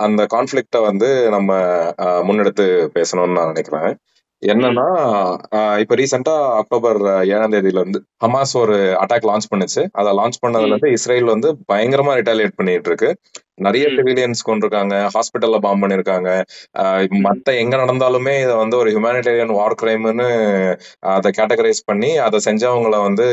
அந்த 0.06 0.22
கான்ஃபிளிக்ட 0.34 0.80
வந்து 0.88 1.08
நம்ம 1.30 1.50
முன்னெடுத்து 2.28 2.66
பேசணும்னு 2.96 3.36
நான் 3.38 3.52
நினைக்கிறேன். 3.52 3.90
என்னன்னா 4.42 4.86
இப்ப 5.82 5.94
ரீசெண்டா 5.94 6.34
அக்டோபர் 6.60 6.98
ஏழாம் 7.34 7.52
தேதியில 7.52 7.82
இருந்து 7.82 8.00
ஹமாஸ் 8.24 8.54
ஒரு 8.62 8.76
அட்டாக் 9.02 9.28
லான்ச் 9.30 9.50
பண்ணுச்சு. 9.52 9.82
அதை 10.00 10.10
லான்ச் 10.20 10.42
பண்ணதுல. 10.44 10.72
இருந்து 10.72 10.92
இஸ்ரேல் 10.96 11.32
வந்து 11.34 11.50
பயங்கரமா 11.72 12.14
ரிட்டாலியேட் 12.20 12.58
பண்ணிட்டு 12.60 12.90
இருக்கு. 12.92 13.10
நிறைய 13.58 13.86
சிவிலியன்ஸ் 13.88 14.40
கொண்டிருக்காங்க 14.46 14.94
ஹாஸ்பிட்டல்ல 15.14 15.58
பாம்பு 15.58 15.82
பண்ணிருக்காங்க. 15.82 16.30
மத்த 17.26 17.56
எங்க 17.58 17.76
நடந்தாலுமே 17.76 18.34
இதை 18.42 18.54
வந்து 18.54 18.76
ஒரு 18.76 18.90
ஹியூமானிட்டேரியன் 18.90 19.54
வார் 19.58 19.78
கிரைம்னு 19.82 20.26
அதை 21.14 21.30
கேட்டகரைஸ் 21.38 21.82
பண்ணி 21.84 22.10
அதை 22.18 22.40
செஞ்சவங்கள 22.44 23.02
வந்து 23.02 23.26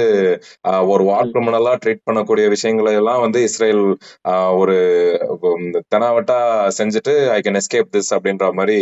ஒரு 0.88 1.03
வார் 1.03 1.32
கிரிமினலா 1.34 1.74
ட்ரீட் 1.84 2.05
பண்ணக்கூடிய 2.09 2.47
விஷயங்களை 2.47 2.93
எல்லாம் 2.93 3.21
வந்து 3.21 3.41
இஸ்ரேல் 3.43 3.84
ஆஹ் 4.28 4.53
ஒரு 4.53 4.78
தெனாவட்டா 5.95 6.39
செஞ்சுட்டு 6.80 7.15
ஐ 7.30 7.39
கேன் 7.39 7.59
எஸ்கேப் 7.61 7.93
திஸ் 7.95 8.11
அப்படின்ற 8.15 8.53
மாதிரி 8.53 8.78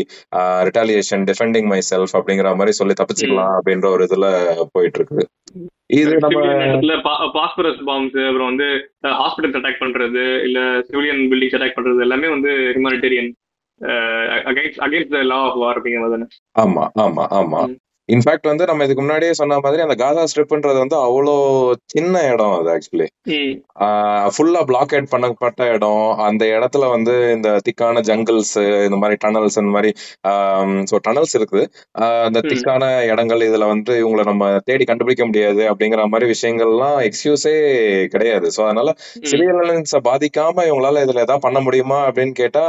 ரிட்டாலியேஷன் 0.67 1.25
டிஃபெண்டிங் 1.31 1.69
மை 1.73 1.81
செல்ஃப் 1.91 2.15
அப்படிங்கிற 2.19 2.55
மாதிரி 2.55 2.71
சொல்லி 2.71 2.95
தப்பிச்சுக்கலாம் 3.01 3.55
அப்படின்ற 3.57 3.87
ஒரு 3.89 4.03
இதுல 4.03 4.27
போயிட்டு 4.71 4.99
இருக்குது. 4.99 5.25
இது 5.95 6.11
நம்ம 6.19 6.41
பாஸ்பரஸ் 7.33 7.81
பாம்ஸ் 7.87 8.17
அப்புறம் 8.21 8.49
வந்து 8.51 8.67
ஹாஸ்பிட்டல்ஸ் 9.17 9.59
அட்டாக் 9.59 9.81
பண்றது 9.81 10.23
இல்ல 10.43 10.59
சிவிலியன் 10.87 11.21
பில்டிங்ஸ் 11.31 11.57
அட்டாக் 11.57 11.77
பண்றது 11.77 12.05
எல்லாமே 12.07 12.27
வந்து 12.29 12.51
humanitarian 12.69 13.29
against 14.49 14.81
against 14.81 15.13
the 15.13 15.21
law 15.25 15.39
of 15.41 15.57
war 15.57 15.77
அப்படிங்கிற 15.77 16.01
மாதிரி 16.01 16.15
தானே? 16.17 16.27
ஆமா 16.55 16.83
ஆமா 16.99 17.23
ஆமா. 17.39 17.61
இன்ஃபேக்ட் 18.11 18.47
வந்து 18.47 18.65
நம்ம 18.65 18.83
இதுக்கு 18.83 19.01
முன்னாடியே 19.01 19.33
சொன்ன 19.33 19.59
மாதிரி 19.59 19.81
அந்த 19.81 19.95
காசா 19.95 20.23
ஸ்ட்ரிப்ன்றது 20.23 20.79
வந்து 20.79 20.97
அவ்வளோ 20.97 21.35
சின்ன 21.85 22.23
இடம் 22.33 22.55
அது 22.59 22.69
ஆக்சுவலி 22.75 23.07
ஃபுல்லா 24.35 24.61
பிளாக்கேட் 24.69 25.11
பண்ணப்பட்ட 25.11 25.61
இடம். 25.73 26.17
அந்த 26.19 26.45
இடத்துல 26.45 26.89
வந்து 26.89 27.31
இந்த 27.31 27.49
திக்கான 27.67 28.01
ஜங்கிள்ஸ் 28.01 28.55
இந்த 28.85 28.95
மாதிரி 28.95 29.17
டனல்ஸ் 29.25 29.57
இந்த 29.57 29.71
மாதிரி 29.71 29.91
ஸோ 30.91 30.97
டனல்ஸ் 31.07 31.35
இருக்குது. 31.39 31.63
அந்த 32.25 32.39
திக்கான 32.41 32.83
இடங்கள் 33.05 33.41
இதுல 33.41 33.67
வந்து 33.67 33.93
இவங்களை 34.03 34.25
நம்ம 34.25 34.59
தேடி 34.63 34.83
கண்டுபிடிக்க 34.83 35.25
முடியாது 35.25 35.63
அப்படிங்கிற 35.69 36.07
மாதிரி 36.07 36.27
விஷயங்கள்லாம் 36.31 36.97
எக்ஸ்கியூஸே 37.09 37.55
கிடையாது. 38.07 38.47
ஸோ 38.49 38.63
அதனால 38.65 38.89
சிவிலியன்ஸை 39.31 40.01
பாதிக்காம 40.09 40.65
இவங்களால 40.65 41.03
இதுல 41.05 41.25
ஏதாவது 41.27 41.39
பண்ண 41.39 41.59
முடியுமா 41.59 41.99
அப்படின்னு 42.07 42.31
கேட்டா 42.31 42.65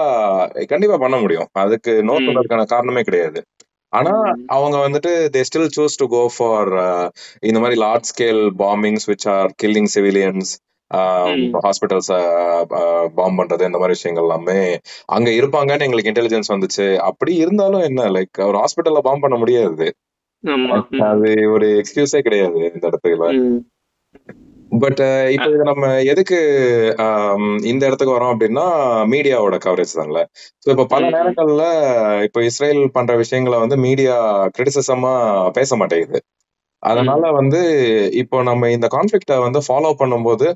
கண்டிப்பா 0.66 0.96
பண்ண 0.96 1.16
முடியும். 1.16 1.48
அதுக்கு 1.52 2.02
நோ 2.02 2.14
ம். 2.14 2.26
சொல்றதுக்கான 2.26 2.64
காரணமே 2.64 3.02
கிடையாது. 3.02 3.40
ஆனா 3.92 4.12
அவங்க 4.56 4.76
வந்துட்டு 4.86 5.12
they 5.34 5.40
still 5.48 5.72
choose 5.76 5.98
to 5.98 6.06
go 6.06 6.22
for 6.36 6.70
இந்த 7.40 7.58
மாதிரி 7.60 7.76
large 7.82 8.10
scale 8.12 8.42
bombings 8.62 9.06
which 9.10 9.26
are 9.34 9.50
killing 9.62 9.90
civilians 9.96 10.52
hospitals 11.64 12.10
bomb 13.14 13.36
பண்றது 13.38 13.68
இந்த 13.68 13.78
மாதிரி 13.78 13.96
விஷயங்கள் 13.96 14.24
எல்லாமே 14.24 14.58
அங்க 15.16 15.28
இருப்பாங்கன்னு 15.30 15.86
எங்களுக்கு 15.86 16.12
இன்டெலிஜென்ஸ் 16.12 16.52
வந்துச்சு. 16.54 16.86
அப்படி 17.10 17.34
இருந்தாலும் 17.44 17.84
என்ன 17.88 18.08
லைக் 18.16 18.40
ஒரு 18.48 18.58
ஹாஸ்பிட்டல்ல 18.62 19.02
பாம்பு 19.08 19.24
பண்ண 19.26 19.36
முடியாது. 19.36 19.86
அது 21.10 21.30
ஒரு 21.54 21.66
எக்ஸ்கியூஸே 21.80 22.20
கிடையாது 22.26 22.60
இந்த 22.74 22.84
இடத்துல. 22.90 23.28
பட் 24.72 25.00
இப்போ 25.34 25.48
இது 25.52 25.64
நம்ம 25.70 25.86
எதுக்கு 26.12 26.38
இந்த 27.70 27.82
இடத்துக்கு 27.88 28.16
வரோம் 28.16 28.32
அப்படின்னா 28.34 28.66
மீடியாவோட 29.12 29.56
கவரேஜ் 29.66 29.96
தான்ல. 29.98 30.20
ஸோ 30.64 30.68
இப்போ 30.74 30.86
பல 30.94 31.10
நேரங்கள்ல 31.16 31.64
இப்போ 32.26 32.40
இஸ்ரேல் 32.48 32.82
பண்ற 32.96 33.14
விஷயங்களை 33.22 33.58
வந்து 33.64 33.78
மீடியா 33.86 34.16
கிரிட்டிசிசமா 34.56 35.12
பேச 35.58 35.76
மாட்டேங்குது. 35.82 36.20
அதனால 36.82 37.24
வந்து 37.40 37.60
இப்போ 38.22 38.36
நம்ம 38.50 38.70
இந்த 38.76 38.86
கான்ஃபிளிக்ட 38.94 39.34
வந்து 39.46 39.60
ஃபாலோ 39.66 39.90
பண்ணும்போது 40.00 40.46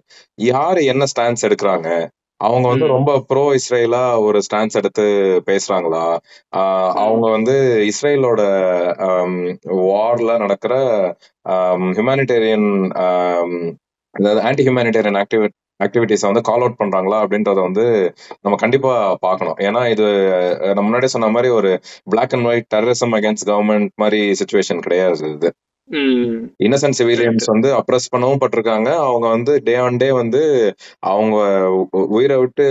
யாரு 0.48 0.80
என்ன 0.92 1.04
ஸ்டான்ஸ் 1.12 1.46
எடுக்கிறாங்க? 1.48 1.88
அவங்க 2.40 2.66
வந்து 2.72 2.86
ரொம்ப 2.94 3.10
ப்ரோ 3.28 3.44
இஸ்ரேலா 3.58 4.02
ஒரு 4.26 4.38
ஸ்டான்ஸ் 4.46 4.78
எடுத்து 4.80 5.04
பேசுறாங்களா? 5.46 6.02
அவங்க 7.04 7.26
வந்து 7.36 7.54
இஸ்ரேலோட 7.90 8.42
வார்ல 9.86 10.32
நடக்கிற 10.44 10.74
ஹியூமானிட்டேரியன் 11.96 12.68
அதாவது 14.18 14.40
ஆன்டி 14.48 14.64
ஹியூமானிட்டேரியன் 14.66 15.20
ஆக்டிவி 15.22 15.48
ஆக்டிவிட்டிஸை 15.84 16.26
வந்து 16.28 16.42
கால் 16.48 16.62
அவுட் 16.64 16.78
பண்றாங்களா 16.78 17.16
அப்படின்றத 17.24 17.58
வந்து 17.68 17.84
நம்ம 18.40 18.56
கண்டிப்பா 18.56 18.92
பார்க்கணும். 19.20 19.58
ஏன்னா 19.66 19.80
இது 19.90 20.06
நம்ம 20.66 20.86
முன்னாடியே 20.86 21.12
சொன்ன 21.14 21.28
மாதிரி 21.28 21.48
ஒரு 21.58 21.70
black 22.04 22.34
and 22.36 22.48
white 22.50 22.70
terrorism 22.74 23.16
against 23.18 23.48
government 23.50 23.90
மாதிரி 24.02 24.20
சுச்சுவேஷன் 24.40 24.84
கிடையாது 24.86 25.30
இது. 25.34 25.50
இன்னசென்ட் 26.66 26.98
சிவிலியன்ஸ் 26.98 27.46
வந்து 27.52 27.68
அப்ரஸ் 27.80 28.12
பண்ணவும் 28.14 28.40
பட்டிருக்காங்க. 28.42 28.88
அவங்க 29.08 29.26
வந்து 29.28 29.52
டே 29.62 29.74
ஆன் 29.84 30.00
டே 30.02 30.08
வந்து 30.22 30.42
அவங்க 31.12 31.36
உயிரை 32.16 32.38
விட்டு 32.38 32.66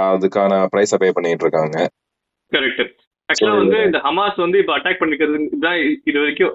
அதுக்கான 0.00 0.58
பிரைஸை 0.74 0.98
பே 1.04 1.10
பண்ணிட்டு 1.18 1.46
இருக்காங்க. 1.46 1.76
கரெக்ட் 2.52 2.82
ஆக்சுவலா 3.28 3.54
வந்து 3.60 3.78
இந்த 3.86 3.98
ஹமாஸ் 4.06 4.44
வந்து 4.44 4.58
இப்ப 4.62 4.72
அட்டாக் 4.76 5.00
பண்ணிக்கிறது 5.00 5.38
இதுதான் 5.46 5.78
இது 6.10 6.18
வரைக்கும் 6.22 6.52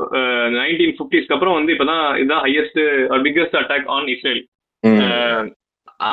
நைன்டீன் 0.59 0.95
பிப்டிஸ்க்கு 0.99 1.36
அப்புறம் 1.36 1.57
வந்து 1.59 1.74
இப்பதான் 1.76 2.05
இதுதான் 2.22 2.45
highest 2.45 2.80
biggest 3.26 3.57
attack 3.61 3.89
on 3.95 4.07
Israel 4.13 4.41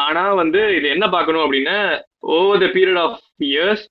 ஆனா 0.00 0.24
வந்து 0.42 0.62
இது 0.78 0.86
என்ன 0.94 1.06
பார்க்கணும் 1.14 1.44
அப்படின்னா 1.44 1.78
over 2.38 2.62
the 2.64 2.68
period 2.74 3.00
of 3.04 3.20
years 3.50 3.84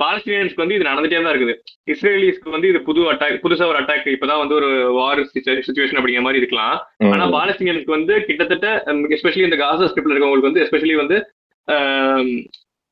பாலஸ்தீனியன்ஸ்க்கு 0.00 0.62
வந்து 0.62 0.76
இது 0.76 0.88
நடந்துட்டே 0.88 1.18
தான் 1.18 1.32
இருக்குது. 1.34 1.54
இஸ்ரேலிஸ்க்கு 1.92 2.54
வந்து 2.54 2.70
இது 2.72 2.80
புது 2.88 3.06
அட்டாக் 3.12 3.38
புதுசா 3.44 3.68
ஒரு 3.70 3.78
அட்டாக் 3.80 4.08
இப்பதான் 4.14 4.42
வந்து 4.42 4.56
ஒரு 4.58 4.68
வார் 4.96 5.20
சுச்சுவேஷன் 5.30 5.98
அப்படிங்கிற 5.98 6.24
மாதிரி 6.26 6.42
இருக்கலாம். 6.42 6.74
ஆனா 7.12 7.26
பாலஸ்தீனியனுக்கு 7.36 7.96
வந்து 7.96 8.14
கிட்டத்தட்ட 8.28 8.68
எஸ்பெஷலி 9.16 9.46
இந்த 9.48 9.58
காசா 9.62 9.88
ஸ்கிரிப்ட்ல 9.90 10.14
இருக்கவங்களுக்கு 10.14 10.50
வந்து 10.50 10.64
எஸ்பெஷலி 10.64 10.96
வந்து 11.02 11.18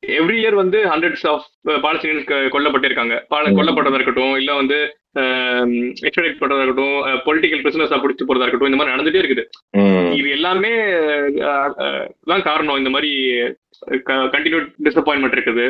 எவ்ரி 0.03 0.37
இயர் 0.41 0.57
வந்து 0.61 0.79
ஹண்ட்ரட்ஸ் 0.91 1.25
ஆஃப் 1.31 1.45
பாலஸ்தீனியன்ஸ் 1.83 2.27
கொல்லப்பட்டிருக்காங்க. 2.55 3.15
பால 3.33 3.51
கொல்லப்பட்டதா 3.57 3.99
இருக்கட்டும் 3.99 4.35
இல்ல 4.41 4.51
வந்து 4.61 4.77
எக்ஸ்ட்ரேட் 6.07 6.39
பண்றதா 6.41 6.63
இருக்கட்டும் 6.65 6.97
பொலிட்டிக்கல் 7.27 7.63
பிரிசனர்ஸா 7.63 7.97
பிடிச்சி 8.03 8.25
போறதா 8.25 8.45
இருக்கட்டும் 8.45 8.71
இந்த 8.71 8.79
மாதிரி 8.79 8.93
நடந்துட்டே 8.95 9.21
இருக்குது. 9.21 9.45
இது 10.19 10.27
எல்லாமே 10.37 10.73
தான் 12.31 12.45
காரணம். 12.49 12.79
இந்த 12.81 12.91
மாதிரி 12.95 13.11
கண்டினியூ 14.35 14.59
டிசப்பாயின்மெண்ட் 14.87 15.37
இருக்குது. 15.37 15.65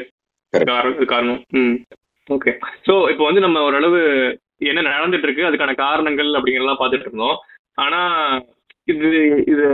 காரணம். 1.13 1.39
ம். 1.61 1.75
ஓகே 2.29 2.51
ஸோ 2.87 2.93
இப்போ 3.11 3.23
வந்து 3.29 3.45
நம்ம 3.45 3.57
ஓரளவு 3.67 3.99
என்ன 4.71 4.83
நடந்துட்டு 4.93 5.27
இருக்கு 5.27 5.47
அதுக்கான 5.47 5.75
காரணங்கள் 5.85 6.29
அப்படிங்கிறதெல்லாம் 6.37 6.81
பார்த்துட்டு 6.81 7.07
இருந்தோம். 7.07 7.37
ஆனா 7.85 7.99
இது 8.93 9.09
இது 9.53 9.65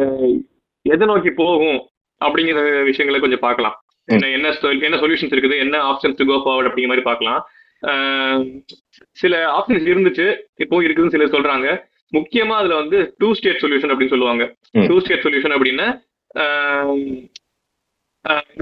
எதை 0.86 1.06
நோக்கி 1.12 1.32
போகும் 1.42 1.80
அப்படிங்கிற 2.22 2.60
விஷயங்களை 2.90 3.20
கொஞ்சம் 3.22 3.46
பார்க்கலாம். 3.46 3.78
என்ன 4.08 4.28
என்ன 4.30 4.50
சொல்- 4.52 4.82
என்ன 4.82 4.98
சொல்யூஷன்ஸ் 4.98 5.36
இருக்குது 5.36 5.58
என்ன 5.58 5.78
ஆப்ஷன்ஸ் 5.84 6.16
டு 6.16 6.26
கோ 6.26 6.38
ஃபார்வர்ட் 6.40 6.68
அப்படிங்கிற 6.68 6.88
மாதிரி 6.88 7.02
பார்க்கலாம். 7.02 7.42
சில 9.14 9.34
ஆப்ஷன்ஸ் 9.54 9.90
இருந்துச்சு 9.92 10.26
இப்போ 10.56 10.82
இருக்குதுன்னு 10.82 11.10
சிலர் 11.10 11.30
சொல்றாங்க. 11.30 11.68
முக்கியமா 12.14 12.56
அதுல 12.56 12.76
வந்து 12.76 13.16
டூ 13.18 13.34
ஸ்டேட் 13.34 13.62
சொல்யூஷன் 13.62 13.92
அப்படின்னு 13.92 14.08
சொல்லுவாங்க. 14.08 14.44
டூ 14.88 15.00
ஸ்டேட் 15.00 15.22
சொல்யூஷன் 15.22 15.56
அப்படின்னா 15.56 15.88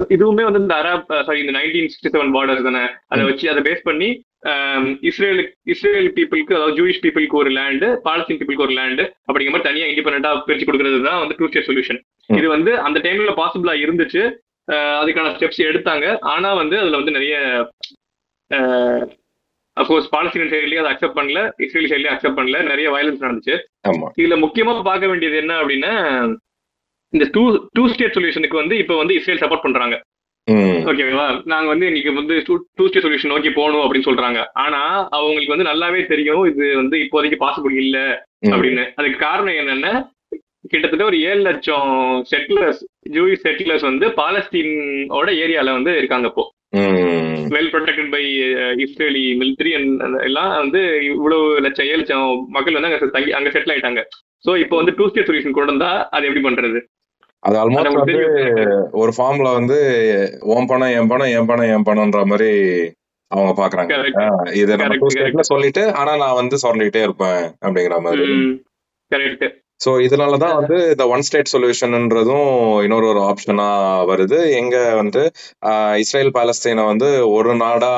இதுவுமே 0.09 0.43
வந்து 0.43 0.59
இந்த 0.59 0.75
அரப் 0.75 1.23
சாரி 1.23 1.39
இந்த 1.39 1.51
நைன்டீன் 1.51 1.87
சிக்ஸ்டி 1.87 2.11
செவன் 2.11 2.33
பார்டர்ஸ் 2.35 2.63
தானே? 2.63 2.83
அதை. 3.07 3.23
வச்சு 3.25 3.49
அதை 3.49 3.61
பேஸ் 3.63 3.83
பண்ணி 3.83 4.07
இஸ்ரேலு 5.01 5.41
இஸ்ரேல் 5.63 6.13
பீப்புளுக்கு 6.13 6.55
அதாவது 6.55 6.75
ஜூயிஷ் 6.77 7.03
பீப்புளுக்கு 7.03 7.33
ஒரு 7.33 7.49
லேண்டு 7.49 7.87
பாலஸ்தீன் 8.05 8.39
பீப்புளுக்கு 8.39 8.65
ஒரு 8.65 8.73
லேண்டு 8.73 9.03
அப்படிங்கிற 9.27 9.51
மாதிரி 9.51 9.61
தனியா 9.61 9.85
இண்டிபெண்டா 9.85 10.31
பிரிச்சு 10.47 10.67
கொடுக்கறது 10.67 11.03
தான் 11.03 11.19
வந்து 11.19 11.35
டூ 11.37 11.47
ஸ்டேட் 11.47 11.67
சொல்யூஷன். 11.67 11.99
இது 12.37 12.49
வந்து 12.49 12.79
அந்த 12.79 12.99
டைம்ல 12.99 13.33
பாசிபிளா 13.37 13.75
இருந்துச்சு. 13.83 14.23
அதுக்கான 15.01 15.31
ஸ்டெப்ஸ் 15.35 15.61
எடுத்தாங்க. 15.69 16.19
ஆனா 16.19 16.53
வந்து 16.53 16.79
அதுல 16.79 16.95
வந்து 16.95 17.11
நிறைய 17.11 17.35
அஃப்கோர்ஸ் 19.77 20.07
பாலஸ்தீன் 20.13 20.51
சைட்லயும் 20.53 20.83
அதை 20.83 20.91
அக்செப்ட் 20.93 21.17
பண்ணல 21.17 21.41
இஸ்ரேல் 21.57 21.89
சைட்லயும் 21.91 22.13
அக்செப்ட் 22.13 22.39
பண்ணல 22.39 22.63
நிறைய 22.63 22.87
வயலன்ஸ் 22.91 23.25
நடந்துச்சு. 23.25 23.57
இதுல 24.21 24.37
முக்கியமா 24.45 24.83
பார்க்க 24.83 25.07
வேண்டியது 25.07 25.37
என்ன 25.37 25.53
அப்படின்னா 25.61 25.91
இந்த 27.09 27.25
டூ 27.31 27.67
டூ 27.73 27.83
ஸ்டேட் 27.87 28.15
சொல்யூஷனுக்கு 28.17 28.61
வந்து 28.61 28.77
இப்போ 28.77 28.97
வந்து 28.97 29.15
இஸ்ரேல் 29.15 29.39
சப்போர்ட் 29.39 29.63
பண்றாங்க. 29.63 29.95
ஓகேவா 30.91 31.25
நாங்க 31.45 31.67
வந்து 31.67 31.85
இன்னைக்கு 31.85 32.13
வந்து 32.13 32.35
டூ 32.47 32.87
ஸ்டேட் 32.87 33.03
சொல்யூஷன் 33.03 33.33
நோக்கி 33.33 33.49
போகணும் 33.49 33.83
அப்படின்னு 33.83 34.09
சொல்றாங்க. 34.09 34.45
ஆனா 34.53 35.09
அவங்களுக்கு 35.09 35.55
வந்து 35.55 35.69
நல்லாவே 35.71 36.05
தெரியும் 36.05 36.45
இது 36.45 36.75
வந்து 36.75 36.97
இப்போதைக்கு 36.97 37.37
பாசிபிள் 37.45 37.75
இல்ல. 37.75 38.27
அப்படின்னு. 38.43 38.85
அதுக்கு 38.95 39.17
காரணம் 39.17 39.59
என்னன்னா 39.63 39.93
கிட்டத்தட்ட 40.63 41.03
ஒரு 41.09 41.17
ஏழு 41.29 41.41
லட்சம் 41.41 41.91
செட்டிலர்ஸ் 42.31 42.81
ஜூயிஷ் 43.15 43.43
செட்டிலர்ஸ் 43.45 43.85
வந்து 43.89 44.07
பாலஸ்தீனோட 44.19 45.29
ஏரியால 45.43 45.73
வந்து 45.77 45.91
இருக்காங்க 46.01 46.27
இப்போ. 46.31 46.43
Well 47.55 47.71
protected 47.73 48.11
by 48.13 48.21
Israeli 48.85 49.23
military 49.41 49.71
எல்லாம் 50.27 50.51
வந்து 50.63 50.81
இவ்வளவு 51.09 51.45
லட்சம் 51.65 51.87
ஏழு 51.91 51.99
லட்சம் 52.01 52.25
மக்கள் 52.55 52.77
வந்து 52.77 52.89
அங்க 52.89 53.09
தங்கி 53.15 53.33
அங்க 53.39 53.49
செட்டில் 53.55 53.73
ஆயிட்டாங்க. 53.75 54.03
சோ 54.45 54.53
இப்போ 54.63 54.75
வந்து 54.81 54.95
டூ 54.99 55.07
ஸ்டேட் 55.09 55.29
சொல்யூஷன் 55.29 55.57
கொண்டு 55.57 55.73
வந்தா 55.73 55.91
அது 56.15 56.27
எப்படி 56.29 56.43
பண்றது? 56.47 56.81
அது 57.43 57.55
ஆல்மோஸ்ட் 57.61 57.99
வந்து 57.99 58.17
ஒரு 59.01 59.11
ஃபார்ம்ல 59.17 59.51
வந்து 59.59 59.77
ஓம் 60.53 60.69
பணம் 60.71 60.93
என் 60.97 61.11
பணம் 61.11 61.31
என் 61.37 61.49
பணம் 61.51 61.71
என் 61.75 61.87
பணம்ன்ற 61.89 62.21
மாதிரி 62.31 62.51
அவங்க 63.31 63.51
பாக்குறாங்க 63.61 63.93
இதை 64.61 65.43
சொல்லிட்டு 65.51 65.83
ஆனா 65.99 66.13
நான் 66.23 66.39
வந்து 66.41 66.57
சொல்லிட்டே 66.65 67.01
இருப்பேன் 67.07 67.41
அப்படிங்கிற 67.65 67.97
மாதிரி. 68.07 68.27
கரெக்ட் 69.11 69.45
சோ 69.81 69.91
இதனாலதான் 70.05 70.57
வந்து 70.59 70.77
இந்த 70.91 71.03
ஒன் 71.13 71.23
ஸ்டேட் 71.27 71.51
சொல்யூஷன்ன்றதும் 71.53 72.49
இன்னொரு 72.85 73.05
ஒரு 73.11 73.21
ஆப்ஷனா 73.29 73.67
வருது. 74.11 74.39
எங்க 74.59 74.75
வந்து 74.99 75.21
இஸ்ரேல் 76.03 76.33
பாலஸ்தீனை 76.37 76.83
வந்து 76.91 77.07
ஒரு 77.37 77.51
நாடா 77.63 77.91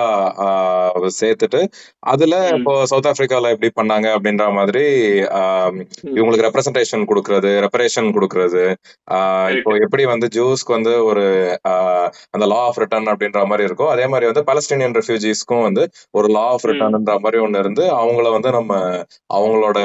ஆஹ் 0.46 1.10
சேர்த்துட்டு 1.18 1.62
அதுல. 2.04 2.36
இப்போ 2.58 2.74
சவுத் 2.92 3.10
ஆப்பிரிக்கால 3.12 3.52
எப்படி 3.56 3.72
பண்ணாங்க 3.80 4.08
அப்படின்ற 4.16 4.46
மாதிரி. 4.60 4.86
இவங்களுக்கு 6.14 6.48
ரெப்ரசன்டேஷன் 6.48 7.06
கொடுக்கறது 7.12 7.52
ரெப்பரேஷன் 7.66 8.10
கொடுக்கறது. 8.18 8.64
இப்போ 9.58 9.72
எப்படி 9.86 10.06
வந்து 10.14 10.30
ஜூஸ்க்கு 10.38 10.76
வந்து 10.78 10.94
ஒரு 11.10 11.26
அந்த 12.34 12.46
லா 12.54 12.60
ஆஃப் 12.68 12.82
ரிட்டர்ன் 12.84 13.12
அப்படின்ற 13.14 13.42
மாதிரி 13.52 13.68
இருக்கோ 13.70 13.88
அதே 13.94 14.06
மாதிரி 14.08 14.30
வந்து 14.32 14.44
பாலஸ்டீனியன் 14.50 14.96
ரெஃப்யூஜிஸ்க்கும் 15.00 15.66
வந்து 15.68 15.84
ஒரு 16.14 16.28
லா 16.38 16.46
ஆஃப் 16.54 16.68
ரிட்டர்ன்ன்ற 16.72 17.16
மாதிரி 17.26 17.40
ஒண்ணு 17.46 17.62
இருந்து 17.64 17.86
அவங்கள 18.00 18.28
வந்து 18.38 18.52
நம்ம 18.58 18.74
அவங்களோட 19.36 19.78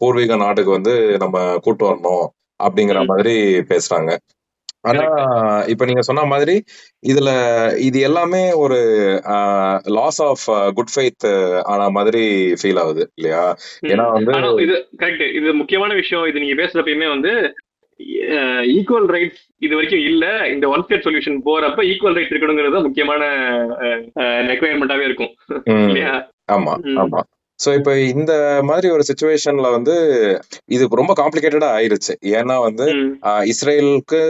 பூர்வீக 0.00 0.36
நாட்டுக்கு 0.36 0.71
வந்து 0.76 0.94
நம்ம 1.24 1.38
கூட்டு 1.64 1.84
வரணும் 1.88 2.24
அப்படிங்கிற 2.60 3.00
மாதிரி 3.10 3.34
பேசுறாங்க. 3.70 4.12
ஆனா 4.90 5.02
இப்ப 5.72 5.84
நீங்க 5.88 6.02
சொன்ன 6.06 6.22
மாதிரி 6.30 6.54
இதுல 7.10 7.30
இது 7.88 7.98
எல்லாமே 8.00 8.40
ஒரு 8.62 8.78
லாஸ் 9.96 10.20
ஆஃப் 10.28 10.44
குட் 10.74 10.92
ஃபெய்த் 10.94 11.26
ஆன 11.72 11.90
மாதிரி 11.96 12.22
ஃபீல் 12.60 12.80
ஆகுது 12.82 13.04
இல்லையா? 13.14 13.44
ஏன்னா 13.92 14.06
வந்து 14.16 14.32
இது 14.64 14.76
கரெக்ட் 15.02 15.26
இது 15.38 15.52
முக்கியமான 15.60 15.92
விஷயம். 16.00 16.26
இது 16.30 16.42
நீங்க 16.44 16.56
பேசுறப்பயுமே 16.62 17.08
வந்து 17.14 17.32
ஈக்குவல் 18.74 19.08
ரைட்ஸ் 19.14 19.42
இது 19.58 19.72
வரைக்கும் 19.74 20.04
இல்ல. 20.10 20.24
இந்த 20.54 20.66
ஒன் 20.68 20.84
ஸ்டேட் 20.84 21.06
சொல்யூஷன் 21.06 21.38
போறப்ப 21.48 21.84
ஈக்குவல் 21.90 22.16
ரைட்ஸ் 22.18 22.32
இருக்கணுங்கிறது 22.34 22.86
முக்கியமான 22.86 23.22
ரெக்குவயர்மெண்டாவே 24.50 25.06
இருக்கும். 25.08 25.32
இல்லையா? 25.86 26.14
ஆமா 26.52 26.74
ஆமா. 27.02 27.20
சோ 27.62 27.70
இப்ப 27.78 27.90
இந்த 28.12 28.32
மாதிரி 28.68 28.88
ஒரு 28.94 29.04
சுச்சுவேஷன்ல 29.08 29.68
வந்து 29.74 29.94
இது 30.68 30.84
ரொம்ப 31.00 31.12
காம்ப்ளிகேட்டடா 31.20 31.68
ஆயிருச்சு. 31.76 32.14
ஏன்னா 32.38 32.56
வந்து 32.66 32.86
இஸ்ரேலுக்கு 33.52 34.20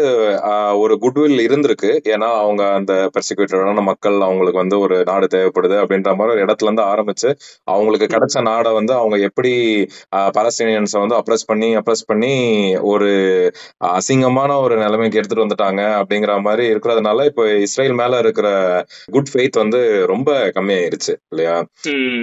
ஒரு 0.83 0.95
குட்வில் 1.05 1.45
இருந்திருக்கு. 1.47 1.91
ஏன்னா 2.12 2.28
அவங்க 2.43 2.62
அந்த 2.78 2.95
பெர்சிக்யூட்டடான 3.14 3.85
மக்கள் 3.91 4.16
அவங்களுக்கு 4.26 4.62
வந்து 4.62 4.78
ஒரு 4.85 4.97
நாடு 5.11 5.26
தேவைப்படுது 5.35 5.76
அப்படின்ற 5.83 6.11
மாதிரி 6.18 6.35
ஒரு 6.35 6.45
இடத்துல 6.47 6.68
இருந்து 6.70 6.85
ஆரம்பிச்சு 6.93 7.28
அவங்களுக்கு 7.68 8.09
கிடைச்ச 8.14 8.43
நாடை 8.51 8.72
வந்து 8.78 8.95
அவங்க 9.01 9.16
எப்படி 9.28 9.53
பாலஸ்தீனியன்ஸை 10.37 11.01
வந்து 11.05 11.18
அப்ரஸ் 11.20 11.49
பண்ணி 11.51 11.70
அப்ரஸ் 11.80 12.05
பண்ணி 12.07 12.33
ஒரு 12.93 13.11
அசிங்கமான 13.93 14.51
ஒரு 14.64 14.76
நிலைமைக்கு 14.83 15.20
எடுத்துட்டு 15.20 15.47
வந்துட்டாங்க 15.47 15.83
அப்படிங்கிற 16.01 16.35
மாதிரி 16.41 16.66
இருக்கிறதுனால 16.72 17.26
இப்போ 17.30 17.45
இஸ்ரேல் 17.66 17.99
மேல 18.03 18.18
இருக்கிற 18.18 18.49
குட் 19.12 19.33
ஃபெய்த் 19.33 19.62
வந்து 19.62 19.80
ரொம்ப 20.12 20.28
கம்மியாயிருச்சு 20.57 21.12
இல்லையா? 21.33 21.57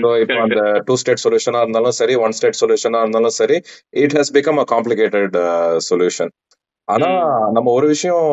ஸோ 0.03 0.10
இப்போ 0.24 0.39
அந்த 0.45 0.60
டூ 0.88 0.95
ஸ்டேட் 1.00 1.24
சொல்யூஷனா 1.24 1.62
இருந்தாலும் 1.62 1.97
சரி 1.97 2.16
ஒன் 2.20 2.36
ஸ்டேட் 2.38 2.62
சொல்யூஷனா 2.62 3.02
இருந்தாலும் 3.02 3.38
சரி 3.38 3.58
it 4.04 4.16
has 4.20 4.34
become 4.38 4.62
a 4.62 4.68
complicated 4.74 5.38
solution 5.89 6.32
ஆனா 6.88 7.10
நம்ம 7.56 7.68
ஒரு 7.72 7.88
விஷயம் 7.88 8.28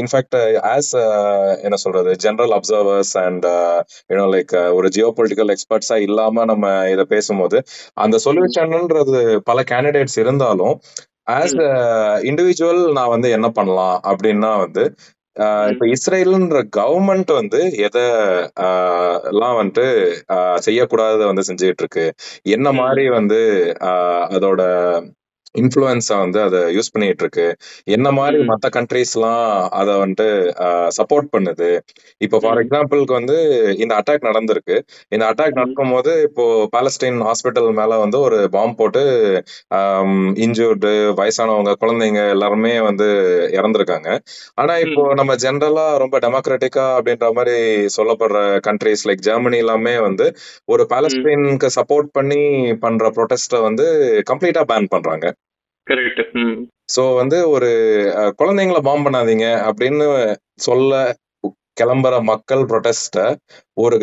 இன்ஃபேக்ட் 0.00 0.36
ஆஸ் 0.70 0.90
என்ன 1.62 1.76
சொல்றது 1.76 2.10
general 2.24 2.52
observers 2.56 3.14
and 3.22 3.46
you know 4.10 4.26
like 4.34 4.52
ஒரு 4.74 4.88
ஜியோ 4.88 5.08
பொலிட்டிக்கல் 5.16 5.52
எக்ஸ்பர்ட்ஸா 5.54 5.98
இல்லாம 6.06 6.44
நம்ம 6.44 6.66
இதை 6.88 7.06
பேசும்போது 7.06 7.60
அந்த 7.96 8.18
சொல்யூஷன்ன்றது 8.26 9.22
பல 9.44 9.64
கேண்டிடேட்ஸ் 9.72 10.18
இருந்தாலும் 10.18 10.74
ஆஸ் 11.32 11.56
இண்டிவிஜுவல் 12.28 12.82
நான் 12.92 13.12
வந்து 13.14 13.28
என்ன 13.30 13.48
பண்ணலாம் 13.52 13.98
அப்படின்னா 14.10 14.52
வந்து 14.58 14.84
இப்ப 15.70 15.84
இஸ்ரேலுன்ற 15.88 16.58
கவர்மெண்ட் 16.76 17.30
வந்து 17.32 17.60
எதை 17.82 18.02
ஆஹ் 18.64 19.20
எல்லாம் 19.30 19.56
வந்துட்டு 19.58 19.86
செய்யக்கூடாததை 20.58 21.26
வந்து 21.26 21.46
செஞ்சுட்டு 21.48 21.82
இருக்கு 21.84 22.06
என்ன 22.52 22.70
மாதிரி 22.72 23.04
வந்து 23.10 23.40
அதோட 24.30 24.62
இன்ஃப்ளூயன்ஸை 25.54 26.16
வந்து 26.18 26.38
அதை 26.42 26.60
யூஸ் 26.76 26.92
பண்ணிட்டு 26.92 27.22
இருக்கு 27.24 27.46
என்ன 27.96 28.10
மாதிரி 28.12 28.38
மற்ற 28.44 28.68
கண்ட்ரீஸ்லாம் 28.70 29.44
அதை 29.80 29.94
வந்துட்டு 30.02 30.28
சப்போர்ட் 30.98 31.28
பண்ணுது. 31.34 31.68
இப்போ 32.20 32.36
ஃபார் 32.42 32.60
எக்ஸாம்பிளுக்கு 32.62 33.14
வந்து 33.18 33.36
இந்த 33.82 33.92
அட்டாக் 33.98 34.28
நடந்திருக்கு. 34.28 34.76
இந்த 35.12 35.24
அட்டாக் 35.30 35.54
ம். 35.54 35.58
நடக்கும்போது 35.60 36.12
இப்போ 36.22 36.44
பாலஸ்டைன் 36.74 37.20
ஹாஸ்பிட்டல் 37.28 37.70
மேல 37.72 37.98
வந்து 37.98 38.18
ஒரு 38.20 38.38
பாம்பு 38.48 38.76
போட்டு 38.76 39.02
இன்ஜூர்டு 40.44 40.90
வயசானவங்க 41.20 41.74
குழந்தைங்க 41.82 42.22
எல்லாருமே 42.28 42.74
வந்து 42.80 43.08
இறந்திருக்காங்க. 43.58 44.08
ஆனா 44.54 44.74
இப்போ 44.86 45.04
நம்ம 45.14 45.34
ஜென்ரலா 45.44 45.86
ரொம்ப 45.96 46.18
டெமோக்ராட்டிக்கா 46.18 46.86
அப்படின்ற 46.96 47.28
மாதிரி 47.32 47.56
சொல்லப்படுற 47.96 48.38
கண்ட்ரீஸ் 48.68 49.06
லைக் 49.08 49.26
ஜெர்மனி 49.28 49.58
எல்லாமே 49.58 49.94
வந்து 50.00 50.26
ஒரு 50.68 50.82
ம். 50.84 50.90
பாலஸ்தீனுக்கு 50.92 51.70
சப்போர்ட் 51.78 52.10
பண்ணி 52.12 52.42
பண்ற 52.78 53.10
ப்ரொடெஸ்ட 53.16 53.62
வந்து 53.62 53.86
கம்ப்ளீட்டா 54.30 54.64
பேன் 54.72 54.92
பண்றாங்க. 54.92 55.26
சோ 56.88 57.02
வந்து 57.14 57.38
ஒரு 57.50 57.68
குழந்தைங்கள 58.38 58.80
பாம்பு 58.80 59.04
பண்ணாதீங்க 59.06 59.46
அப்படின்னு 59.68 60.06
சொல்ல 60.60 60.94
கிளம்புற 61.80 62.14
மக்கள் 62.22 62.62
ப்ரொடெஸ்ட 62.62 63.18
ஒரு 63.76 63.96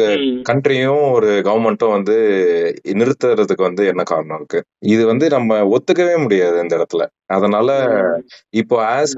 கண்ட்ரியும் 0.49 1.03
ஒரு 1.11 1.29
கவர்மெண்ட்டும் 1.47 1.93
வந்து 1.95 2.15
நிறுத்துறதுக்கு 2.91 3.63
வந்து 3.67 3.83
என்ன 3.85 4.03
காரணம் 4.03 4.37
இருக்கு? 4.37 4.59
இது 4.93 5.03
வந்து 5.05 5.25
நம்ம 5.29 5.59
ஒத்துக்கவே 5.75 6.15
முடியாது 6.17 6.57
இந்த 6.59 6.73
இடத்துல. 6.77 7.05
அதனால 7.27 7.69
இப்போ 8.53 8.77
as 8.95 9.15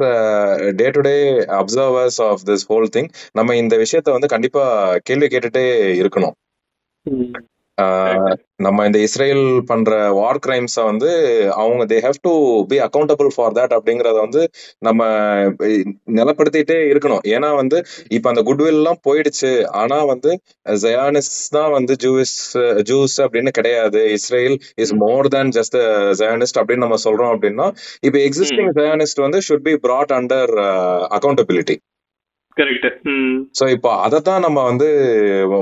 day 0.75 0.89
to 0.89 1.01
day 1.01 1.15
observers 1.59 2.19
of 2.21 2.43
this 2.45 2.67
whole 2.69 2.89
thing 2.97 3.09
நம்ம 3.31 3.55
இந்த 3.55 3.77
விஷயத்த 3.77 4.11
வந்து 4.11 4.27
கண்டிப்பா 4.27 4.65
கேள்வி 5.03 5.27
கேட்டுட்டே 5.27 5.65
இருக்கணும். 6.01 6.35
நம்ம 8.65 8.85
இந்த 8.85 8.99
இஸ்ரேல் 8.99 9.43
பண்ற 9.69 9.91
வார் 10.11 10.39
கிரைம்ஸ 10.45 10.75
வந்து 10.83 11.09
அவங்க 11.61 11.83
they 11.85 11.97
have 12.05 12.19
to 12.21 12.33
be 12.71 12.77
accountable 12.79 13.29
for 13.35 13.55
that 13.57 13.73
அப்படிங்கறத 13.77 14.17
வந்து 14.19 14.41
நம்ம 14.79 15.01
நிலப்படுத்திட்டே 16.19 16.77
இருக்கணும். 16.91 17.23
ஏன்னா 17.35 17.49
வந்து 17.55 17.77
இப்ப 18.09 18.29
அந்த 18.29 18.41
குட்வில் 18.41 18.79
எல்லாம் 18.81 19.01
போயிடுச்சு. 19.07 19.51
ஆனா 19.81 19.99
வந்து 20.03 20.33
ஜயானிஸ் 20.83 21.31
தான் 21.49 21.71
வந்து 21.71 21.95
ஜூஸ் 22.05 22.35
ஜூஸ் 22.91 23.17
அப்படின்னு 23.25 23.53
கிடையாது. 23.59 24.01
Israel 24.11 24.57
is 24.75 24.93
more 25.05 25.27
than 25.27 25.53
just 25.59 25.79
Zionist 26.21 26.59
அப்படின்னு 26.61 26.85
நம்ம 26.87 26.99
சொல்றோம் 27.07 27.33
அப்படின்னா 27.35 27.67
இப்ப 28.01 28.17
எக்ஸிஸ்டிங் 28.27 28.73
ஜயானிஸ்ட் 28.79 29.25
வந்து 29.27 29.41
should 29.49 29.67
be 29.69 29.75
brought 29.85 30.13
under 30.19 30.53
accountability 31.17 31.77
so 33.59 33.65
இப்போ 33.75 33.89
அதை 34.05 34.17
தான் 34.19 34.43
நம்ம 34.45 34.59
வந்து 34.69 34.87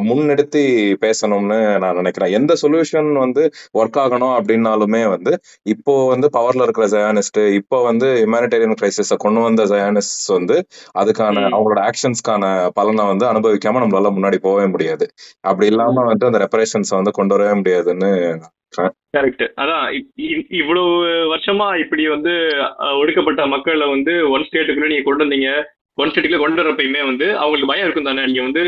முன்னெடுத்து 0.08 0.62
பேசணும்னு 1.04 1.58
நான் 1.84 2.00
நினைக்கிறேன். 2.02 2.34
எந்த 2.40 2.54
சொல்யூஷன் 2.62 3.10
வந்து 3.24 3.44
ஒர்க் 3.80 4.00
ஆகணும் 4.04 4.36
அப்படின்னாலுமே 4.38 5.02
வந்து 5.16 5.34
இப்போ 5.74 5.94
வந்து 6.14 6.30
பவர்ல 6.38 6.66
இருக்கிற 6.68 6.88
ஜயானிஸ்ட் 6.96 7.40
இப்போ 7.60 7.80
வந்து 7.90 8.10
ஹியூமானிடேரியன் 8.20 8.80
கிரைசிஸ 8.82 9.18
கொண்டு 9.26 9.42
வந்த 9.48 9.66
ஜயானிஸ்ட் 9.74 10.30
வந்து 10.38 10.58
அதுக்கான 11.02 11.46
அவங்களோட 11.56 11.82
ஆக்ஷன்ஸ்க்கான 11.90 12.44
பலனை 12.80 13.06
வந்து 13.12 13.28
அனுபவிக்காம 13.32 13.82
நம்மளால 13.84 14.14
முன்னாடி 14.18 14.40
போகவே 14.48 14.68
முடியாது. 14.76 15.08
அப்படி 15.42 15.68
இல்லாம 15.74 16.06
வந்து 16.12 16.30
அந்த 16.30 16.42
ரெப்பரேஷன்ஸ் 16.46 16.98
வந்து 17.00 17.18
கொண்டு 17.20 17.36
வரவே 17.36 17.56
முடியாதுன்னு. 17.62 18.12
கரெக்ட் 19.16 19.44
அதான் 19.62 19.86
இவ்வளவு 20.60 20.92
வருஷமா 21.32 21.68
இப்படி 21.84 22.04
வந்து 22.08 22.34
ஒடுக்கப்பட்ட 23.02 23.42
மக்களை 23.54 23.86
வந்து 23.96 24.14
ஒன் 24.34 24.46
ஸ்டேட்டுக்குள்ள 24.48 24.90
நீங்க 24.92 25.06
கொண்டு 25.08 25.26
வந்தீங்க. 25.26 25.52
ஒன் 26.02 26.12
ஸ்டேட்டுக்குள்ள 26.12 26.44
கொண்டு 26.44 26.62
வரப்பயுமே 26.64 27.02
வந்து 27.10 27.28
அவங்களுக்கு 27.42 27.72
பயம் 27.72 27.88
இருக்கும் 27.88 28.10
தானே. 28.10 28.24
நீங்க 28.30 28.44
வந்து 28.48 28.64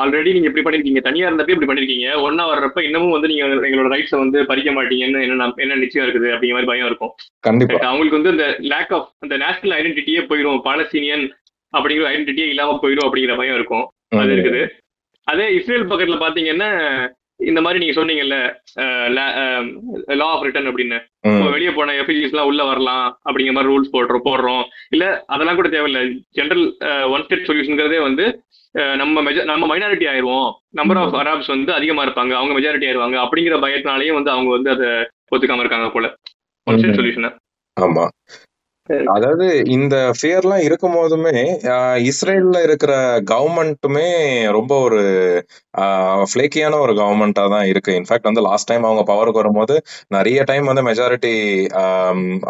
ஆல்ரெடி 0.00 0.30
நீங்க 0.34 0.48
இப்படி 0.48 0.64
பண்ணிருக்கீங்க. 0.64 1.00
தனியா 1.06 1.28
இருந்தப்ப 1.28 1.54
இப்படி 1.54 1.68
பண்ணிருக்கீங்க. 1.70 2.08
ஒன்னா 2.26 2.44
வர்றப்ப 2.50 2.82
இன்னமும் 2.88 3.14
வந்து 3.14 3.30
நீங்க 3.30 3.44
எங்களோட 3.68 3.88
ரைட்ஸை 3.94 4.18
வந்து 4.22 4.38
பறிக்க 4.50 4.70
மாட்டீங்கன்னு 4.76 5.22
என்ன 5.26 5.48
என்ன 5.64 5.78
நிச்சயம் 5.84 6.04
இருக்குது 6.06 6.28
அப்படிங்கிற 6.34 6.56
மாதிரி 6.56 6.70
பயம் 6.72 6.88
இருக்கும். 6.90 7.12
கண்டிப்பா. 7.46 7.80
அவங்களுக்கு 7.90 8.18
வந்து 8.18 8.32
இந்த 8.34 8.46
லேக் 8.72 8.92
ஆஃப் 8.98 9.08
அந்த 9.24 9.36
நேஷனல் 9.44 9.76
ஐடென்டிட்டியே 9.78 10.22
போயிடும் 10.30 10.60
பாலஸ்தீனியன் 10.68 11.24
அப்படிங்கிற 11.72 12.08
ஐடென்டிட்டியே 12.12 12.48
இல்லாம 12.52 12.76
போயிடும் 12.84 13.08
அப்படிங்கிற 13.08 13.36
பயம் 13.42 13.58
இருக்கும். 13.60 13.84
அது 14.22 14.34
இருக்குது. 14.36 14.62
அதே 15.32 15.46
இஸ்ரேல் 15.56 15.90
பக்கத்துல 15.90 16.18
பாத்தீங்கன்னா 16.24 16.70
இந்த 17.46 17.60
மாதிரி 17.64 17.80
நீங்க 17.82 17.94
சொன்னீங்கல்ல 18.00 18.36
லா 20.20 20.26
ஆஃப் 20.32 20.44
ரிட்டர்ன் 20.46 20.68
அப்படின்னு. 20.70 20.98
வெளியே 21.54 21.70
போன 21.76 21.92
எஃபிஜிஸ் 22.02 22.32
எல்லாம் 22.34 22.48
உள்ள 22.50 22.62
வரலாம் 22.64 23.06
அப்படிங்கிற 23.28 23.54
மாதிரி 23.56 23.72
ரூல்ஸ் 23.72 23.94
போடுறோம் 23.94 24.26
போடுறோம். 24.28 24.64
இல்ல 24.90 25.04
அதெல்லாம் 25.34 25.58
கூட 25.60 25.68
தேவையில்ல. 25.68 26.02
ஜென்ரல் 26.38 26.64
ஒன் 27.14 27.24
ஸ்டேட் 27.26 27.48
சொல்யூஷன்ங்கிறதே 27.48 28.00
வந்து 28.08 28.26
நம்ம 29.02 29.22
மெஜ 29.26 29.44
நம்ம 29.50 29.66
மைனாரிட்டி 29.70 30.06
ஆயிருவோம். 30.12 30.50
Number 30.78 31.00
of. 31.02 31.14
அராப்ஸ் 31.22 31.52
வந்து 31.54 31.72
அதிகமா 31.78 32.02
இருப்பாங்க 32.06 32.34
அவங்க 32.40 32.54
மெஜாரிட்டி 32.58 32.88
ஆயிருவாங்க 32.88 33.18
அப்படிங்கிற 33.24 33.56
பயத்தினாலேயும் 33.64 34.18
வந்து 34.18 34.34
அவங்க 34.34 34.50
வந்து 34.56 34.70
அதை 34.76 34.88
ஒத்துக்காம 35.34 35.64
இருக்காங்க 35.64 35.88
போல. 35.96 36.08
One 36.66 36.78
state. 36.78 36.98
சொல்யூஷன் 37.00 37.36
ஆமா. 37.76 38.04
அதாவது 39.12 39.46
இந்த 39.76 39.96
ஃபியர்லாம் 40.18 40.62
இருக்கும் 40.66 40.94
போதுமே 40.94 41.32
இஸ்ரேல்ல 42.10 42.58
இருக்கிற 42.66 42.92
கவர்மெண்ட்டுமே 43.32 44.06
ரொம்ப 44.56 44.72
ஒரு 44.86 45.00
ஃபிளேக்கியான 46.30 46.78
ஒரு 46.84 46.92
கவர்மெண்டா 47.00 47.44
தான் 47.54 47.66
இருக்கு. 47.72 47.90
இன்ஃபேக்ட் 47.98 48.28
வந்து 48.30 48.44
லாஸ்ட் 48.46 48.68
டைம் 48.70 48.86
அவங்க 48.88 49.02
பவருக்கு 49.10 49.42
வரும்போது 49.42 49.74
நிறைய 50.16 50.38
டைம் 50.50 50.70
வந்து 50.70 50.84
மெஜாரிட்டி 50.88 51.34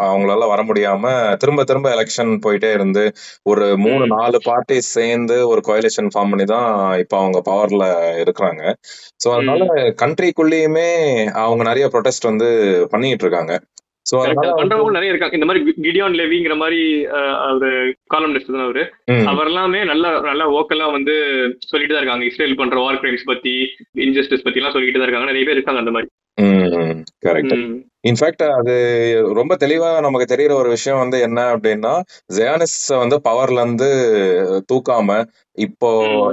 அவங்களால 0.07 0.47
வர 0.53 0.63
முடியாம 0.69 1.03
திரும்ப 1.43 1.63
திரும்ப 1.63 1.89
எலெக்ஷன் 1.95 2.31
போயிட்டே 2.45 2.71
இருந்து 2.77 3.03
ஒரு 3.51 3.67
மூணு 3.85 4.05
நாலு 4.15 4.39
பார்ட்டி 4.47 4.77
சேர்ந்து 4.95 5.37
ஒரு 5.51 5.63
கோயலேஷன் 5.69 6.11
ஃபார்ம் 6.13 6.33
பண்ணி 6.33 6.47
தான் 6.55 6.69
இப்போ 7.03 7.17
அவங்க 7.23 7.41
பவர்ல 7.51 7.83
இருக்கிறாங்க. 8.23 8.63
ஸோ 9.23 9.27
அதனால 9.35 9.63
கண்ட்ரிக்குள்ளேயுமே 10.03 10.89
அவங்க 11.45 11.63
நிறைய 11.71 11.87
ப்ரொடெஸ்ட் 11.95 12.29
வந்து 12.31 12.49
பண்ணிட்டு 12.93 13.25
இருக்காங்க. 13.25 13.53
சோ 14.09 14.17
பண்றவங்க 14.59 14.93
நிறைய 14.97 15.13
இருக்காங்க. 15.13 15.37
இந்த 15.39 15.47
மாதிரி 15.49 15.63
கிடியான் 15.87 16.17
லெவிங்கிற 16.21 16.55
மாதிரி 16.63 16.81
அவரு 17.49 17.71
காலம்னிஸ்ட் 18.15 18.53
தான் 18.55 18.67
அவரு. 18.67 18.85
அவர் 19.33 19.49
எல்லாமே 19.51 19.81
நல்லா 19.91 20.11
நல்லா 20.29 20.47
ஓக்கலா 20.59 20.87
வந்து 20.97 21.15
சொல்லிட்டு 21.71 21.93
தான் 21.93 22.03
இருக்காங்க. 22.03 22.25
இஸ்ரேல் 22.31 22.59
பண்ற 22.61 22.79
வார் 22.85 23.01
கிரைம்ஸ் 23.03 23.29
பத்தி 23.31 23.55
இன்ஜஸ்டிஸ் 24.07 24.45
பத்தி 24.47 24.61
எல்லாம் 24.61 24.77
சொல்லிட்டு 24.77 24.99
தான் 24.99 25.07
இருக்காங்க. 25.07 25.31
நிறைய 25.31 25.45
பேர் 25.49 25.59
இருக்காங்க 25.59 25.83
அந்த 25.83 25.93
மாதிரி. 25.97 26.09
கரெக்ட். 27.25 27.53
இன்ஃபேக்ட் 28.09 28.43
அது 28.57 28.73
ரொம்ப 29.37 29.53
தெளிவா 29.63 29.87
நமக்கு 30.05 30.25
தெரியற 30.31 30.53
ஒரு 30.59 30.69
விஷயம் 30.75 31.01
வந்து 31.01 31.17
என்ன 31.27 31.39
அப்படின்னா 31.53 31.91
ஜயானிஸ் 32.37 32.77
வந்து 33.01 33.17
பவர்ல 33.27 33.63
இருந்து 33.63 33.89
தூக்காம 34.71 35.17
இப்போ. 35.59 35.89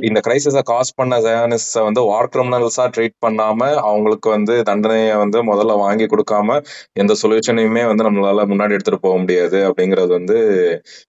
இந்த 0.08 0.18
கிரைசிஸ 0.20 0.60
காஸ் 0.70 0.90
பண்ண 0.94 1.14
ஜயானிஸ் 1.24 1.68
வந்து 1.86 2.00
வார் 2.08 2.30
கிரிமினல்ஸா 2.34 2.84
ட்ரீட் 2.94 3.16
பண்ணாம 3.24 3.60
அவங்களுக்கு 3.84 4.28
வந்து 4.30 4.54
தண்டனையை 4.68 5.14
வந்து 5.22 5.38
முதல்ல 5.50 5.76
வாங்கி 5.82 6.06
கொடுக்காம 6.06 6.58
எந்த 7.02 7.12
சொல்யூஷனையுமே 7.22 7.82
வந்து 7.86 8.06
நம்மளால 8.06 8.44
முன்னாடி 8.52 8.76
எடுத்துட்டு 8.76 9.00
போக 9.06 9.16
முடியாது 9.22 9.58
அப்படிங்கிறது 9.68 10.12
வந்து 10.12 10.38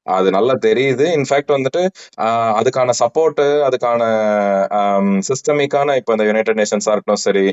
அது 0.09 0.28
நல்லா 0.32 0.55
தெரியுது 0.68 1.05
இன்ஃபேக்ட் 1.18 1.55
வந்துட்டு 1.57 1.84
அதுக்கான 2.59 2.95
சப்போர்ட் 3.01 3.43
அதுக்கான 3.68 4.01
சிஸ்டமிக்கான 5.30 5.95
இப்போ 5.99 6.13
இந்த 6.13 6.26
யுனைடெட் 6.26 6.59
நேஷன்ஸா 6.61 6.93
இருக்கட்டும் 6.93 7.24
சரி 7.26 7.45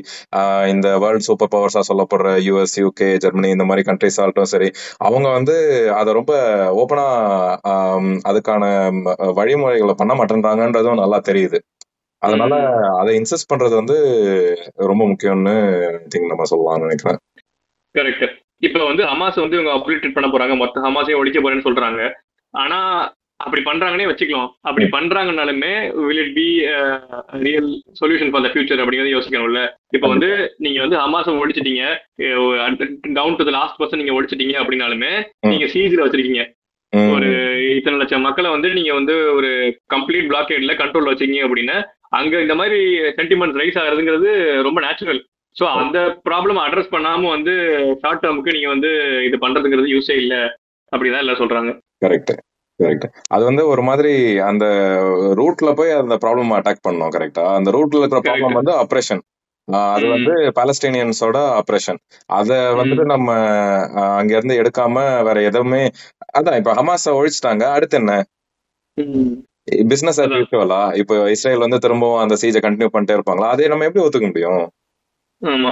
இந்த 0.67 0.87
வேர்ல்ட் 0.97 1.27
சூப்பர் 1.27 1.51
பவர்ஸா 1.55 1.83
சொல்லப்படுற 1.89 2.29
யூஎஸ் 2.47 2.77
யூகே 2.79 3.09
ஜெர்மனி 3.17 3.49
இந்த 3.55 3.65
மாதிரி 3.65 3.83
கண்ட்ரிஸ் 3.89 4.19
ஆகட்டும் 4.19 4.51
சரி 4.53 4.69
அவங்க 5.01 5.27
வந்து 5.29 5.55
அதை 5.99 6.11
ரொம்ப 6.13 6.33
ஓப்பனா 6.75 7.07
அதுக்கான 8.29 8.63
வழிமுறைகளை 9.39 9.95
பண்ண 9.95 10.13
மாட்டேன்றாங்கன்றதும் 10.55 10.99
நல்லா 10.99 11.19
தெரியுது. 11.19 11.57
அதனால. 12.17 12.55
அதை 12.99 13.19
இன்சிஸ்ட் 13.19 13.53
பண்றது 13.53 13.75
வந்து 13.75 13.97
ரொம்ப 14.75 15.05
முக்கியம்னு 15.05 15.55
திங்க் 16.15 16.35
நம்ம 16.35 16.43
சொல்லலாம்னு 16.49 16.79
நினைக்கிறேன். 16.79 17.17
கரெக்ட் 17.93 18.43
இப்ப 18.57 18.85
வந்து 18.85 19.03
ஹமாஸ் 19.03 19.39
வந்து 19.39 19.59
இவங்க 19.59 19.71
அப்ளிகேட் 19.71 20.13
பண்ண 20.13 20.29
போறாங்க. 20.29 20.57
மொத்த 20.57 20.81
ஹமாஸையும் 20.81 21.17
ஒழிக்க 21.17 21.39
போறேன்னு 21.39 21.63
சொல்றாங்க. 21.63 22.11
ஆனா 22.49 23.11
அப்படி 23.35 23.61
பண்றாங்கன்னே 23.61 24.07
வச்சுக்கலாம். 24.07 24.49
அப்படி 24.61 24.85
பண்றாங்கனாலுமே 24.85 26.05
will 26.05 26.17
it 26.17 26.35
be 26.35 26.59
real 27.39 27.81
solution 28.05 28.31
for 28.31 28.41
the 28.41 28.47
future 28.47 28.77
அப்படிங்கறத 28.77 29.13
யோசிக்கணும்ல. 29.17 29.73
இப்ப 29.93 30.07
வந்து 30.07 30.53
நீங்க 30.57 30.79
வந்து 30.79 30.97
ஹமாஸை 30.97 31.35
ஒழிச்சிட்டீங்க. 31.35 31.97
Down 33.13 33.35
to 33.35 33.45
the 33.45 33.49
last 33.49 33.79
person 33.79 34.03
நீங்க 34.03 34.21
ஒழிச்சிட்டீங்க 34.21 34.63
அப்படின்னாலுமே. 34.63 35.23
நீங்க 35.39 35.65
சீஸ்ல 35.65 36.07
வச்சிருக்கீங்க. 36.07 36.53
ஒரு 37.13 37.29
இத்தனை 37.77 37.97
லட்சம் 37.97 38.25
மக்களை 38.27 38.49
வந்து 38.49 38.69
நீங்க 38.73 38.91
வந்து 38.93 39.15
ஒரு 39.33 39.49
கம்ப்ளீட் 39.93 40.29
பிளாக்கேட்ல 40.31 40.75
கண்ட்ரோல் 40.79 41.09
வச்சீங்க 41.11 41.39
அப்படின்னா 41.47 41.77
அங்க 42.11 42.41
இந்த 42.41 42.55
மாதிரி 42.55 42.79
சென்டிமெண்ட் 43.17 43.59
ரைஸ் 43.61 43.79
ஆகுறதுங்கிறது 43.81 44.31
ரொம்ப 44.63 44.79
நேச்சுரல் 44.81 45.21
ஸோ 45.55 45.65
அந்த 45.73 45.97
ப்ராப்ளம் 46.25 46.59
அட்ரஸ் 46.63 46.93
பண்ணாம 46.93 47.29
வந்து 47.29 47.53
ஷார்ட் 48.01 48.23
டேர்முக்கு 48.23 48.55
நீங்க 48.55 48.69
வந்து 48.69 48.89
இது 49.27 49.37
பண்றதுங்கிறது 49.37 49.93
யூஸே 49.93 50.15
இல்ல 50.15 50.35
அப்படிதான் 50.93 51.23
எல்லாம் 51.23 51.41
சொல்றாங்க. 51.41 51.71
கரெக்ட் 52.05 52.33
கரெக்ட் 52.79 53.05
அது 53.29 53.43
வந்து 53.45 53.63
ஒரு 53.67 53.81
மாதிரி 53.81 54.11
அந்த 54.47 54.65
ரூட்ல 55.39 55.69
போய் 55.75 55.91
அந்த 55.99 56.15
ப்ராப்ளம் 56.23 56.57
அட்டாக் 56.57 56.85
பண்ணோம் 56.87 57.13
கரெக்டா 57.15 57.45
அந்த 57.57 57.69
ரூட்ல 57.71 58.01
இருக்கிற 58.01 58.21
ப்ராப்ளம். 58.25 58.57
வந்து 58.59 58.73
அப்ரேஷன் 58.83 59.23
அது. 59.67 60.05
வந்து 60.07 60.33
பாலஸ்டீனியன்ஸோட 60.57 61.37
ஆப்ரேஷன் 61.59 61.99
அத 62.29 62.49
வந்துட்டு. 62.79 63.05
நம்ம 63.13 63.29
அங்க 64.19 64.31
இருந்து 64.37 64.59
எடுக்காம 64.61 64.95
வேற 65.27 65.37
எதுவுமே 65.41 65.81
அதான் 66.35 66.57
இப்ப 66.61 66.71
ஹமாஸ 66.79 67.13
ஒழிச்சிட்டாங்க. 67.19 67.63
அடுத்து 67.75 67.97
என்ன. 68.01 68.13
பிசினஸ் 69.91 70.19
அதான். 70.23 70.41
யூஸ்வலா 70.41 70.81
இப்போ 71.01 71.15
இஸ்ரேல் 71.35 71.65
வந்து 71.65 71.77
திரும்பவும் 71.85 72.21
அந்த 72.23 72.35
சீஜை 72.41 72.59
கண்டினியூ 72.65 72.89
பண்ணிட்டே 72.95 73.17
இருப்பாங்களா? 73.17 73.49
அதை 73.53 73.69
நம்ம 73.73 73.87
எப்படி 73.89 74.03
ஒத்துக்க 74.05 74.27
முடியும்? 74.31 74.63
ஆமா. 75.41 75.71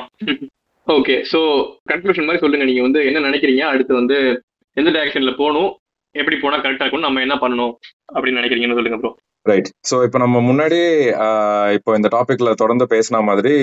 ஓகே 0.87 1.15
ஸோ 1.31 1.39
கன்க்ளூஷன் 1.91 2.27
மாதிரி 2.27 2.43
சொல்லுங்க. 2.43 2.65
நீங்க 2.69 2.81
வந்து 2.87 3.01
என்ன 3.09 3.19
நினைக்கிறீங்க? 3.27 3.63
அடுத்து 3.73 3.93
வந்து 4.01 4.17
எந்த 4.77 4.89
டைரக்ஷன்ல 4.95 5.33
போகணும்? 5.41 5.69
எப்படி 6.15 6.37
போனா 6.39 6.57
கரெக்டா 6.63 6.85
இருக்கும் 6.85 7.05
நம்ம 7.07 7.21
என்ன 7.25 7.35
பண்ணணும்? 7.43 7.75
அப்படின்னு 8.15 8.39
நினைக்கிறீங்கன்னு 8.39 8.79
சொல்லுங்க 8.79 8.99
ப்ரோ 9.03 9.11
ரைட் 9.45 9.69
ஸோ 9.89 9.95
இப்போ 10.07 10.17
நம்ம 10.23 10.37
முன்னாடி 10.49 10.77
இப்போ 11.77 11.91
இந்த 11.99 12.09
டாபிக்ல 12.13 12.49
தொடர்ந்து 12.61 12.85
பேசின 12.93 13.21
மாதிரி 13.29 13.53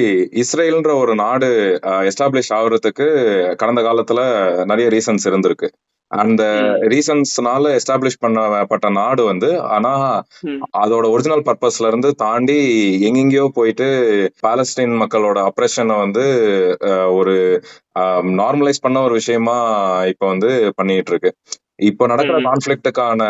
இஸ்ரேல்ன்ற 0.43 0.93
ஒரு 1.03 1.13
நாடு 1.23 1.49
எஸ்டாப்ளிஷ் 2.09 2.51
ஆகுறதுக்கு 2.57 3.07
கடந்த 3.63 3.83
காலத்துல 3.87 4.21
நிறைய 4.71 4.87
ரீசன்ஸ் 4.97 5.29
இருந்திருக்கு. 5.31 5.69
அந்த. 6.11 6.43
ரீசன்ஸ்னால 6.93 7.73
எஸ்டாப்ளிஷ் 7.77 8.23
பண்ணப்பட்ட 8.23 8.87
நாடு 8.97 9.23
வந்து 9.25 9.49
ஆனா. 9.75 9.93
அதோட 10.81 11.05
ஒரிஜினல் 11.13 11.45
பர்பஸ்ல 11.49 11.91
இருந்து 11.91 12.11
தாண்டி 12.23 12.59
எங்கெங்கயோ 13.09 13.47
போயிட்டு 13.59 13.89
பாலஸ்தீன் 14.45 14.95
மக்களோட 15.03 15.39
அப்ரேஷனை 15.51 15.97
வந்து 16.05 16.25
ஒரு 17.19 17.35
நார்மலைஸ் 18.41 18.85
பண்ண 18.85 18.99
ஒரு 19.01 19.15
விஷயமா 19.21 19.57
இப்ப 20.13 20.25
வந்து 20.27 20.51
பண்ணிட்டு 20.79 21.13
இருக்கு 21.13 21.33
இப்போ 21.89 22.05
நடக்கிற. 22.07 22.39
கான்ஃபிளிக்டுக்கான 22.47 23.23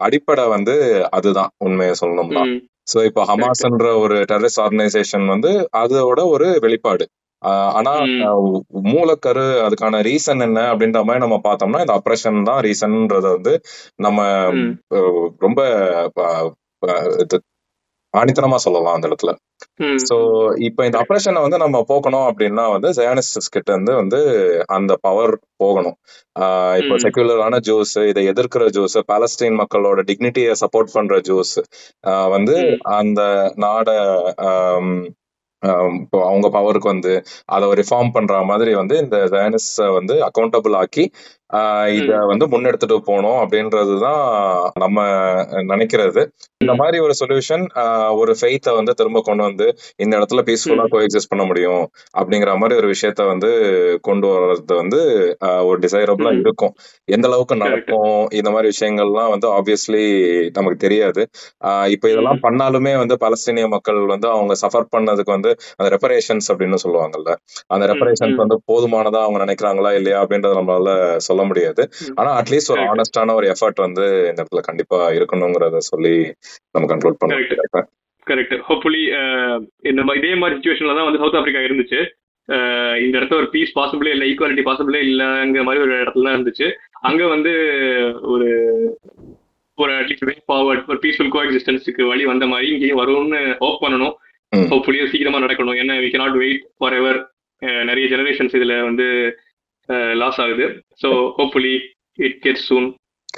அடிப்படை 0.00 0.44
வந்து 0.54 0.74
அதுதான் 1.12 1.50
உண்மையை 1.60 1.94
சொல்லணும்னா. 2.02 2.44
சோ 2.88 2.98
இப்போ 3.08 3.22
ஹமாஸ்ன்ற 3.28 3.88
ஒரு 4.04 4.16
டெரரிஸ்ட் 4.30 4.62
ஆர்கனைசேஷன் 4.64 5.26
வந்து 5.26 5.50
அதோட 5.82 6.20
ஒரு 6.34 6.46
வெளிப்பாடு 6.64 7.04
ஆனா 7.76 7.92
மூலக்கரு 8.92 9.44
அதுக்கான 9.66 10.00
ரீசன் 10.08 10.44
என்ன 10.46 10.60
அப்படின்ற 10.72 11.00
மாதிரி 11.04 11.24
நம்ம 11.26 11.38
பார்த்தோம்னா 11.48 11.82
இந்த 11.84 11.96
அப்ரேஷன் 12.00 12.40
தான் 12.42 12.60
ரீசன்ன்றத 12.68 13.26
வந்து 13.36 13.54
நம்ம 14.06 14.20
ரொம்ப 15.38 15.60
ஆணித்தனமா 18.14 18.58
சொல்லலாம் 18.64 18.96
அந்த 18.96 19.06
இடத்துல. 19.08 19.30
சோ 20.08 20.16
இப்போ 20.66 20.80
இந்த 20.84 20.96
அப்ரேஷனை 21.02 21.40
வந்து 21.44 21.58
நம்ம 21.58 21.76
போக்கணும் 21.88 22.26
அப்படின்னா 22.30 22.64
வந்து 22.72 22.88
ஜயானிஸ்டிஸ் 22.98 23.52
கிட்ட 23.54 23.68
இருந்து 23.72 23.92
வந்து 23.94 24.20
அந்த 24.76 24.92
பவர் 25.00 25.32
போகணும் 25.56 25.96
இப்போ. 26.80 26.94
செக்யூலரான 27.04 27.60
ஜூஸ் 27.68 27.94
இதை 28.10 28.22
எதிர்க்கிற 28.32 28.66
ஜூஸ் 28.76 28.96
பாலஸ்தீன் 29.12 29.58
மக்களோட 29.62 30.02
டிக்னிட்டியை 30.10 30.54
சப்போர்ட் 30.62 30.92
பண்ற 30.92 31.20
ஜூஸ் 31.20 31.54
வந்து. 32.28 32.56
அந்த 33.00 33.20
நாட 33.56 33.88
இப்போ 35.96 36.18
அவங்க 36.26 36.46
பவருக்கு 36.48 36.88
வந்து 36.88 37.12
அதை 37.46 37.66
ரிஃபார்ம் 37.72 38.12
பண்ற 38.12 38.40
மாதிரி 38.42 38.72
வந்து 38.74 38.94
இந்த 38.98 39.16
ஜயனிஸ் 39.26 39.70
வந்து 39.90 40.14
அக்கௌண்டபிள் 40.28 40.76
ஆக்கி 40.76 41.04
இத. 41.96 42.12
வந்து 42.26 42.44
முன்னெடுத்துட்டு 42.46 42.96
போகணும் 43.00 43.40
அப்படின்றதுதான் 43.40 44.22
நம்ம 44.74 44.98
நினைக்கிறது 45.70 46.22
இந்த. 46.60 46.74
மாதிரி 46.74 46.98
ஒரு 46.98 47.14
சொல்யூஷன் 47.20 47.64
ஒரு 48.14 48.32
ஃபெய்த்தை 48.40 48.72
வந்து 48.74 48.92
திரும்ப 48.94 49.20
கொண்டு 49.20 49.42
வந்து 49.42 49.66
இந்த 49.96 50.12
இடத்துல 50.18 50.42
பீஸ்ஃபுல்லா. 50.48 50.84
கோஎக்ஸிஸ்ட் 50.92 51.30
பண்ண 51.30 51.44
முடியும் 51.44 51.82
அப்படிங்கிற 52.18 52.52
மாதிரி 52.56 52.78
ஒரு 52.80 52.88
விஷயத்த 52.92 53.26
வந்து 53.26 53.50
கொண்டு 54.02 54.26
வர்றது 54.28 54.74
வந்து 54.74 55.00
ஒரு 55.64 55.78
டிசைரபிளா. 55.78 56.32
இருக்கும் 56.38 56.74
எந்த 57.08 57.26
அளவுக்கு 57.28 57.56
நடக்கும் 57.56 58.08
இந்த 58.32 58.50
மாதிரி 58.50 58.70
விஷயங்கள்லாம் 58.72 59.32
வந்து 59.34 59.48
ஆப்வியஸ்லி 59.50 60.04
நமக்கு 60.50 60.78
தெரியாது 60.78 61.22
ஆஹ் 61.64 61.88
இப்போ 61.88 62.08
இதெல்லாம். 62.10 62.40
பண்ணாலுமே 62.42 62.94
வந்து 62.96 63.16
பலஸ்தீனிய 63.20 63.66
மக்கள் 63.68 64.00
வந்து 64.06 64.28
அவங்க 64.28 64.54
சஃபர் 64.62 64.90
பண்ணதுக்கு 64.96 65.34
வந்து 65.36 65.50
அந்த 65.76 65.88
ரெப்பரேஷன்ஸ் 65.94 66.48
அப்படின்னு 66.50 66.82
சொல்லுவாங்கல்ல 66.84 67.30
அந்த. 67.70 67.86
ரெப்பரேஷன்ஸ். 67.92 68.40
வந்து 68.42 68.58
போதுமானதா 68.70 69.22
அவங்க 69.22 69.40
நினைக்கிறாங்களா 69.44 69.92
இல்லையா 69.92 70.18
அப்படின்றத 70.22 70.54
நம்மளால 70.58 70.90
சொல்ல 71.22 71.41
முடியாது. 71.44 71.88
ம். 72.08 72.12
ஆனா 72.14 72.42
அட்லீஸ்ட் 72.42 72.70
ஒரு 72.70 72.82
ஆனஸ்டான 72.82 73.34
ஒரு 73.34 73.46
எஃபர்ட் 73.46 73.74
வந்து 73.74 74.26
இந்த 74.28 74.42
இடத்துல 74.42 74.58
கண்டிப்பா 74.58 75.10
இருக்கணுங்கிறத 75.10 75.76
சொல்லி 75.76 76.32
நம்ம 76.70 76.96
கண்ட்ரோல் 76.96 77.16
பண்ணணும் 77.24 77.82
கரெக்ட் 78.30 78.62
ஹோப்ஃபுல்லி 78.68 79.02
இந்த 79.82 80.02
இதே 80.16 80.34
மாதிரி 80.34 80.60
சுச்சுவேஷன்ல 80.60 80.94
தான் 80.94 81.04
வந்து 81.04 81.18
சவுத் 81.18 81.34
ஆப்பிரிக்கா 81.34 81.62
இருந்துச்சு. 81.62 82.00
இந்த 83.04 83.18
இடத்துல 83.18 83.34
ஒரு 83.34 83.48
பீஸ் 83.48 83.78
பாசிபிளே 83.78 84.06
இல்லை 84.06 84.34
ஈக்குவாலிட்டி 84.34 84.62
பாசிபிளே 84.64 85.00
இல்லைங்கிற 85.10 85.62
மாதிரி 85.62 85.82
ஒரு 85.84 86.02
இடத்துல 86.02 86.30
இருந்துச்சு. 86.34 86.72
அங்க 86.92 87.26
வந்து 87.26 87.50
ஒரு 88.22 88.48
ஒரு 89.74 89.92
அட்லீஸ்ட் 89.92 90.24
வே 90.24 90.32
ஃபார்வர்ட் 90.48 90.86
ஒரு 90.86 90.98
பீஸ்ஃபுல் 91.02 91.28
கோ 91.28 91.44
எக்ஸிஸ்டன்ஸுக்கு 91.44 92.06
வழி 92.06 92.24
வந்த 92.24 92.46
மாதிரி 92.46 92.68
இங்கேயும் 92.68 92.98
வரும்னு 92.98 93.56
ஹோப் 93.58 93.82
பண்ணணும். 93.82 94.14
ம். 94.48 94.72
ஹோப்ஃபுல்லி 94.72 95.08
சீக்கிரமா 95.08 95.38
நடக்கணும். 95.38 95.78
ஏன்னா 95.82 95.94
we 96.02 96.08
cannot 96.14 96.36
wait 96.36 96.66
for 96.78 96.92
ever 96.92 97.32
நிறைய 97.58 98.16
ஜெனரேஷன்ஸ் 98.16 98.56
இதுல 98.58 98.82
வந்து 98.82 99.36
லாஸ் 99.88 100.40
ஆகுது. 100.40 100.66
So 101.02 101.08
hopefully 101.38 101.74
it 102.18 102.38
get 102.40 102.62
soon 102.68 102.88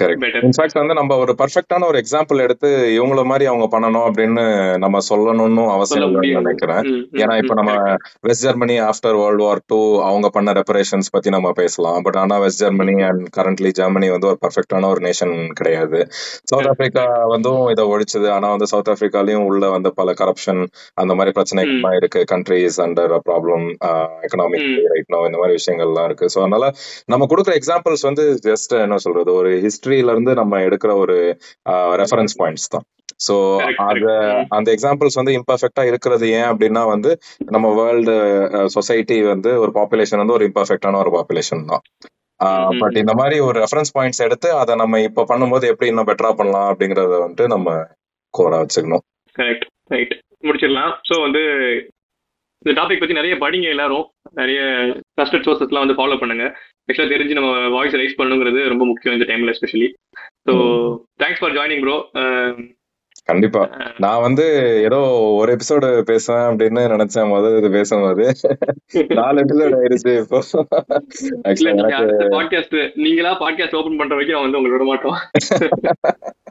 correct 0.01 0.37
in fact 0.45 0.79
வந்து 0.79 0.93
நம்ம 0.93 1.17
ஒரு 1.17 1.35
பர்ஃபெக்டான 1.37 1.85
ஒரு 1.87 2.03
எக்ஸாம்பிள் 2.03 2.41
எடுத்து 2.41 2.69
இவங்கள 2.97 3.25
மாதிரி 3.25 3.45
அவங்க 3.45 3.67
பண்ணணும் 3.75 4.05
அப்படின்னு 4.07 4.43
நம்ம 4.77 4.97
சொல்லணும்னு 5.09 5.61
சொல்ல 5.61 5.75
அவசியம் 5.75 6.15
நினைக்கிறேன். 6.39 6.81
ஏன்னா 7.11 7.37
இப்ப 7.37 7.53
நம்ம. 7.53 7.73
West 8.19 8.45
Germany 8.45 8.79
after 8.79 9.17
world 9.17 9.43
war 9.43 9.61
two 9.67 10.01
அவங்க 10.01 10.29
பண்ண 10.29 10.51
ரெப்பரேஷன்ஸ் 10.51 11.11
பத்தி 11.11 11.29
நம்ம 11.29 11.51
பேசலாம். 11.51 12.01
பட் 12.01 12.15
ஆனா 12.15 12.37
West 12.37 12.59
Germany 12.59 13.01
and 13.01 13.23
currently 13.37 13.71
Germany 13.71 14.09
வந்து 14.09 14.27
ஒரு 14.27 14.37
பர்ஃபெக்டான 14.41 14.89
ஒரு 14.89 15.01
நேஷன் 15.07 15.47
கிடையாது. 15.53 16.07
South 16.43 16.67
Africa. 16.67 17.05
வந்தும் 17.25 17.67
இதை 17.67 17.85
ஒழிச்சது. 17.85 18.29
ஆனா 18.29 18.49
வந்து 18.49 18.67
சவுத் 18.67 18.87
ஆப்பிரிக்காலயும் 18.87 19.45
உள்ள 19.49 19.69
வந்து 19.69 19.93
பல 19.93 20.11
கரப்ஷன் 20.11 20.61
அந்த 20.93 21.15
மாதிரி 21.15 21.33
பிரச்சனைகள்லாம் 21.39 21.95
இருக்கு. 21.95 22.23
Countries 22.31 22.79
under 22.85 23.15
problem 23.29 23.65
economic 24.27 24.67
right 24.91 25.03
இந்த 25.25 25.37
மாதிரி 25.37 25.57
விஷயங்கள்லாம் 25.59 26.05
இருக்கு. 26.05 26.25
ஸோ 26.35 26.37
அதனால 26.37 26.71
நம்ம 27.05 27.27
கொடுக்குற 27.29 27.53
எக்ஸாம்பிள்ஸ் 27.61 28.01
வந்து 28.01 28.23
ஜஸ்ட் 28.43 28.73
என்ன 28.81 28.97
சொல்றது? 28.97 29.33
ஒரு 29.33 29.49
ஹிஸ்டரியில 29.85 30.13
இருந்து 30.15 30.31
நம்ம 30.39 30.59
எடுக்கிற 30.67 30.91
ஒரு 31.03 31.15
ரெஃபரன்ஸ் 32.01 32.35
பாயிண்ட்ஸ் 32.41 32.71
தான். 32.73 32.85
ஸோ 33.25 33.35
அத 33.89 34.05
அந்த 34.57 34.67
எக்ஸாம்பிள்ஸ் 34.75 35.17
வந்து 35.19 35.33
இம்பர்ஃபெக்டா 35.39 35.83
இருக்கிறது 35.89 36.25
ஏன் 36.37 36.47
அப்படின்னா 36.51 36.81
வந்து 36.93 37.11
நம்ம 37.55 37.67
வேர்ல்டு 37.79 38.15
சொசைட்டி 38.75 39.17
வந்து 39.33 39.51
ஒரு 39.63 39.71
பாப்புலேஷன் 39.77 40.21
வந்து 40.23 40.35
ஒரு 40.37 40.45
இம்பர்ஃபெக்டான 40.49 40.99
ஒரு 41.03 41.11
பாப்புலேஷன் 41.17 41.63
தான். 41.71 41.83
பட். 42.81 42.97
இந்த 43.03 43.13
மாதிரி 43.19 43.35
ஒரு 43.47 43.57
ரெஃபரன்ஸ் 43.63 43.93
பாயிண்ட்ஸ் 43.97 44.23
எடுத்து 44.27 44.49
அதை 44.61 44.73
நம்ம 44.81 44.99
இப்ப 45.07 45.25
பண்ணும்போது 45.31 45.69
எப்படி 45.73 45.89
இன்னும் 45.91 46.09
பெட்டரா 46.09 46.31
பண்ணலாம் 46.39 46.69
அப்படிங்கறத 46.71 47.19
வந்துட்டு 47.23 47.47
நம்ம 47.55 47.77
கோரா 48.33 48.59
வச்சுக்கணும். 48.63 49.05
கரெக்ட் 49.35 49.65
ரைட் 49.93 50.15
முடிச்சிடலாம். 50.47 50.93
ஸோ 51.09 51.15
வந்து 51.25 51.43
இந்த 52.65 52.73
டாபிக் 52.81 53.01
பத்தி 53.03 53.19
நிறைய 53.21 53.35
படிங்க 53.45 53.69
எல்லாரும். 53.75 54.05
நிறைய 54.35 54.61
ட்ரஸ்டட் 55.15 55.45
சோர்சஸ்லாம் 55.47 55.83
வந்து 55.85 55.99
ஃபாலோ 55.99 56.17
பண்ணுங்க. 56.19 56.45
ஆக்சுவலாக 56.89 57.13
தெரிஞ்சு 57.13 57.33
நம்ம 57.33 57.51
வாய்ஸ் 57.69 57.95
ரைஸ் 57.95 58.19
பண்ணுங்கிறது 58.21 58.61
ரொம்ப 58.67 58.85
முக்கியம் 58.85 59.15
இந்த 59.17 59.27
டைம்ல 59.31 59.53
especially 59.55 59.89
so 60.49 60.55
thanks 61.23 61.39
for 61.39 61.55
joining 61.57 61.83
bro 61.85 61.97
கண்டிப்பா. 63.27 63.61
நான் 63.97 64.21
வந்து 64.21 64.43
ஏதோ 64.83 64.97
ஒரு 65.37 65.49
எபிசோடு 65.55 65.87
பேசுவேன் 66.01 66.47
அப்படின்னு 66.49 66.81
நினைச்சேன். 66.93 67.29
முதல் 67.29 67.57
இது 67.57 67.69
பேசும்போது. 67.71 68.25
நாலு 69.19 69.43
எபிசோடு 69.43 69.77
ஆயிருச்சு 69.79 70.11
இப்போ. 70.21 70.39
பாட்காஸ்ட் 72.35 72.77
நீங்களா 72.95 73.31
பாட்காஸ்ட் 73.39 73.75
ஓபன் 73.75 73.97
பண்ற 73.97 74.13
வரைக்கும் 74.15 74.45
வந்து 74.45 74.59
உங்களை 74.59 74.73
விட 74.75 74.85
மாட்டோம். 74.85 75.17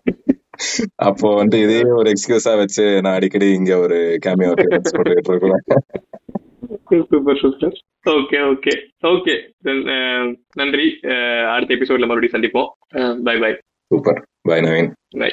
அப்போ 1.09 1.29
வந்து 1.35 1.57
இதே 1.61 1.79
ஒரு 1.93 2.09
எக்ஸ்கியூஸா 2.11 2.53
வச்சு 2.57 2.85
நான் 3.01 3.15
அடிக்கடி 3.15 3.49
இங்க 3.53 3.73
ஒரு 3.79 3.99
கேமியோ 4.27 4.53
போட்டுக்கிட்டு 4.53 5.33
இருக்கேன் 5.33 5.85
super 6.67 7.37
super 7.37 7.79
okay 8.11 8.57
okay 8.57 8.89
okay 9.03 9.35
நன்றி. 10.55 10.99
அஹ் 11.03 11.49
அடுத்த 11.49 11.75
எபிசோட்ல 11.75 12.07
மறுபடியும் 12.07 12.43
சந்திப்போம். 12.43 12.69
Bye 13.23 13.39
bye 13.39 13.57
super 13.87 14.25
bye 14.43 14.61
Naveen 14.61 14.93
bye 15.19 15.31